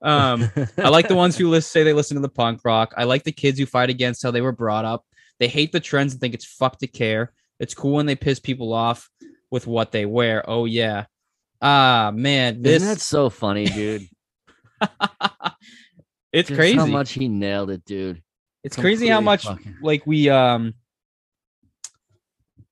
Um, 0.00 0.48
I 0.78 0.90
like 0.90 1.08
the 1.08 1.14
ones 1.24 1.36
who 1.36 1.48
listen, 1.48 1.68
say 1.70 1.82
they 1.82 1.92
listen 1.92 2.14
to 2.16 2.20
the 2.20 2.28
punk 2.28 2.60
rock. 2.64 2.94
I 2.96 3.04
like 3.04 3.24
the 3.24 3.32
kids 3.32 3.58
who 3.58 3.66
fight 3.66 3.90
against 3.90 4.22
how 4.22 4.30
they 4.30 4.40
were 4.40 4.52
brought 4.52 4.84
up. 4.84 5.04
They 5.40 5.48
hate 5.48 5.72
the 5.72 5.80
trends 5.80 6.12
and 6.12 6.20
think 6.20 6.34
it's 6.34 6.44
fuck 6.44 6.78
to 6.78 6.86
care. 6.86 7.32
It's 7.60 7.74
cool 7.74 7.94
when 7.94 8.06
they 8.06 8.16
piss 8.16 8.38
people 8.40 8.72
off 8.72 9.08
with 9.50 9.66
what 9.66 9.92
they 9.92 10.06
wear. 10.06 10.48
Oh 10.48 10.64
yeah. 10.64 11.06
Ah 11.60 12.12
man, 12.14 12.62
this 12.62 12.82
Isn't 12.82 12.88
that 12.94 13.00
so 13.00 13.30
funny, 13.30 13.66
dude? 13.66 14.08
it's 16.32 16.48
Just 16.48 16.58
crazy. 16.58 16.76
How 16.76 16.86
much 16.86 17.12
he 17.12 17.28
nailed 17.28 17.70
it, 17.70 17.84
dude. 17.84 18.22
it's 18.62 18.76
crazy 18.76 19.08
how 19.08 19.20
much 19.20 19.44
fucking- 19.44 19.76
like 19.82 20.06
we 20.06 20.28
um 20.28 20.74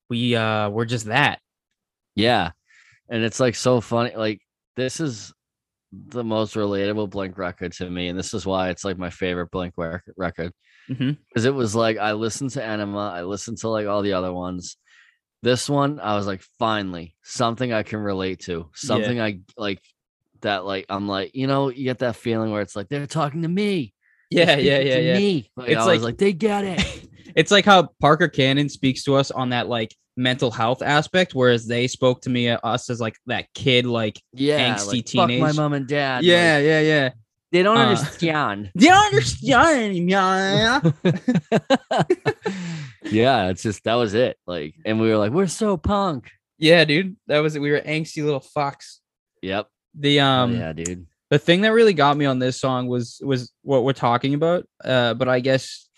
we 0.08 0.36
uh 0.36 0.68
we're 0.70 0.84
just 0.84 1.06
that. 1.06 1.40
Yeah. 2.14 2.50
And 3.08 3.22
it's 3.22 3.40
like 3.40 3.54
so 3.54 3.80
funny. 3.80 4.14
Like, 4.16 4.40
this 4.76 5.00
is 5.00 5.32
the 5.92 6.24
most 6.24 6.54
relatable 6.54 7.10
Blink 7.10 7.38
record 7.38 7.72
to 7.74 7.88
me. 7.88 8.08
And 8.08 8.18
this 8.18 8.34
is 8.34 8.44
why 8.44 8.70
it's 8.70 8.84
like 8.84 8.98
my 8.98 9.10
favorite 9.10 9.50
Blink 9.50 9.74
record. 10.16 10.52
Because 10.88 11.44
it 11.44 11.54
was 11.54 11.74
like, 11.74 11.98
I 11.98 12.12
listened 12.12 12.50
to 12.50 12.64
Enema, 12.64 13.08
I 13.10 13.22
listened 13.22 13.58
to 13.58 13.68
like 13.68 13.86
all 13.86 14.02
the 14.02 14.12
other 14.14 14.32
ones. 14.32 14.76
This 15.42 15.68
one, 15.68 16.00
I 16.00 16.16
was 16.16 16.26
like, 16.26 16.42
finally, 16.58 17.14
something 17.22 17.72
I 17.72 17.82
can 17.82 17.98
relate 18.00 18.40
to. 18.44 18.68
Something 18.74 19.20
I 19.20 19.40
like 19.56 19.80
that, 20.40 20.64
like, 20.64 20.86
I'm 20.88 21.06
like, 21.08 21.34
you 21.34 21.46
know, 21.46 21.68
you 21.68 21.84
get 21.84 21.98
that 21.98 22.16
feeling 22.16 22.50
where 22.50 22.62
it's 22.62 22.74
like, 22.76 22.88
they're 22.88 23.06
talking 23.06 23.42
to 23.42 23.48
me. 23.48 23.92
Yeah, 24.30 24.56
yeah, 24.56 24.78
yeah, 24.80 24.96
to 24.96 25.02
yeah. 25.02 25.16
Me. 25.18 25.50
Like, 25.56 25.68
It's 25.70 25.80
I 25.80 25.84
like- 25.84 25.94
was 25.96 26.02
like, 26.04 26.18
they 26.18 26.32
get 26.32 26.64
it. 26.64 27.08
it's 27.36 27.50
like 27.50 27.64
how 27.64 27.90
Parker 28.00 28.28
Cannon 28.28 28.68
speaks 28.68 29.04
to 29.04 29.14
us 29.14 29.30
on 29.30 29.50
that 29.50 29.68
like 29.68 29.94
mental 30.16 30.50
health 30.50 30.82
aspect, 30.82 31.34
whereas 31.34 31.66
they 31.66 31.86
spoke 31.86 32.22
to 32.22 32.30
me 32.30 32.48
uh, 32.48 32.58
us 32.64 32.88
as 32.90 33.00
like 33.00 33.14
that 33.26 33.46
kid, 33.54 33.86
like 33.86 34.20
Yeah. 34.32 34.74
Angsty 34.74 35.14
like, 35.14 35.30
fuck 35.30 35.40
my 35.40 35.52
mom 35.52 35.74
and 35.74 35.86
dad. 35.86 36.24
yeah, 36.24 36.56
like, 36.56 36.64
yeah, 36.64 36.80
yeah. 36.80 37.10
They 37.52 37.62
don't 37.62 37.76
Uh, 37.76 37.80
understand. 37.86 38.70
They 38.74 38.86
don't 38.88 39.04
understand? 39.06 39.96
Yeah. 40.10 40.80
yeah, 43.04 43.48
it's 43.48 43.62
just 43.62 43.84
that 43.84 43.94
was 43.94 44.14
it. 44.14 44.36
Like, 44.46 44.74
and 44.84 45.00
we 45.00 45.08
were 45.08 45.16
like, 45.16 45.32
we're 45.32 45.46
so 45.46 45.76
punk. 45.76 46.30
yeah, 46.58 46.84
dude. 46.84 47.16
That 47.26 47.38
was 47.40 47.56
it. 47.56 47.60
We 47.62 47.70
were 47.70 47.80
angsty 47.80 48.24
little 48.24 48.40
fucks. 48.56 48.98
Yep. 49.42 49.68
The 49.98 50.20
Um, 50.20 50.56
yeah, 50.56 50.72
dude. 50.72 51.06
the 51.30 51.38
thing 51.38 51.62
that 51.62 51.72
really 51.72 51.94
got 51.94 52.16
me 52.16 52.24
on 52.26 52.38
this 52.38 52.60
song 52.60 52.88
was 52.88 53.20
was 53.24 53.52
what 53.62 53.84
we're 53.84 53.92
talking 53.92 54.34
about. 54.34 54.66
Uh, 54.84 55.14
but 55.14 55.28
I 55.28 55.40
guess 55.40 55.88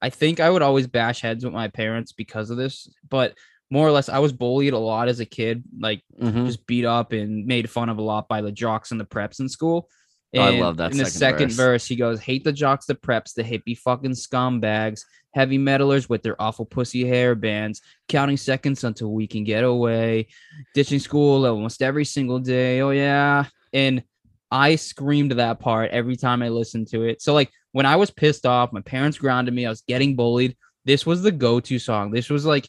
I 0.00 0.10
think 0.10 0.40
I 0.40 0.50
would 0.50 0.62
always 0.62 0.86
bash 0.86 1.20
heads 1.20 1.44
with 1.44 1.54
my 1.54 1.68
parents 1.68 2.12
because 2.12 2.50
of 2.50 2.56
this. 2.56 2.88
But 3.08 3.34
more 3.70 3.86
or 3.86 3.90
less, 3.92 4.08
I 4.08 4.18
was 4.18 4.32
bullied 4.32 4.72
a 4.74 4.78
lot 4.78 5.08
as 5.08 5.20
a 5.20 5.24
kid, 5.26 5.64
like 5.78 6.02
Mhm. 6.22 6.46
just 6.46 6.66
beat 6.66 6.84
up 6.84 7.12
and 7.12 7.46
made 7.46 7.68
fun 7.70 7.88
of 7.88 7.98
a 7.98 8.02
lot 8.02 8.28
by 8.28 8.40
the 8.40 8.52
jocks 8.52 8.90
and 8.92 9.00
the 9.00 9.04
preps 9.06 9.40
in 9.40 9.48
school. 9.48 9.88
Oh, 10.36 10.40
I 10.40 10.50
love 10.58 10.76
that 10.78 10.92
In 10.92 10.98
the 10.98 11.06
second 11.06 11.48
verse. 11.48 11.56
verse. 11.56 11.86
he 11.86 11.96
goes, 11.96 12.20
"Hate 12.20 12.44
the 12.44 12.52
jocks, 12.52 12.86
the 12.86 12.94
preps, 12.94 13.34
the 13.34 13.42
hippie 13.44 13.76
fucking 13.78 14.12
scumbags, 14.12 15.02
heavy 15.32 15.58
metalers 15.58 16.08
with 16.08 16.22
their 16.22 16.40
awful 16.40 16.64
pussy 16.66 17.06
hair 17.06 17.34
bands, 17.34 17.80
counting 18.08 18.36
seconds 18.36 18.84
until 18.84 19.12
we 19.12 19.26
can 19.26 19.44
get 19.44 19.64
away, 19.64 20.28
ditching 20.74 20.98
school 20.98 21.46
almost 21.46 21.82
every 21.82 22.04
single 22.04 22.38
day. 22.38 22.80
Oh 22.80 22.90
yeah." 22.90 23.46
And 23.72 24.02
I 24.50 24.76
screamed 24.76 25.32
that 25.32 25.58
part 25.58 25.90
every 25.90 26.16
time 26.16 26.42
I 26.42 26.48
listened 26.48 26.88
to 26.88 27.02
it. 27.02 27.20
So 27.20 27.34
like 27.34 27.50
when 27.72 27.86
I 27.86 27.96
was 27.96 28.10
pissed 28.10 28.46
off, 28.46 28.72
my 28.72 28.80
parents 28.82 29.18
grounded 29.18 29.52
me, 29.54 29.66
I 29.66 29.70
was 29.70 29.82
getting 29.82 30.14
bullied. 30.14 30.56
This 30.84 31.04
was 31.04 31.22
the 31.22 31.32
go-to 31.32 31.78
song. 31.78 32.10
This 32.12 32.30
was 32.30 32.44
like 32.44 32.68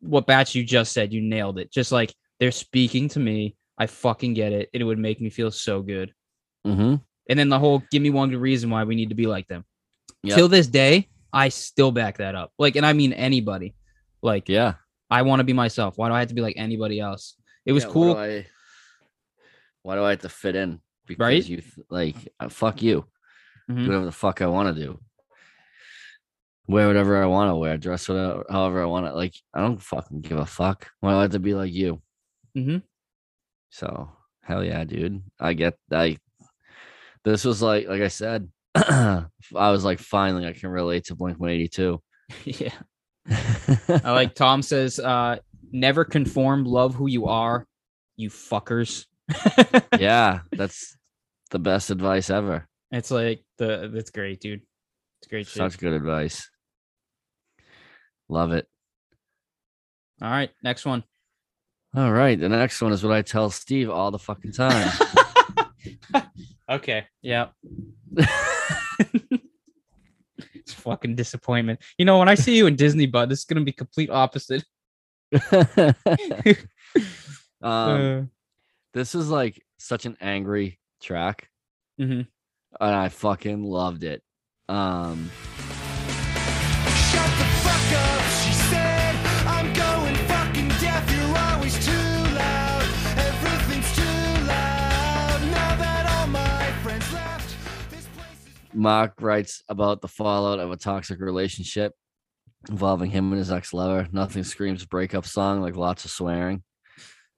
what 0.00 0.26
Batch 0.26 0.54
you 0.54 0.62
just 0.62 0.92
said. 0.92 1.12
You 1.12 1.20
nailed 1.22 1.58
it. 1.58 1.72
Just 1.72 1.90
like 1.90 2.14
they're 2.38 2.52
speaking 2.52 3.08
to 3.10 3.20
me. 3.20 3.56
I 3.76 3.86
fucking 3.86 4.34
get 4.34 4.52
it. 4.52 4.68
and 4.72 4.80
It 4.80 4.84
would 4.84 4.98
make 4.98 5.20
me 5.20 5.30
feel 5.30 5.50
so 5.50 5.82
good. 5.82 6.12
Mhm. 6.66 7.02
And 7.28 7.38
then 7.38 7.48
the 7.48 7.58
whole 7.58 7.82
give 7.90 8.02
me 8.02 8.10
one 8.10 8.30
good 8.30 8.40
reason 8.40 8.70
why 8.70 8.84
we 8.84 8.94
need 8.94 9.08
to 9.10 9.14
be 9.14 9.26
like 9.26 9.48
them. 9.48 9.64
Yep. 10.22 10.36
Till 10.36 10.48
this 10.48 10.66
day, 10.66 11.08
I 11.32 11.48
still 11.48 11.92
back 11.92 12.18
that 12.18 12.34
up. 12.34 12.52
Like, 12.58 12.76
and 12.76 12.84
I 12.86 12.92
mean 12.92 13.12
anybody. 13.12 13.74
Like, 14.22 14.48
Yeah. 14.48 14.74
I 15.10 15.22
want 15.22 15.40
to 15.40 15.44
be 15.44 15.52
myself. 15.52 15.98
Why 15.98 16.08
do 16.08 16.14
I 16.14 16.20
have 16.20 16.28
to 16.28 16.34
be 16.34 16.40
like 16.40 16.54
anybody 16.56 16.98
else? 17.00 17.36
It 17.66 17.72
was 17.72 17.84
Yeah, 17.84 17.90
cool. 17.90 18.14
Why 18.14 18.26
do, 18.28 18.32
I, 18.38 18.46
why 19.82 19.94
do 19.96 20.04
I 20.04 20.10
have 20.10 20.20
to 20.20 20.28
fit 20.28 20.56
in? 20.56 20.80
Because 21.06 21.20
Right? 21.20 21.44
you 21.46 21.62
like 21.90 22.16
uh, 22.40 22.48
fuck 22.48 22.82
you. 22.82 23.06
Mhm. 23.70 23.76
Do 23.76 23.86
whatever 23.88 24.04
the 24.06 24.12
fuck 24.12 24.40
I 24.42 24.46
want 24.46 24.74
to 24.74 24.82
do. 24.82 25.00
Wear 26.66 26.86
whatever 26.86 27.22
I 27.22 27.26
want 27.26 27.50
to 27.50 27.56
wear. 27.56 27.76
Dress 27.76 28.08
whatever, 28.08 28.44
however 28.48 28.82
I 28.82 28.86
want 28.86 29.06
to. 29.06 29.12
Like 29.14 29.34
I 29.52 29.60
don't 29.60 29.80
fucking 29.82 30.22
give 30.22 30.38
a 30.38 30.46
fuck. 30.46 30.88
Why 31.00 31.10
do 31.12 31.16
I 31.18 31.22
have 31.22 31.32
to 31.32 31.38
be 31.38 31.54
like 31.54 31.72
you? 31.72 32.00
Mm-hmm. 32.56 32.78
So 33.70 34.10
hell 34.42 34.64
yeah, 34.64 34.84
dude. 34.84 35.22
I 35.38 35.52
get. 35.52 35.78
I. 35.92 36.18
This 37.24 37.44
was 37.44 37.62
like, 37.62 37.88
like 37.88 38.02
I 38.02 38.08
said, 38.08 38.48
I 38.74 39.26
was 39.52 39.84
like, 39.84 39.98
finally, 39.98 40.46
I 40.46 40.52
can 40.52 40.68
relate 40.68 41.04
to 41.06 41.14
Blink 41.14 41.38
One 41.38 41.50
Eighty 41.50 41.68
Two. 41.68 42.02
yeah. 42.44 42.72
I 43.26 44.00
like 44.04 44.34
Tom 44.34 44.62
says, 44.62 44.98
uh, 44.98 45.38
never 45.72 46.04
conform, 46.04 46.64
love 46.64 46.94
who 46.94 47.06
you 47.06 47.26
are, 47.26 47.66
you 48.16 48.30
fuckers. 48.30 49.06
yeah, 49.98 50.40
that's 50.52 50.96
the 51.50 51.58
best 51.58 51.90
advice 51.90 52.30
ever. 52.30 52.68
It's 52.90 53.10
like 53.10 53.42
the 53.58 53.90
that's 53.92 54.10
great, 54.10 54.40
dude. 54.40 54.62
It's 55.20 55.28
great 55.28 55.46
shit. 55.46 55.56
Such 55.56 55.78
good 55.78 55.92
advice. 55.92 56.48
Love 58.28 58.52
it. 58.52 58.66
All 60.20 60.30
right, 60.30 60.50
next 60.62 60.84
one. 60.84 61.04
All 61.96 62.12
right, 62.12 62.38
the 62.38 62.48
next 62.48 62.82
one 62.82 62.92
is 62.92 63.02
what 63.04 63.12
I 63.12 63.22
tell 63.22 63.50
Steve 63.50 63.88
all 63.88 64.10
the 64.10 64.18
fucking 64.18 64.52
time. 64.52 64.90
Okay. 66.70 67.06
Yeah. 67.20 67.48
it's 70.54 70.72
fucking 70.72 71.14
disappointment. 71.14 71.80
You 71.98 72.04
know, 72.04 72.18
when 72.18 72.28
I 72.28 72.34
see 72.34 72.56
you 72.56 72.66
in 72.66 72.76
Disney, 72.76 73.06
bud, 73.06 73.28
this 73.28 73.40
is 73.40 73.44
gonna 73.44 73.60
be 73.60 73.72
complete 73.72 74.10
opposite. 74.10 74.64
um, 75.52 76.62
Uh, 77.62 78.22
this 78.92 79.14
is 79.14 79.28
like 79.28 79.62
such 79.78 80.06
an 80.06 80.16
angry 80.20 80.78
track, 81.02 81.50
mhm. 82.00 82.26
and 82.80 82.94
I 82.94 83.08
fucking 83.08 83.64
loved 83.64 84.04
it. 84.04 84.22
Um, 84.68 85.30
Mark 98.74 99.20
writes 99.20 99.62
about 99.68 100.00
the 100.00 100.08
fallout 100.08 100.58
of 100.58 100.70
a 100.70 100.76
toxic 100.76 101.20
relationship 101.20 101.92
involving 102.68 103.10
him 103.10 103.30
and 103.30 103.38
his 103.38 103.52
ex-lover. 103.52 104.08
Nothing 104.12 104.44
screams 104.44 104.84
breakup 104.84 105.26
song 105.26 105.60
like 105.60 105.76
lots 105.76 106.04
of 106.04 106.10
swearing. 106.10 106.62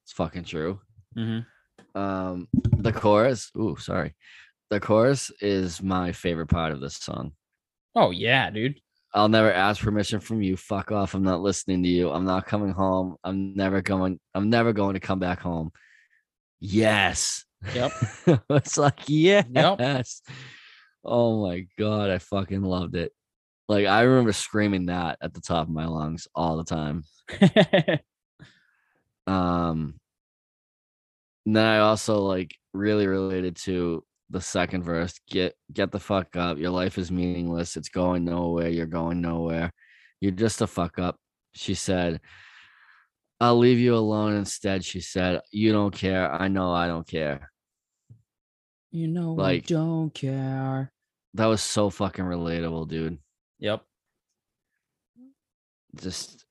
It's 0.05 0.13
fucking 0.13 0.45
true. 0.45 0.81
Mhm. 1.17 1.47
Um, 1.95 2.49
the 2.77 2.93
chorus. 2.93 3.51
Ooh, 3.57 3.77
sorry. 3.77 4.15
The 4.71 4.81
chorus 4.81 5.31
is 5.41 5.83
my 5.83 6.13
favorite 6.13 6.49
part 6.49 6.73
of 6.73 6.81
this 6.81 6.97
song. 6.97 7.33
Oh 7.95 8.11
yeah, 8.11 8.51
dude. 8.51 8.81
I'll 9.15 9.29
never 9.29 9.51
ask 9.51 9.81
permission 9.81 10.21
from 10.21 10.43
you. 10.43 10.57
Fuck 10.57 10.93
off. 10.93 11.15
I'm 11.15 11.23
not 11.23 11.41
listening 11.41 11.83
to 11.83 11.89
you. 11.89 12.11
I'm 12.11 12.27
not 12.27 12.47
coming 12.47 12.71
home. 12.71 13.17
I'm 13.25 13.55
never 13.55 13.81
going. 13.81 14.21
I'm 14.35 14.51
never 14.51 14.73
going 14.73 14.95
to 14.95 15.01
come 15.01 15.19
back 15.19 15.41
home. 15.41 15.71
Yes. 16.61 17.45
Yep. 17.75 17.93
it's 18.51 18.77
like 18.77 19.01
yeah. 19.09 19.43
yes. 19.49 20.21
Oh 21.07 21.43
my 21.47 21.67
god, 21.79 22.11
I 22.11 22.19
fucking 22.19 22.63
loved 22.63 22.97
it. 22.97 23.13
Like 23.69 23.87
I 23.87 24.03
remember 24.03 24.33
screaming 24.33 24.87
that 24.87 25.19
at 25.21 25.35
the 25.35 25.41
top 25.41 25.67
of 25.67 25.73
my 25.73 25.87
lungs 25.87 26.29
all 26.35 26.57
the 26.57 26.65
time. 26.65 27.05
Um, 29.27 29.99
and 31.45 31.57
then 31.57 31.65
I 31.67 31.79
also 31.79 32.21
like 32.21 32.55
really 32.73 33.07
related 33.07 33.57
to 33.65 34.05
the 34.31 34.41
second 34.41 34.85
verse. 34.85 35.19
Get 35.29 35.55
get 35.73 35.91
the 35.93 36.01
fuck 36.01 36.37
up. 36.37 36.59
Your 36.59 36.71
life 36.71 36.99
is 36.99 37.11
meaningless. 37.11 37.77
It's 37.77 37.89
going 37.89 38.25
nowhere. 38.25 38.69
You're 38.69 38.87
going 38.87 39.21
nowhere. 39.21 39.73
You're 40.21 40.33
just 40.33 40.61
a 40.63 40.67
fuck 40.67 40.99
up. 40.99 41.17
She 41.55 41.75
said, 41.75 42.21
I'll 43.41 43.59
leave 43.59 43.79
you 43.79 43.97
alone 43.97 44.35
instead. 44.37 44.85
She 44.85 45.01
said, 45.01 45.41
You 45.51 45.73
don't 45.73 45.95
care. 45.95 46.31
I 46.33 46.49
know 46.49 46.73
I 46.73 46.87
don't 46.87 47.07
care. 47.07 47.51
You 48.91 49.09
know, 49.09 49.33
Like- 49.33 49.65
I 49.65 49.67
don't 49.75 50.11
care. 50.15 50.93
That 51.37 51.47
was 51.47 51.63
so 51.63 51.91
fucking 51.91 52.25
relatable, 52.25 52.89
dude. 52.89 53.19
Yep. 53.59 53.83
Just 56.01 56.45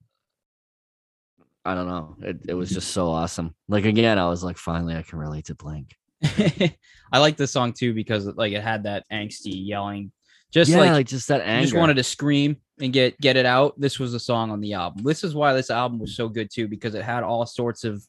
I 1.63 1.73
don't 1.73 1.87
know. 1.87 2.15
It 2.21 2.41
it 2.49 2.53
was 2.53 2.69
just 2.77 2.91
so 2.91 3.09
awesome. 3.09 3.55
Like 3.67 3.85
again, 3.85 4.19
I 4.19 4.29
was 4.29 4.43
like, 4.43 4.57
finally 4.57 4.95
I 4.95 5.01
can 5.01 5.19
relate 5.19 5.45
to 5.45 5.55
Blink. 5.55 5.95
I 6.23 7.19
like 7.19 7.35
this 7.35 7.51
song 7.51 7.73
too 7.73 7.93
because 7.93 8.27
like 8.27 8.53
it 8.53 8.61
had 8.61 8.83
that 8.83 9.05
angsty 9.11 9.65
yelling, 9.65 10.11
just 10.51 10.69
yeah, 10.69 10.77
like, 10.77 10.91
like, 10.91 11.07
just 11.07 11.27
that 11.29 11.41
anger. 11.41 11.65
just 11.65 11.75
wanted 11.75 11.95
to 11.95 12.03
scream 12.03 12.57
and 12.79 12.93
get 12.93 13.19
get 13.19 13.37
it 13.37 13.45
out. 13.45 13.79
This 13.79 13.99
was 13.99 14.13
a 14.13 14.19
song 14.19 14.51
on 14.51 14.61
the 14.61 14.73
album. 14.73 15.03
This 15.03 15.23
is 15.23 15.33
why 15.33 15.53
this 15.53 15.71
album 15.71 15.99
was 15.99 16.15
so 16.15 16.29
good 16.29 16.49
too 16.51 16.67
because 16.67 16.93
it 16.93 17.03
had 17.03 17.23
all 17.23 17.45
sorts 17.47 17.83
of 17.83 18.03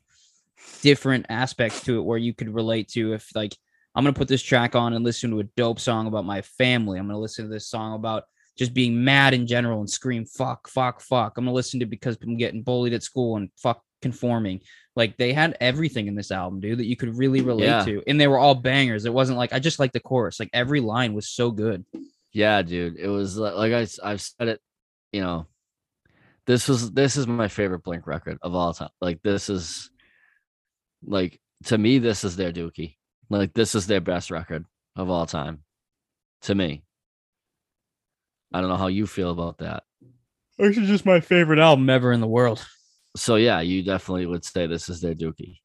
different 0.83 1.27
aspects 1.29 1.83
to 1.85 1.99
it 1.99 2.03
where 2.03 2.19
you 2.19 2.35
could 2.35 2.53
relate 2.53 2.89
to 2.89 3.15
if 3.15 3.35
like 3.35 3.57
I'm 3.97 4.05
gonna 4.05 4.13
put 4.13 4.29
this 4.29 4.43
track 4.43 4.77
on 4.77 4.93
and 4.93 5.05
listen 5.05 5.31
to 5.31 5.41
a 5.41 5.45
dope 5.57 5.81
song 5.81 6.07
about 6.07 6.25
my 6.27 6.43
family. 6.43 6.99
I'm 6.99 7.07
gonna 7.07 7.19
listen 7.19 7.47
to 7.47 7.51
this 7.51 7.67
song 7.69 7.95
about 7.95 8.25
just 8.59 8.73
being 8.75 9.03
mad 9.05 9.35
in 9.35 9.47
general 9.47 9.81
and 9.81 9.89
scream 9.91 10.25
fuck 10.27 10.69
fuck 10.69 11.01
fuck. 11.01 11.37
I'm 11.37 11.45
gonna 11.45 11.55
listen 11.55 11.81
to 11.81 11.87
because 11.87 12.17
I'm 12.23 12.37
getting 12.37 12.63
bullied 12.63 12.93
at 12.93 13.03
school 13.03 13.37
and 13.37 13.51
fuck 13.57 13.83
conforming. 14.03 14.61
Like 14.95 15.17
they 15.17 15.33
had 15.33 15.57
everything 15.61 16.07
in 16.07 16.15
this 16.15 16.31
album, 16.31 16.61
dude, 16.61 16.79
that 16.79 16.87
you 16.87 16.97
could 16.97 17.17
really 17.17 17.41
relate 17.41 17.67
Yeah. 17.67 17.85
to, 17.85 18.03
and 18.07 18.21
they 18.21 18.29
were 18.29 18.39
all 18.39 18.55
bangers. 18.55 19.05
It 19.07 19.13
wasn't 19.13 19.39
like 19.39 19.53
I 19.53 19.59
just 19.59 19.79
like 19.79 19.93
the 19.93 20.01
chorus. 20.01 20.39
Like 20.39 20.51
every 20.53 20.81
line 20.81 21.15
was 21.15 21.29
so 21.29 21.51
good. 21.51 21.85
Yeah, 22.33 22.61
dude. 22.63 22.97
It 22.99 23.09
was 23.09 23.37
li- 23.39 23.51
like 23.53 23.73
I've 23.73 24.21
said 24.21 24.49
it, 24.49 24.61
you 25.13 25.23
know. 25.23 25.47
This 26.47 26.69
was 26.69 26.93
this 26.93 27.17
is 27.17 27.27
my 27.27 27.49
favorite 27.49 27.83
Blink 27.83 28.07
record 28.07 28.39
of 28.43 28.55
all 28.55 28.73
time. 28.73 28.91
Like 29.01 29.23
this 29.23 29.49
is 29.51 29.91
like 31.05 31.41
to 31.65 31.77
me 31.79 31.99
this 31.99 32.25
is 32.25 32.37
their 32.37 32.53
dookie. 32.53 32.97
Like 33.29 33.55
this 33.55 33.75
is 33.75 33.87
their 33.87 34.01
best 34.01 34.31
record 34.31 34.65
of 34.97 35.11
all 35.11 35.27
time. 35.27 35.63
To 36.43 36.55
me. 36.55 36.85
I 38.53 38.61
don't 38.61 38.71
know 38.71 38.77
how 38.77 38.87
you 38.87 39.07
feel 39.07 39.31
about 39.31 39.59
that. 39.59 39.83
This 40.59 40.77
is 40.79 40.89
just 40.89 41.05
my 41.05 41.21
favorite 41.21 41.59
album 41.59 41.91
ever 41.91 42.13
in 42.13 42.21
the 42.21 42.27
world. 42.27 42.65
So 43.17 43.37
yeah, 43.37 43.61
you 43.61 43.83
definitely 43.83 44.27
would 44.27 44.45
say 44.45 44.67
this 44.67 44.89
is 44.89 45.01
their 45.01 45.15
dookie. 45.15 45.59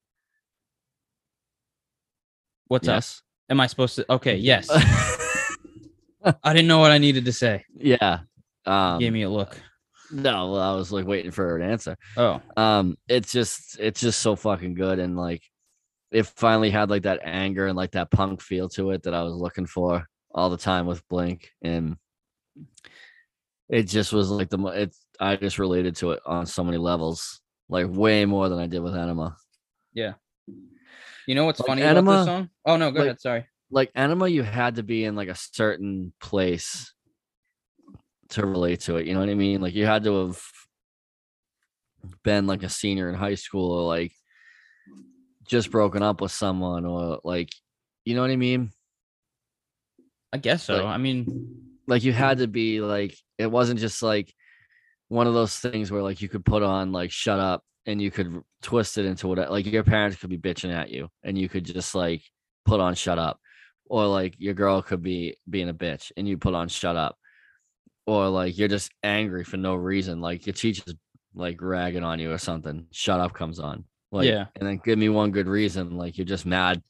What's 2.68 2.88
up? 2.88 2.96
Yes. 2.96 3.22
Am 3.50 3.60
I 3.60 3.68
supposed 3.68 3.96
to? 3.98 4.06
Okay, 4.12 4.38
yes. 4.38 4.70
I 6.44 6.54
didn't 6.54 6.68
know 6.68 6.80
what 6.80 6.92
I 6.92 6.98
needed 6.98 7.26
to 7.26 7.34
say. 7.34 7.66
yeah. 7.76 8.20
Um 8.66 9.00
Gave 9.00 9.12
me 9.14 9.24
a 9.24 9.30
look. 9.30 9.60
no, 10.12 10.52
well, 10.52 10.62
I 10.62 10.76
was 10.76 10.92
like 10.92 11.06
waiting 11.06 11.32
for 11.32 11.58
an 11.58 11.70
answer. 11.70 11.98
Oh, 12.16 12.42
um 12.56 12.98
it's 13.08 13.32
just 13.32 13.80
it's 13.80 14.00
just 14.00 14.20
so 14.22 14.36
fucking 14.36 14.76
good 14.76 15.00
and 15.00 15.18
like 15.18 15.42
it 16.12 16.26
finally 16.26 16.70
had 16.70 16.90
like 16.90 17.04
that 17.04 17.20
anger 17.24 17.68
and 17.68 17.78
like 17.78 17.92
that 17.92 18.12
punk 18.12 18.42
feel 18.42 18.68
to 18.70 18.92
it 18.92 19.04
that 19.04 19.14
i 19.14 19.24
was 19.24 19.34
looking 19.34 19.66
for 19.66 20.06
all 20.34 20.50
the 20.50 20.58
time 20.58 20.86
with 20.86 21.08
blink 21.08 21.52
and 21.62 21.96
it 23.70 23.84
just 23.84 24.12
was 24.14 24.30
like 24.30 24.50
the 24.50 24.58
it's 24.68 25.06
i 25.20 25.36
just 25.36 25.60
related 25.60 25.96
to 25.96 26.12
it 26.12 26.20
on 26.26 26.46
so 26.46 26.64
many 26.64 26.78
levels 26.78 27.42
like 27.70 27.88
way 27.90 28.26
more 28.26 28.50
than 28.50 28.60
i 28.60 28.68
did 28.68 28.80
with 28.82 28.96
Enema 28.96 29.36
Yeah, 29.94 30.14
you 31.28 31.36
know 31.36 31.46
what's 31.46 31.60
Like 31.60 31.68
funny 31.68 31.82
about 31.82 32.06
this 32.06 32.26
song? 32.26 32.50
Oh 32.66 32.78
no, 32.78 32.92
go 32.92 33.00
like- 33.00 33.06
ahead. 33.08 33.22
Sorry. 33.22 33.46
like 33.70 33.92
Enema 33.96 34.28
you 34.28 34.44
had 34.44 34.76
to 34.76 34.84
be 34.84 35.06
in 35.06 35.16
like 35.16 35.30
a 35.30 35.36
certain 35.36 36.14
place 36.20 36.94
to 38.30 38.46
relate 38.46 38.80
to 38.82 38.96
it 38.98 39.06
you 39.08 39.14
know 39.14 39.20
what 39.20 39.30
i 39.30 39.34
mean 39.34 39.60
like 39.62 39.74
you 39.76 39.86
had 39.86 40.04
to 40.06 40.28
have 40.28 40.42
been 42.24 42.48
like 42.48 42.64
a 42.64 42.70
senior 42.70 43.10
in 43.10 43.16
high 43.16 43.36
school 43.36 43.72
or 43.72 43.84
like 43.88 44.14
just 45.52 45.70
broken 45.70 46.02
up 46.02 46.22
with 46.22 46.32
someone 46.32 46.86
or 46.86 47.20
like 47.26 47.50
you 48.06 48.16
know 48.16 48.22
what 48.22 48.32
i 48.32 48.38
mean? 48.38 48.72
I 50.34 50.38
guess 50.38 50.64
so. 50.64 50.78
like- 50.78 50.86
I 50.86 50.98
mean, 50.98 51.26
mm-hmm. 51.26 51.54
like 51.88 52.04
you 52.04 52.14
had 52.14 52.38
to 52.38 52.48
be 52.48 52.80
like 52.80 53.16
it 53.38 53.52
wasn't 53.52 53.82
just 53.82 54.02
like 54.02 54.34
one 55.10 55.28
of 55.28 55.34
those 55.34 55.58
things 55.58 55.92
where 55.92 56.02
like 56.02 56.22
you 56.22 56.30
could 56.30 56.46
put 56.46 56.64
on 56.64 56.94
like 56.94 57.12
shut 57.12 57.38
up 57.38 57.64
and 57.86 58.02
you 58.02 58.10
could 58.10 58.42
twist 58.62 58.98
it 58.98 59.06
into 59.06 59.28
what 59.28 59.52
like 59.52 59.66
your 59.66 59.84
parents 59.84 60.18
could 60.18 60.30
be 60.30 60.38
bitching 60.38 60.74
at 60.74 60.90
you 60.90 61.10
and 61.22 61.38
you 61.38 61.50
could 61.50 61.66
just 61.66 61.94
like 61.94 62.24
put 62.64 62.80
on 62.80 62.96
shut 62.96 63.20
up 63.20 63.38
or 63.88 64.06
like 64.06 64.36
your 64.38 64.54
girl 64.54 64.82
could 64.82 65.02
be 65.02 65.36
being 65.50 65.68
a 65.68 65.74
bitch 65.74 66.14
and 66.16 66.30
you 66.30 66.38
put 66.38 66.54
on 66.54 66.70
shut 66.70 66.96
up 66.96 67.18
or 68.08 68.30
like 68.30 68.58
you're 68.58 68.70
just 68.70 68.90
angry 69.04 69.44
for 69.44 69.58
no 69.58 69.76
reason 69.76 70.22
like 70.22 70.46
your 70.46 70.54
teacher's 70.54 70.96
like 71.34 71.62
ragging 71.62 72.04
on 72.04 72.20
you 72.20 72.32
or 72.32 72.38
something. 72.38 72.88
Shut 72.92 73.20
up 73.20 73.34
comes 73.34 73.60
on 73.60 73.84
like 74.12 74.28
Yeah. 74.28 74.46
and 74.56 74.68
then 74.68 74.82
give 74.84 75.00
me 75.00 75.10
one 75.10 75.32
good 75.32 75.48
reason 75.48 75.98
like 75.98 76.18
you're 76.18 76.26
just 76.26 76.46
mad. 76.46 76.82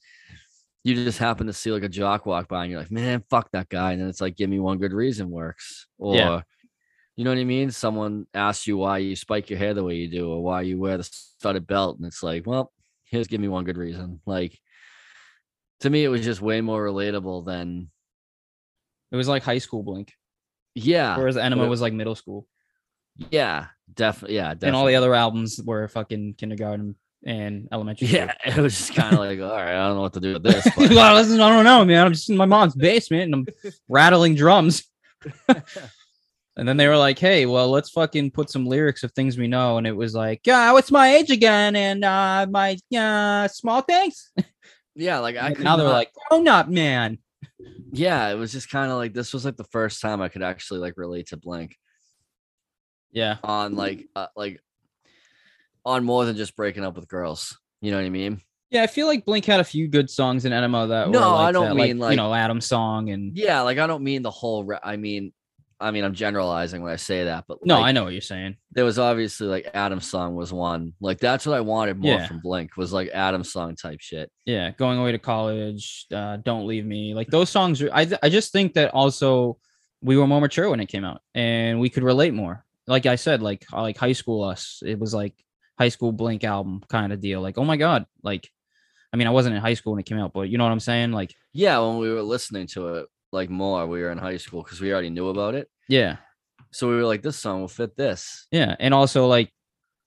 You 0.84 0.94
just 0.96 1.18
happen 1.18 1.46
to 1.46 1.52
see 1.52 1.70
like 1.70 1.84
a 1.84 1.88
jock 1.88 2.26
walk 2.26 2.48
by 2.48 2.62
and 2.64 2.70
you're 2.72 2.80
like 2.80 2.90
man 2.90 3.22
fuck 3.30 3.50
that 3.52 3.68
guy. 3.68 3.92
And 3.92 4.00
then 4.02 4.08
it's 4.08 4.20
like 4.20 4.36
give 4.36 4.50
me 4.50 4.58
one 4.58 4.78
good 4.78 4.92
reason 4.92 5.30
works. 5.30 5.86
Or 5.98 6.16
Yeah. 6.16 6.40
you 7.16 7.24
know 7.24 7.30
what 7.30 7.38
i 7.38 7.44
mean? 7.44 7.70
Someone 7.70 8.26
asks 8.34 8.66
you 8.66 8.76
why 8.76 8.98
you 8.98 9.14
spike 9.14 9.48
your 9.50 9.58
hair 9.58 9.74
the 9.74 9.84
way 9.84 9.94
you 9.96 10.08
do 10.08 10.28
or 10.30 10.42
why 10.42 10.62
you 10.62 10.78
wear 10.80 10.96
the 10.98 11.04
studded 11.04 11.66
belt 11.66 11.98
and 11.98 12.06
it's 12.06 12.22
like 12.22 12.46
well 12.46 12.72
here's 13.04 13.26
give 13.28 13.40
me 13.40 13.48
one 13.48 13.64
good 13.64 13.76
reason. 13.76 14.20
Like 14.26 14.58
to 15.80 15.90
me 15.90 16.04
it 16.04 16.08
was 16.08 16.24
just 16.24 16.40
way 16.40 16.60
more 16.60 16.84
relatable 16.84 17.44
than 17.46 17.90
it 19.10 19.16
was 19.16 19.28
like 19.28 19.42
high 19.42 19.58
school 19.58 19.82
Blink, 19.82 20.12
yeah. 20.74 21.16
Whereas 21.18 21.36
Enema 21.36 21.64
but- 21.64 21.68
was 21.70 21.80
like 21.82 21.92
middle 21.92 22.14
school, 22.14 22.46
yeah 23.30 23.66
definitely 23.92 24.36
yeah 24.36 24.54
definitely. 24.54 24.68
and 24.68 24.76
all 24.76 24.86
the 24.86 24.94
other 24.94 25.14
albums 25.14 25.60
were 25.62 25.86
fucking 25.86 26.34
kindergarten 26.38 26.94
and 27.24 27.68
elementary. 27.70 28.08
school. 28.08 28.20
yeah 28.20 28.34
it 28.44 28.56
was 28.56 28.76
just 28.76 28.94
kind 28.94 29.12
of 29.12 29.18
like 29.20 29.38
all 29.40 29.50
right 29.56 29.68
i 29.76 29.86
don't 29.86 29.96
know 29.96 30.02
what 30.02 30.12
to 30.12 30.20
do 30.20 30.32
with 30.34 30.42
this 30.42 30.64
but 30.76 30.90
well, 30.90 31.14
listen, 31.14 31.40
I 31.40 31.48
don't 31.50 31.64
know, 31.64 31.84
man. 31.84 32.06
I'm 32.06 32.12
just 32.12 32.28
in 32.30 32.36
my 32.36 32.46
mom's 32.46 32.74
basement 32.74 33.22
and 33.22 33.34
I'm 33.64 33.72
rattling 33.88 34.34
drums. 34.34 34.82
and 35.48 36.68
then 36.68 36.76
they 36.76 36.88
were 36.88 36.96
like, 36.96 37.18
"Hey, 37.18 37.46
well, 37.46 37.68
let's 37.70 37.90
fucking 37.90 38.32
put 38.32 38.50
some 38.50 38.66
lyrics 38.66 39.02
of 39.04 39.12
things 39.12 39.38
we 39.38 39.46
know." 39.46 39.78
And 39.78 39.86
it 39.86 39.92
was 39.96 40.14
like, 40.14 40.40
"Yeah, 40.44 40.72
what's 40.72 40.90
my 40.90 41.14
age 41.14 41.30
again?" 41.30 41.76
And 41.76 42.04
uh, 42.04 42.46
my 42.50 42.76
uh, 42.96 43.46
small 43.48 43.82
things. 43.82 44.32
yeah 44.94 45.18
like 45.20 45.36
i 45.36 45.54
could 45.54 45.64
now 45.64 45.76
they're 45.76 45.86
not- 45.86 45.92
like, 45.94 46.12
"Grown 46.28 46.48
up, 46.48 46.68
man." 46.68 47.18
yeah 47.92 48.28
it 48.30 48.34
was 48.34 48.50
just 48.52 48.68
kind 48.70 48.90
of 48.90 48.96
like 48.98 49.12
this 49.14 49.32
was 49.32 49.44
like 49.44 49.56
the 49.56 49.64
first 49.64 50.00
time 50.00 50.20
i 50.22 50.28
could 50.28 50.42
actually 50.42 50.80
like 50.80 50.94
relate 50.96 51.26
to 51.28 51.36
blink 51.36 51.76
Yeah, 53.12 53.36
on 53.44 53.76
like 53.76 54.08
uh, 54.16 54.26
like 54.36 54.60
on 55.84 56.04
more 56.04 56.24
than 56.24 56.36
just 56.36 56.56
breaking 56.56 56.84
up 56.84 56.94
with 56.96 57.08
girls 57.08 57.58
you 57.80 57.90
know 57.90 57.96
what 57.98 58.06
i 58.06 58.10
mean 58.10 58.40
yeah. 58.70 58.82
I 58.84 58.86
feel 58.86 59.06
like 59.06 59.26
Blink 59.26 59.44
had 59.44 59.60
a 59.60 59.64
few 59.64 59.86
good 59.86 60.08
songs 60.08 60.46
in 60.46 60.52
Enema 60.54 60.86
that. 60.86 61.08
were 61.08 61.12
No, 61.12 61.34
I 61.34 61.52
don't 61.52 61.68
that, 61.68 61.74
mean, 61.74 61.88
you 61.88 61.94
like- 62.02 62.12
you 62.12 62.16
know 62.16 62.32
Adam's 62.32 62.64
song 62.66 63.10
and. 63.10 63.36
yeah 63.36 63.60
like 63.60 63.76
i 63.78 63.86
don't 63.86 64.02
mean 64.02 64.22
the 64.22 64.30
whole 64.30 64.64
re- 64.64 64.78
i 64.82 64.96
mean 64.96 65.32
i 65.78 65.90
mean 65.90 66.04
i'm 66.04 66.14
generalizing 66.14 66.80
when 66.82 66.90
i 66.92 66.96
say 66.96 67.24
that 67.24 67.44
but 67.48 67.58
No, 67.66 67.74
like, 67.80 67.86
I 67.86 67.92
know 67.92 68.04
what 68.04 68.12
you're 68.14 68.22
saying. 68.22 68.56
there 68.70 68.84
was 68.86 68.98
obviously 68.98 69.46
like 69.48 69.68
adam's 69.74 70.08
song 70.08 70.36
was 70.36 70.52
one 70.54 70.92
like 71.00 71.18
that's 71.18 71.44
what 71.44 71.54
i 71.56 71.60
wanted 71.60 71.98
more 71.98 72.12
Yeah. 72.20 72.26
from 72.28 72.40
blink 72.40 72.76
was 72.78 72.92
like 72.94 73.08
adam's 73.12 73.52
song 73.52 73.74
type 73.76 74.00
shit 74.00 74.30
yeah 74.46 74.70
going 74.70 74.98
away 74.98 75.12
to 75.12 75.18
college 75.18 76.06
uh 76.14 76.36
don't 76.38 76.66
leave 76.66 76.86
me 76.86 77.12
like 77.14 77.26
those 77.28 77.50
songs 77.50 77.82
i 77.82 78.08
i 78.22 78.28
just 78.30 78.52
think 78.52 78.72
that 78.74 78.94
also 78.94 79.58
we 80.02 80.16
were 80.16 80.26
more 80.26 80.40
mature 80.40 80.70
when 80.70 80.80
it 80.80 80.86
came 80.86 81.04
out 81.04 81.20
and 81.34 81.78
we 81.78 81.90
could 81.90 82.04
relate 82.04 82.32
more 82.32 82.64
like 82.86 83.04
i 83.06 83.16
said 83.16 83.42
like 83.42 83.66
like 83.72 83.96
high 83.98 84.12
school 84.12 84.44
us 84.44 84.82
it 84.86 84.98
was 84.98 85.12
like 85.12 85.34
high 85.78 85.88
school 85.88 86.12
blink 86.12 86.44
album 86.44 86.80
kind 86.88 87.12
of 87.12 87.20
deal 87.20 87.40
like 87.40 87.58
oh 87.58 87.64
my 87.64 87.76
god 87.76 88.04
like 88.22 88.48
i 89.12 89.16
mean 89.16 89.26
i 89.26 89.30
wasn't 89.30 89.54
in 89.54 89.60
high 89.60 89.74
school 89.74 89.92
when 89.92 90.00
it 90.00 90.06
came 90.06 90.18
out 90.18 90.32
but 90.32 90.42
you 90.48 90.58
know 90.58 90.64
what 90.64 90.70
i'm 90.72 90.80
saying? 90.80 91.12
Like 91.12 91.34
yeah 91.52 91.78
when 91.80 91.98
we 91.98 92.10
were 92.12 92.22
listening 92.22 92.66
to 92.68 92.94
it 92.96 93.06
like 93.32 93.48
more 93.50 93.86
we 93.86 94.00
were 94.00 94.10
in 94.10 94.18
high 94.18 94.36
school 94.36 94.62
because 94.62 94.80
we 94.80 94.92
already 94.92 95.10
knew 95.10 95.28
about 95.28 95.54
it. 95.54 95.68
Yeah. 95.88 96.16
So 96.70 96.88
we 96.88 96.94
were 96.96 97.04
like 97.04 97.22
this 97.22 97.36
song 97.38 97.60
will 97.60 97.68
fit 97.68 97.96
this. 97.96 98.46
Yeah 98.50 98.76
and 98.78 98.92
also 98.94 99.26
like 99.26 99.50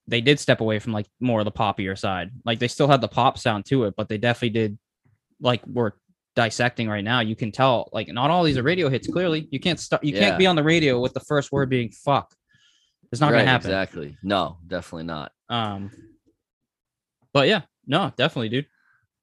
they 0.08 0.22
did 0.22 0.40
step 0.40 0.62
away 0.62 0.78
from 0.80 0.94
like 0.94 1.08
more 1.20 1.40
of 1.42 1.46
the 1.46 1.52
poppier 1.52 1.98
side. 1.98 2.30
Like 2.46 2.60
they 2.60 2.68
still 2.68 2.88
had 2.88 3.02
the 3.02 3.08
pop 3.08 3.38
sound 3.40 3.66
to 3.66 3.86
it 3.86 3.96
but 3.98 4.08
they 4.10 4.18
definitely 4.20 4.50
did 4.52 4.78
like 5.42 5.66
we're 5.66 5.92
dissecting 6.36 6.88
right 6.88 7.04
now. 7.04 7.22
You 7.22 7.36
can 7.36 7.52
tell 7.52 7.90
like 7.94 8.08
not 8.10 8.30
all 8.30 8.44
these 8.44 8.58
are 8.58 8.64
radio 8.64 8.90
hits 8.90 9.08
clearly. 9.08 9.48
You 9.52 9.60
can't 9.60 9.80
start 9.80 10.04
you 10.04 10.14
Yeah. 10.14 10.20
can't 10.20 10.38
be 10.38 10.46
on 10.48 10.56
the 10.56 10.64
radio 10.64 11.00
with 11.00 11.14
the 11.14 11.20
first 11.22 11.52
word 11.52 11.70
being 11.70 11.90
fuck. 11.92 12.34
It's 13.12 13.22
not 13.22 13.32
Right, 13.32 13.40
gonna 13.40 13.50
happen. 13.52 13.70
exactly. 13.72 14.18
No 14.24 14.58
definitely 14.68 15.06
not 15.06 15.32
um 15.50 15.92
but 17.34 17.48
yeah 17.48 17.62
no 17.86 18.12
definitely 18.18 18.50
dude 18.50 18.66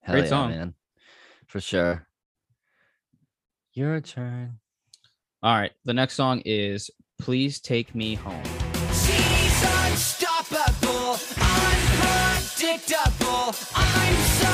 Hell 0.01 0.15
Great 0.15 0.25
yeah, 0.25 0.31
song. 0.31 0.51
man 0.51 0.75
for 1.47 1.61
sure 1.61 2.07
your 3.73 4.01
turn 4.01 4.59
all 5.43 5.55
right 5.55 5.73
the 5.85 5.95
next 5.95 6.15
song 6.15 6.43
is 6.45 6.91
please 7.19 7.61
take 7.61 7.95
me 7.95 8.15
home 8.15 8.43
She's 8.93 9.65
unstoppable, 9.65 11.17
unpredictable. 11.41 13.55
I'm 13.75 14.17
so 14.39 14.53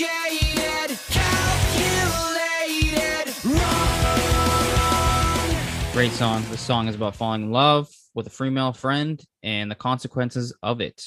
jaded, 0.00 0.96
calculated, 2.00 3.34
wrong. 3.44 3.58
Great 5.92 6.12
song. 6.12 6.44
This 6.50 6.60
song 6.60 6.88
is 6.88 6.94
about 6.94 7.16
falling 7.16 7.42
in 7.42 7.50
love 7.50 7.88
with 8.14 8.26
a 8.26 8.30
female 8.30 8.72
friend 8.72 9.22
and 9.42 9.70
the 9.70 9.74
consequences 9.74 10.54
of 10.62 10.80
it. 10.80 11.02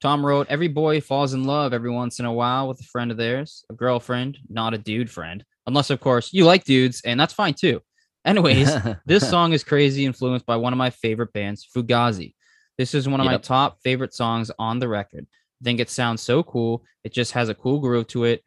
Tom 0.00 0.24
wrote, 0.24 0.46
Every 0.48 0.68
boy 0.68 1.00
falls 1.00 1.34
in 1.34 1.44
love 1.44 1.72
every 1.72 1.90
once 1.90 2.20
in 2.20 2.26
a 2.26 2.32
while 2.32 2.68
with 2.68 2.80
a 2.80 2.84
friend 2.84 3.10
of 3.10 3.16
theirs, 3.16 3.64
a 3.70 3.74
girlfriend, 3.74 4.38
not 4.48 4.74
a 4.74 4.78
dude 4.78 5.10
friend. 5.10 5.44
Unless, 5.66 5.90
of 5.90 6.00
course, 6.00 6.32
you 6.32 6.44
like 6.44 6.64
dudes, 6.64 7.02
and 7.04 7.18
that's 7.18 7.34
fine 7.34 7.54
too. 7.54 7.82
Anyways, 8.24 8.70
this 9.06 9.28
song 9.28 9.52
is 9.52 9.64
crazy 9.64 10.06
influenced 10.06 10.46
by 10.46 10.56
one 10.56 10.72
of 10.72 10.76
my 10.76 10.90
favorite 10.90 11.32
bands, 11.32 11.66
Fugazi. 11.74 12.34
This 12.76 12.94
is 12.94 13.08
one 13.08 13.20
of 13.20 13.26
my 13.26 13.38
top 13.38 13.78
favorite 13.82 14.14
songs 14.14 14.52
on 14.58 14.78
the 14.78 14.88
record. 14.88 15.26
I 15.60 15.64
think 15.64 15.80
it 15.80 15.90
sounds 15.90 16.22
so 16.22 16.44
cool. 16.44 16.84
It 17.02 17.12
just 17.12 17.32
has 17.32 17.48
a 17.48 17.54
cool 17.54 17.80
groove 17.80 18.06
to 18.08 18.24
it. 18.24 18.44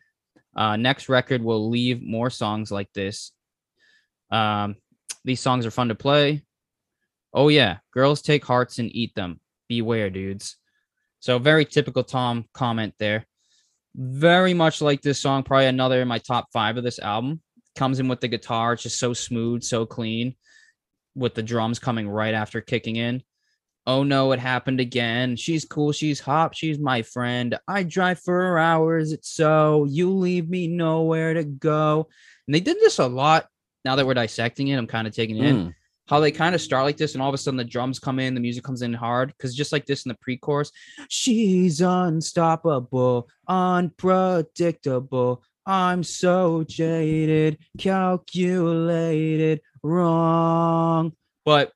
Uh, 0.56 0.78
next 0.78 1.10
record 1.10 1.44
will 1.44 1.70
leave 1.70 2.02
more 2.02 2.30
songs 2.30 2.72
like 2.72 2.92
this. 2.94 3.34
Um, 4.32 4.78
these 5.26 5.42
songs 5.42 5.66
are 5.66 5.72
fun 5.72 5.90
to 5.90 5.96
play. 5.96 6.44
Oh 7.34 7.48
yeah, 7.48 7.78
girls 7.94 8.22
take 8.22 8.46
hearts 8.46 8.80
and 8.80 8.94
eat 8.96 9.16
them. 9.16 9.40
Beware, 9.70 10.10
dudes. 10.10 10.58
So 11.20 11.40
very 11.40 11.66
typical 11.66 12.04
Tom 12.04 12.46
comment 12.54 12.94
there. 13.00 13.26
Very 13.96 14.54
much 14.54 14.82
like 14.82 15.02
this 15.02 15.20
song, 15.20 15.44
probably 15.44 15.68
another 15.68 16.02
in 16.02 16.08
my 16.08 16.18
top 16.18 16.48
five 16.52 16.78
of 16.78 16.84
this 16.84 17.00
album. 17.00 17.42
Comes 17.76 18.00
in 18.00 18.08
with 18.08 18.22
the 18.22 18.28
guitar, 18.28 18.74
it's 18.74 18.84
just 18.84 19.00
so 19.00 19.14
smooth, 19.14 19.64
so 19.64 19.86
clean, 19.86 20.36
with 21.16 21.36
the 21.36 21.44
drums 21.44 21.80
coming 21.80 22.10
right 22.10 22.34
after 22.34 22.60
kicking 22.60 22.98
in. 22.98 23.24
Oh 23.88 24.04
no, 24.04 24.32
it 24.32 24.40
happened 24.40 24.80
again. 24.80 25.36
She's 25.36 25.66
cool, 25.66 25.92
she's 25.92 26.20
hot, 26.20 26.56
she's 26.56 26.80
my 26.80 27.02
friend. 27.02 27.58
I 27.68 27.84
drive 27.84 28.20
for 28.20 28.58
hours, 28.58 29.12
it's 29.12 29.30
so 29.30 29.86
you 29.90 30.12
leave 30.12 30.50
me 30.50 30.68
nowhere 30.68 31.34
to 31.34 31.44
go. 31.44 32.08
And 32.48 32.56
they 32.56 32.60
did 32.60 32.78
this 32.78 33.00
a 33.00 33.08
lot. 33.08 33.48
Now 33.84 33.96
that 33.96 34.06
we're 34.06 34.14
dissecting 34.14 34.68
it, 34.68 34.78
I'm 34.78 34.88
kind 34.88 35.08
of 35.08 35.16
taking 35.16 35.38
it 35.38 35.46
in 35.46 35.56
Mm, 35.56 35.76
how 36.12 36.20
they 36.20 36.32
kind 36.32 36.54
of 36.54 36.60
start 36.62 36.84
like 36.84 36.98
this 36.98 37.14
and 37.14 37.22
all 37.24 37.30
of 37.30 37.34
a 37.34 37.38
sudden 37.38 37.58
the 37.58 37.64
drums 37.64 37.98
come 37.98 38.20
in, 38.20 38.34
the 38.36 38.42
music 38.42 38.64
comes 38.66 38.82
in 38.82 38.94
hard. 38.94 39.30
Because 39.30 39.56
just 39.56 39.72
like 39.72 39.86
this 39.86 40.06
in 40.06 40.10
the 40.10 40.18
pre 40.22 40.36
chorus, 40.38 40.72
she's 41.08 41.80
unstoppable, 41.82 43.30
unpredictable. 43.48 45.42
I'm 45.66 46.04
so 46.04 46.66
jaded, 46.68 47.60
calculated, 47.78 49.62
wrong. 49.84 51.14
But 51.46 51.72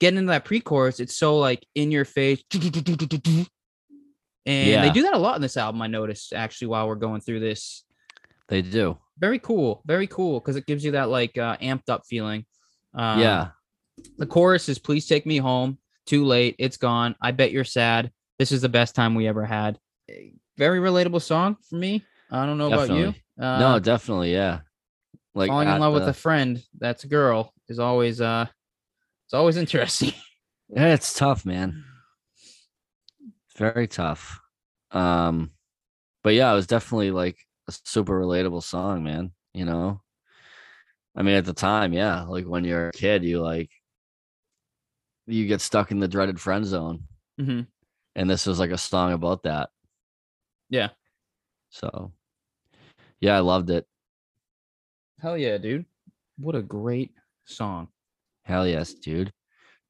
getting 0.00 0.18
into 0.18 0.30
that 0.30 0.44
pre 0.44 0.60
chorus, 0.60 1.00
it's 1.00 1.16
so 1.16 1.38
like 1.38 1.66
in 1.74 1.90
your 1.90 2.04
face. 2.04 2.42
And 2.54 3.48
Yeah. 4.46 4.82
they 4.82 4.90
do 4.90 5.02
that 5.02 5.14
a 5.14 5.18
lot 5.18 5.34
in 5.34 5.42
this 5.42 5.56
album, 5.56 5.82
I 5.82 5.88
noticed 5.88 6.32
actually 6.32 6.68
while 6.68 6.86
we're 6.86 6.94
going 6.94 7.20
through 7.20 7.40
this. 7.40 7.82
they 8.48 8.62
do. 8.62 8.96
Very 9.18 9.40
cool, 9.40 9.82
very 9.86 10.06
cool, 10.06 10.38
because 10.38 10.54
it 10.54 10.66
gives 10.66 10.84
you 10.84 10.92
that 10.92 11.08
like 11.08 11.36
uh, 11.36 11.56
amped 11.56 11.88
up 11.88 12.04
feeling. 12.06 12.44
Um, 12.94 13.20
yeah. 13.20 13.48
The 14.18 14.26
chorus 14.26 14.68
is 14.68 14.78
please 14.78 15.06
take 15.06 15.26
me 15.26 15.38
home. 15.38 15.78
Too 16.06 16.24
late. 16.24 16.56
It's 16.58 16.76
gone. 16.76 17.16
I 17.20 17.32
bet 17.32 17.52
you're 17.52 17.64
sad. 17.64 18.10
This 18.38 18.52
is 18.52 18.60
the 18.60 18.68
best 18.68 18.94
time 18.94 19.14
we 19.14 19.26
ever 19.26 19.44
had. 19.44 19.78
Very 20.56 20.78
relatable 20.78 21.22
song 21.22 21.56
for 21.68 21.76
me. 21.76 22.04
I 22.30 22.46
don't 22.46 22.58
know 22.58 22.68
about 22.68 22.90
you. 22.90 23.14
Uh, 23.40 23.58
no, 23.58 23.78
definitely. 23.78 24.32
Yeah. 24.32 24.60
Like 25.34 25.48
falling 25.48 25.68
in 25.68 25.80
love 25.80 25.92
with 25.92 26.08
a 26.08 26.14
friend 26.14 26.62
that's 26.78 27.04
a 27.04 27.08
girl 27.08 27.52
is 27.68 27.78
always 27.78 28.20
uh 28.22 28.46
it's 29.26 29.34
always 29.34 29.56
interesting. 29.56 30.12
Yeah, 30.68 30.94
it's 30.94 31.12
tough, 31.12 31.44
man. 31.44 31.84
Very 33.56 33.86
tough. 33.86 34.40
Um, 34.90 35.50
but 36.24 36.34
yeah, 36.34 36.50
it 36.52 36.54
was 36.54 36.66
definitely 36.66 37.10
like 37.10 37.38
a 37.68 37.72
super 37.84 38.18
relatable 38.18 38.62
song, 38.62 39.04
man. 39.04 39.32
You 39.52 39.64
know, 39.64 40.00
I 41.14 41.22
mean, 41.22 41.34
at 41.34 41.44
the 41.44 41.54
time, 41.54 41.92
yeah, 41.92 42.22
like 42.22 42.46
when 42.46 42.64
you're 42.64 42.88
a 42.88 42.92
kid, 42.92 43.24
you 43.24 43.42
like 43.42 43.70
you 45.26 45.46
get 45.46 45.60
stuck 45.60 45.90
in 45.90 45.98
the 45.98 46.08
dreaded 46.08 46.40
friend 46.40 46.64
zone, 46.64 47.04
hmm 47.38 47.62
and 48.16 48.30
this 48.30 48.46
was 48.46 48.58
like 48.58 48.70
a 48.70 48.78
song 48.78 49.12
about 49.12 49.42
that. 49.42 49.68
Yeah. 50.70 50.88
So, 51.68 52.12
yeah, 53.20 53.36
I 53.36 53.40
loved 53.40 53.68
it. 53.68 53.86
Hell 55.20 55.36
yeah, 55.36 55.58
dude. 55.58 55.84
What 56.38 56.54
a 56.54 56.62
great 56.62 57.12
song. 57.44 57.88
Hell 58.42 58.66
yes, 58.66 58.94
dude. 58.94 59.32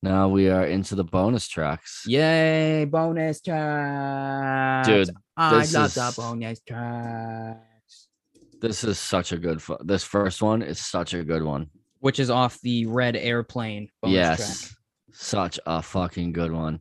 Now 0.02 0.28
we 0.28 0.50
are 0.50 0.66
into 0.66 0.94
the 0.94 1.04
bonus 1.04 1.48
tracks. 1.48 2.04
Yay, 2.06 2.84
bonus 2.84 3.40
tracks. 3.40 4.88
Dude, 4.88 5.10
I 5.36 5.64
love 5.64 5.94
the 5.94 6.14
bonus 6.16 6.60
tracks. 6.60 8.08
This 8.60 8.84
is 8.84 8.98
such 8.98 9.32
a 9.32 9.36
good. 9.36 9.62
This 9.80 10.04
first 10.04 10.42
one 10.42 10.62
is 10.62 10.78
such 10.78 11.14
a 11.14 11.22
good 11.22 11.42
one. 11.42 11.68
Which 12.00 12.20
is 12.20 12.30
off 12.30 12.60
the 12.60 12.86
red 12.86 13.16
airplane 13.16 13.88
bonus 14.02 14.14
yes, 14.14 14.60
track. 14.60 14.76
Such 15.16 15.58
a 15.66 15.82
fucking 15.82 16.32
good 16.32 16.52
one. 16.52 16.80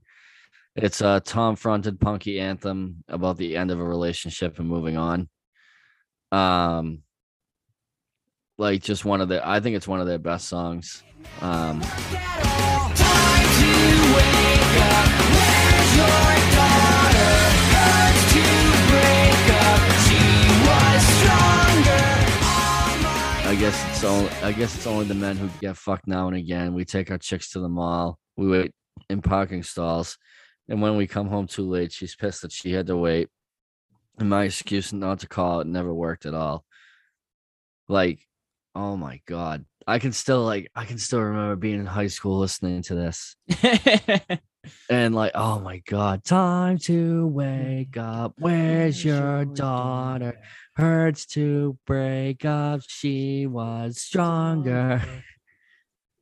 It's 0.76 1.02
a 1.02 1.22
Tom 1.24 1.56
fronted 1.56 2.00
punky 2.00 2.40
anthem 2.40 3.04
about 3.08 3.38
the 3.38 3.56
end 3.56 3.72
of 3.72 3.80
a 3.80 3.84
relationship 3.84 4.60
and 4.60 4.68
moving 4.68 4.98
on. 4.98 5.30
Um, 6.32 7.04
like 8.58 8.82
just 8.82 9.06
one 9.06 9.22
of 9.22 9.30
the. 9.30 9.48
I 9.48 9.60
think 9.60 9.76
it's 9.76 9.88
one 9.88 10.02
of 10.02 10.08
their 10.08 10.20
best 10.20 10.48
songs. 10.48 11.04
Um, 11.42 11.82
I 23.48 23.58
guess 23.58 23.90
it's 23.92 24.04
only. 24.04 24.30
I 24.44 24.52
guess 24.52 24.76
it's 24.76 24.88
only 24.88 25.06
the 25.06 25.14
men 25.14 25.38
who 25.38 25.48
get 25.62 25.78
fucked 25.78 26.08
now 26.08 26.28
and 26.28 26.36
again. 26.36 26.74
We 26.74 26.84
take 26.84 27.12
our 27.12 27.18
chicks 27.18 27.52
to 27.52 27.60
the 27.60 27.70
mall. 27.70 28.20
We 28.38 28.48
wait 28.48 28.72
in 29.10 29.22
parking 29.22 29.64
stalls, 29.64 30.18
and 30.68 30.82
when 30.82 30.98
we 30.98 31.08
come 31.08 31.28
home 31.28 31.48
too 31.48 31.68
late, 31.68 31.92
she's 31.92 32.16
pissed 32.16 32.42
that 32.42 32.52
she 32.52 32.72
had 32.72 32.88
to 32.88 32.98
wait. 32.98 33.30
And 34.18 34.30
my 34.30 34.46
excuse 34.46 34.94
not 34.94 35.20
to 35.20 35.28
call 35.28 35.60
it 35.60 35.68
never 35.68 35.94
worked 35.94 36.26
at 36.26 36.34
all. 36.34 36.66
Like, 37.88 38.26
oh 38.74 38.98
my 38.98 39.22
god, 39.26 39.66
I 39.88 40.00
can 40.00 40.12
still 40.12 40.44
like 40.44 40.70
I 40.76 40.86
can 40.86 40.98
still 40.98 41.22
remember 41.22 41.56
being 41.56 41.80
in 41.80 41.86
high 41.86 42.08
school 42.08 42.40
listening 42.40 42.82
to 42.84 42.96
this, 42.96 43.36
and 44.90 45.14
like, 45.14 45.34
oh 45.36 45.60
my 45.60 45.82
god, 45.88 46.24
time 46.24 46.78
to 46.80 47.28
wake 47.28 47.98
up. 47.98 48.34
Where's 48.38 49.04
your 49.04 49.46
daughter? 49.46 50.40
Hurts 50.76 51.26
to 51.28 51.78
break 51.86 52.46
up. 52.46 52.82
She 52.88 53.48
was 53.48 54.02
stronger. 54.02 55.02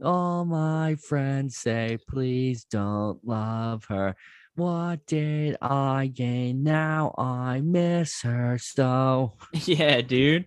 All 0.04 0.44
my 0.46 0.96
friends 0.96 1.58
say, 1.58 1.98
please 2.10 2.66
don't 2.66 3.26
love 3.26 3.86
her. 3.86 4.16
What 4.56 5.06
did 5.08 5.58
I 5.62 6.08
gain? 6.14 6.64
Now 6.64 7.16
I 7.18 7.62
miss 7.62 8.22
her 8.22 8.58
so. 8.60 9.34
yeah, 9.66 10.02
dude. 10.02 10.46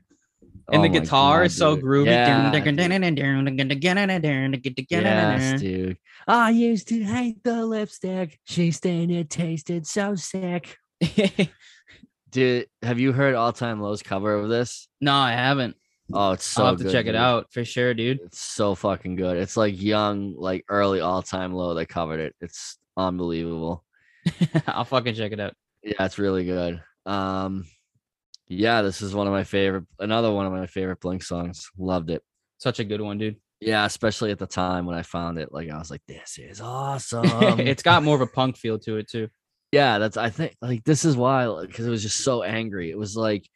And 0.71 0.81
Oh 0.81 0.83
the 0.83 0.89
guitar 0.89 1.39
God, 1.41 1.47
is 1.47 1.57
so 1.57 1.75
dude. 1.77 1.85
groovy. 1.85 2.07
Yeah, 2.07 2.27
dude. 2.45 2.53
Yes, 5.05 5.61
dude. 5.61 5.97
I 6.29 6.51
used 6.51 6.89
to 6.89 7.03
hate 7.05 7.43
the 7.45 7.65
lipstick. 7.65 8.39
She 8.45 8.73
stained 8.73 9.13
it, 9.13 9.31
tasted 9.31 9.87
so 9.87 10.17
sick. 10.17 10.77
Dude, 12.31 12.67
have 12.83 12.99
you 12.99 13.13
heard 13.13 13.35
All 13.35 13.53
Time 13.53 13.81
Low's 13.81 14.03
cover 14.03 14.35
of 14.35 14.49
this? 14.49 14.89
no, 15.01 15.15
I 15.15 15.33
haven't. 15.33 15.77
Oh, 16.13 16.33
it's 16.33 16.45
so 16.45 16.63
I'll 16.63 16.69
have 16.71 16.79
to 16.79 16.85
good, 16.85 16.93
check 16.93 17.07
it 17.07 17.17
out 17.17 17.53
for 17.53 17.65
sure, 17.65 17.93
dude. 17.93 18.21
It's 18.25 18.39
so 18.39 18.75
fucking 18.75 19.17
good. 19.17 19.37
It's 19.37 19.57
like 19.57 19.81
young, 19.81 20.35
like 20.37 20.65
early 20.69 21.01
All 21.01 21.23
Time 21.23 21.53
Low 21.53 21.75
that 21.75 21.87
covered 21.89 22.21
it. 22.21 22.35
It's 22.41 22.79
unbelievable. 22.97 23.85
I'll 24.67 24.85
fucking 24.85 25.15
check 25.15 25.33
it 25.33 25.41
out. 25.41 25.55
Yeah, 25.83 26.05
it's 26.05 26.19
really 26.19 26.45
good. 26.45 26.81
Um, 27.07 27.65
yeah, 28.49 28.83
this 28.83 29.03
is 29.03 29.15
one 29.15 29.27
of 29.27 29.33
my 29.33 29.45
favorite, 29.45 29.85
another 29.99 30.33
one 30.33 30.47
of 30.47 30.53
my 30.53 30.67
favorite 30.67 31.01
Blink 31.01 31.23
songs. 31.23 31.69
Loved 31.77 32.11
it. 32.11 32.23
Such 32.59 32.79
a 32.79 32.85
good 32.85 33.01
one, 33.01 33.19
dude. 33.19 33.37
Yeah, 33.61 33.85
especially 33.85 34.31
at 34.31 34.39
the 34.39 34.47
time 34.47 34.87
when 34.87 34.97
I 34.97 35.03
found 35.03 35.39
it. 35.39 35.53
Like 35.53 35.71
I 35.71 35.79
was 35.79 35.91
like, 35.91 36.03
this 36.07 36.39
is 36.39 36.61
awesome. 36.65 37.59
it's 37.61 37.83
got 37.83 38.03
more 38.03 38.15
of 38.15 38.21
a 38.21 38.27
punk 38.27 38.57
feel 38.57 38.79
to 38.81 38.99
it 38.99 39.09
too. 39.11 39.29
yeah, 39.73 39.99
that's 39.99 40.17
I 40.17 40.31
think 40.31 40.57
like 40.63 40.85
this 40.85 41.05
is 41.05 41.17
why 41.17 41.49
because 41.63 41.87
it 41.87 41.91
was 41.91 42.03
just 42.03 42.23
so 42.23 42.43
angry. 42.43 42.91
It 42.91 42.99
was 42.99 43.17
like, 43.17 43.49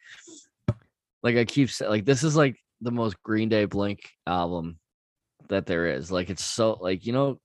like 1.23 1.35
I 1.37 1.45
keep 1.45 1.69
saying, 1.69 1.91
like 1.91 2.05
this 2.05 2.23
is 2.23 2.35
like 2.35 2.57
the 2.81 2.91
most 2.91 3.21
Green 3.23 3.49
Day 3.49 3.65
Blink 3.65 4.09
album 4.25 4.79
that 5.49 5.65
there 5.65 5.87
is. 5.87 6.11
Like 6.11 6.29
it's 6.29 6.43
so 6.43 6.77
like 6.81 7.05
you 7.05 7.13
know, 7.13 7.39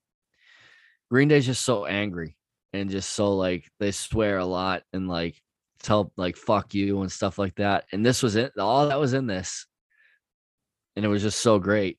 Green 1.11 1.29
Day's 1.29 1.47
just 1.47 1.65
so 1.65 1.87
angry 1.87 2.37
and 2.73 2.91
just 2.91 3.11
so 3.11 3.37
like 3.37 3.71
they 3.81 3.91
swear 3.91 4.39
a 4.39 4.45
lot 4.45 4.83
and 4.93 5.09
like 5.09 5.41
tell 5.83 6.13
like 6.17 6.37
fuck 6.37 6.75
you 6.75 7.03
and 7.03 7.13
stuff 7.13 7.39
like 7.39 7.55
that. 7.57 7.85
And 7.93 8.05
this 8.05 8.23
was 8.23 8.37
it. 8.37 8.53
All 8.59 8.89
that 8.89 9.01
was 9.01 9.13
in 9.13 9.27
this, 9.27 9.67
and 10.95 11.05
it 11.05 11.09
was 11.09 11.23
just 11.23 11.41
so 11.41 11.59
great. 11.59 11.99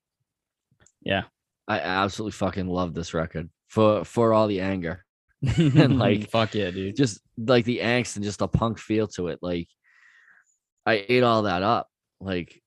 Yeah. 1.01 1.23
I 1.67 1.79
absolutely 1.79 2.31
fucking 2.31 2.67
love 2.67 2.93
this 2.93 3.13
record 3.13 3.49
for 3.67 4.05
for 4.05 4.33
all 4.33 4.47
the 4.47 4.61
anger. 4.61 5.03
And, 5.57 5.99
like, 5.99 6.29
fuck 6.31 6.55
yeah, 6.55 6.71
dude. 6.71 6.95
just 6.95 7.21
like 7.37 7.65
the 7.65 7.79
angst 7.79 8.15
and 8.15 8.25
just 8.25 8.39
the 8.39 8.47
punk 8.47 8.79
feel 8.79 9.07
to 9.09 9.27
it. 9.27 9.39
Like 9.41 9.67
I 10.87 11.05
ate 11.09 11.21
all 11.23 11.43
that 11.43 11.63
up. 11.63 11.89
Like 12.21 12.61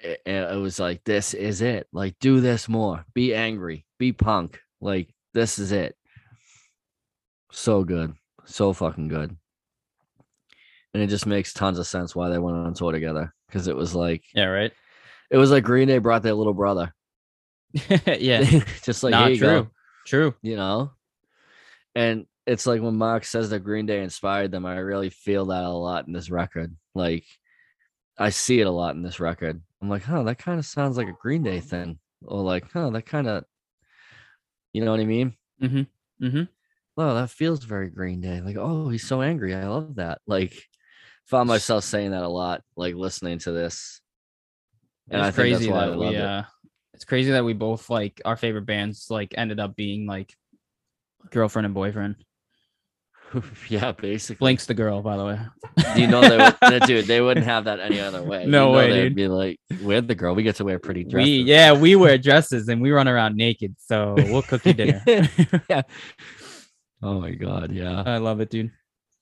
it, 0.00 0.20
it 0.26 0.58
was 0.60 0.80
like 0.80 1.04
this 1.04 1.32
is 1.32 1.62
it. 1.62 1.86
Like 1.92 2.16
do 2.20 2.40
this 2.40 2.68
more. 2.68 3.04
Be 3.14 3.34
angry. 3.34 3.86
Be 4.00 4.12
punk. 4.12 4.58
Like 4.80 5.14
this 5.32 5.60
is 5.60 5.70
it. 5.70 5.94
So 7.52 7.84
good. 7.84 8.14
So 8.46 8.72
fucking 8.72 9.06
good. 9.08 9.36
And 10.92 11.02
it 11.02 11.06
just 11.06 11.24
makes 11.24 11.52
tons 11.52 11.78
of 11.78 11.86
sense 11.86 12.16
why 12.16 12.30
they 12.30 12.38
went 12.38 12.56
on 12.56 12.74
tour 12.74 12.90
together. 12.90 13.32
Cause 13.52 13.68
it 13.68 13.76
was 13.76 13.94
like 13.94 14.24
Yeah, 14.34 14.46
right. 14.46 14.72
it 15.30 15.36
was 15.36 15.52
like 15.52 15.62
Green 15.62 15.86
Day 15.86 15.98
brought 15.98 16.22
their 16.24 16.34
little 16.34 16.54
brother. 16.54 16.92
yeah. 18.06 18.42
just 18.82 19.04
like 19.04 19.12
Not 19.12 19.28
true. 19.28 19.36
go, 19.38 19.68
True. 20.04 20.34
you 20.42 20.56
know? 20.56 20.90
And 21.94 22.26
it's 22.46 22.66
like 22.66 22.80
when 22.82 22.96
Mark 22.96 23.24
says 23.24 23.50
that 23.50 23.60
Green 23.60 23.86
Day 23.86 24.02
inspired 24.02 24.50
them, 24.50 24.66
I 24.66 24.78
really 24.78 25.10
feel 25.10 25.46
that 25.46 25.62
a 25.64 25.68
lot 25.70 26.08
in 26.08 26.12
this 26.12 26.30
record. 26.30 26.74
Like 26.94 27.24
I 28.18 28.30
see 28.30 28.60
it 28.60 28.66
a 28.66 28.70
lot 28.70 28.94
in 28.94 29.02
this 29.02 29.20
record. 29.20 29.60
I'm 29.80 29.88
like, 29.88 30.02
huh, 30.02 30.24
that 30.24 30.38
kind 30.38 30.58
of 30.58 30.66
sounds 30.66 30.96
like 30.96 31.08
a 31.08 31.16
Green 31.20 31.42
Day 31.42 31.60
thing. 31.60 31.98
Or 32.22 32.42
like, 32.42 32.70
huh, 32.70 32.90
that 32.90 33.06
kind 33.06 33.26
of 33.28 33.44
you 34.72 34.84
know 34.84 34.90
what 34.90 35.00
I 35.00 35.04
mean? 35.04 35.34
Mm-hmm. 35.62 36.42
Oh, 36.96 37.14
that 37.14 37.30
feels 37.30 37.64
very 37.64 37.88
Green 37.88 38.20
Day. 38.20 38.40
Like, 38.40 38.56
oh, 38.56 38.88
he's 38.88 39.06
so 39.06 39.22
angry. 39.22 39.54
I 39.54 39.66
love 39.66 39.96
that. 39.96 40.20
Like 40.26 40.54
found 41.26 41.48
myself 41.48 41.84
saying 41.84 42.10
that 42.10 42.22
a 42.22 42.28
lot, 42.28 42.62
like 42.76 42.94
listening 42.94 43.38
to 43.40 43.52
this. 43.52 44.00
And 45.10 45.20
it's 45.20 45.28
I 45.28 45.30
think 45.30 45.52
that's 45.52 45.66
crazy 45.66 45.70
why 45.70 45.90
we 45.90 45.96
loved 45.96 46.16
it. 46.16 46.24
uh 46.24 46.42
it's 46.92 47.04
crazy 47.04 47.30
that 47.30 47.44
we 47.44 47.54
both 47.54 47.88
like 47.88 48.20
our 48.24 48.36
favorite 48.36 48.66
bands 48.66 49.06
like 49.08 49.34
ended 49.36 49.58
up 49.58 49.74
being 49.74 50.06
like 50.06 50.34
girlfriend 51.30 51.66
and 51.66 51.74
boyfriend. 51.74 52.16
yeah, 53.68 53.92
basically. 53.92 54.38
Blink's 54.38 54.66
the 54.66 54.74
girl, 54.74 55.02
by 55.02 55.16
the 55.16 55.24
way. 55.24 55.40
You 55.96 56.06
know 56.06 56.20
they 56.20 56.36
would, 56.36 56.82
dude, 56.86 57.06
they 57.06 57.20
wouldn't 57.20 57.46
have 57.46 57.64
that 57.64 57.80
any 57.80 58.00
other 58.00 58.22
way. 58.22 58.44
You 58.44 58.50
No 58.50 58.66
know 58.70 58.78
way, 58.78 58.90
they'd. 58.90 59.14
Be 59.14 59.28
like, 59.28 59.60
we're 59.82 60.00
the 60.00 60.14
girl. 60.14 60.34
We 60.34 60.42
get 60.42 60.56
to 60.56 60.64
wear 60.64 60.78
pretty 60.78 61.04
dresses. 61.04 61.28
We 61.28 61.42
yeah, 61.42 61.72
we 61.72 61.96
wear 61.96 62.18
dresses 62.18 62.68
and 62.68 62.80
we 62.80 62.90
run 62.90 63.08
around 63.08 63.36
naked, 63.36 63.76
so 63.78 64.14
we'll 64.16 64.42
cook 64.42 64.64
you 64.66 64.72
dinner. 64.72 65.02
yeah. 65.68 65.82
Oh 67.02 67.20
my 67.20 67.30
god, 67.30 67.72
yeah. 67.72 68.02
I 68.04 68.18
love 68.18 68.40
it, 68.40 68.50
dude. 68.50 68.72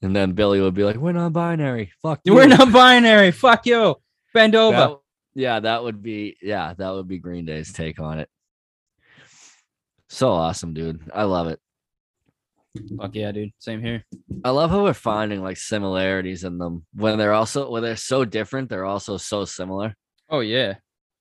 And 0.02 0.14
then 0.14 0.32
Billy 0.32 0.60
would 0.60 0.74
be 0.74 0.84
like, 0.84 0.96
"We're 0.96 1.12
non-binary. 1.12 1.92
Fuck 2.02 2.20
you." 2.24 2.34
We're 2.34 2.46
not 2.46 2.72
binary. 2.72 3.30
Fuck 3.30 3.66
you. 3.66 3.96
Bend 4.32 4.54
over. 4.54 4.76
That- 4.76 4.98
yeah, 5.34 5.60
that 5.60 5.84
would 5.84 6.02
be 6.02 6.36
yeah, 6.42 6.74
that 6.76 6.90
would 6.90 7.06
be 7.06 7.18
Green 7.18 7.44
Day's 7.44 7.72
take 7.72 8.00
on 8.00 8.18
it. 8.18 8.28
So 10.08 10.30
awesome, 10.30 10.74
dude. 10.74 11.00
I 11.14 11.24
love 11.24 11.48
it. 11.48 11.60
Fuck 12.98 13.14
yeah, 13.14 13.32
dude. 13.32 13.50
Same 13.58 13.82
here. 13.82 14.04
I 14.44 14.50
love 14.50 14.70
how 14.70 14.82
we're 14.84 14.92
finding 14.94 15.42
like 15.42 15.56
similarities 15.56 16.44
in 16.44 16.58
them 16.58 16.84
when 16.94 17.18
they're 17.18 17.32
also 17.32 17.70
when 17.70 17.82
they're 17.82 17.96
so 17.96 18.24
different, 18.24 18.68
they're 18.68 18.84
also 18.84 19.16
so 19.16 19.44
similar. 19.44 19.94
Oh 20.30 20.40
yeah. 20.40 20.74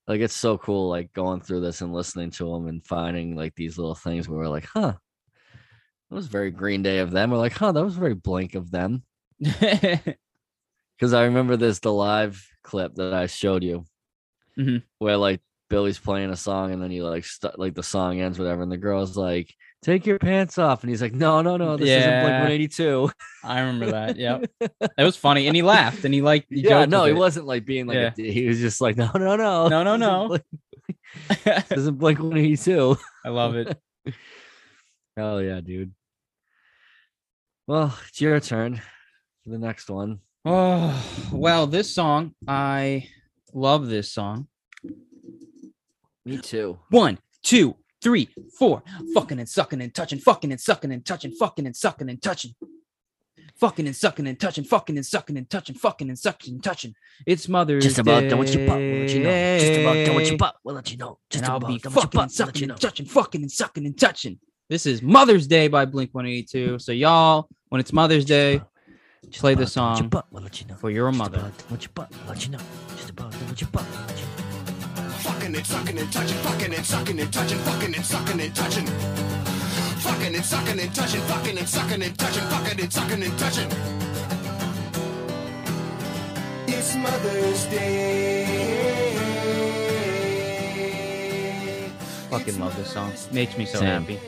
Like 0.08 0.22
it's 0.22 0.34
so 0.36 0.58
cool, 0.58 0.90
like 0.90 1.12
going 1.14 1.42
through 1.42 1.62
this 1.62 1.82
and 1.82 1.94
listening 1.94 2.32
to 2.32 2.46
them 2.54 2.68
and 2.68 2.86
finding 2.86 3.36
like 3.36 3.56
these 3.56 3.78
little 3.78 3.96
things 3.96 4.28
where 4.30 4.40
we're 4.40 4.48
like, 4.48 4.66
huh, 4.66 4.94
that 6.10 6.16
was 6.16 6.28
very 6.28 6.52
Green 6.52 6.82
Day 6.82 7.00
of 7.00 7.12
them. 7.12 7.32
We're 7.32 7.38
like, 7.38 7.54
huh, 7.54 7.74
that 7.74 7.84
was 7.84 7.96
very 7.96 8.14
Blink 8.16 8.56
of 8.56 8.72
them. 8.72 9.04
Because 10.98 11.14
I 11.14 11.26
remember 11.26 11.58
this 11.58 11.78
the 11.80 11.94
live 11.94 12.44
clip 12.64 12.96
that 12.96 13.14
I 13.14 13.28
showed 13.28 13.64
you, 13.64 13.86
Mhm. 14.58 14.82
where 14.98 15.16
like 15.18 15.42
Billy's 15.70 16.00
playing 16.00 16.32
a 16.32 16.36
song 16.36 16.72
and 16.72 16.82
then 16.82 16.90
he 16.90 17.04
like 17.04 17.24
st- 17.24 17.60
like 17.60 17.76
the 17.76 17.84
song 17.84 18.20
ends 18.20 18.40
whatever, 18.40 18.64
and 18.64 18.72
the 18.72 18.78
girl's 18.78 19.16
like, 19.16 19.54
"Take 19.84 20.06
your 20.06 20.20
pants 20.20 20.58
off," 20.58 20.84
and 20.84 20.90
he's 20.90 21.02
like, 21.02 21.14
"No, 21.14 21.42
no, 21.42 21.58
no, 21.58 21.78
this 21.78 21.88
isn't 21.90 22.10
Blink 22.10 22.28
Yeah. 22.30 22.42
One 22.44 22.52
Eighty 22.52 22.68
Two. 22.68 23.10
I 23.44 23.60
remember 23.60 23.92
that. 23.92 24.18
Yep. 24.18 24.50
That 24.98 25.04
was 25.04 25.16
funny. 25.18 25.48
And 25.48 25.56
he 25.56 25.62
laughed 25.62 26.04
and 26.06 26.14
he 26.14 26.22
like 26.22 26.46
he 26.50 26.62
Yeah, 26.62 26.86
no, 26.86 27.06
he 27.06 27.12
it. 27.12 27.16
wasn't 27.16 27.46
like 27.46 27.66
being 27.66 27.86
like 27.88 27.96
Yeah. 27.96 28.12
a, 28.18 28.32
he 28.32 28.48
was 28.48 28.60
just 28.60 28.82
like, 28.82 28.98
"No, 28.98 29.10
no, 29.14 29.36
no, 29.36 29.68
No, 29.68 29.84
no, 29.84 29.96
no." 29.96 30.28
Blink- 30.28 30.44
this 31.44 31.72
isn't 31.72 31.98
Blink 32.00 32.20
One 32.20 32.38
Eighty 32.38 32.58
Two. 32.58 32.98
I 33.26 33.30
love 33.30 33.56
it. 33.56 33.78
Hell 35.18 35.42
yeah, 35.42 35.62
dude. 35.62 35.94
Well, 37.68 37.98
it's 38.08 38.22
your 38.22 38.40
turn 38.40 38.82
for 39.44 39.50
the 39.50 39.58
next 39.60 39.90
one. 39.90 40.20
Oh 40.46 41.04
well, 41.32 41.68
this 41.68 41.94
song, 41.94 42.34
I 42.48 43.10
love 43.54 43.88
this 43.88 44.12
song. 44.12 44.48
Me 46.26 46.38
too. 46.38 46.80
One, 46.90 47.18
two, 47.44 47.76
three, 48.02 48.30
four. 48.58 48.84
Fucking 49.14 49.40
and 49.40 49.48
sucking 49.50 49.82
and 49.82 49.94
touching, 49.94 50.20
fucking 50.20 50.52
and 50.52 50.60
sucking 50.62 50.92
and 50.92 51.06
touching, 51.06 51.32
fucking 51.32 51.66
and 51.66 51.76
sucking 51.76 52.10
and 52.10 52.22
touching. 52.22 52.56
Fucking 53.60 53.88
and 53.88 53.96
sucking 53.96 54.28
and 54.28 54.40
touching, 54.40 54.64
fucking 54.64 54.98
and 54.98 55.06
sucking 55.06 55.36
and 55.38 55.50
touching, 55.50 55.76
fucking 55.76 56.10
and 56.10 56.20
sucking 56.20 56.54
and 56.54 56.64
touching. 56.64 56.94
It's 57.26 57.48
Mother's 57.48 57.84
Just 57.84 57.98
about 57.98 58.30
done 58.30 58.38
with 58.38 58.54
your 58.54 58.68
butt. 58.68 58.78
We'll 58.78 59.00
let 59.00 59.10
you 59.10 59.20
know. 59.24 59.58
Just 59.60 59.80
about 59.80 60.06
done 60.06 60.16
with 60.16 60.24
Day. 60.26 60.30
your 60.30 60.38
butt. 60.38 60.56
We'll 60.64 60.76
let 60.76 60.92
you 60.92 60.98
know. 60.98 61.20
Just 61.32 61.44
and 61.44 61.52
I'll 61.52 61.58
about 61.58 61.68
be 61.70 61.78
done 61.80 61.94
with 61.94 61.96
your 61.96 62.02
fucking 62.04 62.20
and 62.20 62.30
butt. 62.30 62.38
We'll 62.38 62.46
let 62.46 62.56
sucking 62.56 62.62
you 62.62 62.68
know. 62.68 62.74
and 62.74 62.82
touching, 62.82 63.06
fucking 63.08 63.42
and 63.42 63.52
sucking 63.52 63.86
and 63.88 64.00
touching. 64.00 64.40
This 64.70 64.86
is 64.86 65.02
Mother's 65.02 65.48
Day 65.48 65.68
by 65.70 65.86
Blink 65.86 66.14
182. 66.14 66.78
So 66.78 66.92
y'all, 66.92 67.48
when 67.70 67.80
it's 67.82 67.92
Mother's 67.94 68.26
Day, 68.26 68.62
Just 69.30 69.40
play 69.42 69.56
the 69.56 69.64
about 69.64 69.74
done 69.74 69.90
with 69.92 70.00
your 70.00 70.04
song 70.04 70.10
butt. 70.10 70.26
We'll 70.30 70.44
let 70.44 70.62
you 70.62 70.68
know. 70.68 70.76
for 70.76 70.92
your 70.92 71.10
Just 71.10 71.18
mother. 71.18 71.38
about 71.40 71.58
done 71.58 71.68
with 71.72 71.82
your 71.82 71.92
butt. 71.96 72.12
We'll 72.12 72.28
let 72.36 72.46
you 72.46 72.52
know. 72.52 72.60
Just 72.96 73.10
about 73.10 73.32
done 73.32 73.48
with 73.50 73.62
your 73.62 73.70
butt. 73.72 73.86
We'll 73.90 74.02
let 74.02 74.20
you 74.20 74.26
know. 74.26 74.47
Fucking 75.48 75.60
and 75.60 75.66
sucking 75.66 75.98
and 75.98 76.12
touching, 76.12 76.38
fucking 76.40 76.74
and 76.74 76.86
sucking 76.86 77.20
and 77.22 77.32
touching, 77.32 77.58
fucking 77.60 77.96
and 77.96 78.06
sucking 78.06 78.42
and 78.42 78.54
touching. 78.54 78.86
Fucking 78.86 80.36
and 80.36 80.44
sucking 80.44 80.78
and 80.78 80.94
touching, 80.94 81.22
fucking 81.22 81.58
and 81.58 81.70
sucking 81.70 82.04
and 82.04 82.20
touching, 82.20 82.44
fucking 82.44 82.80
and 82.82 82.92
sucking 82.92 83.24
and 83.24 83.40
touching. 83.40 83.72
It's 86.68 86.96
Mother's 86.98 87.66
Day. 87.68 88.44
Fucking 92.30 92.60
love 92.60 92.76
this 92.76 92.92
song. 92.92 93.14
Makes 93.32 93.58
me 93.58 93.66
so 93.66 93.80
Same. 93.80 94.02
happy. 94.02 94.20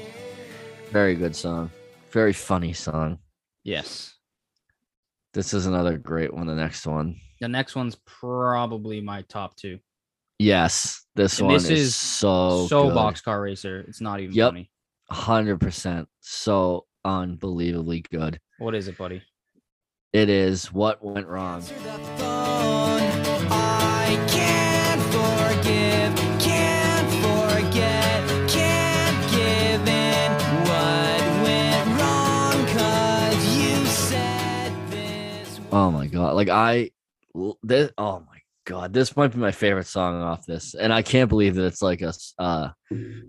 Very 0.90 1.16
good 1.16 1.36
song. 1.36 1.70
Very 2.12 2.32
funny 2.32 2.72
song. 2.72 3.20
Yes. 3.66 4.16
This 5.34 5.54
is 5.54 5.66
another 5.66 5.98
great 5.98 6.34
one. 6.34 6.48
The 6.48 6.56
next 6.56 6.88
one. 6.88 7.20
The 7.42 7.50
next 7.50 7.76
one's 7.76 7.98
probably 8.06 9.02
my 9.02 9.24
top 9.24 9.58
two. 9.58 9.80
Yes, 10.40 11.06
this 11.16 11.40
And 11.40 11.48
one 11.48 11.56
this 11.56 11.70
is, 11.70 11.80
is 11.88 11.96
so 11.98 12.66
so 12.68 12.88
good. 12.88 12.96
boxcar 12.96 13.44
racer. 13.44 13.82
It's 13.82 14.00
not 14.00 14.22
even 14.22 14.34
Yep. 14.34 14.48
funny. 14.52 14.72
Hundred 15.12 15.60
percent. 15.60 16.08
So 16.22 16.86
unbelievably 17.04 18.06
good. 18.10 18.40
What 18.58 18.74
is 18.74 18.88
it, 18.88 18.98
buddy? 18.98 19.22
It 20.14 20.30
is 20.30 20.72
what 20.72 21.04
went 21.04 21.28
wrong. 21.28 21.58
Answer 21.58 21.76
the 21.76 21.90
phone. 22.18 23.02
I 23.52 24.16
can't 24.30 25.02
forgive, 25.12 26.16
can't 26.40 27.12
forget, 27.22 28.50
can't 28.50 29.32
give 29.32 29.88
in. 29.88 30.32
What 30.64 31.44
went 31.44 32.00
wrong? 32.00 32.66
Cause 32.78 33.58
you 33.58 33.86
said 33.88 34.74
this. 34.90 35.60
Oh 35.72 35.92
my 35.92 36.08
god! 36.08 36.36
Like 36.36 36.50
I, 36.50 36.92
this. 37.62 37.92
Oh 37.98 38.22
my 38.22 38.39
god! 38.70 38.94
This 38.94 39.18
might 39.18 39.32
be 39.32 39.40
my 39.40 39.52
favorite 39.52 39.88
song 39.88 40.22
off 40.22 40.46
this, 40.46 40.76
and 40.76 40.94
I 40.94 41.02
can't 41.02 41.28
believe 41.28 41.56
that 41.56 41.66
it's 41.66 41.82
like 41.82 42.02
a 42.02 42.14
uh, 42.38 42.70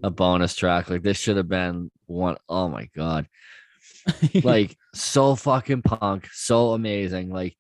a 0.03 0.11
bonus 0.11 0.55
track. 0.55 0.91
Like 0.91 1.03
this 1.03 1.17
should 1.17 1.39
have 1.39 1.49
been 1.49 1.91
one. 2.07 2.37
Oh 2.49 2.69
my 2.69 2.89
god! 2.95 3.27
Like 4.45 4.77
so 4.95 5.35
fucking 5.35 5.83
punk, 5.83 6.29
so 6.33 6.73
amazing. 6.73 7.31
Like 7.31 7.57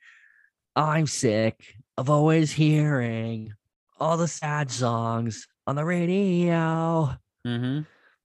I'm 0.77 1.07
sick 1.07 1.57
of 1.97 2.11
always 2.11 2.52
hearing 2.52 3.52
all 3.98 4.16
the 4.16 4.28
sad 4.28 4.70
songs 4.70 5.47
on 5.66 5.77
the 5.77 5.85
radio. 5.85 7.16
mm-hmm. 7.47 7.81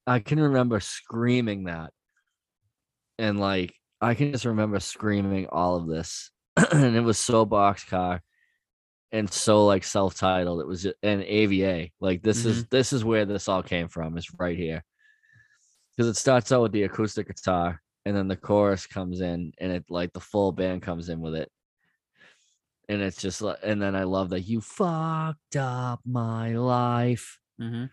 I 0.06 0.20
can 0.20 0.38
remember 0.38 0.80
screaming 0.80 1.64
that. 1.64 1.92
And 3.18 3.40
like 3.40 3.74
I 4.00 4.14
can 4.14 4.32
just 4.32 4.44
remember 4.44 4.80
screaming 4.80 5.46
all 5.48 5.76
of 5.76 5.86
this. 5.88 6.30
and 6.72 6.96
it 6.96 7.02
was 7.02 7.18
so 7.18 7.44
boxcar 7.44 8.20
and 9.12 9.32
so 9.32 9.66
like 9.66 9.84
self-titled. 9.84 10.60
It 10.60 10.66
was 10.66 10.84
an 10.84 11.22
AVA. 11.22 11.90
Like 12.00 12.22
this 12.22 12.44
is 12.44 12.66
this 12.66 12.92
is 12.92 13.04
where 13.04 13.24
this 13.24 13.48
all 13.48 13.62
came 13.62 13.88
from, 13.88 14.16
is 14.18 14.28
right 14.38 14.56
here. 14.56 14.84
Because 15.96 16.10
it 16.10 16.16
starts 16.16 16.52
out 16.52 16.62
with 16.62 16.72
the 16.72 16.82
acoustic 16.82 17.28
guitar 17.28 17.80
and 18.04 18.14
then 18.16 18.28
the 18.28 18.36
chorus 18.36 18.86
comes 18.86 19.20
in 19.20 19.52
and 19.58 19.72
it 19.72 19.84
like 19.88 20.12
the 20.12 20.20
full 20.20 20.52
band 20.52 20.82
comes 20.82 21.08
in 21.08 21.20
with 21.20 21.34
it. 21.34 21.50
And 22.88 23.00
it's 23.00 23.20
just 23.20 23.40
like 23.42 23.58
and 23.62 23.80
then 23.80 23.96
I 23.96 24.04
love 24.04 24.30
that 24.30 24.42
you 24.42 24.60
fucked 24.60 25.56
up 25.56 26.00
my 26.04 26.52
life. 26.52 27.38
Mm-hmm. 27.60 27.86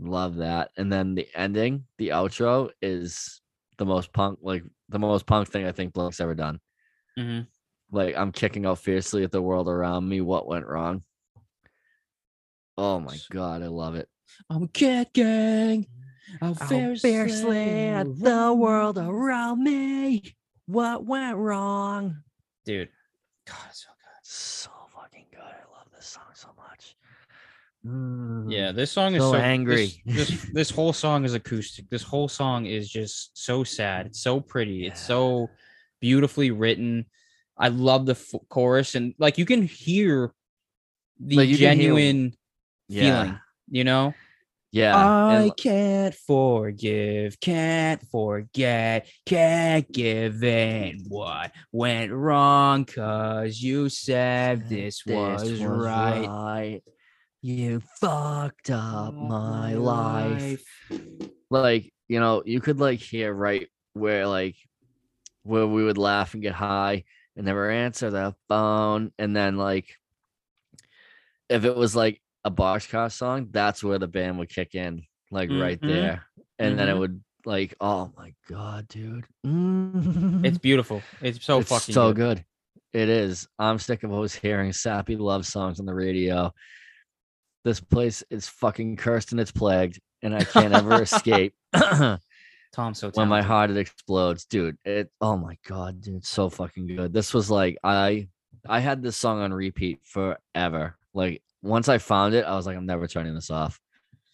Love 0.00 0.36
that. 0.36 0.70
And 0.76 0.92
then 0.92 1.14
the 1.14 1.28
ending, 1.34 1.84
the 1.98 2.08
outro 2.08 2.70
is 2.82 3.40
the 3.78 3.86
most 3.86 4.12
punk, 4.12 4.38
like 4.42 4.64
the 4.88 4.98
most 4.98 5.26
punk 5.26 5.48
thing 5.48 5.66
I 5.66 5.72
think 5.72 5.92
Blink's 5.92 6.20
ever 6.20 6.34
done. 6.34 6.60
Mm-hmm. 7.18 7.42
Like 7.94 8.16
I'm 8.16 8.32
kicking 8.32 8.66
out 8.66 8.78
fiercely 8.78 9.22
at 9.24 9.32
the 9.32 9.42
world 9.42 9.68
around 9.68 10.08
me. 10.08 10.20
What 10.20 10.46
went 10.46 10.66
wrong? 10.66 11.02
Oh 12.76 12.98
my 12.98 13.16
god, 13.30 13.62
I 13.62 13.68
love 13.68 13.94
it. 13.94 14.08
I'm 14.50 14.68
kicking 14.68 15.10
gang. 15.12 15.86
I'll 16.42 16.56
Out 16.60 16.98
fiercely 16.98 17.88
at 17.88 18.18
the 18.18 18.52
world 18.52 18.98
around 18.98 19.62
me. 19.62 20.34
What 20.66 21.04
went 21.04 21.36
wrong? 21.36 22.22
dude. 22.64 22.88
God, 23.46 23.56
it's 23.68 23.82
so 23.82 23.90
good. 23.90 24.20
So 24.22 24.70
fucking 24.94 25.26
good. 25.30 25.40
I 25.40 25.76
love 25.76 25.86
this 25.94 26.06
song 26.06 26.22
so 26.32 26.48
much. 26.56 26.96
Mm. 27.86 28.50
Yeah, 28.50 28.72
this 28.72 28.90
song 28.90 29.14
is 29.14 29.22
So 29.22 29.32
so, 29.32 29.38
angry. 29.38 30.02
This, 30.06 30.28
this 30.28 30.46
this 30.52 30.70
whole 30.70 30.92
song 30.92 31.24
is 31.24 31.34
acoustic. 31.34 31.88
This 31.90 32.02
whole 32.02 32.28
song 32.28 32.66
is 32.66 32.88
just 32.88 33.36
so 33.36 33.62
sad. 33.62 34.06
It's 34.06 34.20
so 34.22 34.40
pretty. 34.40 34.86
It's 34.86 35.00
so 35.00 35.50
beautifully 36.00 36.50
written. 36.50 37.04
I 37.56 37.68
love 37.68 38.06
the 38.06 38.12
f- 38.12 38.34
chorus 38.48 38.94
and 38.94 39.14
like 39.18 39.38
you 39.38 39.46
can 39.46 39.62
hear 39.62 40.32
the 41.20 41.36
Like, 41.36 41.48
can 41.48 41.56
hear- 41.56 41.58
genuine 41.58 42.34
feeling. 42.90 43.38
You 43.70 43.84
know, 43.84 44.12
Yeah. 44.72 44.94
I 44.96 45.42
and- 45.44 45.56
can't 45.56 46.14
forgive, 46.14 47.38
can't 47.40 48.02
forget, 48.10 49.08
can't 49.24 49.90
give 49.90 50.42
in 50.44 51.04
what 51.08 51.52
went 51.72 52.12
wrong 52.12 52.84
cause 52.84 53.60
you 53.60 53.88
said 53.88 54.68
this 54.68 55.06
was, 55.06 55.60
right. 55.62 56.26
right. 56.28 56.80
You 57.40 57.80
fucked 58.00 58.70
up 58.70 59.14
my 59.14 59.74
life. 59.74 60.64
Like, 61.50 61.92
you 62.08 62.18
know, 62.18 62.42
you 62.44 62.60
could 62.60 62.80
like 62.80 62.98
hear 63.00 63.32
right 63.32 63.68
where 63.92 64.26
like 64.26 64.56
where 65.42 65.66
we 65.66 65.84
would 65.84 65.98
laugh 65.98 66.34
and 66.34 66.42
get 66.42 66.54
high 66.54 67.04
and 67.36 67.46
never 67.46 67.70
answer 67.70 68.10
the 68.10 68.34
phone. 68.48 69.12
And 69.18 69.34
then 69.34 69.56
like 69.56 69.96
if 71.48 71.64
it 71.64 71.76
was 71.76 71.94
like 71.94 72.20
a 72.44 72.50
boxcar 72.50 73.10
song, 73.12 73.48
that's 73.50 73.82
where 73.84 73.98
the 73.98 74.08
band 74.08 74.38
would 74.38 74.48
kick 74.48 74.74
in, 74.74 75.02
like 75.30 75.50
right 75.50 75.80
Mhm. 75.80 75.86
there. 75.86 76.26
And 76.58 76.78
then 76.78 76.88
it 76.88 76.94
Mhm. 76.94 76.98
would 77.00 77.24
like, 77.46 77.74
oh 77.80 78.12
my 78.16 78.34
god, 78.48 78.88
dude. 78.88 79.26
It's 80.44 80.58
beautiful. 80.58 81.02
It's 81.20 81.44
so 81.44 81.58
it's 81.60 81.68
fucking 81.68 81.92
so 81.94 82.12
good. 82.12 82.38
good. 82.38 82.44
It 83.00 83.08
is. 83.08 83.48
I'm 83.58 83.78
sick 83.78 84.04
of 84.04 84.12
always 84.12 84.34
hearing 84.34 84.72
sappy 84.72 85.16
love 85.16 85.46
songs 85.46 85.80
on 85.80 85.86
the 85.86 85.94
radio. 85.94 86.52
This 87.64 87.80
place 87.80 88.22
is 88.30 88.46
fucking 88.46 88.96
cursed 88.96 89.32
and 89.32 89.40
it's 89.40 89.50
plagued, 89.50 90.00
and 90.22 90.34
I 90.34 90.44
can't 90.44 90.72
ever 90.72 91.00
escape. 91.02 91.54
when 92.76 92.86
Tom's 92.86 92.98
so 92.98 93.26
my 93.26 93.42
heart 93.42 93.70
it 93.70 93.76
explodes, 93.76 94.44
dude. 94.44 94.76
It. 94.84 95.10
Oh 95.20 95.36
my 95.36 95.56
god, 95.66 96.00
dude, 96.00 96.16
it's 96.16 96.28
so 96.28 96.48
fucking 96.48 96.86
good. 96.86 97.12
This 97.12 97.32
was 97.34 97.50
like 97.50 97.78
I, 97.82 98.28
I 98.68 98.80
had 98.80 99.02
this 99.02 99.16
song 99.16 99.40
on 99.40 99.52
repeat 99.52 100.00
forever. 100.04 100.96
Like 101.12 101.42
once 101.62 101.88
I 101.88 101.98
found 101.98 102.34
it, 102.34 102.44
I 102.44 102.54
was 102.56 102.66
like, 102.66 102.76
I'm 102.76 102.86
never 102.86 103.06
turning 103.06 103.34
this 103.34 103.50
off. 103.50 103.80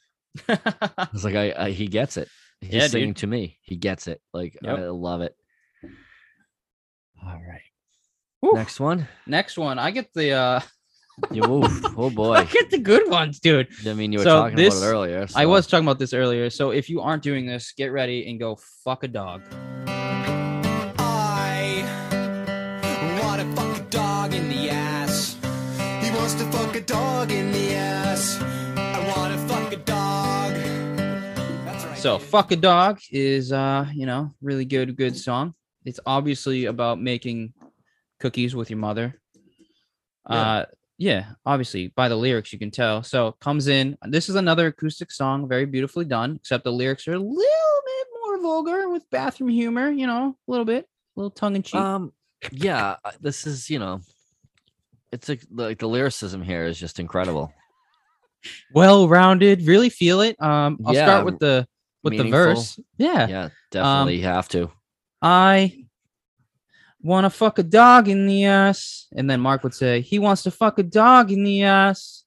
I 0.48 1.08
was 1.12 1.24
like, 1.24 1.34
I, 1.34 1.54
I 1.56 1.70
he 1.70 1.86
gets 1.86 2.16
it. 2.16 2.28
He's 2.60 2.72
Yeah, 2.72 2.80
dude. 2.82 2.90
singing 2.90 3.14
to 3.14 3.26
me. 3.26 3.58
He 3.62 3.76
gets 3.76 4.06
it. 4.06 4.20
Like 4.32 4.56
Yep. 4.62 4.78
I 4.78 4.82
love 4.88 5.20
it. 5.22 5.34
All 7.24 7.40
right. 7.46 8.54
Next 8.54 8.80
one. 8.80 9.06
Next 9.26 9.58
one, 9.58 9.78
I 9.78 9.90
get 9.90 10.12
the 10.14 10.32
uh 10.32 10.60
oh 11.42 12.06
I 12.06 12.08
boy. 12.14 12.44
get 12.50 12.70
the 12.70 12.78
good 12.78 13.08
ones, 13.10 13.40
dude. 13.40 13.68
I 13.86 13.92
mean, 13.94 14.12
you 14.12 14.18
were 14.18 14.24
So 14.24 14.40
talking 14.42 14.56
this- 14.56 14.76
about 14.76 14.86
it 14.86 14.90
earlier. 14.92 15.26
I 15.34 15.46
was 15.46 15.66
talking 15.66 15.84
about 15.86 15.98
this 15.98 16.12
earlier. 16.12 16.50
So 16.50 16.70
if 16.70 16.88
you 16.88 17.00
aren't 17.00 17.22
doing 17.22 17.46
this, 17.46 17.72
get 17.76 17.92
ready 17.92 18.28
and 18.30 18.38
go 18.38 18.56
fuck 18.84 19.04
a 19.04 19.08
dog. 19.08 19.42
I 21.32 23.20
wanna 23.22 23.54
fuck 23.56 23.78
a 23.78 23.82
dog 23.90 24.34
in 24.34 24.48
the 24.48 24.70
ass. 24.70 25.36
He 26.02 26.10
wants 26.10 26.34
to 26.34 26.44
fuck 26.50 26.74
a 26.76 26.80
dog 26.80 27.30
in 27.30 27.52
the 27.52 27.74
ass. 27.74 28.40
I 28.76 29.12
wanna 29.16 29.38
fuck 29.48 29.72
a 29.72 29.76
dog. 29.76 30.54
That's 31.64 31.84
right. 31.84 31.98
So 31.98 32.18
fuck 32.18 32.50
a 32.52 32.56
dog 32.56 33.00
is 33.10 33.52
uh, 33.52 33.86
you 33.94 34.06
know, 34.06 34.30
really 34.40 34.64
good 34.64 34.96
good 34.96 35.16
song. 35.16 35.54
It's 35.84 36.00
obviously 36.06 36.66
about 36.66 37.00
making 37.00 37.52
cookies 38.18 38.54
with 38.54 38.70
your 38.70 38.78
mother. 38.78 39.20
Uh 40.26 40.64
yeah, 41.00 41.30
obviously 41.46 41.88
by 41.96 42.10
the 42.10 42.16
lyrics 42.16 42.52
you 42.52 42.58
can 42.58 42.70
tell. 42.70 43.02
So 43.02 43.32
comes 43.40 43.68
in. 43.68 43.96
This 44.06 44.28
is 44.28 44.34
another 44.34 44.66
acoustic 44.66 45.10
song, 45.10 45.48
very 45.48 45.64
beautifully 45.64 46.04
done, 46.04 46.36
except 46.36 46.62
the 46.64 46.72
lyrics 46.72 47.08
are 47.08 47.14
a 47.14 47.18
little 47.18 47.80
bit 47.86 48.06
more 48.22 48.42
vulgar 48.42 48.90
with 48.90 49.08
bathroom 49.10 49.48
humor, 49.48 49.90
you 49.90 50.06
know, 50.06 50.36
a 50.46 50.50
little 50.50 50.66
bit, 50.66 50.84
a 50.84 51.20
little 51.20 51.30
tongue 51.30 51.56
in 51.56 51.62
cheek. 51.62 51.80
Um, 51.80 52.12
yeah, 52.52 52.96
this 53.18 53.46
is 53.46 53.70
you 53.70 53.78
know, 53.78 54.02
it's 55.10 55.26
like 55.30 55.40
like 55.50 55.78
the 55.78 55.88
lyricism 55.88 56.42
here 56.42 56.66
is 56.66 56.78
just 56.78 57.00
incredible. 57.00 57.50
well 58.74 59.08
rounded, 59.08 59.62
really 59.62 59.88
feel 59.88 60.20
it. 60.20 60.36
Um 60.42 60.78
I'll 60.84 60.92
Yeah, 60.92 61.06
start 61.06 61.24
with 61.24 61.38
the 61.38 61.66
with 62.02 62.18
the 62.18 62.30
verse. 62.30 62.78
Yeah. 62.98 63.26
Yeah, 63.26 63.48
definitely 63.70 64.20
have 64.20 64.48
to. 64.50 64.70
I 65.22 65.86
want 67.02 67.24
to 67.24 67.30
fuck 67.30 67.58
a 67.58 67.62
dog 67.62 68.08
in 68.08 68.26
the 68.26 68.44
ass. 68.44 69.06
And 69.16 69.28
then 69.30 69.40
Mark 69.40 69.62
would 69.64 69.74
say, 69.74 70.00
he 70.00 70.18
wants 70.18 70.42
to 70.44 70.50
fuck 70.50 70.78
a 70.78 70.82
dog 70.82 71.30
in 71.30 71.44
the 71.44 71.62
ass. 71.64 72.24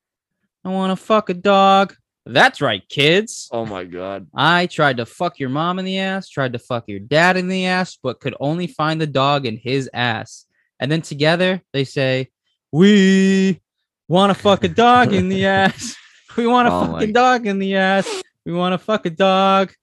I 0.65 0.69
want 0.69 0.97
to 0.97 1.03
fuck 1.03 1.29
a 1.29 1.33
dog. 1.33 1.95
That's 2.25 2.61
right, 2.61 2.81
kids. 2.87 3.49
Oh 3.51 3.65
my 3.65 3.83
god. 3.83 4.27
I 4.33 4.67
tried 4.67 4.97
to 4.97 5.05
fuck 5.05 5.39
your 5.39 5.49
mom 5.49 5.77
in 5.77 5.83
the 5.85 5.99
ass, 5.99 6.29
tried 6.29 6.53
to 6.53 6.59
fuck 6.59 6.85
your 6.87 6.99
dad 6.99 7.35
in 7.35 7.49
the 7.49 7.65
ass, 7.65 7.97
but 8.01 8.21
could 8.21 8.33
only 8.39 8.67
find 8.67 8.99
the 9.01 9.07
dog 9.07 9.45
in 9.45 9.57
his 9.57 9.89
ass. 9.93 10.45
And 10.79 10.89
then 10.91 11.01
together 11.01 11.61
they 11.73 11.83
say, 11.83 12.29
We 12.71 13.61
want 14.07 14.35
to 14.35 14.41
fuck 14.41 14.63
a 14.63 14.69
dog 14.69 15.13
in 15.13 15.27
the 15.29 15.45
ass. 15.61 15.95
We 16.37 16.47
want 16.47 16.67
to 16.67 16.73
Oh 16.73 16.81
fuck 16.81 16.91
my- 16.91 17.03
a 17.03 17.07
dog 17.11 17.45
in 17.45 17.59
the 17.59 17.75
ass. 17.75 18.09
We 18.45 18.53
want 18.53 18.73
to 18.73 18.77
fuck 18.77 19.05
a 19.05 19.09
dog. 19.09 19.73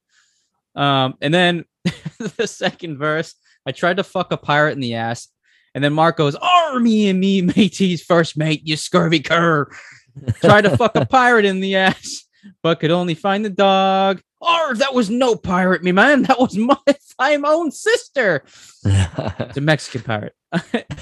Um, 0.74 1.14
and 1.20 1.32
then 1.32 1.64
the 2.36 2.46
second 2.46 2.98
verse, 2.98 3.34
I 3.70 3.72
tried 3.72 3.98
to 3.98 4.02
fuck 4.02 4.32
a 4.32 4.36
pirate 4.36 4.72
in 4.72 4.80
the 4.80 4.96
ass. 4.96 5.28
And 5.76 5.84
then 5.84 5.92
Mark 5.92 6.16
goes, 6.16 6.34
Army 6.34 7.08
and 7.08 7.20
me, 7.20 7.40
mateys, 7.56 8.02
first 8.02 8.36
mate, 8.36 8.62
you 8.64 8.76
scurvy 8.76 9.20
cur. 9.20 9.70
Tried 10.40 10.62
to 10.62 10.76
fuck 10.76 10.96
a 10.96 11.06
pirate 11.06 11.44
in 11.44 11.60
the 11.60 11.76
ass, 11.76 12.24
but 12.64 12.80
could 12.80 12.90
only 12.90 13.14
find 13.14 13.44
the 13.44 13.50
dog. 13.50 14.20
Oh, 14.40 14.74
that 14.74 14.92
was 14.92 15.08
no 15.08 15.36
pirate, 15.36 15.84
me 15.84 15.92
man. 15.92 16.22
That 16.22 16.40
was 16.40 16.56
my, 16.56 16.76
my 17.20 17.38
own 17.44 17.70
sister. 17.70 18.42
It's 18.84 19.56
a 19.56 19.60
Mexican 19.60 20.02
pirate. 20.02 20.34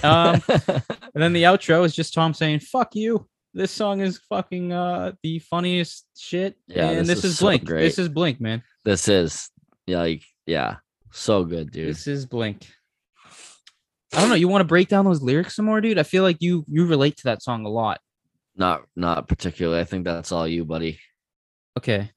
um, 0.05 0.43
and 0.47 1.15
then 1.15 1.33
the 1.33 1.45
outro 1.45 1.87
is 1.87 1.95
just 1.95 2.13
Tom 2.13 2.35
saying, 2.35 2.61
fuck 2.61 2.95
you. 2.95 3.27
This 3.55 3.71
song 3.71 4.01
is 4.01 4.21
fucking 4.29 4.73
uh 4.73 5.13
the 5.23 5.39
funniest 5.39 6.05
shit. 6.19 6.59
Yeah, 6.67 6.91
and 6.91 7.01
this 7.01 7.09
this, 7.09 7.19
is 7.25 7.31
is 7.31 7.39
so 7.39 7.47
Blink. 7.47 7.65
great. 7.65 7.85
This 7.85 7.99
is 7.99 8.11
Blink, 8.11 8.43
man. 8.43 8.63
this 8.85 9.09
is 9.09 9.49
yeah, 9.87 10.01
like 10.01 10.23
yeah, 10.47 10.77
so 11.13 11.45
good, 11.45 11.71
dude. 11.71 11.89
This 11.89 12.07
is 12.07 12.27
Blink. 12.27 12.67
I 14.15 14.21
don't 14.21 14.31
know. 14.31 14.35
You 14.35 14.49
want 14.49 14.61
to 14.63 14.67
break 14.67 14.89
down 14.89 15.05
those 15.05 15.23
lyrics 15.23 15.57
some 15.57 15.67
more, 15.67 15.81
dude? 15.81 15.99
I 15.99 16.03
feel 16.03 16.23
like 16.23 16.39
you 16.41 16.65
you 16.69 16.87
relate 16.87 17.17
to 17.19 17.25
that 17.25 17.43
song 17.43 17.67
a 17.67 17.69
lot. 17.69 18.01
Not 18.57 18.83
not 18.97 19.29
particularly. 19.29 19.81
I 19.81 19.85
think 19.85 20.05
that's 20.05 20.33
all 20.33 20.49
you, 20.49 20.65
buddy. 20.65 20.99
Okay. 21.79 22.11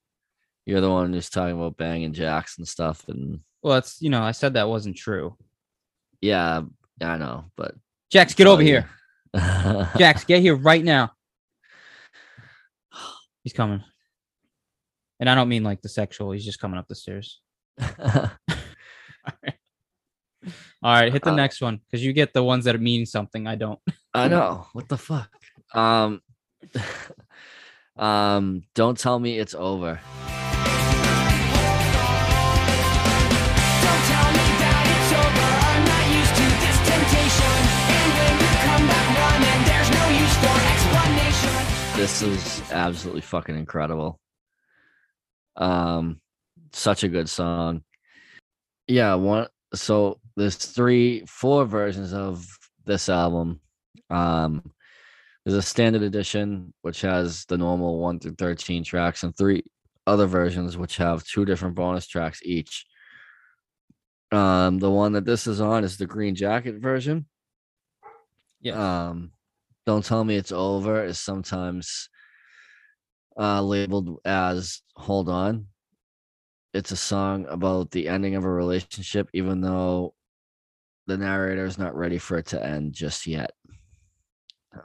You're 0.66 0.82
the 0.82 0.90
one 0.90 1.12
who's 1.12 1.30
talking 1.30 1.56
about 1.56 1.78
banging 1.78 2.14
jacks 2.14 2.58
and 2.58 2.68
stuff, 2.68 3.08
and 3.08 3.42
Well, 3.62 3.78
it's 3.78 4.02
you 4.02 4.10
know, 4.10 4.22
I 4.22 4.32
said 4.32 4.54
that 4.54 4.70
wasn't 4.70 4.96
true. 4.96 5.36
yeah, 6.22 6.62
I 7.02 7.18
know, 7.18 7.46
but 7.58 7.76
Jax, 8.12 8.34
get 8.34 8.48
over 8.48 8.62
yeah. 8.62 8.84
here. 9.34 9.90
Jax, 9.98 10.24
get 10.24 10.42
here 10.42 10.56
right 10.56 10.84
now. 10.84 11.12
He's 13.44 13.54
coming. 13.54 13.84
And 15.20 15.30
I 15.30 15.36
don't 15.36 15.50
mean 15.50 15.64
like 15.64 15.82
the 15.82 15.90
sexual. 15.90 16.32
He's 16.32 16.46
just 16.46 16.60
coming 16.60 16.78
up 16.78 16.88
the 16.88 16.96
stairs. 16.96 17.40
All 20.84 20.94
right, 20.94 21.12
hit 21.14 21.24
the 21.24 21.32
Uh, 21.32 21.36
next 21.36 21.62
one 21.62 21.78
because 21.86 22.04
you 22.04 22.14
get 22.14 22.34
the 22.34 22.44
ones 22.44 22.66
that 22.66 22.80
mean 22.82 23.06
something. 23.06 23.48
I 23.48 23.56
don't. 23.56 23.80
I 24.14 24.28
know. 24.28 24.66
What 24.74 24.90
the 24.90 24.98
fuck? 24.98 25.30
Um 25.74 26.22
um 27.98 28.64
don't 28.74 28.98
tell 28.98 29.20
me 29.20 29.38
it's 29.38 29.54
over. 29.54 30.00
Don't 33.84 34.04
tell 34.12 34.30
me 34.34 34.48
that 34.62 34.84
it's 34.90 35.12
over. 35.22 35.50
I'm 35.70 35.84
not 35.86 36.06
used 36.20 36.36
to 36.42 36.46
this 36.64 36.78
temptation. 36.90 37.56
And 37.94 38.10
when 38.18 38.34
you 38.42 38.52
come 38.66 38.84
back 38.90 39.08
running, 39.22 39.62
there's 39.70 39.92
no 39.94 40.04
use 40.18 40.36
for 40.42 40.56
explanation. 40.74 41.56
This 42.00 42.22
is 42.24 42.42
absolutely 42.72 43.22
fucking 43.22 43.56
incredible. 43.56 44.20
Um 45.56 46.20
such 46.74 47.04
a 47.04 47.10
good 47.10 47.30
song. 47.30 47.84
Yeah, 48.92 49.16
one 49.16 49.48
so 49.74 50.20
there's 50.36 50.58
three 50.58 51.24
four 51.26 51.64
versions 51.66 52.12
of 52.14 52.46
this 52.86 53.08
album. 53.08 53.62
Um 54.10 54.62
there's 55.46 55.58
a 55.58 55.62
standard 55.62 56.02
edition 56.02 56.74
which 56.82 57.02
has 57.02 57.46
the 57.46 57.58
normal 57.58 58.00
1 58.00 58.20
through 58.20 58.36
13 58.36 58.84
tracks 58.84 59.24
and 59.24 59.36
three 59.36 59.64
other 60.06 60.26
versions 60.28 60.78
which 60.78 60.98
have 60.98 61.24
two 61.24 61.46
different 61.46 61.76
bonus 61.76 62.06
tracks 62.06 62.42
each. 62.44 62.86
Um 64.34 64.80
the 64.80 64.92
one 64.92 65.14
that 65.14 65.24
this 65.26 65.48
is 65.48 65.62
on 65.62 65.86
is 65.86 65.96
the 65.98 66.06
green 66.06 66.36
jacket 66.36 66.76
version. 66.82 67.28
Yeah. 68.60 69.08
Um 69.08 69.32
don't 69.86 70.04
tell 70.04 70.26
me 70.26 70.36
it's 70.36 70.52
over 70.52 71.06
is 71.06 71.18
sometimes 71.18 72.10
uh 73.40 73.62
labeled 73.62 74.20
as 74.26 74.82
hold 74.98 75.30
on 75.30 75.68
it's 76.74 76.92
a 76.92 76.98
song 76.98 77.46
about 77.50 77.92
the 77.92 78.08
ending 78.08 78.36
of 78.36 78.46
a 78.46 78.50
relationship 78.50 79.30
even 79.34 79.62
though 79.62 80.14
the 81.08 81.18
narrator 81.18 81.66
is 81.66 81.78
not 81.78 81.96
ready 81.96 82.18
for 82.18 82.38
it 82.38 82.46
to 82.48 82.66
end 82.66 82.94
just 82.94 83.28
yet. 83.28 83.52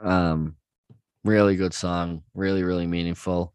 Um, 0.01 0.55
really 1.23 1.55
good 1.55 1.73
song, 1.73 2.23
really, 2.33 2.63
really 2.63 2.87
meaningful. 2.87 3.53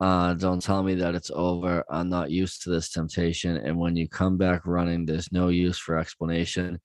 Uh, 0.00 0.34
don't 0.34 0.62
tell 0.62 0.82
me 0.82 0.94
that 0.96 1.14
it's 1.14 1.30
over. 1.32 1.84
I'm 1.88 2.08
not 2.08 2.30
used 2.30 2.62
to 2.62 2.70
this 2.70 2.90
temptation. 2.90 3.56
And 3.56 3.78
when 3.78 3.96
you 3.96 4.08
come 4.08 4.36
back 4.36 4.66
running, 4.66 5.06
there's 5.06 5.32
no 5.32 5.48
use 5.48 5.78
for 5.78 5.98
explanation. 5.98 6.80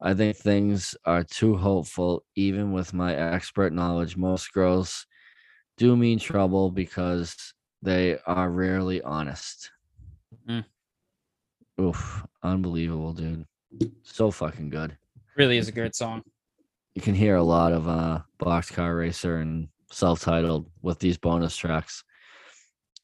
I 0.00 0.14
think 0.14 0.36
things 0.36 0.94
are 1.04 1.24
too 1.24 1.56
hopeful, 1.56 2.24
even 2.34 2.72
with 2.72 2.92
my 2.92 3.14
expert 3.14 3.72
knowledge. 3.72 4.16
Most 4.16 4.52
girls 4.52 5.06
do 5.78 5.96
mean 5.96 6.18
trouble 6.18 6.70
because 6.70 7.54
they 7.82 8.18
are 8.26 8.50
rarely 8.50 9.00
honest. 9.02 9.70
Oof, 11.80 12.24
unbelievable, 12.42 13.12
dude. 13.12 13.44
So 14.02 14.30
fucking 14.30 14.70
good. 14.70 14.96
Really 15.36 15.58
is 15.58 15.68
a 15.68 15.72
great 15.72 15.94
song. 15.94 16.22
You 16.94 17.02
can 17.02 17.14
hear 17.14 17.36
a 17.36 17.42
lot 17.42 17.72
of 17.72 17.86
uh 17.88 18.20
Boxcar 18.40 18.98
Racer 18.98 19.38
and 19.38 19.68
self-titled 19.90 20.70
with 20.82 20.98
these 20.98 21.18
bonus 21.18 21.56
tracks. 21.56 22.02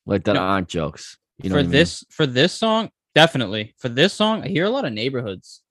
Like 0.07 0.24
that 0.24 0.35
No. 0.35 0.40
aren't 0.40 0.69
jokes. 0.69 1.19
You 1.43 1.51
know 1.51 1.57
for 1.57 1.61
I 1.61 1.62
mean? 1.62 1.70
this 1.73 2.05
for 2.11 2.27
this 2.27 2.53
song, 2.55 2.90
definitely. 3.15 3.74
For 3.78 3.89
this 3.90 4.12
song, 4.15 4.43
I 4.44 4.49
hear 4.49 4.65
a 4.65 4.70
lot 4.70 4.85
of 4.86 4.93
neighborhoods. 4.93 5.62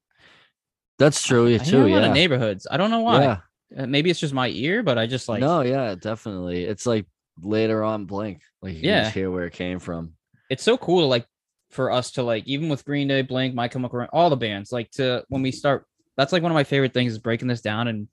That's 1.00 1.24
true, 1.24 1.48
yeah, 1.48 1.60
I 1.60 1.64
hear 1.64 1.72
too. 1.72 1.88
a 1.88 1.90
lot 1.94 2.02
Yeah. 2.04 2.08
of 2.10 2.14
neighborhoods. 2.14 2.68
I 2.70 2.78
don't 2.78 2.92
know 2.92 3.00
why. 3.02 3.24
Yeah. 3.24 3.38
Uh, 3.76 3.88
Maybe 3.88 4.10
it's 4.12 4.20
just 4.20 4.34
my 4.34 4.50
ear, 4.50 4.84
but 4.84 4.98
I 5.00 5.08
just 5.08 5.28
like 5.28 5.40
no, 5.42 5.62
yeah, 5.62 5.96
definitely. 5.96 6.66
It's 6.66 6.86
like 6.86 7.06
later 7.42 7.84
on 7.84 8.06
Blink. 8.06 8.42
Like 8.62 8.74
you 8.76 8.82
can 8.82 8.90
Yeah. 8.90 9.04
just 9.04 9.16
hear 9.16 9.32
where 9.32 9.46
it 9.46 9.54
came 9.54 9.80
from. 9.80 10.14
it's 10.52 10.64
so 10.64 10.78
cool 10.78 11.00
to 11.00 11.06
like 11.08 11.26
for 11.72 11.92
us 11.92 12.12
to 12.12 12.24
like 12.24 12.46
even 12.48 12.70
with 12.70 12.86
Green 12.86 13.08
Day, 13.08 13.22
Blink, 13.22 13.56
My 13.56 13.68
Chemical, 13.68 14.06
all 14.14 14.30
the 14.30 14.36
bands 14.36 14.72
like 14.72 14.92
to 14.92 15.24
when 15.30 15.42
we 15.42 15.52
start. 15.52 15.86
That's 16.18 16.34
like 16.34 16.44
one 16.44 16.52
of 16.52 16.56
my 16.56 16.64
favorite 16.66 16.94
things 16.94 17.14
is 17.14 17.20
breaking 17.20 17.48
this 17.48 17.62
down 17.62 17.88
and 17.88 18.08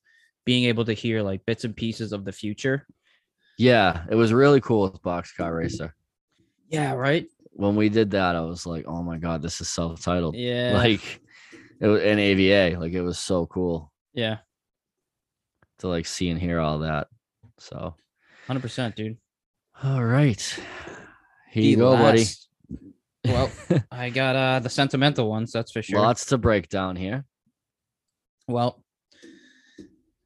being 0.46 0.64
able 0.64 0.84
to 0.84 0.92
hear 0.92 1.20
like 1.22 1.44
bits 1.44 1.64
and 1.64 1.76
pieces 1.76 2.12
of 2.12 2.24
the 2.24 2.32
future. 2.32 2.86
Yeah, 3.58 4.04
it 4.10 4.14
was 4.14 4.32
really 4.32 4.60
cool 4.60 4.82
with 4.82 5.02
Boxcar 5.02 5.56
Racer. 5.56 5.94
Yeah, 6.68 6.92
right. 6.94 7.26
When 7.52 7.74
we 7.74 7.88
did 7.88 8.12
that, 8.12 8.36
I 8.36 8.40
was 8.42 8.64
like, 8.66 8.84
oh 8.86 9.02
my 9.02 9.18
god, 9.18 9.42
this 9.42 9.60
is 9.60 9.68
self-titled. 9.68 10.36
Yeah, 10.36 10.74
Like 10.76 11.20
it 11.80 11.86
was 11.88 12.02
in 12.02 12.18
AVA. 12.20 12.78
Like 12.78 12.92
it 12.92 13.02
was 13.02 13.18
so 13.18 13.46
cool 13.46 13.92
yeah, 14.14 14.38
to 15.80 15.88
like 15.88 16.06
see 16.06 16.28
and 16.30 16.40
hear 16.40 16.60
all 16.60 16.78
that. 16.80 17.08
So 17.58 17.94
hundred 18.46 18.60
percent, 18.60 18.94
dude. 18.94 19.16
all 19.82 20.04
right. 20.04 20.40
Here 21.50 21.62
The 21.62 21.68
you 21.68 21.76
go, 21.76 21.96
buddy. 21.96 22.24
Last- 23.32 23.70
Well, 23.70 23.84
I 23.92 24.10
got 24.10 24.36
uh 24.36 24.58
the 24.60 24.70
sentimental 24.70 25.28
ones, 25.28 25.52
that's 25.52 25.72
for 25.72 25.82
sure. 25.82 26.00
Lots 26.00 26.26
to 26.26 26.38
break 26.38 26.68
down 26.68 26.96
here. 26.96 27.24
Well, 28.46 28.82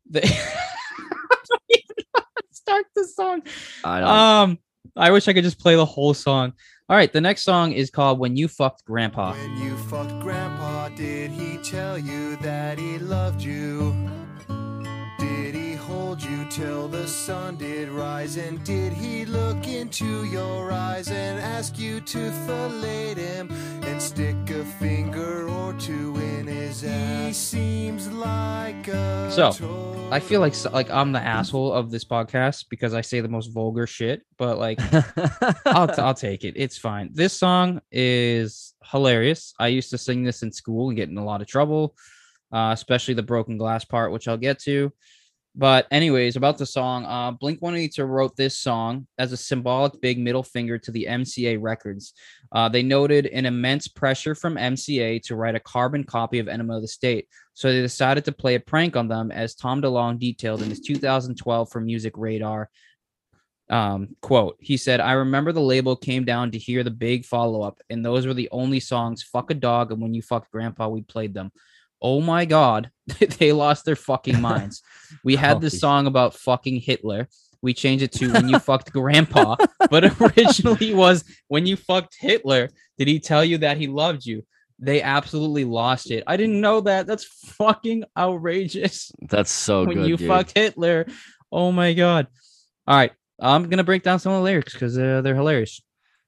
the 0.09 0.25
I 0.25 1.37
don't 1.49 1.61
even 1.71 1.97
know 1.99 2.05
how 2.15 2.21
to 2.41 2.55
start 2.55 2.85
this 2.95 3.15
song. 3.17 3.43
I 3.85 4.01
don't 4.01 4.09
Um, 4.09 4.59
I 4.97 5.11
wish 5.11 5.27
I 5.29 5.33
could 5.33 5.45
just 5.45 5.59
play 5.59 5.75
the 5.77 5.85
whole 5.87 6.15
song. 6.15 6.53
All 6.89 6.97
right, 6.97 7.13
the 7.13 7.21
next 7.21 7.43
song 7.43 7.73
is 7.73 7.91
called 7.91 8.19
"When 8.19 8.37
You 8.37 8.49
Fucked 8.49 8.85
Grandpa." 8.85 9.33
When 9.33 9.57
you 9.59 9.77
fucked 9.89 10.21
grandpa, 10.21 10.89
did 10.91 11.31
he 11.31 11.57
tell 11.59 11.97
you 11.99 12.37
that 12.37 12.79
he 12.79 12.99
loved 12.99 13.41
you? 13.43 13.95
Did 16.13 16.21
hold 16.21 16.39
you 16.39 16.45
till 16.51 16.89
the 16.89 17.09
sun 17.09 17.57
did 17.57 17.89
rise? 17.89 18.37
And 18.37 18.63
did 18.65 18.93
he 18.93 19.25
look 19.25 19.67
into 19.67 20.27
your 20.27 20.71
eyes 20.71 21.09
and 21.09 21.41
ask 21.41 21.79
you 21.79 22.03
to 22.03 22.31
fillet 22.47 23.15
him 23.15 23.51
and 23.83 24.03
stick 24.03 24.37
a 24.51 24.63
finger 24.63 25.49
or 25.49 25.73
two 25.75 26.15
in 26.17 26.47
his 26.47 26.85
ass? 26.85 27.29
He 27.29 27.33
seems 27.33 28.09
like 28.13 28.89
a 28.89 29.33
So, 29.33 30.09
I 30.11 30.21
feel 30.21 30.41
like 30.41 30.55
like 30.75 30.91
I'm 30.91 31.13
the 31.13 31.21
asshole 31.21 31.73
of 31.73 31.91
this 31.91 32.05
podcast 32.05 32.67
because 32.69 32.93
I 32.93 33.01
say 33.01 33.21
the 33.21 33.29
most 33.29 33.47
vulgar 33.47 33.87
shit, 33.87 34.21
but 34.37 34.59
like 34.59 34.81
I'll 35.65 35.91
I'll 35.99 36.15
take 36.15 36.45
it. 36.45 36.53
It's 36.59 36.77
fine. 36.77 37.09
This 37.15 37.33
song 37.33 37.81
is 37.91 38.75
hilarious. 38.85 39.55
I 39.59 39.69
used 39.69 39.89
to 39.91 39.99
sing 39.99 40.25
this 40.25 40.43
in 40.43 40.53
school 40.53 40.89
and 40.89 40.97
get 40.97 41.09
in 41.09 41.17
a 41.17 41.25
lot 41.25 41.41
of 41.41 41.47
trouble, 41.47 41.97
uh, 42.53 42.69
especially 42.75 43.15
the 43.15 43.23
broken 43.23 43.57
glass 43.57 43.87
part, 43.87 44.13
which 44.13 44.29
I'll 44.29 44.37
get 44.37 44.59
to. 44.65 44.93
But 45.55 45.87
anyways, 45.91 46.37
about 46.37 46.57
the 46.57 46.65
song, 46.65 47.05
uh, 47.05 47.31
Blink 47.33 47.61
182 47.61 48.05
wrote 48.05 48.37
this 48.37 48.59
song 48.59 49.07
as 49.19 49.33
a 49.33 49.37
symbolic 49.37 50.01
big 50.01 50.19
middle 50.19 50.43
finger 50.43 50.79
to 50.79 50.91
the 50.91 51.07
MCA 51.09 51.59
records. 51.61 52.15
Uh, 52.53 52.71
they 52.71 52.83
noted 52.83 53.27
an 53.27 53.45
immense 53.45 53.87
pressure 53.87 54.35
from 54.35 54.57
MCA 54.57 55.23
to 55.25 55.37
write 55.37 55.55
a 55.55 55.61
carbon 55.61 56.05
copy 56.05 56.39
of 56.39 56.49
Enema 56.49 56.77
of 56.77 56.83
the 56.83 56.89
State, 56.89 57.29
so 57.53 57.71
they 57.71 57.83
decided 57.83 58.25
to 58.25 58.33
play 58.33 58.55
a 58.55 58.61
prank 58.61 58.97
on 58.97 59.09
them, 59.09 59.31
as 59.31 59.55
Tom 59.55 59.83
DeLonge 59.83 60.19
detailed 60.19 60.63
in 60.63 60.71
his 60.71 60.81
2012 60.81 61.71
for 61.71 61.81
Music 61.81 62.15
Radar 62.17 62.71
um 63.71 64.09
quote 64.21 64.57
he 64.61 64.77
said 64.77 65.01
i 65.01 65.13
remember 65.13 65.53
the 65.53 65.61
label 65.61 65.95
came 65.95 66.25
down 66.25 66.51
to 66.51 66.59
hear 66.59 66.83
the 66.83 66.91
big 66.91 67.25
follow-up 67.25 67.81
and 67.91 68.05
those 68.05 68.27
were 68.27 68.35
the 68.35 68.49
only 68.51 68.81
songs 68.81 69.23
fuck 69.23 69.51
a 69.51 69.55
dog 69.55 69.93
and 69.93 70.03
when 70.03 70.13
you 70.13 70.21
fucked 70.21 70.51
grandpa 70.51 70.89
we 70.89 71.01
played 71.03 71.33
them 71.33 71.51
oh 72.03 72.21
my 72.21 72.45
god 72.45 72.91
they 73.39 73.53
lost 73.53 73.85
their 73.85 73.97
fucking 73.97 74.41
minds 74.51 74.83
we 75.25 75.37
had 75.37 75.61
this 75.61 75.81
song 75.81 76.07
about 76.07 76.35
fucking 76.35 76.77
hitler 76.81 77.29
we 77.63 77.73
changed 77.73 78.03
it 78.03 78.13
to 78.13 78.33
when 78.33 78.49
you 78.49 78.59
fucked 78.69 78.93
grandpa 78.93 79.57
but 79.91 80.05
originally 80.21 80.93
was 80.93 81.25
when 81.49 81.65
you 81.65 81.77
fucked 81.77 82.17
hitler 82.19 82.69
did 82.99 83.09
he 83.09 83.19
tell 83.19 83.45
you 83.45 83.59
that 83.59 83.77
he 83.77 83.87
loved 83.87 84.27
you 84.27 84.45
they 84.79 85.01
absolutely 85.01 85.65
lost 85.65 86.11
it 86.11 86.25
i 86.27 86.37
didn't 86.37 86.61
know 86.61 86.81
that 86.81 87.07
that's 87.07 87.25
fucking 87.25 88.05
outrageous 88.19 89.13
That's 89.29 89.51
so 89.51 89.85
when 89.85 89.99
good. 89.99 90.09
you 90.09 90.17
dude. 90.17 90.29
fucked 90.29 90.57
Hitler. 90.57 91.07
Oh 91.51 91.73
my 91.73 91.93
god. 91.93 92.27
All 92.87 92.97
right. 92.97 93.13
I'm 93.41 93.69
gonna 93.69 93.85
break 93.85 94.03
down 94.03 94.19
some 94.19 94.33
of 94.33 94.39
the 94.39 94.45
lyrics 94.45 94.73
because 94.73 94.99
uh, 94.99 95.21
they're 95.23 95.35
hilarious. 95.35 95.81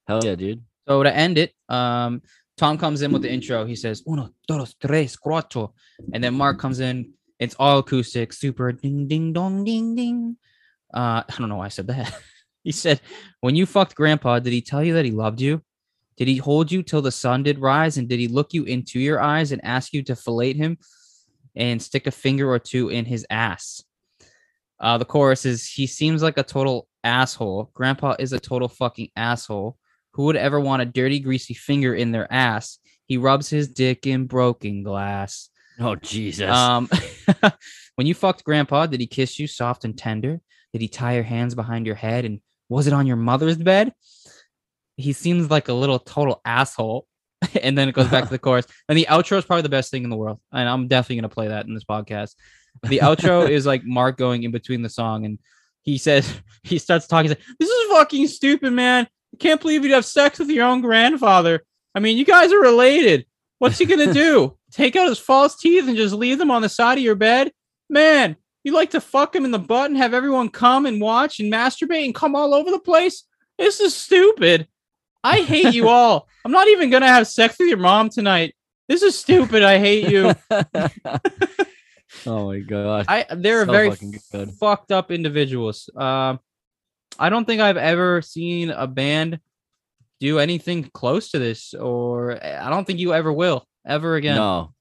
Hell 0.06 0.20
yeah, 0.24 0.34
dude. 0.34 0.62
So 0.86 1.02
to 1.02 1.14
end 1.14 1.38
it, 1.38 1.52
um, 1.68 2.22
Tom 2.56 2.78
comes 2.78 3.02
in 3.02 3.12
with 3.12 3.22
the 3.22 3.30
intro. 3.30 3.64
He 3.64 3.74
says 3.74 4.02
uno, 4.08 4.30
dos, 4.46 4.74
tres, 4.74 5.16
cuatro, 5.16 5.72
and 6.12 6.22
then 6.22 6.34
Mark 6.34 6.58
comes 6.58 6.80
in. 6.80 7.12
It's 7.40 7.56
all 7.58 7.78
acoustic, 7.78 8.32
super 8.32 8.70
ding 8.72 9.08
ding 9.08 9.32
dong 9.32 9.64
ding 9.64 9.96
ding. 9.96 10.36
Uh, 10.92 11.24
I 11.28 11.34
don't 11.36 11.48
know 11.48 11.56
why 11.56 11.66
I 11.66 11.68
said 11.68 11.88
that. 11.88 12.14
he 12.64 12.70
said, 12.70 13.00
"When 13.40 13.56
you 13.56 13.66
fucked 13.66 13.96
Grandpa, 13.96 14.38
did 14.38 14.52
he 14.52 14.60
tell 14.60 14.84
you 14.84 14.94
that 14.94 15.04
he 15.04 15.10
loved 15.10 15.40
you? 15.40 15.62
Did 16.16 16.28
he 16.28 16.36
hold 16.36 16.70
you 16.70 16.84
till 16.84 17.02
the 17.02 17.10
sun 17.10 17.42
did 17.42 17.58
rise? 17.58 17.96
And 17.96 18.08
did 18.08 18.20
he 18.20 18.28
look 18.28 18.54
you 18.54 18.62
into 18.64 19.00
your 19.00 19.20
eyes 19.20 19.50
and 19.50 19.64
ask 19.64 19.92
you 19.92 20.04
to 20.04 20.14
fillet 20.14 20.52
him 20.52 20.78
and 21.56 21.82
stick 21.82 22.06
a 22.06 22.12
finger 22.12 22.48
or 22.48 22.60
two 22.60 22.88
in 22.88 23.04
his 23.04 23.26
ass?" 23.30 23.82
Uh, 24.78 24.96
the 24.96 25.04
chorus 25.04 25.44
is, 25.44 25.66
"He 25.68 25.88
seems 25.88 26.22
like 26.22 26.38
a 26.38 26.44
total 26.44 26.86
asshole. 27.02 27.70
Grandpa 27.74 28.14
is 28.20 28.32
a 28.32 28.38
total 28.38 28.68
fucking 28.68 29.10
asshole." 29.16 29.76
Who 30.14 30.24
would 30.24 30.36
ever 30.36 30.60
want 30.60 30.82
a 30.82 30.86
dirty, 30.86 31.20
greasy 31.20 31.54
finger 31.54 31.94
in 31.94 32.12
their 32.12 32.32
ass? 32.32 32.78
He 33.06 33.16
rubs 33.16 33.48
his 33.48 33.68
dick 33.68 34.06
in 34.06 34.26
broken 34.26 34.82
glass. 34.82 35.50
Oh 35.78 35.96
Jesus. 35.96 36.48
Um, 36.48 36.88
when 37.96 38.06
you 38.06 38.14
fucked 38.14 38.44
grandpa, 38.44 38.86
did 38.86 39.00
he 39.00 39.06
kiss 39.06 39.38
you 39.38 39.46
soft 39.46 39.84
and 39.84 39.96
tender? 39.98 40.40
Did 40.72 40.80
he 40.80 40.88
tie 40.88 41.14
your 41.14 41.24
hands 41.24 41.54
behind 41.54 41.86
your 41.86 41.94
head? 41.96 42.24
And 42.24 42.40
was 42.68 42.86
it 42.86 42.92
on 42.92 43.06
your 43.06 43.16
mother's 43.16 43.56
bed? 43.56 43.92
He 44.96 45.12
seems 45.12 45.50
like 45.50 45.68
a 45.68 45.72
little 45.72 45.98
total 45.98 46.40
asshole. 46.44 47.06
and 47.62 47.76
then 47.76 47.88
it 47.88 47.94
goes 47.94 48.08
back 48.08 48.24
to 48.24 48.30
the 48.30 48.38
chorus. 48.40 48.66
And 48.88 48.96
the 48.96 49.06
outro 49.10 49.36
is 49.36 49.44
probably 49.44 49.62
the 49.62 49.68
best 49.68 49.90
thing 49.90 50.04
in 50.04 50.10
the 50.10 50.16
world. 50.16 50.40
And 50.52 50.68
I'm 50.68 50.86
definitely 50.86 51.16
going 51.16 51.28
to 51.28 51.34
play 51.34 51.48
that 51.48 51.66
in 51.66 51.74
this 51.74 51.84
podcast. 51.84 52.34
The 52.82 53.00
outro 53.00 53.48
is 53.48 53.66
like 53.66 53.84
Mark 53.84 54.16
going 54.16 54.44
in 54.44 54.52
between 54.52 54.82
the 54.82 54.88
song. 54.88 55.24
And 55.24 55.38
he 55.82 55.98
says, 55.98 56.32
he 56.62 56.78
starts 56.78 57.06
talking. 57.06 57.30
He's 57.30 57.36
like, 57.36 57.58
this 57.58 57.68
is 57.68 57.92
fucking 57.92 58.28
stupid, 58.28 58.72
man. 58.72 59.06
Can't 59.38 59.60
believe 59.60 59.84
you'd 59.84 59.92
have 59.92 60.04
sex 60.04 60.38
with 60.38 60.50
your 60.50 60.66
own 60.66 60.80
grandfather. 60.80 61.64
I 61.94 62.00
mean, 62.00 62.16
you 62.16 62.24
guys 62.24 62.52
are 62.52 62.60
related. 62.60 63.26
What's 63.58 63.78
he 63.78 63.84
gonna 63.84 64.12
do? 64.12 64.56
Take 64.70 64.96
out 64.96 65.08
his 65.08 65.18
false 65.18 65.56
teeth 65.56 65.86
and 65.86 65.96
just 65.96 66.14
leave 66.14 66.38
them 66.38 66.50
on 66.50 66.62
the 66.62 66.68
side 66.68 66.98
of 66.98 67.04
your 67.04 67.14
bed? 67.14 67.52
Man, 67.88 68.36
you 68.64 68.72
like 68.72 68.90
to 68.90 69.00
fuck 69.00 69.34
him 69.34 69.44
in 69.44 69.50
the 69.50 69.58
butt 69.58 69.90
and 69.90 69.96
have 69.96 70.14
everyone 70.14 70.48
come 70.48 70.86
and 70.86 71.00
watch 71.00 71.38
and 71.38 71.52
masturbate 71.52 72.04
and 72.04 72.14
come 72.14 72.34
all 72.34 72.54
over 72.54 72.70
the 72.70 72.80
place? 72.80 73.24
This 73.58 73.80
is 73.80 73.94
stupid. 73.94 74.66
I 75.22 75.40
hate 75.40 75.74
you 75.74 75.88
all. 75.90 76.28
I'm 76.44 76.52
not 76.52 76.68
even 76.68 76.90
gonna 76.90 77.08
have 77.08 77.28
sex 77.28 77.56
with 77.58 77.68
your 77.68 77.78
mom 77.78 78.10
tonight. 78.10 78.54
This 78.88 79.02
is 79.02 79.18
stupid. 79.18 79.62
I 79.62 79.78
hate 79.78 80.10
you. 80.10 80.34
oh 82.26 82.46
my 82.46 82.58
god. 82.58 83.06
I 83.08 83.26
they're 83.30 83.64
So 83.64 83.72
very 83.72 83.90
fucked 84.58 84.92
up 84.92 85.10
individuals. 85.10 85.88
Um, 85.96 86.40
I 87.18 87.28
don't 87.28 87.44
think 87.44 87.60
I've 87.60 87.76
ever 87.76 88.22
seen 88.22 88.70
a 88.70 88.86
band 88.86 89.38
do 90.20 90.38
anything 90.38 90.90
close 90.94 91.30
to 91.30 91.38
this, 91.38 91.74
or 91.74 92.42
I 92.44 92.70
don't 92.70 92.84
think 92.86 92.98
you 92.98 93.12
ever 93.14 93.32
will 93.32 93.66
ever 93.86 94.16
again, 94.16 94.36
No, 94.36 94.74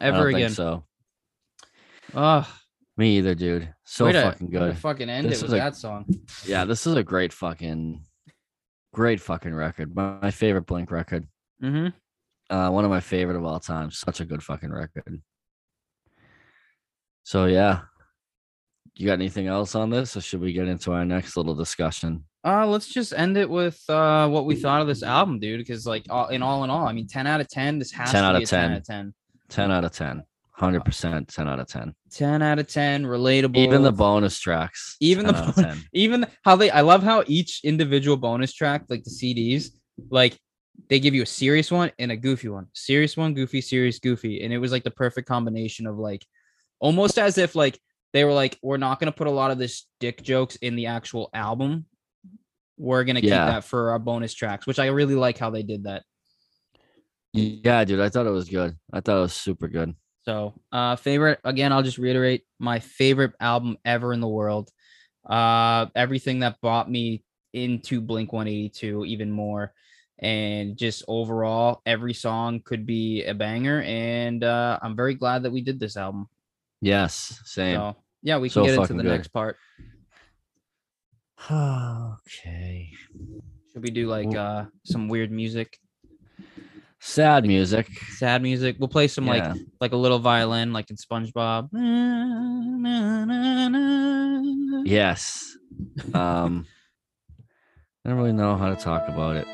ever 0.00 0.28
again. 0.28 0.50
so. 0.50 0.84
Ugh, 2.14 2.46
Me 2.96 3.16
either, 3.18 3.34
dude. 3.34 3.72
So 3.84 4.04
way 4.06 4.12
fucking 4.12 4.50
to 4.50 4.58
good. 4.58 4.78
fucking 4.78 5.08
end 5.08 5.28
This 5.30 5.38
it 5.40 5.44
with 5.46 5.54
a- 5.54 5.56
that 5.56 5.76
song. 5.76 6.06
Yeah, 6.44 6.64
this 6.64 6.86
is 6.86 6.94
a 6.94 7.02
great 7.02 7.32
fucking, 7.32 8.04
great 8.92 9.20
fucking 9.20 9.54
record. 9.54 9.94
My, 9.94 10.18
my 10.20 10.30
favorite 10.30 10.66
Blink 10.66 10.90
record. 10.90 11.26
hmm 11.60 11.88
Uh, 12.50 12.68
one 12.70 12.84
of 12.84 12.90
my 12.90 13.00
favorite 13.00 13.36
of 13.36 13.44
all 13.44 13.60
time. 13.60 13.90
Such 13.90 14.20
a 14.20 14.24
good 14.26 14.42
fucking 14.42 14.70
record. 14.70 15.22
So 17.22 17.46
yeah. 17.46 17.82
You 18.94 19.06
got 19.06 19.14
anything 19.14 19.46
else 19.46 19.74
on 19.74 19.90
this, 19.90 20.16
or 20.16 20.20
should 20.20 20.40
we 20.40 20.52
get 20.52 20.68
into 20.68 20.92
our 20.92 21.04
next 21.04 21.36
little 21.36 21.54
discussion? 21.54 22.24
Uh, 22.44 22.66
let's 22.66 22.88
just 22.88 23.12
end 23.14 23.36
it 23.36 23.48
with 23.48 23.80
uh 23.88 24.28
what 24.28 24.44
we 24.44 24.56
thought 24.56 24.82
of 24.82 24.86
this 24.86 25.02
album, 25.02 25.38
dude. 25.38 25.58
Because 25.58 25.86
like, 25.86 26.04
all, 26.10 26.28
in 26.28 26.42
all 26.42 26.64
in 26.64 26.70
all, 26.70 26.86
I 26.86 26.92
mean, 26.92 27.06
ten 27.06 27.26
out 27.26 27.40
of 27.40 27.48
ten. 27.48 27.78
This 27.78 27.92
has 27.92 28.10
10 28.10 28.22
to 28.22 28.28
out 28.28 28.36
be 28.36 28.42
of 28.44 28.48
10 28.50 28.60
10. 28.60 28.70
out 28.70 28.76
of 28.76 28.84
10. 28.84 29.14
10 29.48 29.70
out 29.70 29.84
of 29.84 29.92
10. 29.92 30.22
100% 30.58 31.28
10 31.28 31.48
out 31.48 31.58
of 31.58 31.66
10. 31.66 31.94
10 32.10 32.42
out 32.42 32.58
of 32.58 32.66
10 32.66 33.04
relatable 33.04 33.56
Even 33.56 33.82
the 33.82 33.90
bonus 33.90 34.38
tracks. 34.38 34.96
Even 35.00 35.26
the 35.26 35.32
10 35.32 35.42
out 35.42 35.48
of 35.48 35.56
bon- 35.56 35.84
even 35.92 36.26
how 36.44 36.56
they 36.56 36.70
i 36.70 36.82
love 36.82 37.02
how 37.02 37.24
each 37.26 37.60
individual 37.64 38.16
bonus 38.16 38.52
track 38.52 38.84
like 38.88 39.02
the 39.02 39.10
cds 39.10 39.70
like 40.10 40.38
they 40.88 41.00
give 41.00 41.14
you 41.14 41.22
a 41.22 41.26
serious 41.26 41.70
one 41.70 41.90
and 41.98 42.12
a 42.12 42.16
goofy 42.16 42.48
one 42.48 42.66
serious 42.74 43.16
one 43.16 43.34
goofy 43.34 43.60
serious 43.60 43.98
goofy 43.98 44.42
and 44.42 44.52
it 44.52 44.58
was 44.58 44.72
like 44.72 44.84
the 44.84 44.90
perfect 44.90 45.26
combination 45.26 45.86
of 45.86 45.98
like 45.98 46.24
almost 46.80 47.18
as 47.18 47.38
if 47.38 47.54
like 47.54 47.78
they 48.12 48.24
were 48.24 48.32
like 48.32 48.58
we're 48.62 48.76
not 48.76 48.98
going 49.00 49.10
to 49.10 49.16
put 49.16 49.26
a 49.26 49.30
lot 49.30 49.50
of 49.50 49.58
this 49.58 49.86
dick 50.00 50.22
jokes 50.22 50.56
in 50.56 50.76
the 50.76 50.86
actual 50.86 51.30
album 51.34 51.86
we're 52.78 53.04
going 53.04 53.16
to 53.16 53.26
Yeah. 53.26 53.44
keep 53.44 53.46
that 53.54 53.64
for 53.64 53.90
our 53.90 53.98
bonus 53.98 54.34
tracks 54.34 54.66
which 54.66 54.78
i 54.78 54.86
really 54.86 55.14
like 55.14 55.38
how 55.38 55.50
they 55.50 55.62
did 55.62 55.84
that 55.84 56.02
Yeah, 57.32 57.84
dude, 57.84 58.00
I 58.00 58.08
thought 58.10 58.26
it 58.26 58.30
was 58.30 58.48
good. 58.48 58.76
I 58.92 59.00
thought 59.00 59.16
it 59.18 59.20
was 59.22 59.32
super 59.32 59.68
good. 59.68 59.94
So, 60.24 60.54
uh, 60.70 60.96
favorite 60.96 61.40
again, 61.44 61.72
I'll 61.72 61.82
just 61.82 61.98
reiterate 61.98 62.42
my 62.58 62.78
favorite 62.78 63.32
album 63.40 63.78
ever 63.84 64.12
in 64.12 64.20
the 64.20 64.28
world. 64.28 64.70
Uh, 65.28 65.86
everything 65.94 66.40
that 66.40 66.60
brought 66.60 66.90
me 66.90 67.24
into 67.54 68.00
Blink 68.00 68.32
182 68.32 69.04
even 69.06 69.30
more, 69.30 69.72
and 70.18 70.76
just 70.76 71.04
overall, 71.08 71.80
every 71.86 72.14
song 72.14 72.60
could 72.64 72.86
be 72.86 73.24
a 73.24 73.34
banger. 73.34 73.82
And 73.82 74.44
uh, 74.44 74.78
I'm 74.82 74.94
very 74.94 75.14
glad 75.14 75.42
that 75.44 75.50
we 75.52 75.60
did 75.62 75.80
this 75.80 75.96
album. 75.96 76.28
Yes, 76.82 77.40
same. 77.44 77.76
So, 77.76 77.96
yeah, 78.22 78.38
we 78.38 78.50
can 78.50 78.54
So 78.54 78.64
get 78.66 78.74
into 78.74 78.94
the 78.94 79.02
good. 79.04 79.10
next 79.10 79.28
part. 79.28 79.56
okay. 81.50 82.90
Should 83.72 83.82
we 83.82 83.90
do 83.90 84.06
like 84.08 84.34
uh 84.34 84.64
some 84.84 85.08
weird 85.08 85.30
music, 85.32 85.78
Sad 87.00 87.46
music. 87.46 87.88
sad 88.18 88.42
music? 88.42 88.76
We'll 88.78 88.88
play 88.88 89.08
some 89.08 89.26
like 89.26 89.42
Yeah. 89.42 89.54
like 89.80 89.92
a 89.92 89.96
little 89.96 90.18
violin, 90.18 90.72
like 90.72 90.90
in 90.90 90.96
SpongeBob. 90.96 91.70
Yes. 94.84 95.56
Um 96.14 96.66
I 98.04 98.08
don't 98.08 98.18
really 98.18 98.32
know 98.32 98.56
how 98.56 98.70
to 98.70 98.76
talk 98.76 99.08
about 99.08 99.36
it, 99.36 99.46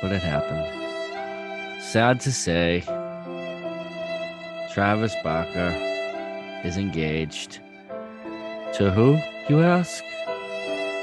but 0.00 0.12
it 0.12 0.22
happened. 0.22 1.82
Sad 1.82 2.20
to 2.20 2.30
say, 2.32 2.80
Travis 4.72 5.14
Barker 5.24 5.70
is 6.64 6.76
engaged. 6.76 7.60
To 8.74 8.90
who, 8.90 9.18
you 9.48 9.62
ask? 9.62 10.02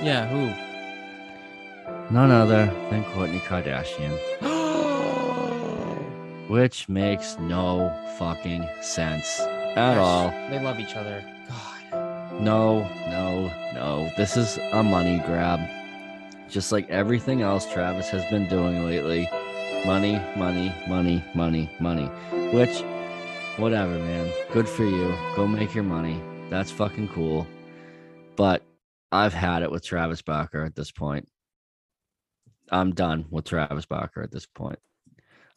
Yeah, 0.02 0.27
who? 0.27 2.14
None 2.14 2.31
other 2.31 2.65
than 2.90 3.03
Kourtney 3.06 3.40
Kardashian. 3.41 4.18
Which 6.49 6.90
makes 6.90 7.38
no 7.38 7.95
fucking 8.18 8.68
sense 8.81 9.40
at 9.76 9.98
all. 9.98 10.31
They 10.49 10.60
love 10.60 10.80
each 10.80 10.95
other. 10.95 11.23
God. 11.48 12.41
No, 12.41 12.88
no, 13.10 13.52
no. 13.73 14.10
This 14.18 14.38
is 14.38 14.57
a 14.72 14.81
money 14.81 15.22
grab. 15.26 15.60
Just 16.49 16.72
like 16.72 16.90
everything 16.90 17.44
else 17.44 17.72
Travis 17.72 18.10
has 18.10 18.26
been 18.31 18.48
doing 18.48 18.86
lately. 18.86 19.30
Money, 19.86 20.19
money, 20.36 20.73
money, 20.88 21.23
money, 21.36 21.69
money. 21.80 22.06
Which, 22.52 22.81
whatever, 23.60 23.91
man. 23.91 24.31
Good 24.52 24.68
for 24.68 24.84
you. 24.84 25.14
Go 25.36 25.45
make 25.45 25.76
your 25.76 25.84
money. 25.84 26.22
That's 26.49 26.72
fucking 26.72 27.10
cool. 27.10 27.45
But 28.36 28.64
I've 29.11 29.34
had 29.34 29.64
it 29.64 29.72
with 29.72 29.84
Travis 29.84 30.22
Barker 30.22 30.64
at 30.64 30.76
this 30.76 30.91
point. 30.91 31.27
I'm 32.72 32.94
done 32.94 33.26
with 33.30 33.45
Travis 33.45 33.86
Barker 33.86 34.22
at 34.22 34.31
this 34.31 34.45
point. 34.45 34.80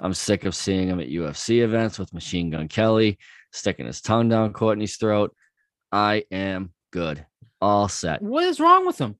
I'm 0.01 0.15
sick 0.15 0.45
of 0.45 0.55
seeing 0.55 0.89
him 0.89 0.99
at 0.99 1.09
UFC 1.09 1.63
events 1.63 1.99
with 1.99 2.13
Machine 2.13 2.51
Gun 2.51 2.67
Kelly, 2.67 3.19
sticking 3.53 3.87
his 3.87 4.01
tongue 4.01 4.29
down 4.29 4.53
Kourtney's 4.53 4.97
throat. 4.97 5.35
I 5.93 6.25
am 6.31 6.73
good. 6.91 7.25
All 7.61 7.89
set. 7.89 8.21
What 8.21 8.45
is 8.45 8.59
wrong 8.59 8.87
with 8.87 8.99
him? 8.99 9.17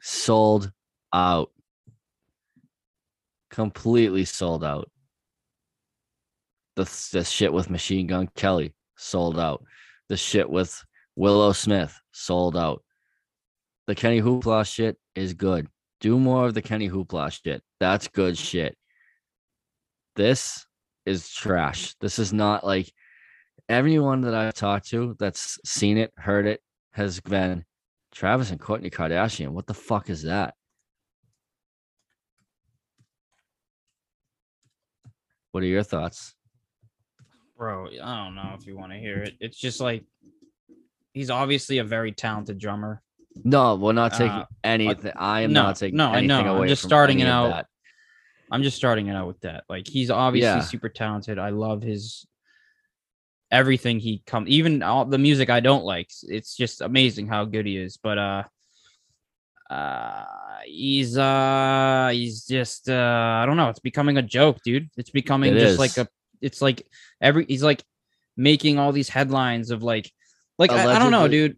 Sold 0.00 0.72
out. 1.12 1.50
Completely 3.50 4.24
sold 4.24 4.64
out. 4.64 4.90
The, 6.78 7.08
the 7.10 7.24
shit 7.24 7.52
with 7.52 7.70
Machine 7.70 8.06
Gun 8.06 8.28
Kelly 8.36 8.72
sold 8.96 9.36
out. 9.36 9.64
The 10.08 10.16
shit 10.16 10.48
with 10.48 10.80
Willow 11.16 11.50
Smith 11.50 12.00
sold 12.12 12.56
out. 12.56 12.84
The 13.88 13.96
Kenny 13.96 14.22
Hoopla 14.22 14.64
shit 14.64 14.96
is 15.16 15.34
good. 15.34 15.66
Do 16.00 16.20
more 16.20 16.46
of 16.46 16.54
the 16.54 16.62
Kenny 16.62 16.88
Hoopla 16.88 17.32
shit. 17.32 17.64
That's 17.80 18.06
good 18.06 18.38
shit. 18.38 18.78
This 20.14 20.68
is 21.04 21.28
trash. 21.28 21.96
This 22.00 22.20
is 22.20 22.32
not 22.32 22.64
like 22.64 22.92
everyone 23.68 24.20
that 24.20 24.34
I've 24.36 24.54
talked 24.54 24.86
to 24.90 25.16
that's 25.18 25.58
seen 25.64 25.98
it, 25.98 26.12
heard 26.16 26.46
it, 26.46 26.60
has 26.92 27.18
been 27.18 27.64
Travis 28.12 28.52
and 28.52 28.60
Kourtney 28.60 28.92
Kardashian. 28.92 29.48
What 29.48 29.66
the 29.66 29.74
fuck 29.74 30.10
is 30.10 30.22
that? 30.22 30.54
What 35.50 35.64
are 35.64 35.66
your 35.66 35.82
thoughts? 35.82 36.36
Bro, 37.58 37.88
I 38.02 38.24
don't 38.24 38.36
know 38.36 38.54
if 38.58 38.66
you 38.68 38.76
want 38.76 38.92
to 38.92 38.98
hear 38.98 39.18
it. 39.24 39.34
It's 39.40 39.58
just 39.58 39.80
like 39.80 40.04
he's 41.12 41.28
obviously 41.28 41.78
a 41.78 41.84
very 41.84 42.12
talented 42.12 42.56
drummer. 42.56 43.02
No, 43.42 43.74
we're 43.74 43.92
not 43.92 44.12
taking 44.14 44.38
Uh, 44.38 44.46
anything. 44.62 45.12
I 45.16 45.40
am 45.40 45.52
no, 45.52 45.64
not 45.64 45.76
taking 45.76 45.96
no, 45.96 46.10
I 46.10 46.18
anything 46.18 46.28
know. 46.46 46.62
I'm 46.62 46.68
just 46.68 46.84
starting 46.84 47.18
it 47.18 47.26
out. 47.26 47.50
that. 47.50 47.66
I'm 48.50 48.62
just 48.62 48.76
starting 48.76 49.08
it 49.08 49.14
out 49.14 49.26
with 49.26 49.40
that. 49.40 49.64
Like 49.68 49.88
he's 49.88 50.08
obviously 50.10 50.46
Yeah. 50.46 50.60
super 50.60 50.88
talented. 50.88 51.38
I 51.40 51.50
love 51.50 51.82
his 51.82 52.26
everything 53.50 53.98
he 53.98 54.22
come 54.26 54.44
even 54.46 54.82
all 54.84 55.04
the 55.04 55.18
music 55.18 55.50
I 55.50 55.58
don't 55.58 55.84
like. 55.84 56.10
It's 56.22 56.56
just 56.56 56.80
amazing 56.80 57.26
how 57.26 57.44
good 57.44 57.66
he 57.66 57.76
is. 57.76 57.96
But 57.96 58.18
uh 58.18 58.42
uh 59.68 60.24
he's 60.64 61.18
uh 61.18 62.10
he's 62.12 62.46
just 62.46 62.88
uh 62.88 63.40
I 63.42 63.46
don't 63.46 63.56
know, 63.56 63.68
it's 63.68 63.80
becoming 63.80 64.16
a 64.16 64.22
joke, 64.22 64.58
dude. 64.62 64.88
It's 64.96 65.10
becoming 65.10 65.54
It 65.56 65.58
just 65.58 65.78
like 65.78 65.96
a 65.98 66.08
it's 66.40 66.62
like 66.62 66.86
every 67.20 67.44
he's 67.46 67.62
like 67.62 67.82
making 68.36 68.78
all 68.78 68.92
these 68.92 69.08
headlines 69.08 69.70
of 69.70 69.82
like 69.82 70.10
like 70.58 70.70
I, 70.70 70.96
I 70.96 70.98
don't 70.98 71.10
know, 71.12 71.28
dude. 71.28 71.56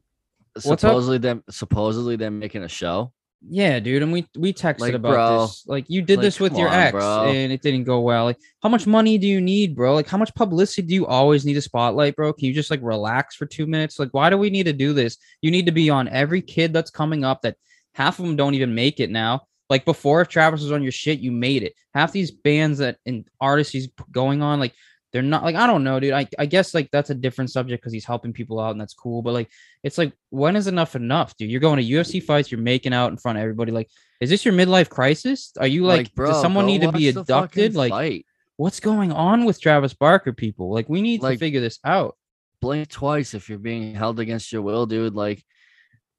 Supposedly, 0.59 1.19
them 1.19 1.44
supposedly 1.48 2.16
they're 2.16 2.31
making 2.31 2.65
a 2.65 2.69
show. 2.69 3.12
Yeah, 3.48 3.81
dude, 3.81 4.02
and 4.02 4.12
we 4.12 4.27
we 4.36 4.52
texted 4.52 4.81
Like, 4.81 4.94
about 4.94 5.12
bro, 5.12 5.47
this. 5.47 5.65
Like 5.66 5.86
you 5.89 6.02
did 6.02 6.19
like, 6.19 6.24
this 6.24 6.40
with 6.40 6.59
your 6.59 6.69
on, 6.69 6.74
ex, 6.74 6.93
bro. 6.93 7.24
and 7.24 7.51
it 7.51 7.62
didn't 7.62 7.85
go 7.85 8.01
well. 8.01 8.24
Like, 8.24 8.39
how 8.62 8.69
much 8.69 8.86
money 8.86 9.16
do 9.16 9.27
you 9.27 9.40
need, 9.40 9.74
bro? 9.74 9.94
Like, 9.94 10.09
how 10.09 10.19
much 10.19 10.35
publicity 10.35 10.86
do 10.86 10.94
you 10.94 11.07
always 11.07 11.47
need 11.47 11.57
a 11.57 11.62
spotlight, 11.62 12.16
bro? 12.16 12.35
Can 12.35 12.47
you 12.47 12.52
just 12.52 12.70
like 12.70 12.81
relax 12.82 13.36
for 13.36 13.47
two 13.47 13.66
minutes? 13.66 13.98
Like, 13.98 14.11
why 14.12 14.28
do 14.28 14.36
we 14.36 14.51
need 14.51 14.65
to 14.65 14.74
do 14.74 14.93
this? 14.93 15.16
You 15.40 15.51
need 15.51 15.66
to 15.66 15.73
be 15.73 15.89
on 15.89 16.09
every 16.09 16.43
kid 16.43 16.74
that's 16.74 16.90
coming 16.90 17.24
up. 17.24 17.40
That 17.40 17.57
half 17.94 18.19
of 18.19 18.27
them 18.27 18.36
don't 18.36 18.55
even 18.55 18.74
make 18.74 19.01
it 19.01 19.11
now. 19.11 19.47
Like 19.70 19.84
before, 19.84 20.20
if 20.20 20.28
Travis 20.28 20.62
was 20.62 20.72
on 20.72 20.82
your 20.82 20.92
shit, 20.92 21.20
you 21.20 21.30
made 21.30 21.62
it. 21.62 21.74
Half 21.94 22.12
these 22.12 22.32
bands 22.32 22.78
that 22.78 22.98
and 23.06 23.24
artists 23.40 23.72
he's 23.72 23.88
going 24.10 24.42
on, 24.42 24.59
like 24.59 24.74
they're 25.12 25.22
not 25.22 25.44
like 25.44 25.56
I 25.56 25.66
don't 25.66 25.84
know, 25.84 25.98
dude. 26.01 26.12
I, 26.12 26.26
I 26.38 26.47
guess 26.47 26.74
like 26.74 26.90
that's 26.90 27.10
a 27.10 27.14
different 27.14 27.51
subject 27.51 27.82
because 27.82 27.92
he's 27.92 28.05
helping 28.05 28.32
people 28.32 28.60
out 28.60 28.72
and 28.72 28.80
that's 28.80 28.94
cool. 28.94 29.22
But 29.22 29.32
like 29.32 29.48
it's 29.82 29.97
like 29.97 30.12
when 30.30 30.56
is 30.56 30.66
enough 30.66 30.97
enough, 30.97 31.36
dude? 31.36 31.51
You're 31.51 31.60
going 31.60 31.78
to 31.78 31.84
UFC 31.84 32.22
fights, 32.22 32.51
you're 32.51 32.60
making 32.60 32.92
out 32.92 33.10
in 33.10 33.16
front 33.16 33.38
of 33.38 33.42
everybody. 33.42 33.72
Like, 33.72 33.88
is 34.20 34.28
this 34.28 34.44
your 34.44 34.55
midlife 34.55 34.88
crisis? 34.88 35.52
Are 35.59 35.66
you 35.66 35.84
like, 35.84 36.14
bro, 36.14 36.28
does 36.30 36.40
someone 36.40 36.66
need 36.66 36.82
to 36.82 36.92
be 36.92 37.09
abducted? 37.09 37.74
Like, 37.74 37.90
fight. 37.90 38.26
what's 38.56 38.80
going 38.80 39.12
on 39.12 39.44
with 39.44 39.60
Travis 39.60 39.94
Barker, 39.94 40.32
people? 40.32 40.72
Like, 40.72 40.88
we 40.88 41.01
need 41.01 41.22
to 41.22 41.36
figure 41.36 41.60
this 41.60 41.78
out. 41.84 42.16
blink 42.60 42.88
twice 42.88 43.34
if 43.34 43.48
you're 43.48 43.59
being 43.59 43.94
held 43.94 44.20
against 44.20 44.52
your 44.52 44.62
will, 44.62 44.86
dude. 44.86 45.14
Like, 45.14 45.42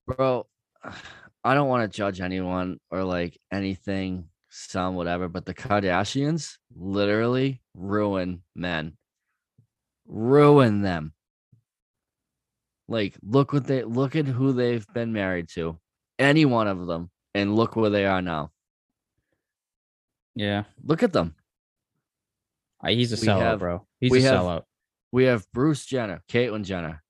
bro, 0.08 0.48
I 1.44 1.54
don't 1.54 1.68
want 1.70 1.90
to 1.92 1.96
judge 1.98 2.22
anyone 2.22 2.80
or 2.92 3.04
like 3.04 3.38
anything, 3.52 4.26
some 4.50 4.96
whatever, 4.96 5.28
but 5.28 5.46
the 5.46 5.54
Kardashians 5.54 6.58
literally 6.76 7.62
ruin 7.76 8.44
men, 8.56 8.98
ruin 10.08 10.82
them. 10.82 11.14
Like, 12.88 13.16
look 13.24 13.54
what 13.54 13.66
they 13.66 13.84
look 13.84 14.16
at 14.16 14.26
who 14.28 14.52
they've 14.52 14.86
been 14.94 15.14
married 15.14 15.48
to, 15.54 15.80
any 16.20 16.46
one 16.46 16.68
of 16.68 16.86
them, 16.88 17.10
and 17.34 17.56
look 17.56 17.76
where 17.76 17.90
they 17.90 18.06
are 18.06 18.22
now. 18.22 18.52
Yeah, 20.36 20.64
Look 20.84 21.04
at 21.04 21.12
them. 21.14 21.36
I, 22.82 22.94
he's 22.94 23.12
a 23.14 23.16
We 23.22 23.28
sellout, 23.28 23.40
have- 23.42 23.60
bro. 23.60 23.88
He's 24.00 24.12
we 24.12 24.20
a 24.20 24.30
have- 24.30 24.40
sellout. 24.42 24.64
We 25.14 25.26
have 25.26 25.46
Bruce 25.54 25.86
Jenner, 25.86 26.22
Caitlyn 26.30 26.64
Jenner. 26.64 27.04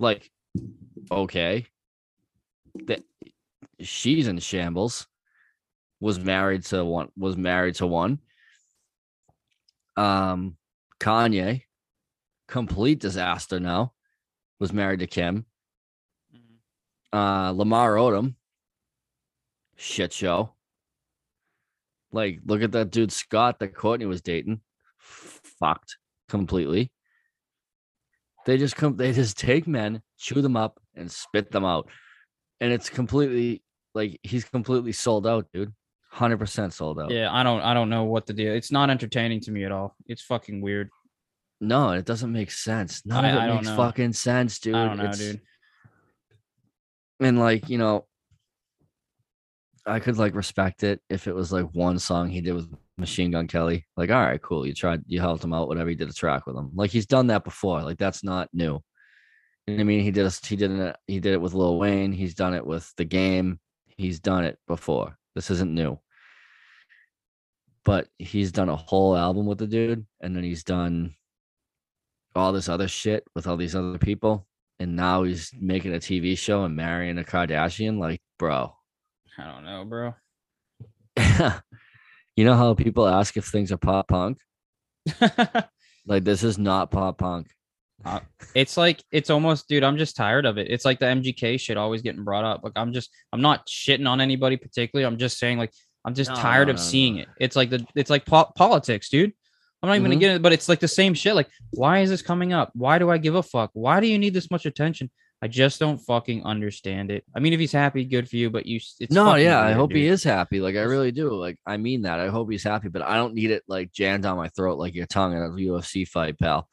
Like, 0.00 0.30
okay. 1.10 1.66
That 2.86 3.02
she's 3.80 4.28
in 4.28 4.38
shambles. 4.38 5.06
Was 6.00 6.18
married 6.18 6.64
to 6.66 6.84
one 6.84 7.08
was 7.16 7.36
married 7.36 7.76
to 7.76 7.86
one. 7.86 8.18
Um 9.96 10.56
Kanye 11.00 11.62
complete 12.48 13.00
disaster 13.00 13.60
now. 13.60 13.92
Was 14.58 14.72
married 14.72 15.00
to 15.00 15.06
Kim. 15.06 15.46
Uh 17.12 17.52
Lamar 17.52 17.94
Odom. 17.94 18.34
Shit 19.76 20.12
show. 20.12 20.54
Like, 22.12 22.40
look 22.44 22.62
at 22.62 22.72
that 22.72 22.92
dude 22.92 23.12
Scott 23.12 23.58
that 23.58 23.74
Kourtney 23.74 24.06
was 24.06 24.22
dating. 24.22 24.60
Fucked 24.98 25.96
completely. 26.28 26.92
They 28.46 28.58
just 28.58 28.76
come 28.76 28.96
they 28.96 29.12
just 29.12 29.38
take 29.38 29.66
men, 29.66 30.02
chew 30.18 30.42
them 30.42 30.56
up, 30.56 30.80
and 30.94 31.10
spit 31.10 31.50
them 31.50 31.64
out. 31.64 31.88
And 32.60 32.72
it's 32.72 32.88
completely 32.88 33.62
like 33.94 34.18
he's 34.22 34.44
completely 34.44 34.92
sold 34.92 35.26
out, 35.26 35.46
dude. 35.52 35.72
Hundred 36.10 36.38
percent 36.38 36.72
sold 36.72 37.00
out. 37.00 37.10
Yeah, 37.10 37.32
I 37.32 37.42
don't 37.42 37.60
I 37.60 37.74
don't 37.74 37.90
know 37.90 38.04
what 38.04 38.26
the 38.26 38.32
deal. 38.32 38.52
It's 38.54 38.70
not 38.70 38.88
entertaining 38.90 39.40
to 39.40 39.50
me 39.50 39.64
at 39.64 39.72
all. 39.72 39.96
It's 40.06 40.22
fucking 40.22 40.60
weird. 40.60 40.88
No, 41.60 41.90
it 41.90 42.04
doesn't 42.04 42.32
make 42.32 42.50
sense. 42.50 43.04
None 43.04 43.24
I- 43.24 43.28
of 43.30 43.34
it 43.36 43.38
I 43.38 43.54
makes 43.54 43.68
fucking 43.70 44.12
sense, 44.12 44.58
dude. 44.58 44.74
I 44.74 44.86
don't 44.86 44.96
know, 44.98 45.04
It's- 45.04 45.18
dude. 45.18 45.40
And 47.20 47.38
like, 47.38 47.68
you 47.68 47.78
know, 47.78 48.06
I 49.86 50.00
could 50.00 50.16
like 50.18 50.34
respect 50.34 50.82
it 50.82 51.00
if 51.10 51.26
it 51.26 51.34
was 51.34 51.52
like 51.52 51.66
one 51.74 51.98
song 51.98 52.28
he 52.28 52.40
did 52.40 52.54
with 52.54 52.68
Machine 52.96 53.30
Gun 53.30 53.46
Kelly. 53.46 53.86
Like, 53.96 54.10
all 54.10 54.20
right, 54.22 54.40
cool. 54.40 54.66
You 54.66 54.72
tried, 54.74 55.02
you 55.06 55.20
helped 55.20 55.44
him 55.44 55.52
out, 55.52 55.68
whatever. 55.68 55.90
He 55.90 55.94
did 55.94 56.08
a 56.08 56.12
track 56.12 56.46
with 56.46 56.56
him. 56.56 56.70
Like 56.74 56.90
he's 56.90 57.06
done 57.06 57.26
that 57.28 57.44
before. 57.44 57.82
Like 57.82 57.98
that's 57.98 58.24
not 58.24 58.48
new. 58.52 58.80
You 59.66 59.74
know 59.74 59.78
what 59.78 59.80
I 59.80 59.84
mean? 59.84 60.04
He 60.04 60.10
did 60.10 60.32
he 60.44 60.56
did 60.56 60.70
it 60.70 60.96
he 61.06 61.20
did 61.20 61.32
it 61.32 61.40
with 61.40 61.54
Lil 61.54 61.78
Wayne. 61.78 62.12
He's 62.12 62.34
done 62.34 62.54
it 62.54 62.66
with 62.66 62.92
the 62.96 63.04
game. 63.04 63.60
He's 63.86 64.20
done 64.20 64.44
it 64.44 64.58
before. 64.66 65.16
This 65.34 65.50
isn't 65.50 65.72
new. 65.72 65.98
But 67.84 68.08
he's 68.18 68.52
done 68.52 68.68
a 68.68 68.76
whole 68.76 69.16
album 69.16 69.46
with 69.46 69.58
the 69.58 69.66
dude, 69.66 70.06
and 70.20 70.34
then 70.34 70.42
he's 70.42 70.64
done 70.64 71.14
all 72.34 72.52
this 72.52 72.68
other 72.68 72.88
shit 72.88 73.24
with 73.34 73.46
all 73.46 73.56
these 73.56 73.74
other 73.74 73.98
people. 73.98 74.46
And 74.80 74.96
now 74.96 75.22
he's 75.22 75.52
making 75.58 75.94
a 75.94 75.98
TV 75.98 76.36
show 76.36 76.64
and 76.64 76.74
marrying 76.74 77.18
a 77.18 77.22
Kardashian. 77.22 77.98
Like, 77.98 78.20
bro. 78.38 78.74
I 79.38 79.44
don't 79.44 79.64
know, 79.64 79.84
bro. 79.84 80.14
you 82.36 82.44
know 82.44 82.56
how 82.56 82.74
people 82.74 83.06
ask 83.06 83.36
if 83.36 83.44
things 83.46 83.70
are 83.70 83.76
pop 83.76 84.08
punk? 84.08 84.38
Like, 86.06 86.24
this 86.24 86.42
is 86.42 86.58
not 86.58 86.90
pop 86.90 87.18
punk. 87.18 87.48
It's 88.54 88.76
like 88.76 89.02
it's 89.10 89.30
almost 89.30 89.66
dude 89.68 89.82
i'm 89.82 89.96
just 89.96 90.16
tired 90.16 90.44
of 90.46 90.58
it. 90.58 90.70
It's 90.70 90.84
like 90.84 90.98
the 90.98 91.06
mgk 91.06 91.58
shit 91.58 91.76
always 91.76 92.02
getting 92.02 92.24
brought 92.24 92.44
up. 92.44 92.62
Like 92.62 92.74
i'm 92.76 92.92
just 92.92 93.10
i'm 93.32 93.40
not 93.40 93.66
shitting 93.66 94.08
on 94.08 94.20
anybody 94.20 94.56
particularly. 94.56 95.06
I'm 95.06 95.18
just 95.18 95.38
saying 95.38 95.58
like 95.58 95.72
i'm 96.04 96.14
just 96.14 96.30
No, 96.30 96.36
tired 96.36 96.68
no, 96.68 96.72
of 96.72 96.76
no, 96.76 96.82
seeing 96.82 97.16
it. 97.18 97.28
It's 97.40 97.56
like 97.56 97.70
the 97.70 97.86
it's 97.94 98.10
like 98.10 98.26
po- 98.26 98.52
politics 98.56 99.08
dude. 99.08 99.32
I'm 99.82 99.88
not 99.88 99.96
even 99.96 100.06
Mhm. 100.10 100.14
gonna 100.14 100.20
get 100.20 100.36
it 100.36 100.42
but 100.42 100.52
it's 100.52 100.68
like 100.68 100.80
the 100.80 100.88
same 100.88 101.14
shit. 101.14 101.34
Like 101.34 101.48
why 101.70 102.00
is 102.00 102.10
this 102.10 102.22
coming 102.22 102.52
up? 102.52 102.70
Why 102.74 102.98
do 102.98 103.10
i 103.10 103.18
give 103.18 103.34
a 103.36 103.42
fuck? 103.42 103.70
Why 103.74 104.00
do 104.00 104.06
you 104.06 104.18
need 104.18 104.34
this 104.34 104.50
much 104.50 104.66
attention? 104.66 105.10
I 105.42 105.48
just 105.48 105.78
don't 105.78 105.98
fucking 105.98 106.44
understand 106.44 107.10
it. 107.10 107.24
I 107.34 107.40
mean 107.40 107.52
if 107.52 107.60
he's 107.60 107.72
happy 107.72 108.04
good 108.04 108.28
for 108.28 108.36
you 108.36 108.50
but 108.50 108.64
you 108.66 108.80
it's 109.00 109.12
no, 109.12 109.34
yeah, 109.36 109.58
I 109.60 109.66
weird, 109.66 109.76
hope 109.76 109.92
he 109.92 110.06
is 110.06 110.24
happy. 110.24 110.60
Like, 110.60 110.76
I 110.76 110.82
really 110.82 111.12
do. 111.12 111.32
Like, 111.34 111.58
I 111.66 111.76
mean 111.76 112.02
that. 112.02 112.18
I 112.18 112.28
hope 112.28 112.50
he's 112.50 112.62
happy, 112.64 112.88
but 112.88 113.02
I 113.02 113.16
don't 113.16 113.34
need 113.34 113.50
it 113.50 113.62
like 113.68 113.92
jammed 113.92 114.22
down 114.22 114.36
my 114.38 114.48
throat 114.48 114.78
like 114.78 114.94
your 114.94 115.06
tongue 115.06 115.32
in 115.34 115.42
a 115.42 115.48
UFC 115.50 116.06
fight, 116.08 116.38
pal. 116.38 116.68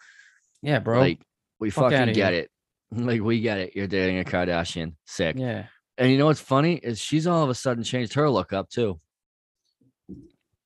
Yeah 0.62 0.80
bro 0.80 1.00
Like, 1.00 1.22
we 1.60 1.70
Fuck 1.70 1.92
fucking 1.92 2.14
get 2.14 2.34
it. 2.34 2.50
Like, 2.94 3.22
we 3.22 3.40
get 3.40 3.58
it. 3.60 3.72
You're 3.74 3.88
dating 3.88 4.20
a 4.20 4.24
Kardashian. 4.26 4.96
Sick. 5.06 5.38
yeah 5.40 5.68
And 5.98 6.12
you 6.12 6.18
know 6.18 6.26
what's 6.26 6.42
funny 6.42 6.76
is 6.76 7.00
she's 7.00 7.26
all 7.26 7.42
of 7.44 7.50
a 7.50 7.56
sudden 7.56 7.84
changed 7.86 8.14
her 8.16 8.30
look 8.30 8.52
up 8.52 8.70
too. 8.70 9.00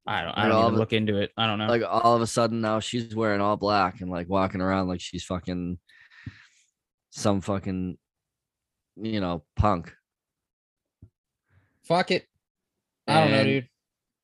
i 0.07 0.23
don't 0.23 0.31
i 0.37 0.47
don't 0.47 0.65
even 0.67 0.75
look 0.79 0.91
into 0.93 1.17
it 1.17 1.31
i 1.37 1.45
don't 1.45 1.59
know 1.59 1.67
Like 1.67 1.83
all 1.87 2.15
of 2.15 2.21
a 2.23 2.27
sudden 2.27 2.61
now 2.61 2.79
she's 2.79 3.15
wearing 3.15 3.41
all 3.41 3.57
black 3.57 4.01
and 4.01 4.09
like 4.09 4.27
walking 4.29 4.61
around 4.61 4.87
like 4.87 5.01
she's 5.01 5.23
fucking 5.23 5.77
some 7.11 7.41
fucking 7.41 7.97
you 8.97 9.19
know 9.21 9.43
punk. 9.55 9.93
fuck 11.83 12.09
it 12.11 12.25
i 13.07 13.21
don't 13.21 13.31
know 13.31 13.43
dude 13.43 13.67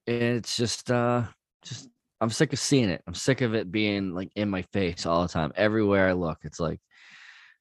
And 0.08 0.24
it's 0.38 0.56
just 0.58 0.90
uh 0.90 1.24
just 1.64 1.88
I'm 2.22 2.30
sick 2.30 2.54
of 2.54 2.60
seeing 2.60 2.90
it. 2.90 3.02
I'm 3.08 3.16
sick 3.16 3.42
of 3.42 3.56
it 3.56 3.72
being 3.72 4.14
like 4.14 4.32
in 4.36 4.50
my 4.50 4.62
face 4.62 5.06
all 5.06 5.24
the 5.24 5.28
time. 5.28 5.52
Everywhere 5.56 6.08
I 6.08 6.14
look, 6.14 6.38
it's 6.44 6.60
like 6.60 6.80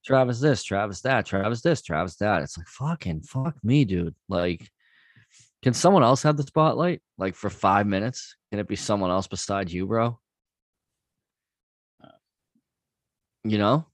Travis 0.04 0.38
this, 0.38 0.62
Travis 0.62 1.00
that, 1.00 1.24
Travis 1.24 1.62
this, 1.62 1.82
Travis 1.82 2.16
that. 2.16 2.42
It's 2.42 2.58
like 2.58 2.68
fucking 2.68 3.22
fuck 3.22 3.56
me, 3.64 3.86
dude. 3.86 4.14
Like, 4.28 4.70
can 5.62 5.72
someone 5.72 6.02
else 6.02 6.22
have 6.24 6.36
the 6.36 6.42
spotlight? 6.42 7.00
Like 7.16 7.34
for 7.34 7.48
five 7.48 7.86
minutes? 7.86 8.36
Can 8.50 8.60
it 8.60 8.68
be 8.68 8.76
someone 8.76 9.10
else 9.10 9.26
besides 9.26 9.72
you, 9.72 9.86
bro? 9.86 10.18
You 13.44 13.56
know? 13.56 13.86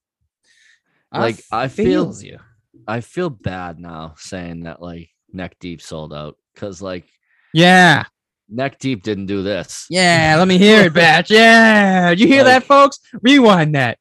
Like, 1.12 1.40
I 1.52 1.68
feel- 1.68 2.12
you 2.20 2.38
I 2.86 3.01
feel 3.01 3.30
bad 3.30 3.78
now 3.78 4.14
saying 4.16 4.64
that 4.64 4.82
like 4.82 5.10
neck 5.32 5.56
deep 5.60 5.80
sold 5.80 6.12
out. 6.12 6.36
Cause 6.56 6.80
like 6.80 7.05
yeah 7.52 8.05
neck 8.48 8.78
deep 8.78 9.02
didn't 9.02 9.27
do 9.27 9.43
this. 9.43 9.86
Yeah, 9.90 10.36
let 10.39 10.48
me 10.48 10.59
hear 10.59 10.85
it, 10.85 10.94
Batch. 10.94 11.31
Yeah, 11.36 12.10
you 12.10 12.27
hear 12.27 12.44
that, 12.44 12.64
folks? 12.64 12.98
Rewind 13.23 13.74
that. 13.74 13.98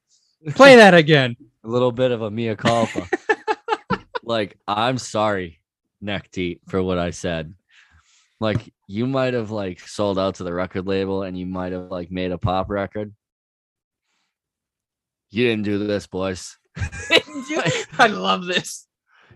Play 0.51 0.75
that 0.75 0.93
again. 0.93 1.35
a 1.63 1.67
little 1.67 1.91
bit 1.91 2.11
of 2.11 2.21
a 2.21 2.29
mea 2.31 2.55
culpa. 2.55 3.07
like, 4.23 4.57
I'm 4.67 4.97
sorry, 4.97 5.59
neck 6.01 6.29
deep, 6.31 6.61
for 6.67 6.81
what 6.83 6.97
I 6.99 7.09
said. 7.11 7.53
Like, 8.39 8.73
you 8.87 9.07
might 9.07 9.33
have 9.33 9.49
like 9.51 9.79
sold 9.79 10.19
out 10.19 10.35
to 10.35 10.43
the 10.43 10.53
record 10.53 10.85
label 10.85 11.23
and 11.23 11.37
you 11.37 11.45
might 11.47 11.71
have 11.71 11.89
like 11.89 12.11
made 12.11 12.31
a 12.31 12.37
pop 12.37 12.69
record. 12.69 13.13
You 15.31 15.47
didn't 15.47 15.63
do 15.65 15.79
this, 15.87 16.05
boys. 16.07 16.57
I 17.97 18.07
love 18.07 18.45
this. 18.45 18.87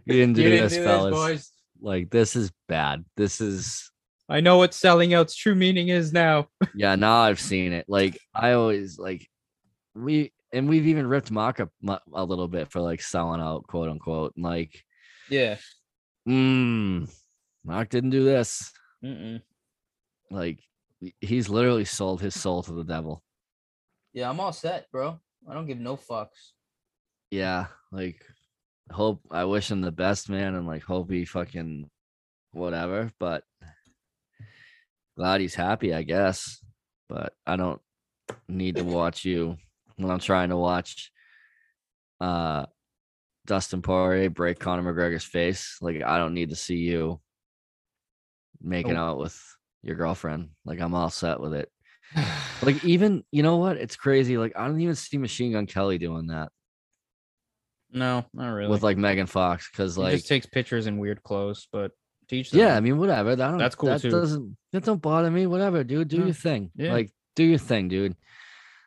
You 0.06 0.14
didn't 0.14 0.34
do 0.36 0.44
You 0.44 0.49
didn't 0.49 0.64
this, 0.69 0.77
do 0.77 0.84
fellas. 0.84 1.14
boys. 1.14 1.52
Like, 1.81 2.10
this 2.10 2.36
is 2.36 2.52
bad. 2.68 3.06
This 3.18 3.41
is 3.41 3.90
I 4.30 4.41
know 4.41 4.57
what 4.57 4.73
selling 4.73 5.14
out's 5.14 5.35
true 5.35 5.56
meaning 5.56 5.89
is 5.89 6.14
now. 6.14 6.47
yeah. 6.76 6.95
Now 6.95 7.18
I've 7.22 7.39
seen 7.39 7.73
it. 7.73 7.85
Like, 7.88 8.18
I 8.34 8.51
always 8.53 8.99
like 8.99 9.27
we 9.95 10.31
and 10.53 10.69
we've 10.69 10.88
even 10.88 11.07
ripped 11.07 11.31
Mock 11.31 11.60
up 11.60 11.69
a 12.14 12.23
little 12.23 12.47
bit 12.47 12.72
for 12.72 12.80
like 12.81 13.01
selling 13.01 13.41
out, 13.41 13.65
quote 13.68 13.89
unquote. 13.89 14.34
And 14.35 14.45
like, 14.45 14.84
Yeah. 15.30 15.57
mm, 16.27 17.10
Mock 17.65 17.89
didn't 17.89 18.11
do 18.11 18.23
this. 18.23 18.72
Mm-mm. 19.03 19.41
Like 20.31 20.60
he's 21.22 21.49
literally 21.49 21.85
sold 21.85 22.22
his 22.22 22.39
soul 22.39 22.61
to 22.64 22.72
the 22.73 22.84
devil. 22.84 23.23
Yeah, 24.14 24.30
I'm 24.30 24.39
all 24.39 24.51
set, 24.53 24.91
bro. 24.91 25.19
I 25.49 25.53
don't 25.53 25.65
give 25.68 25.80
no 25.80 25.95
fucks. 25.97 26.51
Yeah, 27.31 27.68
like 27.91 28.23
hope 28.91 29.22
I 29.31 29.45
wish 29.45 29.69
him 29.72 29.81
the 29.81 29.91
best, 29.91 30.30
man, 30.30 30.56
and 30.56 30.68
like 30.68 30.84
hope 30.84 31.11
he 31.11 31.26
fucking 31.26 31.89
whatever. 32.51 33.11
But 33.19 33.43
glad 35.19 35.41
he's 35.41 35.55
happy, 35.55 35.93
I 35.93 36.03
guess. 36.03 36.63
But 37.09 37.33
I 37.45 37.57
don't 37.57 37.81
need 38.47 38.77
to 38.77 38.83
watch 38.83 39.25
you 39.25 39.57
when 39.97 40.09
I'm 40.11 40.19
trying 40.19 40.49
to 40.49 40.57
watch 40.57 41.11
uh 42.21 42.65
Dustin 43.45 43.81
Poirier 43.81 44.29
break 44.29 44.59
Conor 44.59 44.93
McGregor's 44.93 45.23
face. 45.25 45.77
Like 45.81 46.01
I 46.03 46.17
don't 46.17 46.33
need 46.33 46.49
to 46.49 46.55
see 46.55 46.77
you 46.77 47.19
making 48.61 48.93
Nope. 48.93 49.01
out 49.01 49.17
with 49.17 49.37
your 49.81 49.95
girlfriend. 49.95 50.49
Like 50.63 50.79
I'm 50.79 50.93
all 50.93 51.09
set 51.09 51.39
with 51.39 51.53
it. 51.53 51.69
Like 52.61 52.83
even 52.83 53.23
you 53.31 53.41
know 53.41 53.55
what? 53.55 53.77
It's 53.77 53.95
crazy. 53.95 54.37
Like 54.37 54.51
I 54.57 54.67
don't 54.67 54.81
even 54.81 54.93
see 54.95 55.17
Machine 55.17 55.53
Gun 55.53 55.65
Kelly 55.65 55.97
doing 55.97 56.27
that 56.27 56.49
no, 57.91 58.25
not 58.33 58.49
really. 58.49 58.69
with 58.69 58.83
like 58.83 58.97
Megan 58.97 59.25
Fox 59.27 59.69
because 59.71 59.97
like 59.97 60.11
he 60.11 60.17
just 60.17 60.27
takes 60.27 60.45
pictures 60.45 60.87
in 60.87 60.97
weird 60.97 61.23
clothes, 61.23 61.67
but 61.71 61.91
teach 62.30 62.51
them. 62.51 62.60
yeah, 62.61 62.76
I 62.76 62.80
mean 62.80 62.97
whatever. 62.97 63.35
That 63.35 63.49
don't, 63.49 63.57
That's 63.57 63.76
cool, 63.76 63.89
That 63.89 64.01
too. 64.01 64.10
doesn't 64.11 64.57
that 64.72 64.84
don't 64.84 65.01
bother 65.01 65.31
me. 65.31 65.47
Whatever, 65.47 65.84
dude. 65.84 66.07
Do 66.07 66.19
No, 66.19 66.26
your 66.26 66.34
thing. 66.34 66.72
yeah. 66.76 66.93
Like 66.93 67.11
do 67.35 67.43
your 67.43 67.57
thing, 67.57 67.88
dude. 67.88 68.15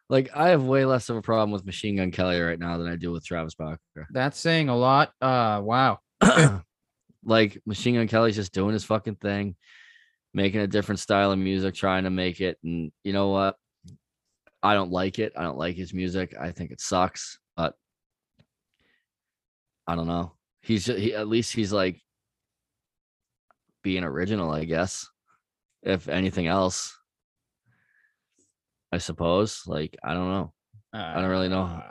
Like 0.08 0.30
I 0.34 0.50
have 0.50 0.62
way 0.64 0.84
less 0.84 1.08
of 1.08 1.16
a 1.16 1.22
problem 1.22 1.50
with 1.50 1.64
Machine 1.64 1.96
Gun 1.96 2.10
Kelly 2.10 2.40
right 2.40 2.58
now 2.58 2.76
than 2.78 2.86
I 2.86 2.96
do 2.96 3.12
with 3.12 3.24
Travis 3.24 3.54
Barker. 3.54 4.06
that's 4.10 4.38
saying 4.38 4.68
a 4.68 4.76
lot. 4.76 5.12
Uh, 5.20 5.60
wow. 5.64 5.98
like 7.24 7.60
Machine 7.66 7.94
Gun 7.94 8.08
Kelly's 8.08 8.36
just 8.36 8.52
doing 8.52 8.72
his 8.74 8.84
fucking 8.84 9.16
thing, 9.16 9.56
making 10.34 10.60
a 10.60 10.66
different 10.66 10.98
style 11.00 11.32
of 11.32 11.38
music, 11.38 11.74
trying 11.74 12.04
to 12.04 12.10
make 12.10 12.40
it. 12.40 12.58
And 12.62 12.92
you 13.04 13.12
know 13.12 13.28
what? 13.28 13.56
I 14.62 14.74
don't 14.74 14.90
like 14.92 15.18
it. 15.18 15.32
I 15.36 15.42
don't 15.42 15.58
like 15.58 15.76
his 15.76 15.94
music. 15.94 16.34
I 16.38 16.50
think 16.52 16.70
it 16.72 16.80
sucks. 16.80 17.38
But 17.56 17.74
I 19.86 19.96
don't 19.96 20.06
know. 20.06 20.34
He's 20.62 20.84
just, 20.84 20.98
he, 20.98 21.14
at 21.14 21.26
least 21.28 21.52
he's 21.52 21.72
like 21.72 22.00
being 23.82 24.04
original, 24.04 24.50
I 24.50 24.64
guess. 24.64 25.08
If 25.82 26.08
anything 26.08 26.46
else, 26.46 26.96
I 28.92 28.98
suppose. 28.98 29.62
Like 29.66 29.96
I 30.02 30.14
don't 30.14 30.30
know. 30.30 30.52
Uh, 30.92 31.20
don't 31.20 31.30
really 31.30 31.48
know. 31.48 31.82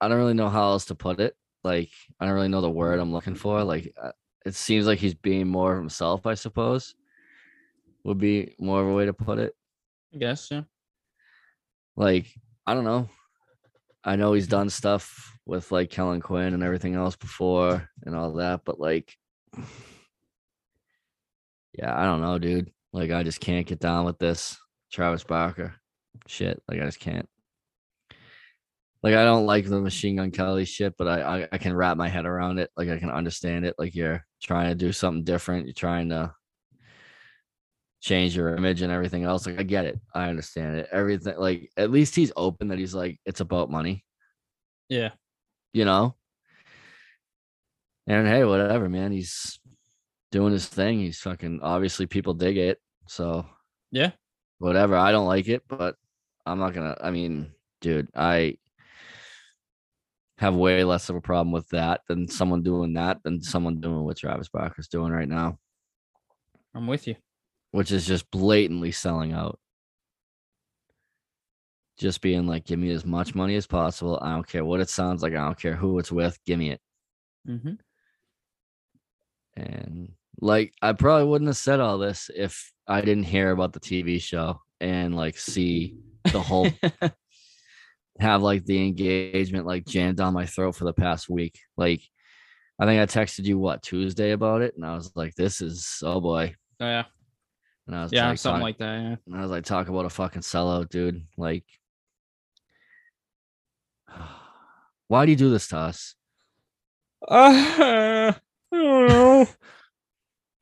I 0.00 0.08
don't 0.08 0.18
really 0.18 0.34
know 0.34 0.48
how 0.48 0.70
else 0.70 0.86
to 0.86 0.94
put 0.94 1.20
it. 1.20 1.34
Like 1.62 1.90
I 2.18 2.24
don't 2.26 2.34
really 2.34 2.48
know 2.48 2.60
the 2.60 2.70
word 2.70 2.98
I'm 2.98 3.12
looking 3.12 3.34
for. 3.34 3.62
Like 3.62 3.92
uh, 4.02 4.12
it 4.44 4.54
seems 4.54 4.86
like 4.86 4.98
he's 4.98 5.14
being 5.14 5.46
more 5.46 5.72
of 5.72 5.78
himself. 5.78 6.26
I 6.26 6.34
suppose 6.34 6.94
would 8.04 8.18
be 8.18 8.54
more 8.58 8.80
of 8.80 8.88
a 8.88 8.94
way 8.94 9.04
to 9.06 9.12
put 9.12 9.38
it. 9.38 9.54
I 10.14 10.18
guess 10.18 10.48
yeah. 10.50 10.62
Like 11.96 12.26
I 12.66 12.74
don't 12.74 12.84
know. 12.84 13.08
I 14.02 14.16
know 14.16 14.32
he's 14.32 14.48
done 14.48 14.70
stuff 14.70 15.36
with 15.44 15.70
like 15.70 15.90
Kellin 15.90 16.20
Quinn 16.20 16.54
and 16.54 16.62
everything 16.62 16.94
else 16.94 17.16
before 17.16 17.88
and 18.06 18.16
all 18.16 18.32
that, 18.34 18.62
but 18.64 18.80
like, 18.80 19.14
yeah, 21.72 21.98
I 21.98 22.04
don't 22.04 22.20
know, 22.22 22.38
dude. 22.38 22.70
Like, 22.92 23.10
I 23.10 23.22
just 23.22 23.40
can't 23.40 23.66
get 23.66 23.78
down 23.78 24.04
with 24.04 24.18
this 24.18 24.56
Travis 24.92 25.24
Barker 25.24 25.74
shit. 26.26 26.60
Like, 26.68 26.80
I 26.80 26.84
just 26.84 27.00
can't. 27.00 27.28
Like, 29.02 29.14
I 29.14 29.24
don't 29.24 29.46
like 29.46 29.66
the 29.66 29.80
Machine 29.80 30.16
Gun 30.16 30.30
Kelly 30.30 30.64
shit, 30.66 30.94
but 30.98 31.08
I, 31.08 31.42
I 31.42 31.48
I 31.52 31.58
can 31.58 31.74
wrap 31.74 31.96
my 31.96 32.08
head 32.08 32.26
around 32.26 32.58
it. 32.58 32.70
Like, 32.76 32.88
I 32.90 32.98
can 32.98 33.10
understand 33.10 33.64
it. 33.64 33.74
Like, 33.78 33.94
you're 33.94 34.24
trying 34.42 34.68
to 34.68 34.74
do 34.74 34.92
something 34.92 35.24
different. 35.24 35.66
You're 35.66 35.74
trying 35.74 36.10
to 36.10 36.34
change 38.02 38.36
your 38.36 38.54
image 38.56 38.82
and 38.82 38.92
everything 38.92 39.24
else. 39.24 39.46
Like, 39.46 39.58
I 39.60 39.62
get 39.62 39.84
it. 39.86 40.00
I 40.14 40.28
understand 40.28 40.76
it. 40.76 40.88
Everything. 40.92 41.36
Like, 41.38 41.70
at 41.76 41.90
least 41.90 42.14
he's 42.14 42.32
open 42.36 42.68
that 42.68 42.78
he's 42.78 42.94
like, 42.94 43.18
it's 43.24 43.40
about 43.40 43.70
money 43.70 44.04
Yeah. 44.88 45.10
you 45.72 45.84
know. 45.84 46.16
And 48.06 48.26
hey, 48.26 48.44
whatever, 48.44 48.88
man. 48.88 49.12
He's 49.12 49.59
doing 50.30 50.52
his 50.52 50.66
thing. 50.68 51.00
He's 51.00 51.18
fucking 51.20 51.60
obviously 51.62 52.06
people 52.06 52.34
dig 52.34 52.56
it. 52.56 52.78
So 53.06 53.46
Yeah. 53.90 54.12
whatever. 54.58 54.96
I 54.96 55.12
don't 55.12 55.26
like 55.26 55.48
it, 55.48 55.62
but 55.68 55.96
I'm 56.46 56.58
not 56.58 56.72
gonna. 56.74 56.96
I 57.00 57.10
mean, 57.10 57.52
dude, 57.80 58.08
I 58.14 58.56
have 60.38 60.54
way 60.54 60.84
less 60.84 61.08
of 61.10 61.16
a 61.16 61.20
problem 61.20 61.52
with 61.52 61.68
that 61.68 62.00
than 62.08 62.26
someone 62.28 62.62
doing 62.62 62.94
that 62.94 63.22
than 63.24 63.42
someone 63.42 63.80
doing 63.80 64.04
what 64.04 64.16
Travis 64.16 64.48
Barker's 64.48 64.88
doing 64.88 65.12
right 65.12 65.28
now, 65.28 65.58
I'm 66.74 66.86
with 66.86 67.06
you. 67.06 67.16
which 67.72 67.92
is 67.92 68.06
just 68.06 68.30
blatantly 68.30 68.90
selling 68.92 69.32
out. 69.32 69.58
Just 71.98 72.22
being 72.22 72.46
like, 72.46 72.64
give 72.64 72.78
me 72.78 72.90
as 72.90 73.04
much 73.04 73.34
money 73.34 73.54
as 73.56 73.66
possible. 73.66 74.18
I 74.22 74.30
don't 74.32 74.46
care 74.46 74.64
what 74.64 74.80
it 74.80 74.88
sounds 74.88 75.22
like. 75.22 75.34
I 75.34 75.44
don't 75.44 75.58
care 75.60 75.76
who 75.76 75.98
it's 75.98 76.10
with. 76.10 76.38
Give 76.46 76.58
me 76.58 76.70
it. 76.70 76.80
Mm-hmm. 77.46 77.74
And 79.56 80.12
like, 80.40 80.72
I 80.82 80.92
probably 80.92 81.28
wouldn't 81.28 81.48
have 81.48 81.56
said 81.56 81.80
all 81.80 81.98
this 81.98 82.30
if 82.34 82.72
I 82.86 83.00
didn't 83.00 83.24
hear 83.24 83.50
about 83.50 83.72
the 83.72 83.80
TV 83.80 84.20
show 84.20 84.60
and 84.80 85.14
like 85.14 85.38
see 85.38 85.96
the 86.32 86.40
whole 86.40 86.68
have 88.18 88.42
like 88.42 88.64
the 88.64 88.84
engagement 88.86 89.66
like 89.66 89.86
jammed 89.86 90.16
down 90.18 90.34
my 90.34 90.46
throat 90.46 90.72
for 90.76 90.84
the 90.84 90.92
past 90.92 91.28
week. 91.28 91.58
Like, 91.76 92.02
I 92.78 92.86
think 92.86 93.00
I 93.00 93.06
texted 93.06 93.44
you 93.44 93.58
what 93.58 93.82
Tuesday 93.82 94.30
about 94.32 94.62
it, 94.62 94.74
and 94.74 94.86
I 94.86 94.94
was 94.94 95.12
like, 95.14 95.34
"This 95.34 95.60
is 95.60 95.98
oh 96.02 96.20
boy." 96.20 96.54
Oh, 96.80 96.86
yeah. 96.86 97.04
And 97.86 97.94
I 97.96 98.02
was 98.04 98.12
Yeah. 98.12 98.28
like, 98.30 98.38
something 98.38 98.60
talk- 98.60 98.62
like 98.64 98.78
that. 98.78 99.00
Yeah. 99.02 99.16
and 99.26 99.36
I 99.36 99.42
was 99.42 99.50
like, 99.50 99.64
"Talk 99.64 99.88
about 99.88 100.06
a 100.06 100.10
fucking 100.10 100.40
sellout, 100.42 100.88
dude!" 100.88 101.26
Like, 101.36 101.64
why 105.08 105.26
do 105.26 105.30
you 105.32 105.36
do 105.36 105.50
this 105.50 105.68
to 105.68 105.76
us? 105.78 106.14
Uh, 107.28 108.32
I 108.34 108.34
don't 108.72 109.08
know. 109.08 109.46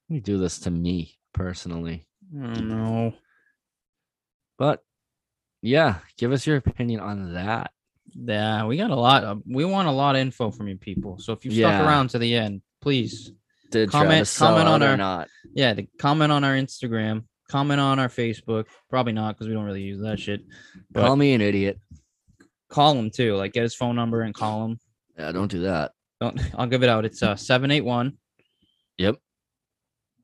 You 0.08 0.20
do 0.20 0.38
this 0.38 0.60
to 0.60 0.70
me 0.70 1.16
personally? 1.34 2.06
I 2.40 2.54
don't. 2.54 3.14
But 4.58 4.82
yeah, 5.62 5.96
give 6.16 6.32
us 6.32 6.46
your 6.46 6.56
opinion 6.56 7.00
on 7.00 7.34
that. 7.34 7.70
Yeah, 8.14 8.64
we 8.64 8.76
got 8.76 8.90
a 8.90 8.96
lot. 8.96 9.24
Of, 9.24 9.42
we 9.46 9.64
want 9.64 9.88
a 9.88 9.92
lot 9.92 10.16
of 10.16 10.20
info 10.22 10.50
from 10.50 10.68
you 10.68 10.76
people. 10.76 11.18
So 11.18 11.32
if 11.32 11.44
you 11.44 11.50
stuck 11.50 11.72
Yeah. 11.72 11.86
around 11.86 12.10
to 12.10 12.18
the 12.18 12.34
end, 12.34 12.62
please, 12.80 13.32
Did 13.70 13.90
Comment- 13.90 14.32
comment 14.38 14.66
on 14.66 14.82
our- 14.82 14.96
not? 14.96 15.28
yeah, 15.54 15.74
the, 15.74 15.86
comment 15.98 16.32
on 16.32 16.42
our 16.42 16.54
Instagram, 16.54 17.24
comment 17.50 17.78
on 17.80 17.98
our 17.98 18.08
Facebook. 18.08 18.64
Probably 18.88 19.12
not 19.12 19.34
because 19.34 19.46
we 19.46 19.52
don't 19.52 19.64
really 19.66 19.82
use 19.82 20.00
that 20.02 20.18
shit. 20.18 20.40
But 20.90 21.04
Call 21.04 21.16
me 21.16 21.34
an 21.34 21.42
idiot. 21.42 21.78
call 22.70 22.94
him 22.98 23.10
too. 23.10 23.34
Like 23.36 23.52
get 23.52 23.62
his 23.64 23.74
phone 23.74 23.94
number 23.94 24.22
and 24.22 24.34
call 24.34 24.64
him. 24.64 24.78
Yeah, 25.18 25.32
don't 25.32 25.50
do 25.50 25.60
that. 25.60 25.92
Don't. 26.18 26.40
I'll 26.58 26.66
give 26.66 26.82
it 26.82 26.88
out. 26.88 27.04
It's 27.04 27.22
uh 27.22 27.36
seven 27.36 27.70
eight 27.70 27.82
one. 27.84 28.16
Yep. 28.96 29.16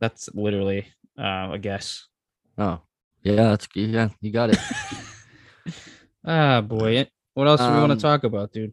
That's 0.00 0.28
literally 0.34 0.86
uh, 1.18 1.50
a 1.52 1.58
guess. 1.58 2.06
Oh, 2.58 2.80
yeah, 3.22 3.34
that's 3.54 3.68
yeah, 3.74 4.08
you 4.20 4.30
got 4.30 4.50
it. 4.50 4.58
Ah, 6.26 6.60
boy. 6.62 7.06
What 7.34 7.48
else 7.48 7.60
do 7.60 7.66
we 7.68 7.78
want 7.80 7.92
Um, 7.92 7.98
to 7.98 8.02
talk 8.02 8.24
about, 8.24 8.52
dude? 8.52 8.72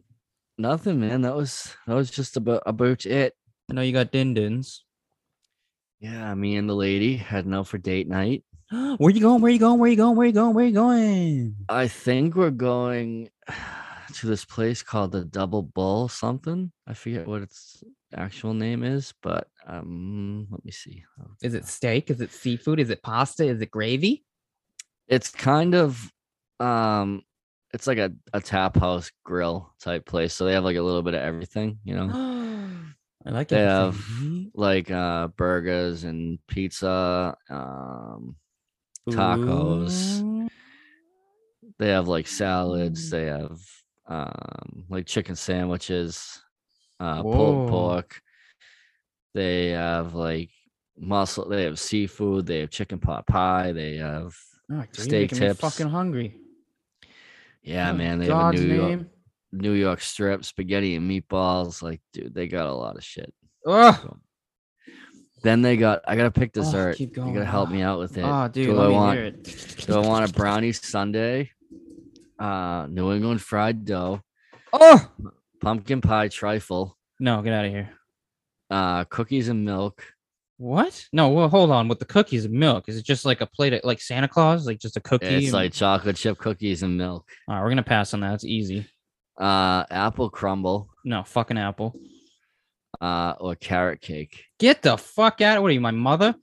Nothing, 0.56 1.00
man. 1.00 1.22
That 1.22 1.34
was 1.36 1.74
that 1.86 1.94
was 1.94 2.10
just 2.10 2.36
about 2.36 2.62
about 2.64 3.04
it. 3.04 3.34
I 3.70 3.74
know 3.74 3.82
you 3.82 3.92
got 3.92 4.10
din 4.10 4.34
dins. 4.34 4.84
Yeah, 6.00 6.34
me 6.34 6.56
and 6.56 6.68
the 6.68 6.74
lady 6.74 7.16
heading 7.16 7.54
out 7.54 7.68
for 7.68 7.78
date 7.78 8.08
night. 8.08 8.44
Where 8.70 9.10
you 9.10 9.20
going? 9.20 9.42
Where 9.42 9.52
you 9.52 9.58
going? 9.58 9.78
Where 9.78 9.90
you 9.90 9.96
going? 9.96 10.16
Where 10.16 10.26
you 10.26 10.32
going? 10.32 10.54
Where 10.54 10.66
you 10.66 10.72
going? 10.72 11.56
I 11.68 11.88
think 11.88 12.36
we're 12.36 12.50
going 12.50 13.28
to 14.14 14.26
this 14.26 14.44
place 14.44 14.82
called 14.82 15.12
the 15.12 15.24
Double 15.24 15.62
Bull 15.62 16.08
something. 16.08 16.72
I 16.86 16.94
forget 16.94 17.26
what 17.26 17.42
its 17.42 17.84
actual 18.14 18.54
name 18.54 18.82
is, 18.82 19.12
but 19.22 19.48
um, 19.66 20.46
let 20.50 20.64
me 20.64 20.70
see. 20.70 21.04
Is 21.42 21.54
it 21.54 21.66
steak? 21.66 22.10
Is 22.10 22.20
it 22.20 22.32
seafood? 22.32 22.80
Is 22.80 22.90
it 22.90 23.02
pasta? 23.02 23.44
Is 23.44 23.60
it 23.60 23.70
gravy? 23.70 24.24
It's 25.08 25.30
kind 25.30 25.74
of 25.74 26.12
um, 26.60 27.22
it's 27.72 27.86
like 27.86 27.98
a 27.98 28.12
a 28.32 28.40
tap 28.40 28.76
house 28.76 29.10
grill 29.24 29.72
type 29.80 30.06
place. 30.06 30.34
So 30.34 30.44
they 30.44 30.52
have 30.52 30.64
like 30.64 30.76
a 30.76 30.82
little 30.82 31.02
bit 31.02 31.14
of 31.14 31.20
everything, 31.22 31.78
you 31.84 31.94
know. 31.96 32.08
I 33.26 33.30
like 33.30 33.50
They 33.50 33.58
it. 33.58 33.68
have 33.68 34.04
like 34.54 34.90
uh 34.90 35.28
burgers 35.28 36.04
and 36.04 36.38
pizza 36.48 37.36
um 37.48 38.36
tacos. 39.08 40.22
they 41.78 41.88
have 41.88 42.08
like 42.08 42.26
salads 42.26 43.10
they 43.10 43.26
have 43.26 43.60
um 44.06 44.84
like 44.88 45.06
chicken 45.06 45.36
sandwiches 45.36 46.42
uh 47.00 47.22
Whoa. 47.22 47.36
pulled 47.36 47.68
pork 47.68 48.20
they 49.34 49.68
have 49.70 50.14
like 50.14 50.50
muscle 50.98 51.48
they 51.48 51.64
have 51.64 51.78
seafood 51.78 52.46
they 52.46 52.60
have 52.60 52.70
chicken 52.70 52.98
pot 52.98 53.26
pie 53.26 53.72
they 53.72 53.96
have 53.96 54.34
Oh, 54.70 54.80
dude, 54.92 54.96
steak 54.96 55.30
tips. 55.30 55.60
fucking 55.60 55.88
hungry. 55.88 56.36
yeah 57.62 57.92
man 57.92 58.18
they 58.18 58.26
have 58.26 58.54
new 58.54 58.60
york, 58.74 59.00
new 59.52 59.72
york 59.72 60.00
strip 60.00 60.44
spaghetti 60.44 60.94
and 60.96 61.10
meatballs 61.10 61.82
like 61.82 62.00
dude 62.12 62.32
they 62.34 62.46
got 62.46 62.66
a 62.66 62.72
lot 62.74 62.96
of 62.96 63.04
shit. 63.04 63.32
Then 65.42 65.60
they 65.60 65.76
got 65.76 66.02
i 66.06 66.14
gotta 66.16 66.30
pick 66.30 66.50
Oh, 66.56 66.60
dessert. 66.62 66.96
keep 66.96 67.16
you 67.16 67.24
gotta 67.24 67.44
help 67.44 67.68
me 67.70 67.82
out 67.82 67.98
with 67.98 68.16
it. 68.16 68.24
Oh, 68.24 68.48
dude, 68.48 68.66
do 68.66 68.78
i 68.80 68.88
want 68.88 69.44
do 69.86 69.94
i 69.94 69.98
want 70.06 70.30
a 70.30 70.32
brownie 70.32 70.72
sundae? 70.72 71.50
Uh 72.38 72.86
new 72.88 73.12
england 73.12 73.40
fried 73.42 73.84
dough 73.84 74.22
Oh 74.72 75.10
pumpkin 75.60 76.00
pie 76.00 76.28
trifle. 76.28 76.96
No, 77.20 77.42
get 77.42 77.52
out 77.52 77.64
of 77.66 77.70
here. 77.72 77.90
Uh 78.72 79.04
cookies 79.04 79.48
and 79.48 79.64
milk 79.64 80.02
What? 80.56 80.94
No, 81.12 81.28
well, 81.30 81.48
hold 81.48 81.70
on. 81.70 81.88
With 81.88 81.98
the 81.98 82.04
cookies 82.04 82.44
and 82.46 82.54
milk, 82.54 82.88
is 82.88 82.96
it 82.96 83.04
just 83.04 83.24
like 83.24 83.40
a 83.40 83.46
plate 83.46 83.72
of 83.74 83.80
like 83.84 84.00
Santa 84.00 84.28
Claus, 84.28 84.64
like 84.66 84.78
just 84.78 84.96
a 84.96 85.00
cookie? 85.00 85.26
it's 85.26 85.46
and- 85.46 85.52
like 85.54 85.72
chocolate 85.72 86.16
chip 86.16 86.38
cookies 86.38 86.82
and 86.82 86.96
milk 86.96 87.28
All 87.48 87.54
right, 87.54 87.62
we're 87.62 87.68
gonna 87.70 87.82
pass 87.82 88.14
on 88.14 88.20
that. 88.20 88.34
It's 88.34 88.44
easy. 88.44 88.86
uh 89.40 89.84
apple 89.90 90.30
crumble 90.30 90.88
No, 91.04 91.22
fucking 91.24 91.58
apple. 91.58 91.94
uh 93.00 93.34
or 93.40 93.54
carrot 93.56 94.00
cake 94.00 94.44
Get 94.58 94.82
the 94.82 94.96
fuck 94.96 95.40
out! 95.40 95.60
What 95.62 95.68
are 95.70 95.74
you, 95.74 95.80
my 95.80 95.90
mother? 95.90 96.34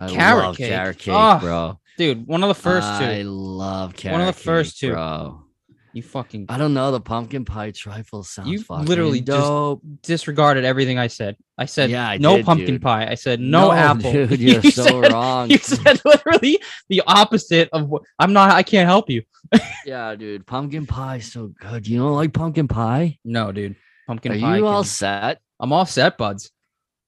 I 0.00 0.08
Carrot 0.08 0.44
love 0.46 0.56
cake. 0.56 0.70
carrot 0.70 0.98
cake 0.98 1.14
Oh, 1.16 1.38
bro 1.40 1.80
Dude, 1.98 2.26
one 2.28 2.42
of 2.44 2.48
the 2.48 2.54
first 2.54 2.86
i 2.88 3.22
two. 3.22 3.28
love 3.30 3.94
carrot 3.94 3.96
cake. 3.96 4.12
One 4.12 4.20
of 4.22 4.26
the 4.34 4.40
first 4.42 4.80
cake, 4.80 4.90
two. 4.90 4.94
bro 4.94 5.42
You 5.98 6.02
fucking 6.02 6.46
i 6.48 6.56
don't 6.58 6.74
know 6.74 6.90
the 6.92 7.00
pumpkin 7.00 7.44
pie 7.44 7.72
trifle 7.72 8.22
sounds 8.22 8.48
You 8.48 8.62
fucking 8.62 8.86
literally 8.86 9.20
just 9.20 9.38
dope 9.46 9.82
disregarded 10.02 10.64
everything 10.64 10.96
I 10.98 11.08
said. 11.08 11.36
I 11.58 11.64
said 11.66 11.90
Yeah, 11.90 12.08
I 12.08 12.18
no 12.18 12.36
did, 12.36 12.46
pumpkin 12.46 12.74
dude. 12.74 12.82
pie. 12.82 13.06
I 13.10 13.14
said 13.16 13.40
no, 13.40 13.72
apple. 13.86 14.12
dude 14.12 14.38
you're 14.46 14.60
You 14.60 14.70
so 14.70 14.84
said- 15.02 15.12
wrong 15.12 15.50
You 15.50 15.58
said 15.58 16.00
literally 16.04 16.60
the 16.88 17.02
opposite 17.06 17.68
of 17.72 17.88
what 17.88 18.02
I'm 18.18 18.32
not. 18.32 18.50
I 18.52 18.62
can't 18.62 18.88
help 18.88 19.10
you. 19.10 19.22
yeah 19.86 20.14
dude 20.14 20.46
pumpkin 20.46 20.86
pie 20.86 21.16
is 21.16 21.32
so 21.32 21.48
good 21.60 21.86
you 21.88 21.98
don't 21.98 22.14
like 22.14 22.32
pumpkin 22.32 22.68
pie 22.68 23.18
No, 23.24 23.50
dude. 23.52 23.74
Pumpkin 24.06 24.32
are 24.32 24.38
pie. 24.38 24.56
you 24.58 24.66
all 24.66 24.84
set 24.84 25.40
I'm 25.60 25.72
all 25.72 25.86
set, 25.86 26.16
buds. 26.18 26.50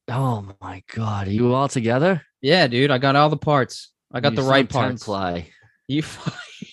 oh 0.08 0.48
my 0.60 0.82
god 0.94 1.28
are 1.28 1.30
you 1.30 1.54
all 1.54 1.68
together 1.68 2.22
Yeah, 2.42 2.66
dude. 2.66 2.90
I 2.90 2.98
got 2.98 3.14
all 3.16 3.30
the 3.30 3.36
parts. 3.36 3.92
I 4.12 4.18
got 4.20 4.32
You 4.32 4.36
the 4.42 4.48
right 4.54 4.68
parts. 4.68 5.04
Templi. 5.06 5.46
You, 5.86 6.02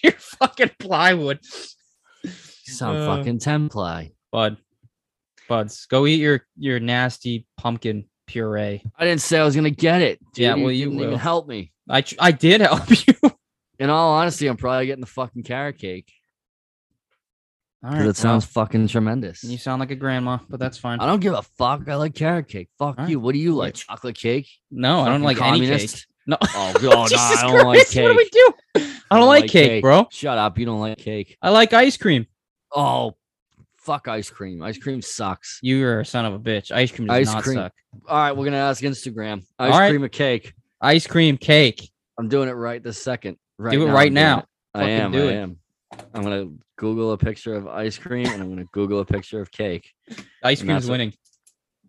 you're 0.04 0.14
fucking 0.14 0.72
plywood, 0.80 1.40
You 2.68 2.74
sound 2.74 2.98
Uh, 2.98 3.16
fucking 3.18 3.40
Templi. 3.40 4.12
bud. 4.32 4.58
Buds, 5.48 5.86
go 5.86 6.06
eat 6.06 6.20
your 6.20 6.46
your 6.58 6.80
nasty 6.80 7.46
pumpkin 7.58 8.06
puree. 8.26 8.84
I 8.98 9.06
didn't 9.06 9.22
say 9.22 9.40
I 9.40 9.46
was 9.46 9.56
gonna 9.56 9.70
get 9.70 10.02
it. 10.02 10.20
Dude. 10.34 10.44
Yeah, 10.44 10.56
well, 10.56 10.72
you 10.72 10.86
didn't 10.86 11.00
even 11.00 11.12
will. 11.12 11.18
help 11.18 11.48
me. 11.48 11.72
I 11.90 12.04
I 12.20 12.32
did 12.32 12.60
help 12.62 12.90
you. 13.08 13.14
In 13.80 13.90
all 13.90 14.14
honesty, 14.16 14.48
I'm 14.48 14.58
probably 14.58 14.88
getting 14.88 15.00
the 15.02 15.08
fucking 15.08 15.44
carrot 15.44 15.78
cake 15.78 16.12
All 17.84 17.92
because 17.92 18.08
it 18.08 18.18
sounds 18.18 18.44
fucking 18.44 18.88
tremendous. 18.90 19.44
You 19.44 19.58
sound 19.58 19.80
like 19.80 19.92
a 19.92 19.96
grandma, 19.96 20.40
but 20.50 20.60
that's 20.60 20.78
fine. 20.78 21.00
I 21.00 21.06
don't 21.06 21.22
give 21.22 21.34
a 21.34 21.44
fuck. 21.44 21.88
I 21.88 21.96
like 21.96 22.14
carrot 22.16 22.50
cake. 22.50 22.70
Fuck 22.78 23.00
All 23.00 23.08
you. 23.08 23.20
What 23.20 23.32
do 23.34 23.40
you 23.40 23.56
like? 23.56 23.76
Chocolate 23.76 24.18
cake? 24.18 24.50
No, 24.72 25.02
I 25.02 25.06
don't 25.10 25.22
Fucking 25.24 25.38
like 25.40 25.42
any 25.42 25.68
cake. 25.68 25.92
No. 26.26 26.36
Oh, 26.42 26.74
God, 26.82 27.12
no, 27.12 27.18
I 27.18 27.36
don't 27.44 27.66
like 27.68 27.78
Christ, 27.88 27.96
What 27.96 28.08
do 28.10 28.16
we 28.18 28.24
cake. 28.26 28.32
do? 28.34 28.52
I 29.10 29.18
don't, 29.18 29.28
like 29.28 29.48
cake, 29.50 29.82
bro. 29.82 30.08
Shut 30.12 30.38
up. 30.38 30.60
You 30.60 30.66
don't 30.66 30.82
like 30.82 30.98
cake. 30.98 31.38
I 31.42 31.52
like 31.52 31.72
ice 31.72 31.96
cream. 31.96 32.26
Oh, 32.76 33.16
fuck 33.78 34.08
ice 34.08 34.30
cream. 34.30 34.62
Ice 34.64 34.78
cream 34.78 35.02
sucks. 35.02 35.60
You're 35.62 36.02
a 36.02 36.06
son 36.06 36.26
of 36.26 36.34
a 36.34 36.40
bitch. 36.40 36.72
Ice 36.72 36.92
cream 36.92 37.08
does 37.08 37.16
Ice 37.28 37.34
not 37.34 37.44
cream. 37.44 37.56
suck. 37.58 37.74
All 38.08 38.18
right, 38.18 38.32
we're 38.36 38.46
gonna 38.46 38.58
ask 38.58 38.84
Instagram. 38.84 39.44
Ice 39.60 39.74
All 39.74 39.80
right. 39.80 39.90
cream 39.90 40.04
or 40.04 40.10
cake. 40.10 40.54
Ice 40.82 41.08
cream 41.08 41.38
cake. 41.38 41.90
I'm 42.20 42.28
doing 42.28 42.50
it 42.50 42.54
right 42.54 42.84
this 42.84 43.02
second. 43.02 43.38
Right 43.58 43.72
Do 43.72 43.84
it 43.84 43.88
now, 43.88 43.94
right 43.94 44.08
I'm 44.08 44.14
now. 44.14 44.46
I 44.74 44.90
am. 44.90 45.14
I 45.14 45.18
it. 45.18 45.34
am. 45.36 45.58
I'm 46.14 46.22
gonna 46.24 46.48
Google 46.78 47.14
a 47.14 47.18
picture 47.18 47.54
of 47.56 47.68
ice 47.68 47.98
cream 47.98 48.28
and 48.28 48.42
I'm 48.42 48.50
gonna 48.50 48.66
Google 48.74 49.00
a 49.00 49.06
picture 49.06 49.42
of 49.42 49.52
cake. 49.52 49.92
Ice 50.44 50.60
cream's 50.60 50.68
that's 50.84 50.86
what- 50.86 50.92
winning. 50.94 51.14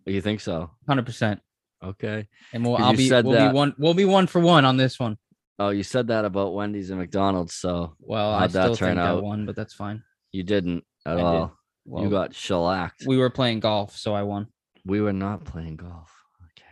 You 0.05 0.21
think 0.21 0.39
so? 0.39 0.71
Hundred 0.87 1.05
percent. 1.05 1.41
Okay. 1.83 2.27
And 2.53 2.65
we'll 2.65 2.77
I'll 2.77 2.93
be 2.95 3.09
we'll 3.11 3.23
that. 3.33 3.51
be 3.51 3.55
one 3.55 3.75
we'll 3.77 3.93
be 3.93 4.05
one 4.05 4.25
for 4.27 4.39
one 4.39 4.65
on 4.65 4.77
this 4.77 4.99
one. 4.99 5.17
Oh, 5.59 5.69
you 5.69 5.83
said 5.83 6.07
that 6.07 6.23
about 6.25 6.53
Wendy's 6.53 6.89
and 6.89 6.99
McDonald's, 6.99 7.53
so 7.53 7.95
Well, 7.99 8.31
I 8.33 8.39
How'd 8.39 8.51
that 8.51 8.63
still 8.63 8.75
turn 8.77 8.89
think 8.95 8.99
I 9.01 9.07
out? 9.09 9.23
won, 9.23 9.45
but 9.45 9.55
that's 9.57 9.73
fine. 9.73 10.01
You 10.31 10.43
didn't 10.43 10.83
at 11.05 11.13
I 11.13 11.15
did. 11.15 11.23
all. 11.25 11.55
Well, 11.85 12.03
you 12.03 12.09
got 12.09 12.35
shellacked. 12.35 13.03
we 13.07 13.17
were 13.17 13.29
playing 13.29 13.61
golf, 13.61 13.95
so 13.95 14.13
I 14.13 14.23
won. 14.23 14.47
We 14.85 15.01
were 15.01 15.13
not 15.13 15.43
playing 15.45 15.77
golf. 15.77 16.11
Okay. 16.45 16.65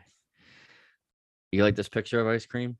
You 1.51 1.63
like 1.63 1.75
this 1.75 1.89
picture 1.89 2.19
of 2.19 2.27
ice 2.27 2.45
cream? 2.45 2.77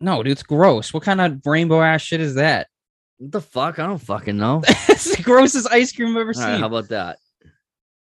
No, 0.00 0.22
dude, 0.22 0.32
it's 0.32 0.42
gross. 0.42 0.92
What 0.92 1.02
kind 1.02 1.20
of 1.20 1.40
rainbow 1.46 1.80
ass 1.80 2.02
shit 2.02 2.20
is 2.20 2.34
that? 2.34 2.68
What 3.18 3.32
the 3.32 3.40
fuck? 3.40 3.78
I 3.78 3.86
don't 3.86 3.96
fucking 3.96 4.36
know. 4.36 4.60
it's 4.66 5.16
the 5.16 5.22
grossest 5.22 5.68
ice 5.72 5.90
cream 5.90 6.10
I've 6.10 6.20
ever 6.20 6.32
All 6.36 6.42
right, 6.42 6.52
seen. 6.52 6.60
how 6.60 6.66
about 6.66 6.88
that? 6.90 7.16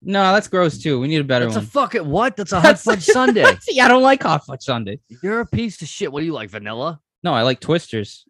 no, 0.01 0.31
that's 0.31 0.47
gross 0.47 0.77
too. 0.77 1.01
We 1.01 1.09
need 1.09 1.19
a 1.19 1.25
better 1.25 1.43
That's 1.47 1.57
a 1.57 1.59
one. 1.59 1.65
fucking 1.67 2.09
what? 2.09 2.37
That's 2.37 2.53
a 2.53 2.61
hot 2.65 2.79
fudge 2.79 3.03
sundae. 3.17 3.57
yeah, 3.67 3.83
I 3.83 3.87
don't 3.89 4.03
like 4.03 4.23
hot 4.23 4.45
fudge 4.45 4.61
sundae. 4.63 4.99
You're 5.21 5.41
a 5.41 5.45
piece 5.45 5.81
of 5.81 5.89
shit. 5.89 6.09
What 6.13 6.21
do 6.21 6.25
you 6.25 6.31
like? 6.31 6.49
Vanilla? 6.49 7.01
No, 7.23 7.33
I 7.33 7.41
like 7.41 7.59
Twisters. 7.59 8.23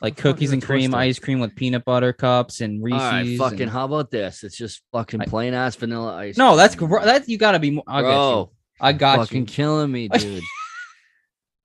Like 0.00 0.12
What 0.12 0.16
the 0.16 0.22
cookies 0.22 0.52
and 0.52 0.62
cream, 0.62 0.94
ice 0.94 1.18
cream 1.18 1.40
with 1.40 1.54
peanut 1.56 1.84
butter 1.84 2.12
cups 2.12 2.60
and 2.62 2.82
Reese's. 2.82 3.00
right, 3.00 3.36
fucking. 3.38 3.62
and- 3.62 3.70
How 3.70 3.84
about 3.84 4.10
this? 4.10 4.42
It's 4.44 4.56
just 4.56 4.82
fucking 4.92 5.20
plain 5.20 5.52
ass 5.54 5.76
vanilla 5.76 6.14
ice. 6.16 6.36
No, 6.36 6.56
that's 6.56 6.74
cream. 6.74 6.88
gro- 6.90 7.04
that 7.04 7.28
you 7.28 7.36
gotta 7.38 7.58
be. 7.58 7.70
More, 7.72 7.84
I 7.86 8.02
got 8.02 8.38
you. 8.40 8.50
I 8.80 8.92
got 8.94 9.18
fucking 9.18 9.40
you. 9.42 9.46
killing 9.46 9.92
me, 9.92 10.08
dude. 10.12 10.42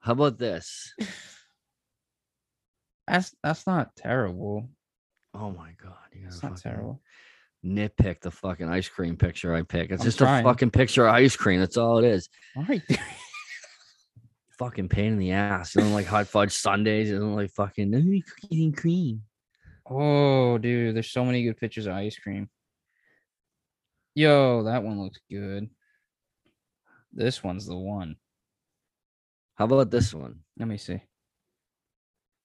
how 0.02 0.12
about 0.14 0.38
this? 0.38 0.94
That's 3.08 3.34
that's 3.44 3.66
not 3.68 3.96
terrible. 3.96 4.70
Oh 5.34 5.52
my 5.52 5.72
god, 5.82 5.94
you 6.14 6.22
gotta 6.24 6.28
It's 6.34 6.44
not 6.44 6.58
fucking 6.60 6.72
terrible. 6.72 7.02
nitpick 7.64 8.22
the 8.22 8.32
fucking 8.32 8.68
ice 8.70 8.88
cream 8.90 9.16
picture 9.16 9.54
I 9.54 9.62
pick. 9.62 9.92
It's 9.92 10.02
I'm 10.02 10.06
just 10.06 10.18
trying. 10.18 10.46
a 10.46 10.50
fucking 10.50 10.72
picture 10.72 11.06
of 11.08 11.14
ice 11.14 11.36
cream. 11.36 11.60
That's 11.60 11.78
all 11.78 12.00
it 12.00 12.06
is. 12.06 12.30
All 12.56 12.64
right. 12.68 12.82
Fucking 14.58 14.88
pain 14.90 15.14
in 15.14 15.18
the 15.20 15.32
ass. 15.32 15.76
You 15.76 15.82
don't 15.82 15.94
like 15.94 16.06
hot 16.06 16.28
fudge 16.28 16.54
sundays. 16.54 17.10
You 17.10 17.20
don't 17.20 17.36
like 17.36 17.52
fucking 17.52 17.94
"Oh, 17.94 18.32
cookies 18.42 18.64
and 18.64 18.76
cream. 18.78 19.22
oh, 19.90 20.58
dude, 20.58 20.96
there's 20.96 21.12
so 21.12 21.26
many 21.26 21.44
good 21.44 21.58
pictures 21.58 21.88
of 21.88 21.94
ice 21.94 22.18
cream. 22.18 22.50
Yo, 24.14 24.64
that 24.64 24.82
one 24.84 25.00
looks 25.02 25.20
good. 25.30 25.70
This 27.12 27.44
one's 27.44 27.66
the 27.66 27.76
one. 27.76 28.16
How 29.56 29.66
about 29.66 29.92
this 29.92 30.14
one? 30.14 30.40
Let 30.58 30.68
me 30.70 30.78
see. 30.78 31.02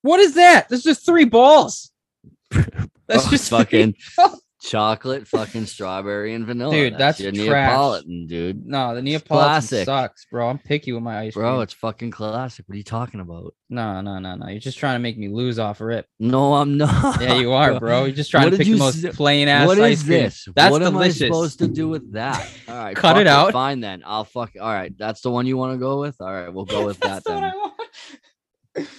What 0.03 0.19
is 0.21 0.35
that? 0.35 0.69
There's 0.69 0.83
just 0.83 1.07
three 1.07 1.25
balls. 1.27 1.93
That's 2.51 3.27
Oh, 3.27 3.31
just 3.31 3.51
fucking. 3.51 3.95
chocolate, 4.61 5.27
fucking 5.27 5.67
strawberry 5.67 6.35
and 6.35 6.47
vanilla. 6.47 6.75
Dude, 6.75 6.99
that's 6.99 7.19
your 7.21 7.33
trash. 7.33 7.47
Neapolitan, 7.71 8.27
dude. 8.27 8.67
No, 8.67 8.95
the 8.95 9.03
Neapolitan 9.03 9.49
classic. 9.49 9.85
sucks, 9.87 10.27
bro. 10.31 10.49
I'm 10.49 10.59
picky 10.59 10.93
with 10.93 11.03
my 11.03 11.19
ice 11.21 11.35
Bro, 11.35 11.51
cream. 11.53 11.63
it's 11.63 11.73
fucking 11.75 12.11
classic. 12.11 12.67
What 12.69 12.75
are 12.75 12.79
you 12.79 12.85
talking 12.85 13.21
about? 13.21 13.55
No, 13.69 14.01
no, 14.01 14.19
no, 14.19 14.35
no. 14.35 14.49
You're 14.49 14.61
just 14.61 14.79
trying 14.79 14.97
to 14.97 14.99
make 14.99 15.17
me 15.17 15.29
lose 15.29 15.59
off 15.59 15.81
rip. 15.81 16.07
No, 16.19 16.55
I'm 16.55 16.77
not. 16.77 17.21
Yeah, 17.21 17.35
you 17.35 17.53
are, 17.55 17.79
bro. 17.79 18.05
You're 18.05 18.15
just 18.15 18.31
trying 18.31 18.45
What 18.45 18.51
to 18.51 18.57
pick 18.59 18.67
the 18.67 18.77
most 18.77 19.05
s- 19.05 19.17
plain 19.17 19.49
ass 19.49 19.67
What 19.67 19.81
ice 19.81 19.99
is 19.99 20.05
cream. 20.05 20.19
this? 20.23 20.49
That's 20.55 20.71
what 20.73 20.81
delicious. 20.81 21.23
am 21.23 21.27
I 21.27 21.29
supposed 21.29 21.59
to 21.61 21.69
do 21.69 21.89
with 21.89 22.13
that? 22.13 22.49
All 22.69 22.75
right, 22.75 22.97
Cut 22.97 23.17
it 23.19 23.27
out. 23.27 23.53
Fine 23.53 23.81
then. 23.81 24.03
I'll 24.05 24.25
fuck. 24.25 24.53
All 24.61 24.73
right, 24.73 24.93
that's 24.99 25.21
the 25.21 25.31
one 25.31 25.47
you 25.47 25.57
want 25.57 25.73
to 25.75 25.79
go 25.79 26.01
with. 26.01 26.21
All 26.21 26.33
right, 26.33 26.53
we'll 26.53 26.65
go 26.65 26.85
with 26.85 26.99
that 27.01 27.25
That's 27.25 27.27
then. 27.27 27.53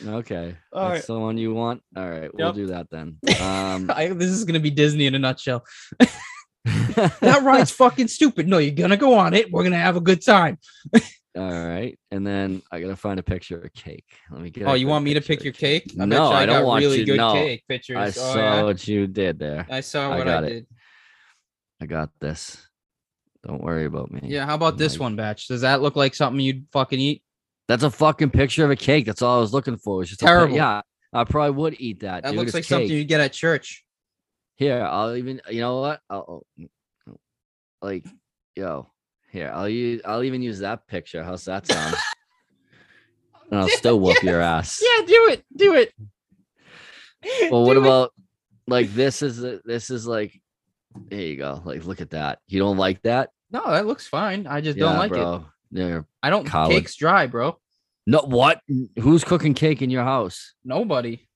Okay, 0.06 0.56
All 0.74 0.90
that's 0.90 1.08
the 1.08 1.20
one 1.20 1.38
you 1.38 1.54
want. 1.54 1.82
All 1.96 2.10
right, 2.10 2.34
we'll 2.34 2.54
do 2.54 2.68
that 2.68 2.90
then. 2.90 3.18
Um, 3.42 3.90
I, 3.96 4.08
this 4.10 4.30
is 4.30 4.44
gonna 4.44 4.60
be 4.60 4.70
Disney 4.70 5.08
in 5.08 5.16
a 5.16 5.20
nutshell. 5.20 5.64
That 6.66 7.42
ride's 7.44 7.72
fucking 7.72 8.08
stupid. 8.08 8.48
No, 8.48 8.60
you're 8.60 8.76
gonna 8.76 8.98
go 8.98 9.18
on 9.18 9.34
it. 9.34 9.52
We're 9.52 9.64
gonna 9.64 9.78
have 9.78 9.96
a 9.96 10.02
good 10.02 10.24
time. 10.24 10.60
All 11.38 11.50
right, 11.66 11.98
and 12.12 12.28
then 12.28 12.62
I 12.72 12.82
gotta 12.82 12.96
find 12.96 13.20
a 13.20 13.24
picture 13.24 13.62
of 13.62 13.74
cake. 13.74 14.06
Let 14.30 14.42
me 14.42 14.50
get. 14.50 14.68
Oh, 14.68 14.74
you 14.74 14.88
want 14.88 15.06
me 15.06 15.14
to 15.14 15.22
pick 15.22 15.44
your 15.44 15.54
cake? 15.54 15.96
bet 15.96 16.08
No, 16.08 16.32
I 16.32 16.46
don't 16.46 16.66
want 16.66 16.84
really 16.84 17.00
you- 17.00 17.06
good 17.06 17.18
no. 17.18 17.34
cake 17.34 17.64
pictures. 17.68 17.98
I 17.98 18.08
oh, 18.08 18.12
saw 18.12 18.36
yeah? 18.36 18.64
what 18.64 18.88
you 18.88 19.08
did 19.08 19.40
there. 19.40 19.66
I 19.70 19.80
saw 19.80 20.12
I 20.12 20.18
what 20.18 20.28
I, 20.28 20.38
it. 20.40 20.50
did. 20.50 20.68
I 21.82 21.86
got 21.86 22.10
this. 22.20 22.58
Don't 23.48 23.64
worry 23.64 23.86
about 23.86 24.12
me. 24.12 24.22
Yeah, 24.24 24.46
how 24.46 24.56
about 24.56 24.78
this 24.78 24.94
Like- 24.94 25.02
one, 25.02 25.16
batch? 25.16 25.48
Does 25.48 25.62
that 25.62 25.82
look 25.82 25.96
like 25.96 26.14
something 26.14 26.40
you'd 26.40 26.68
fucking 26.72 27.00
eat? 27.00 27.24
That's 27.72 27.84
a 27.84 27.90
fucking 27.90 28.32
picture 28.32 28.66
of 28.66 28.72
a 28.72 28.76
cake. 28.76 29.06
That's 29.06 29.22
all 29.22 29.38
I 29.38 29.40
was 29.40 29.54
looking 29.54 29.78
for. 29.78 30.02
It's 30.02 30.10
just 30.10 30.22
a 30.24 30.26
Terrible. 30.26 30.58
yeah, 30.58 30.82
I 31.14 31.24
probably 31.24 31.52
would 31.52 31.80
eat 31.80 32.02
that. 32.02 32.24
That 32.24 32.32
dude. 32.32 32.40
looks 32.40 32.50
It's 32.50 32.56
like 32.56 32.64
something 32.66 32.90
you'd 32.92 33.08
get 33.08 33.22
at 33.22 33.32
church. 33.32 33.86
Here, 34.58 34.84
I'll 34.84 35.16
even. 35.16 35.42
You 35.50 35.62
know 35.62 35.80
what? 35.80 36.02
I'll 36.10 36.46
like, 37.82 38.06
yo, 38.58 38.92
here. 39.30 39.54
I'll 39.56 39.70
use. 39.70 40.02
I'll 40.04 40.22
even 40.22 40.42
use 40.42 40.60
that 40.60 40.86
picture. 40.86 41.24
How's 41.24 41.46
that 41.46 41.66
sound? 41.66 41.96
and 43.50 43.60
I'll 43.62 43.70
still 43.70 44.02
whoop 44.02 44.22
your 44.22 44.42
ass. 44.42 44.84
Yeah, 44.84 45.06
do 45.06 45.30
it. 45.30 45.46
Do 45.56 45.76
it. 45.76 45.94
Well, 47.50 47.64
what 47.64 47.78
it. 47.78 47.84
about 47.84 48.12
like 48.68 48.94
this? 48.94 49.22
Is 49.22 49.42
this 49.64 49.90
is 49.90 50.06
like? 50.06 50.42
There 51.08 51.22
you 51.22 51.38
go. 51.38 51.62
Like, 51.64 51.86
look 51.86 52.02
at 52.02 52.10
that. 52.10 52.40
You 52.50 52.60
don't 52.60 52.76
like 52.76 53.02
that? 53.04 53.30
No, 53.50 53.66
that 53.72 53.88
looks 53.88 54.10
fine. 54.10 54.46
I 54.46 54.60
just 54.60 54.78
don't 54.78 54.92
Yeah, 54.92 55.00
like 55.00 55.14
it. 55.14 55.48
Yeah. 55.72 56.02
I 56.22 56.30
don't. 56.30 56.46
Coward. 56.46 56.72
Cake's 56.72 56.96
dry, 56.96 57.28
bro. 57.28 57.58
No, 58.08 58.20
what? 58.20 58.62
Who's 59.00 59.24
cooking 59.24 59.54
cake 59.54 59.82
in 59.82 59.90
your 59.90 60.04
house? 60.04 60.54
Nobody. 60.66 61.28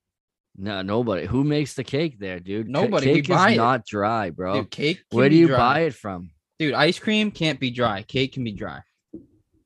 No, 0.57 0.81
nobody. 0.81 1.25
Who 1.27 1.43
makes 1.43 1.73
the 1.73 1.83
cake 1.83 2.17
there, 2.19 2.39
dude? 2.39 2.67
Nobody. 2.67 3.13
Cake 3.13 3.27
buy 3.27 3.49
is 3.49 3.55
it. 3.55 3.57
not 3.57 3.85
dry, 3.85 4.29
bro. 4.29 4.55
Dude, 4.61 4.71
cake. 4.71 4.97
can 5.09 5.17
Where 5.17 5.29
do 5.29 5.35
you 5.35 5.47
dry. 5.47 5.57
buy 5.57 5.79
it 5.81 5.93
from? 5.93 6.31
Dude, 6.57 6.73
ice 6.73 6.97
cream 6.97 7.29
can't 7.31 7.59
be 7.59 7.69
dry. 7.71 8.03
Cake 8.03 8.33
can 8.33 8.43
be 8.43 8.53
dry. 8.53 8.81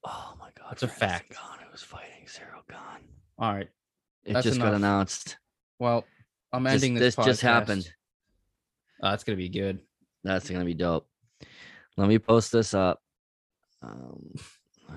Oh 0.03 0.33
my 0.39 0.49
god, 0.57 0.71
It's 0.73 0.83
a 0.83 0.87
fact. 0.87 1.29
Gone. 1.35 1.39
Ngannou 1.59 1.71
was 1.71 1.83
fighting 1.83 2.25
Ciryl 2.25 2.67
Gane. 2.67 3.07
All 3.37 3.53
right. 3.53 3.69
It 4.25 4.33
That's 4.33 4.45
just 4.45 4.59
got 4.59 4.73
announced. 4.73 5.37
Well, 5.77 6.05
I'm 6.51 6.63
Just- 6.65 6.73
ending 6.83 6.95
this. 6.95 7.15
this 7.15 7.25
just 7.25 7.41
happened. 7.41 7.87
Oh, 9.01 9.11
that's 9.11 9.23
gonna 9.23 9.37
be 9.37 9.49
good. 9.49 9.79
That's 10.23 10.49
gonna 10.49 10.65
be 10.65 10.73
dope. 10.73 11.07
Let 11.95 12.09
me 12.09 12.17
post 12.19 12.51
this 12.51 12.73
up. 12.73 12.99
Um, 13.81 14.33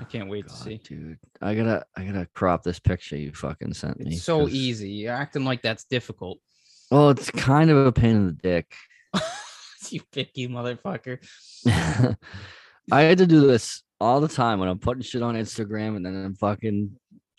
I 0.00 0.04
can't 0.04 0.28
wait 0.28 0.48
to 0.48 0.54
see. 0.54 0.78
dude. 0.78 1.18
I 1.40 1.54
gotta, 1.54 1.84
I 1.96 2.04
gotta 2.04 2.26
crop 2.34 2.62
this 2.62 2.78
picture 2.78 3.16
you 3.16 3.32
fucking 3.32 3.74
sent 3.74 4.00
me. 4.00 4.14
It's 4.14 4.24
so 4.24 4.40
'cause- 4.40 4.54
easy. 4.54 4.90
You're 4.90 5.14
acting 5.14 5.44
like 5.44 5.62
that's 5.62 5.84
difficult. 5.84 6.38
Well, 6.90 7.10
it's 7.10 7.30
kind 7.30 7.70
of 7.70 7.86
a 7.86 7.92
pain 7.92 8.16
in 8.16 8.26
the 8.26 8.32
dick. 8.32 8.74
you 9.90 10.00
picky 10.12 10.48
motherfucker. 10.48 11.18
I 12.90 13.02
had 13.02 13.18
to 13.18 13.26
do 13.26 13.46
this 13.46 13.82
all 14.00 14.20
the 14.20 14.28
time 14.28 14.58
when 14.58 14.68
I'm 14.68 14.78
putting 14.78 15.02
shit 15.02 15.22
on 15.22 15.34
Instagram, 15.36 15.96
and 15.96 16.04
then 16.04 16.14
I'm 16.24 16.34
fucking, 16.34 16.90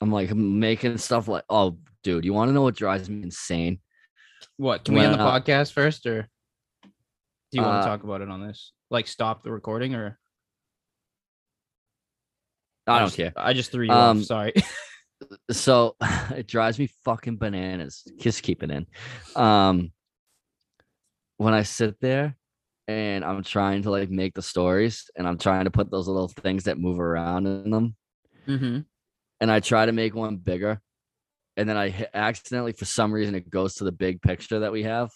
I'm 0.01 0.11
like 0.11 0.31
I'm 0.31 0.59
making 0.59 0.97
stuff 0.97 1.27
like, 1.27 1.43
oh, 1.49 1.77
dude, 2.03 2.25
you 2.25 2.33
want 2.33 2.49
to 2.49 2.53
know 2.53 2.61
what 2.63 2.75
drives 2.75 3.09
me 3.09 3.21
insane? 3.23 3.79
What? 4.57 4.85
Can 4.85 4.95
we 4.95 5.01
end 5.01 5.13
the 5.13 5.19
uh, 5.19 5.39
podcast 5.39 5.73
first, 5.73 6.05
or 6.05 6.23
do 6.83 6.89
you 7.51 7.61
want 7.61 7.75
uh, 7.77 7.81
to 7.81 7.87
talk 7.87 8.03
about 8.03 8.21
it 8.21 8.29
on 8.29 8.45
this? 8.45 8.71
Like, 8.89 9.07
stop 9.07 9.43
the 9.43 9.51
recording, 9.51 9.93
or 9.95 10.17
I 12.87 12.99
don't 12.99 13.07
just- 13.07 13.17
care. 13.17 13.33
I 13.35 13.53
just 13.53 13.71
threw 13.71 13.85
you 13.85 13.91
Um, 13.91 14.19
off. 14.19 14.25
Sorry. 14.25 14.53
so 15.51 15.95
it 16.35 16.47
drives 16.47 16.77
me 16.79 16.89
fucking 17.05 17.37
bananas. 17.37 18.03
Just 18.19 18.43
keep 18.43 18.63
it 18.63 18.71
in. 18.71 18.85
Um, 19.35 19.91
when 21.37 21.53
I 21.53 21.63
sit 21.63 21.99
there 21.99 22.35
and 22.87 23.23
I'm 23.23 23.43
trying 23.43 23.83
to 23.83 23.91
like 23.91 24.09
make 24.09 24.33
the 24.33 24.41
stories 24.41 25.09
and 25.15 25.27
I'm 25.27 25.37
trying 25.37 25.65
to 25.65 25.71
put 25.71 25.89
those 25.89 26.07
little 26.07 26.27
things 26.27 26.65
that 26.65 26.77
move 26.77 26.99
around 26.99 27.47
in 27.47 27.71
them, 27.71 27.95
mm-hmm. 28.47 28.79
and 29.39 29.51
I 29.51 29.59
try 29.59 29.85
to 29.85 29.91
make 29.91 30.13
one 30.15 30.37
bigger, 30.37 30.81
and 31.57 31.67
then 31.67 31.77
I 31.77 32.07
accidentally, 32.13 32.73
for 32.73 32.85
some 32.85 33.13
reason, 33.13 33.35
it 33.35 33.49
goes 33.49 33.75
to 33.75 33.83
the 33.83 33.91
big 33.91 34.21
picture 34.21 34.59
that 34.59 34.71
we 34.71 34.83
have, 34.83 35.11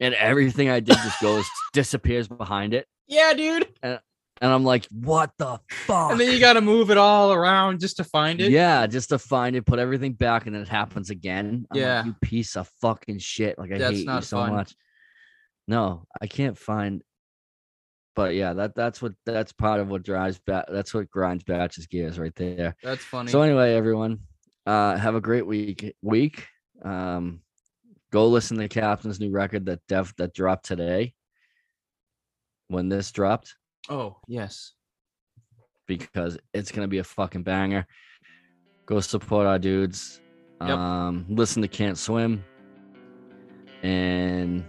and 0.00 0.14
everything 0.14 0.70
I 0.70 0.80
did 0.80 0.96
just 0.96 1.20
goes 1.20 1.44
disappears 1.72 2.28
behind 2.28 2.74
it, 2.74 2.86
Yeah, 3.06 3.34
dude. 3.34 3.68
and 3.82 4.00
I'm 4.50 4.64
like, 4.64 4.86
what 4.90 5.30
the 5.38 5.60
fuck? 5.70 6.10
And 6.10 6.18
then 6.20 6.32
you 6.32 6.40
got 6.40 6.54
to 6.54 6.60
move 6.60 6.90
it 6.90 6.96
all 6.96 7.32
around 7.32 7.78
just 7.80 7.98
to 7.98 8.04
find 8.04 8.40
it. 8.40 8.50
Yeah, 8.50 8.86
just 8.88 9.10
to 9.10 9.18
find 9.18 9.54
it, 9.54 9.66
put 9.66 9.78
everything 9.78 10.14
back, 10.14 10.46
and 10.46 10.54
then 10.54 10.62
it 10.62 10.68
happens 10.68 11.10
again. 11.10 11.66
I'm 11.70 11.76
like, 11.76 11.80
Yeah. 11.80 12.04
you 12.06 12.14
piece 12.22 12.56
of 12.56 12.68
fucking 12.80 13.18
shit. 13.18 13.58
Like 13.58 13.70
I 13.72 13.78
That's 13.78 13.98
hate 13.98 14.06
you 14.08 14.20
so 14.22 14.38
fun. 14.38 14.54
much. 14.54 14.74
No, 15.68 16.06
I 16.20 16.26
can't 16.26 16.58
find. 16.58 17.02
But 18.16 18.34
yeah, 18.34 18.52
that 18.54 18.74
that's 18.74 19.00
what 19.00 19.12
that's 19.24 19.52
part 19.52 19.80
of 19.80 19.88
what 19.88 20.02
drives 20.02 20.38
back. 20.40 20.64
That's 20.68 20.92
what 20.92 21.08
grinds 21.10 21.44
batches 21.44 21.86
gears 21.86 22.18
right 22.18 22.34
there. 22.34 22.74
That's 22.82 23.04
funny. 23.04 23.30
So 23.30 23.42
anyway, 23.42 23.74
everyone, 23.74 24.20
uh, 24.66 24.96
have 24.96 25.14
a 25.14 25.20
great 25.20 25.46
week. 25.46 25.94
Week. 26.02 26.46
Um, 26.84 27.42
go 28.10 28.26
listen 28.28 28.58
to 28.58 28.68
Captain's 28.68 29.20
new 29.20 29.30
record 29.30 29.66
that 29.66 29.80
Def 29.88 30.14
that 30.16 30.34
dropped 30.34 30.64
today. 30.66 31.14
when 32.68 32.88
this 32.88 33.10
dropped 33.12 33.54
Oh 33.88 34.16
yes. 34.28 34.72
because 35.86 36.38
it's 36.54 36.70
gonna 36.72 36.88
be 36.88 36.98
a 36.98 37.04
fucking 37.04 37.42
banger. 37.42 37.86
Go 38.86 39.00
support 39.00 39.46
our 39.46 39.58
dudes. 39.58 40.20
Yep. 40.60 40.70
Um, 40.70 41.26
listen 41.28 41.60
to 41.62 41.68
Can't 41.68 41.98
Swim, 41.98 42.44
and 43.82 44.64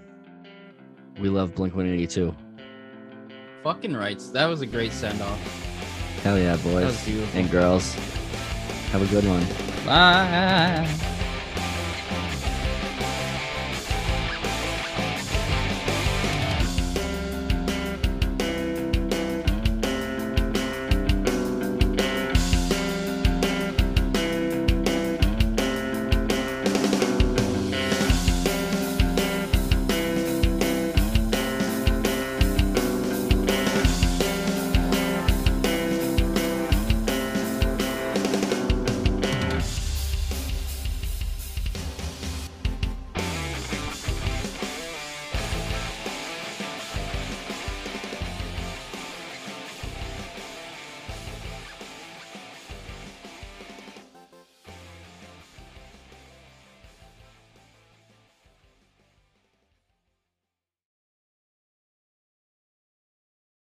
we 1.19 1.30
love 1.30 1.53
Blink 1.56 1.76
One 1.76 1.88
Eighty 1.88 2.07
Two. 2.07 2.35
Fucking 3.64 3.94
rights. 3.95 4.30
That 4.30 4.48
was 4.48 4.61
a 4.61 4.65
great 4.65 4.91
send 4.91 5.22
off. 5.22 5.40
Hell 6.23 6.38
yeah, 6.38 6.57
boys 6.57 7.07
and 7.35 7.49
girls. 7.52 7.94
Have 8.91 9.02
a 9.02 9.07
good 9.07 9.26
one. 9.26 9.45
Bye. 9.85 11.10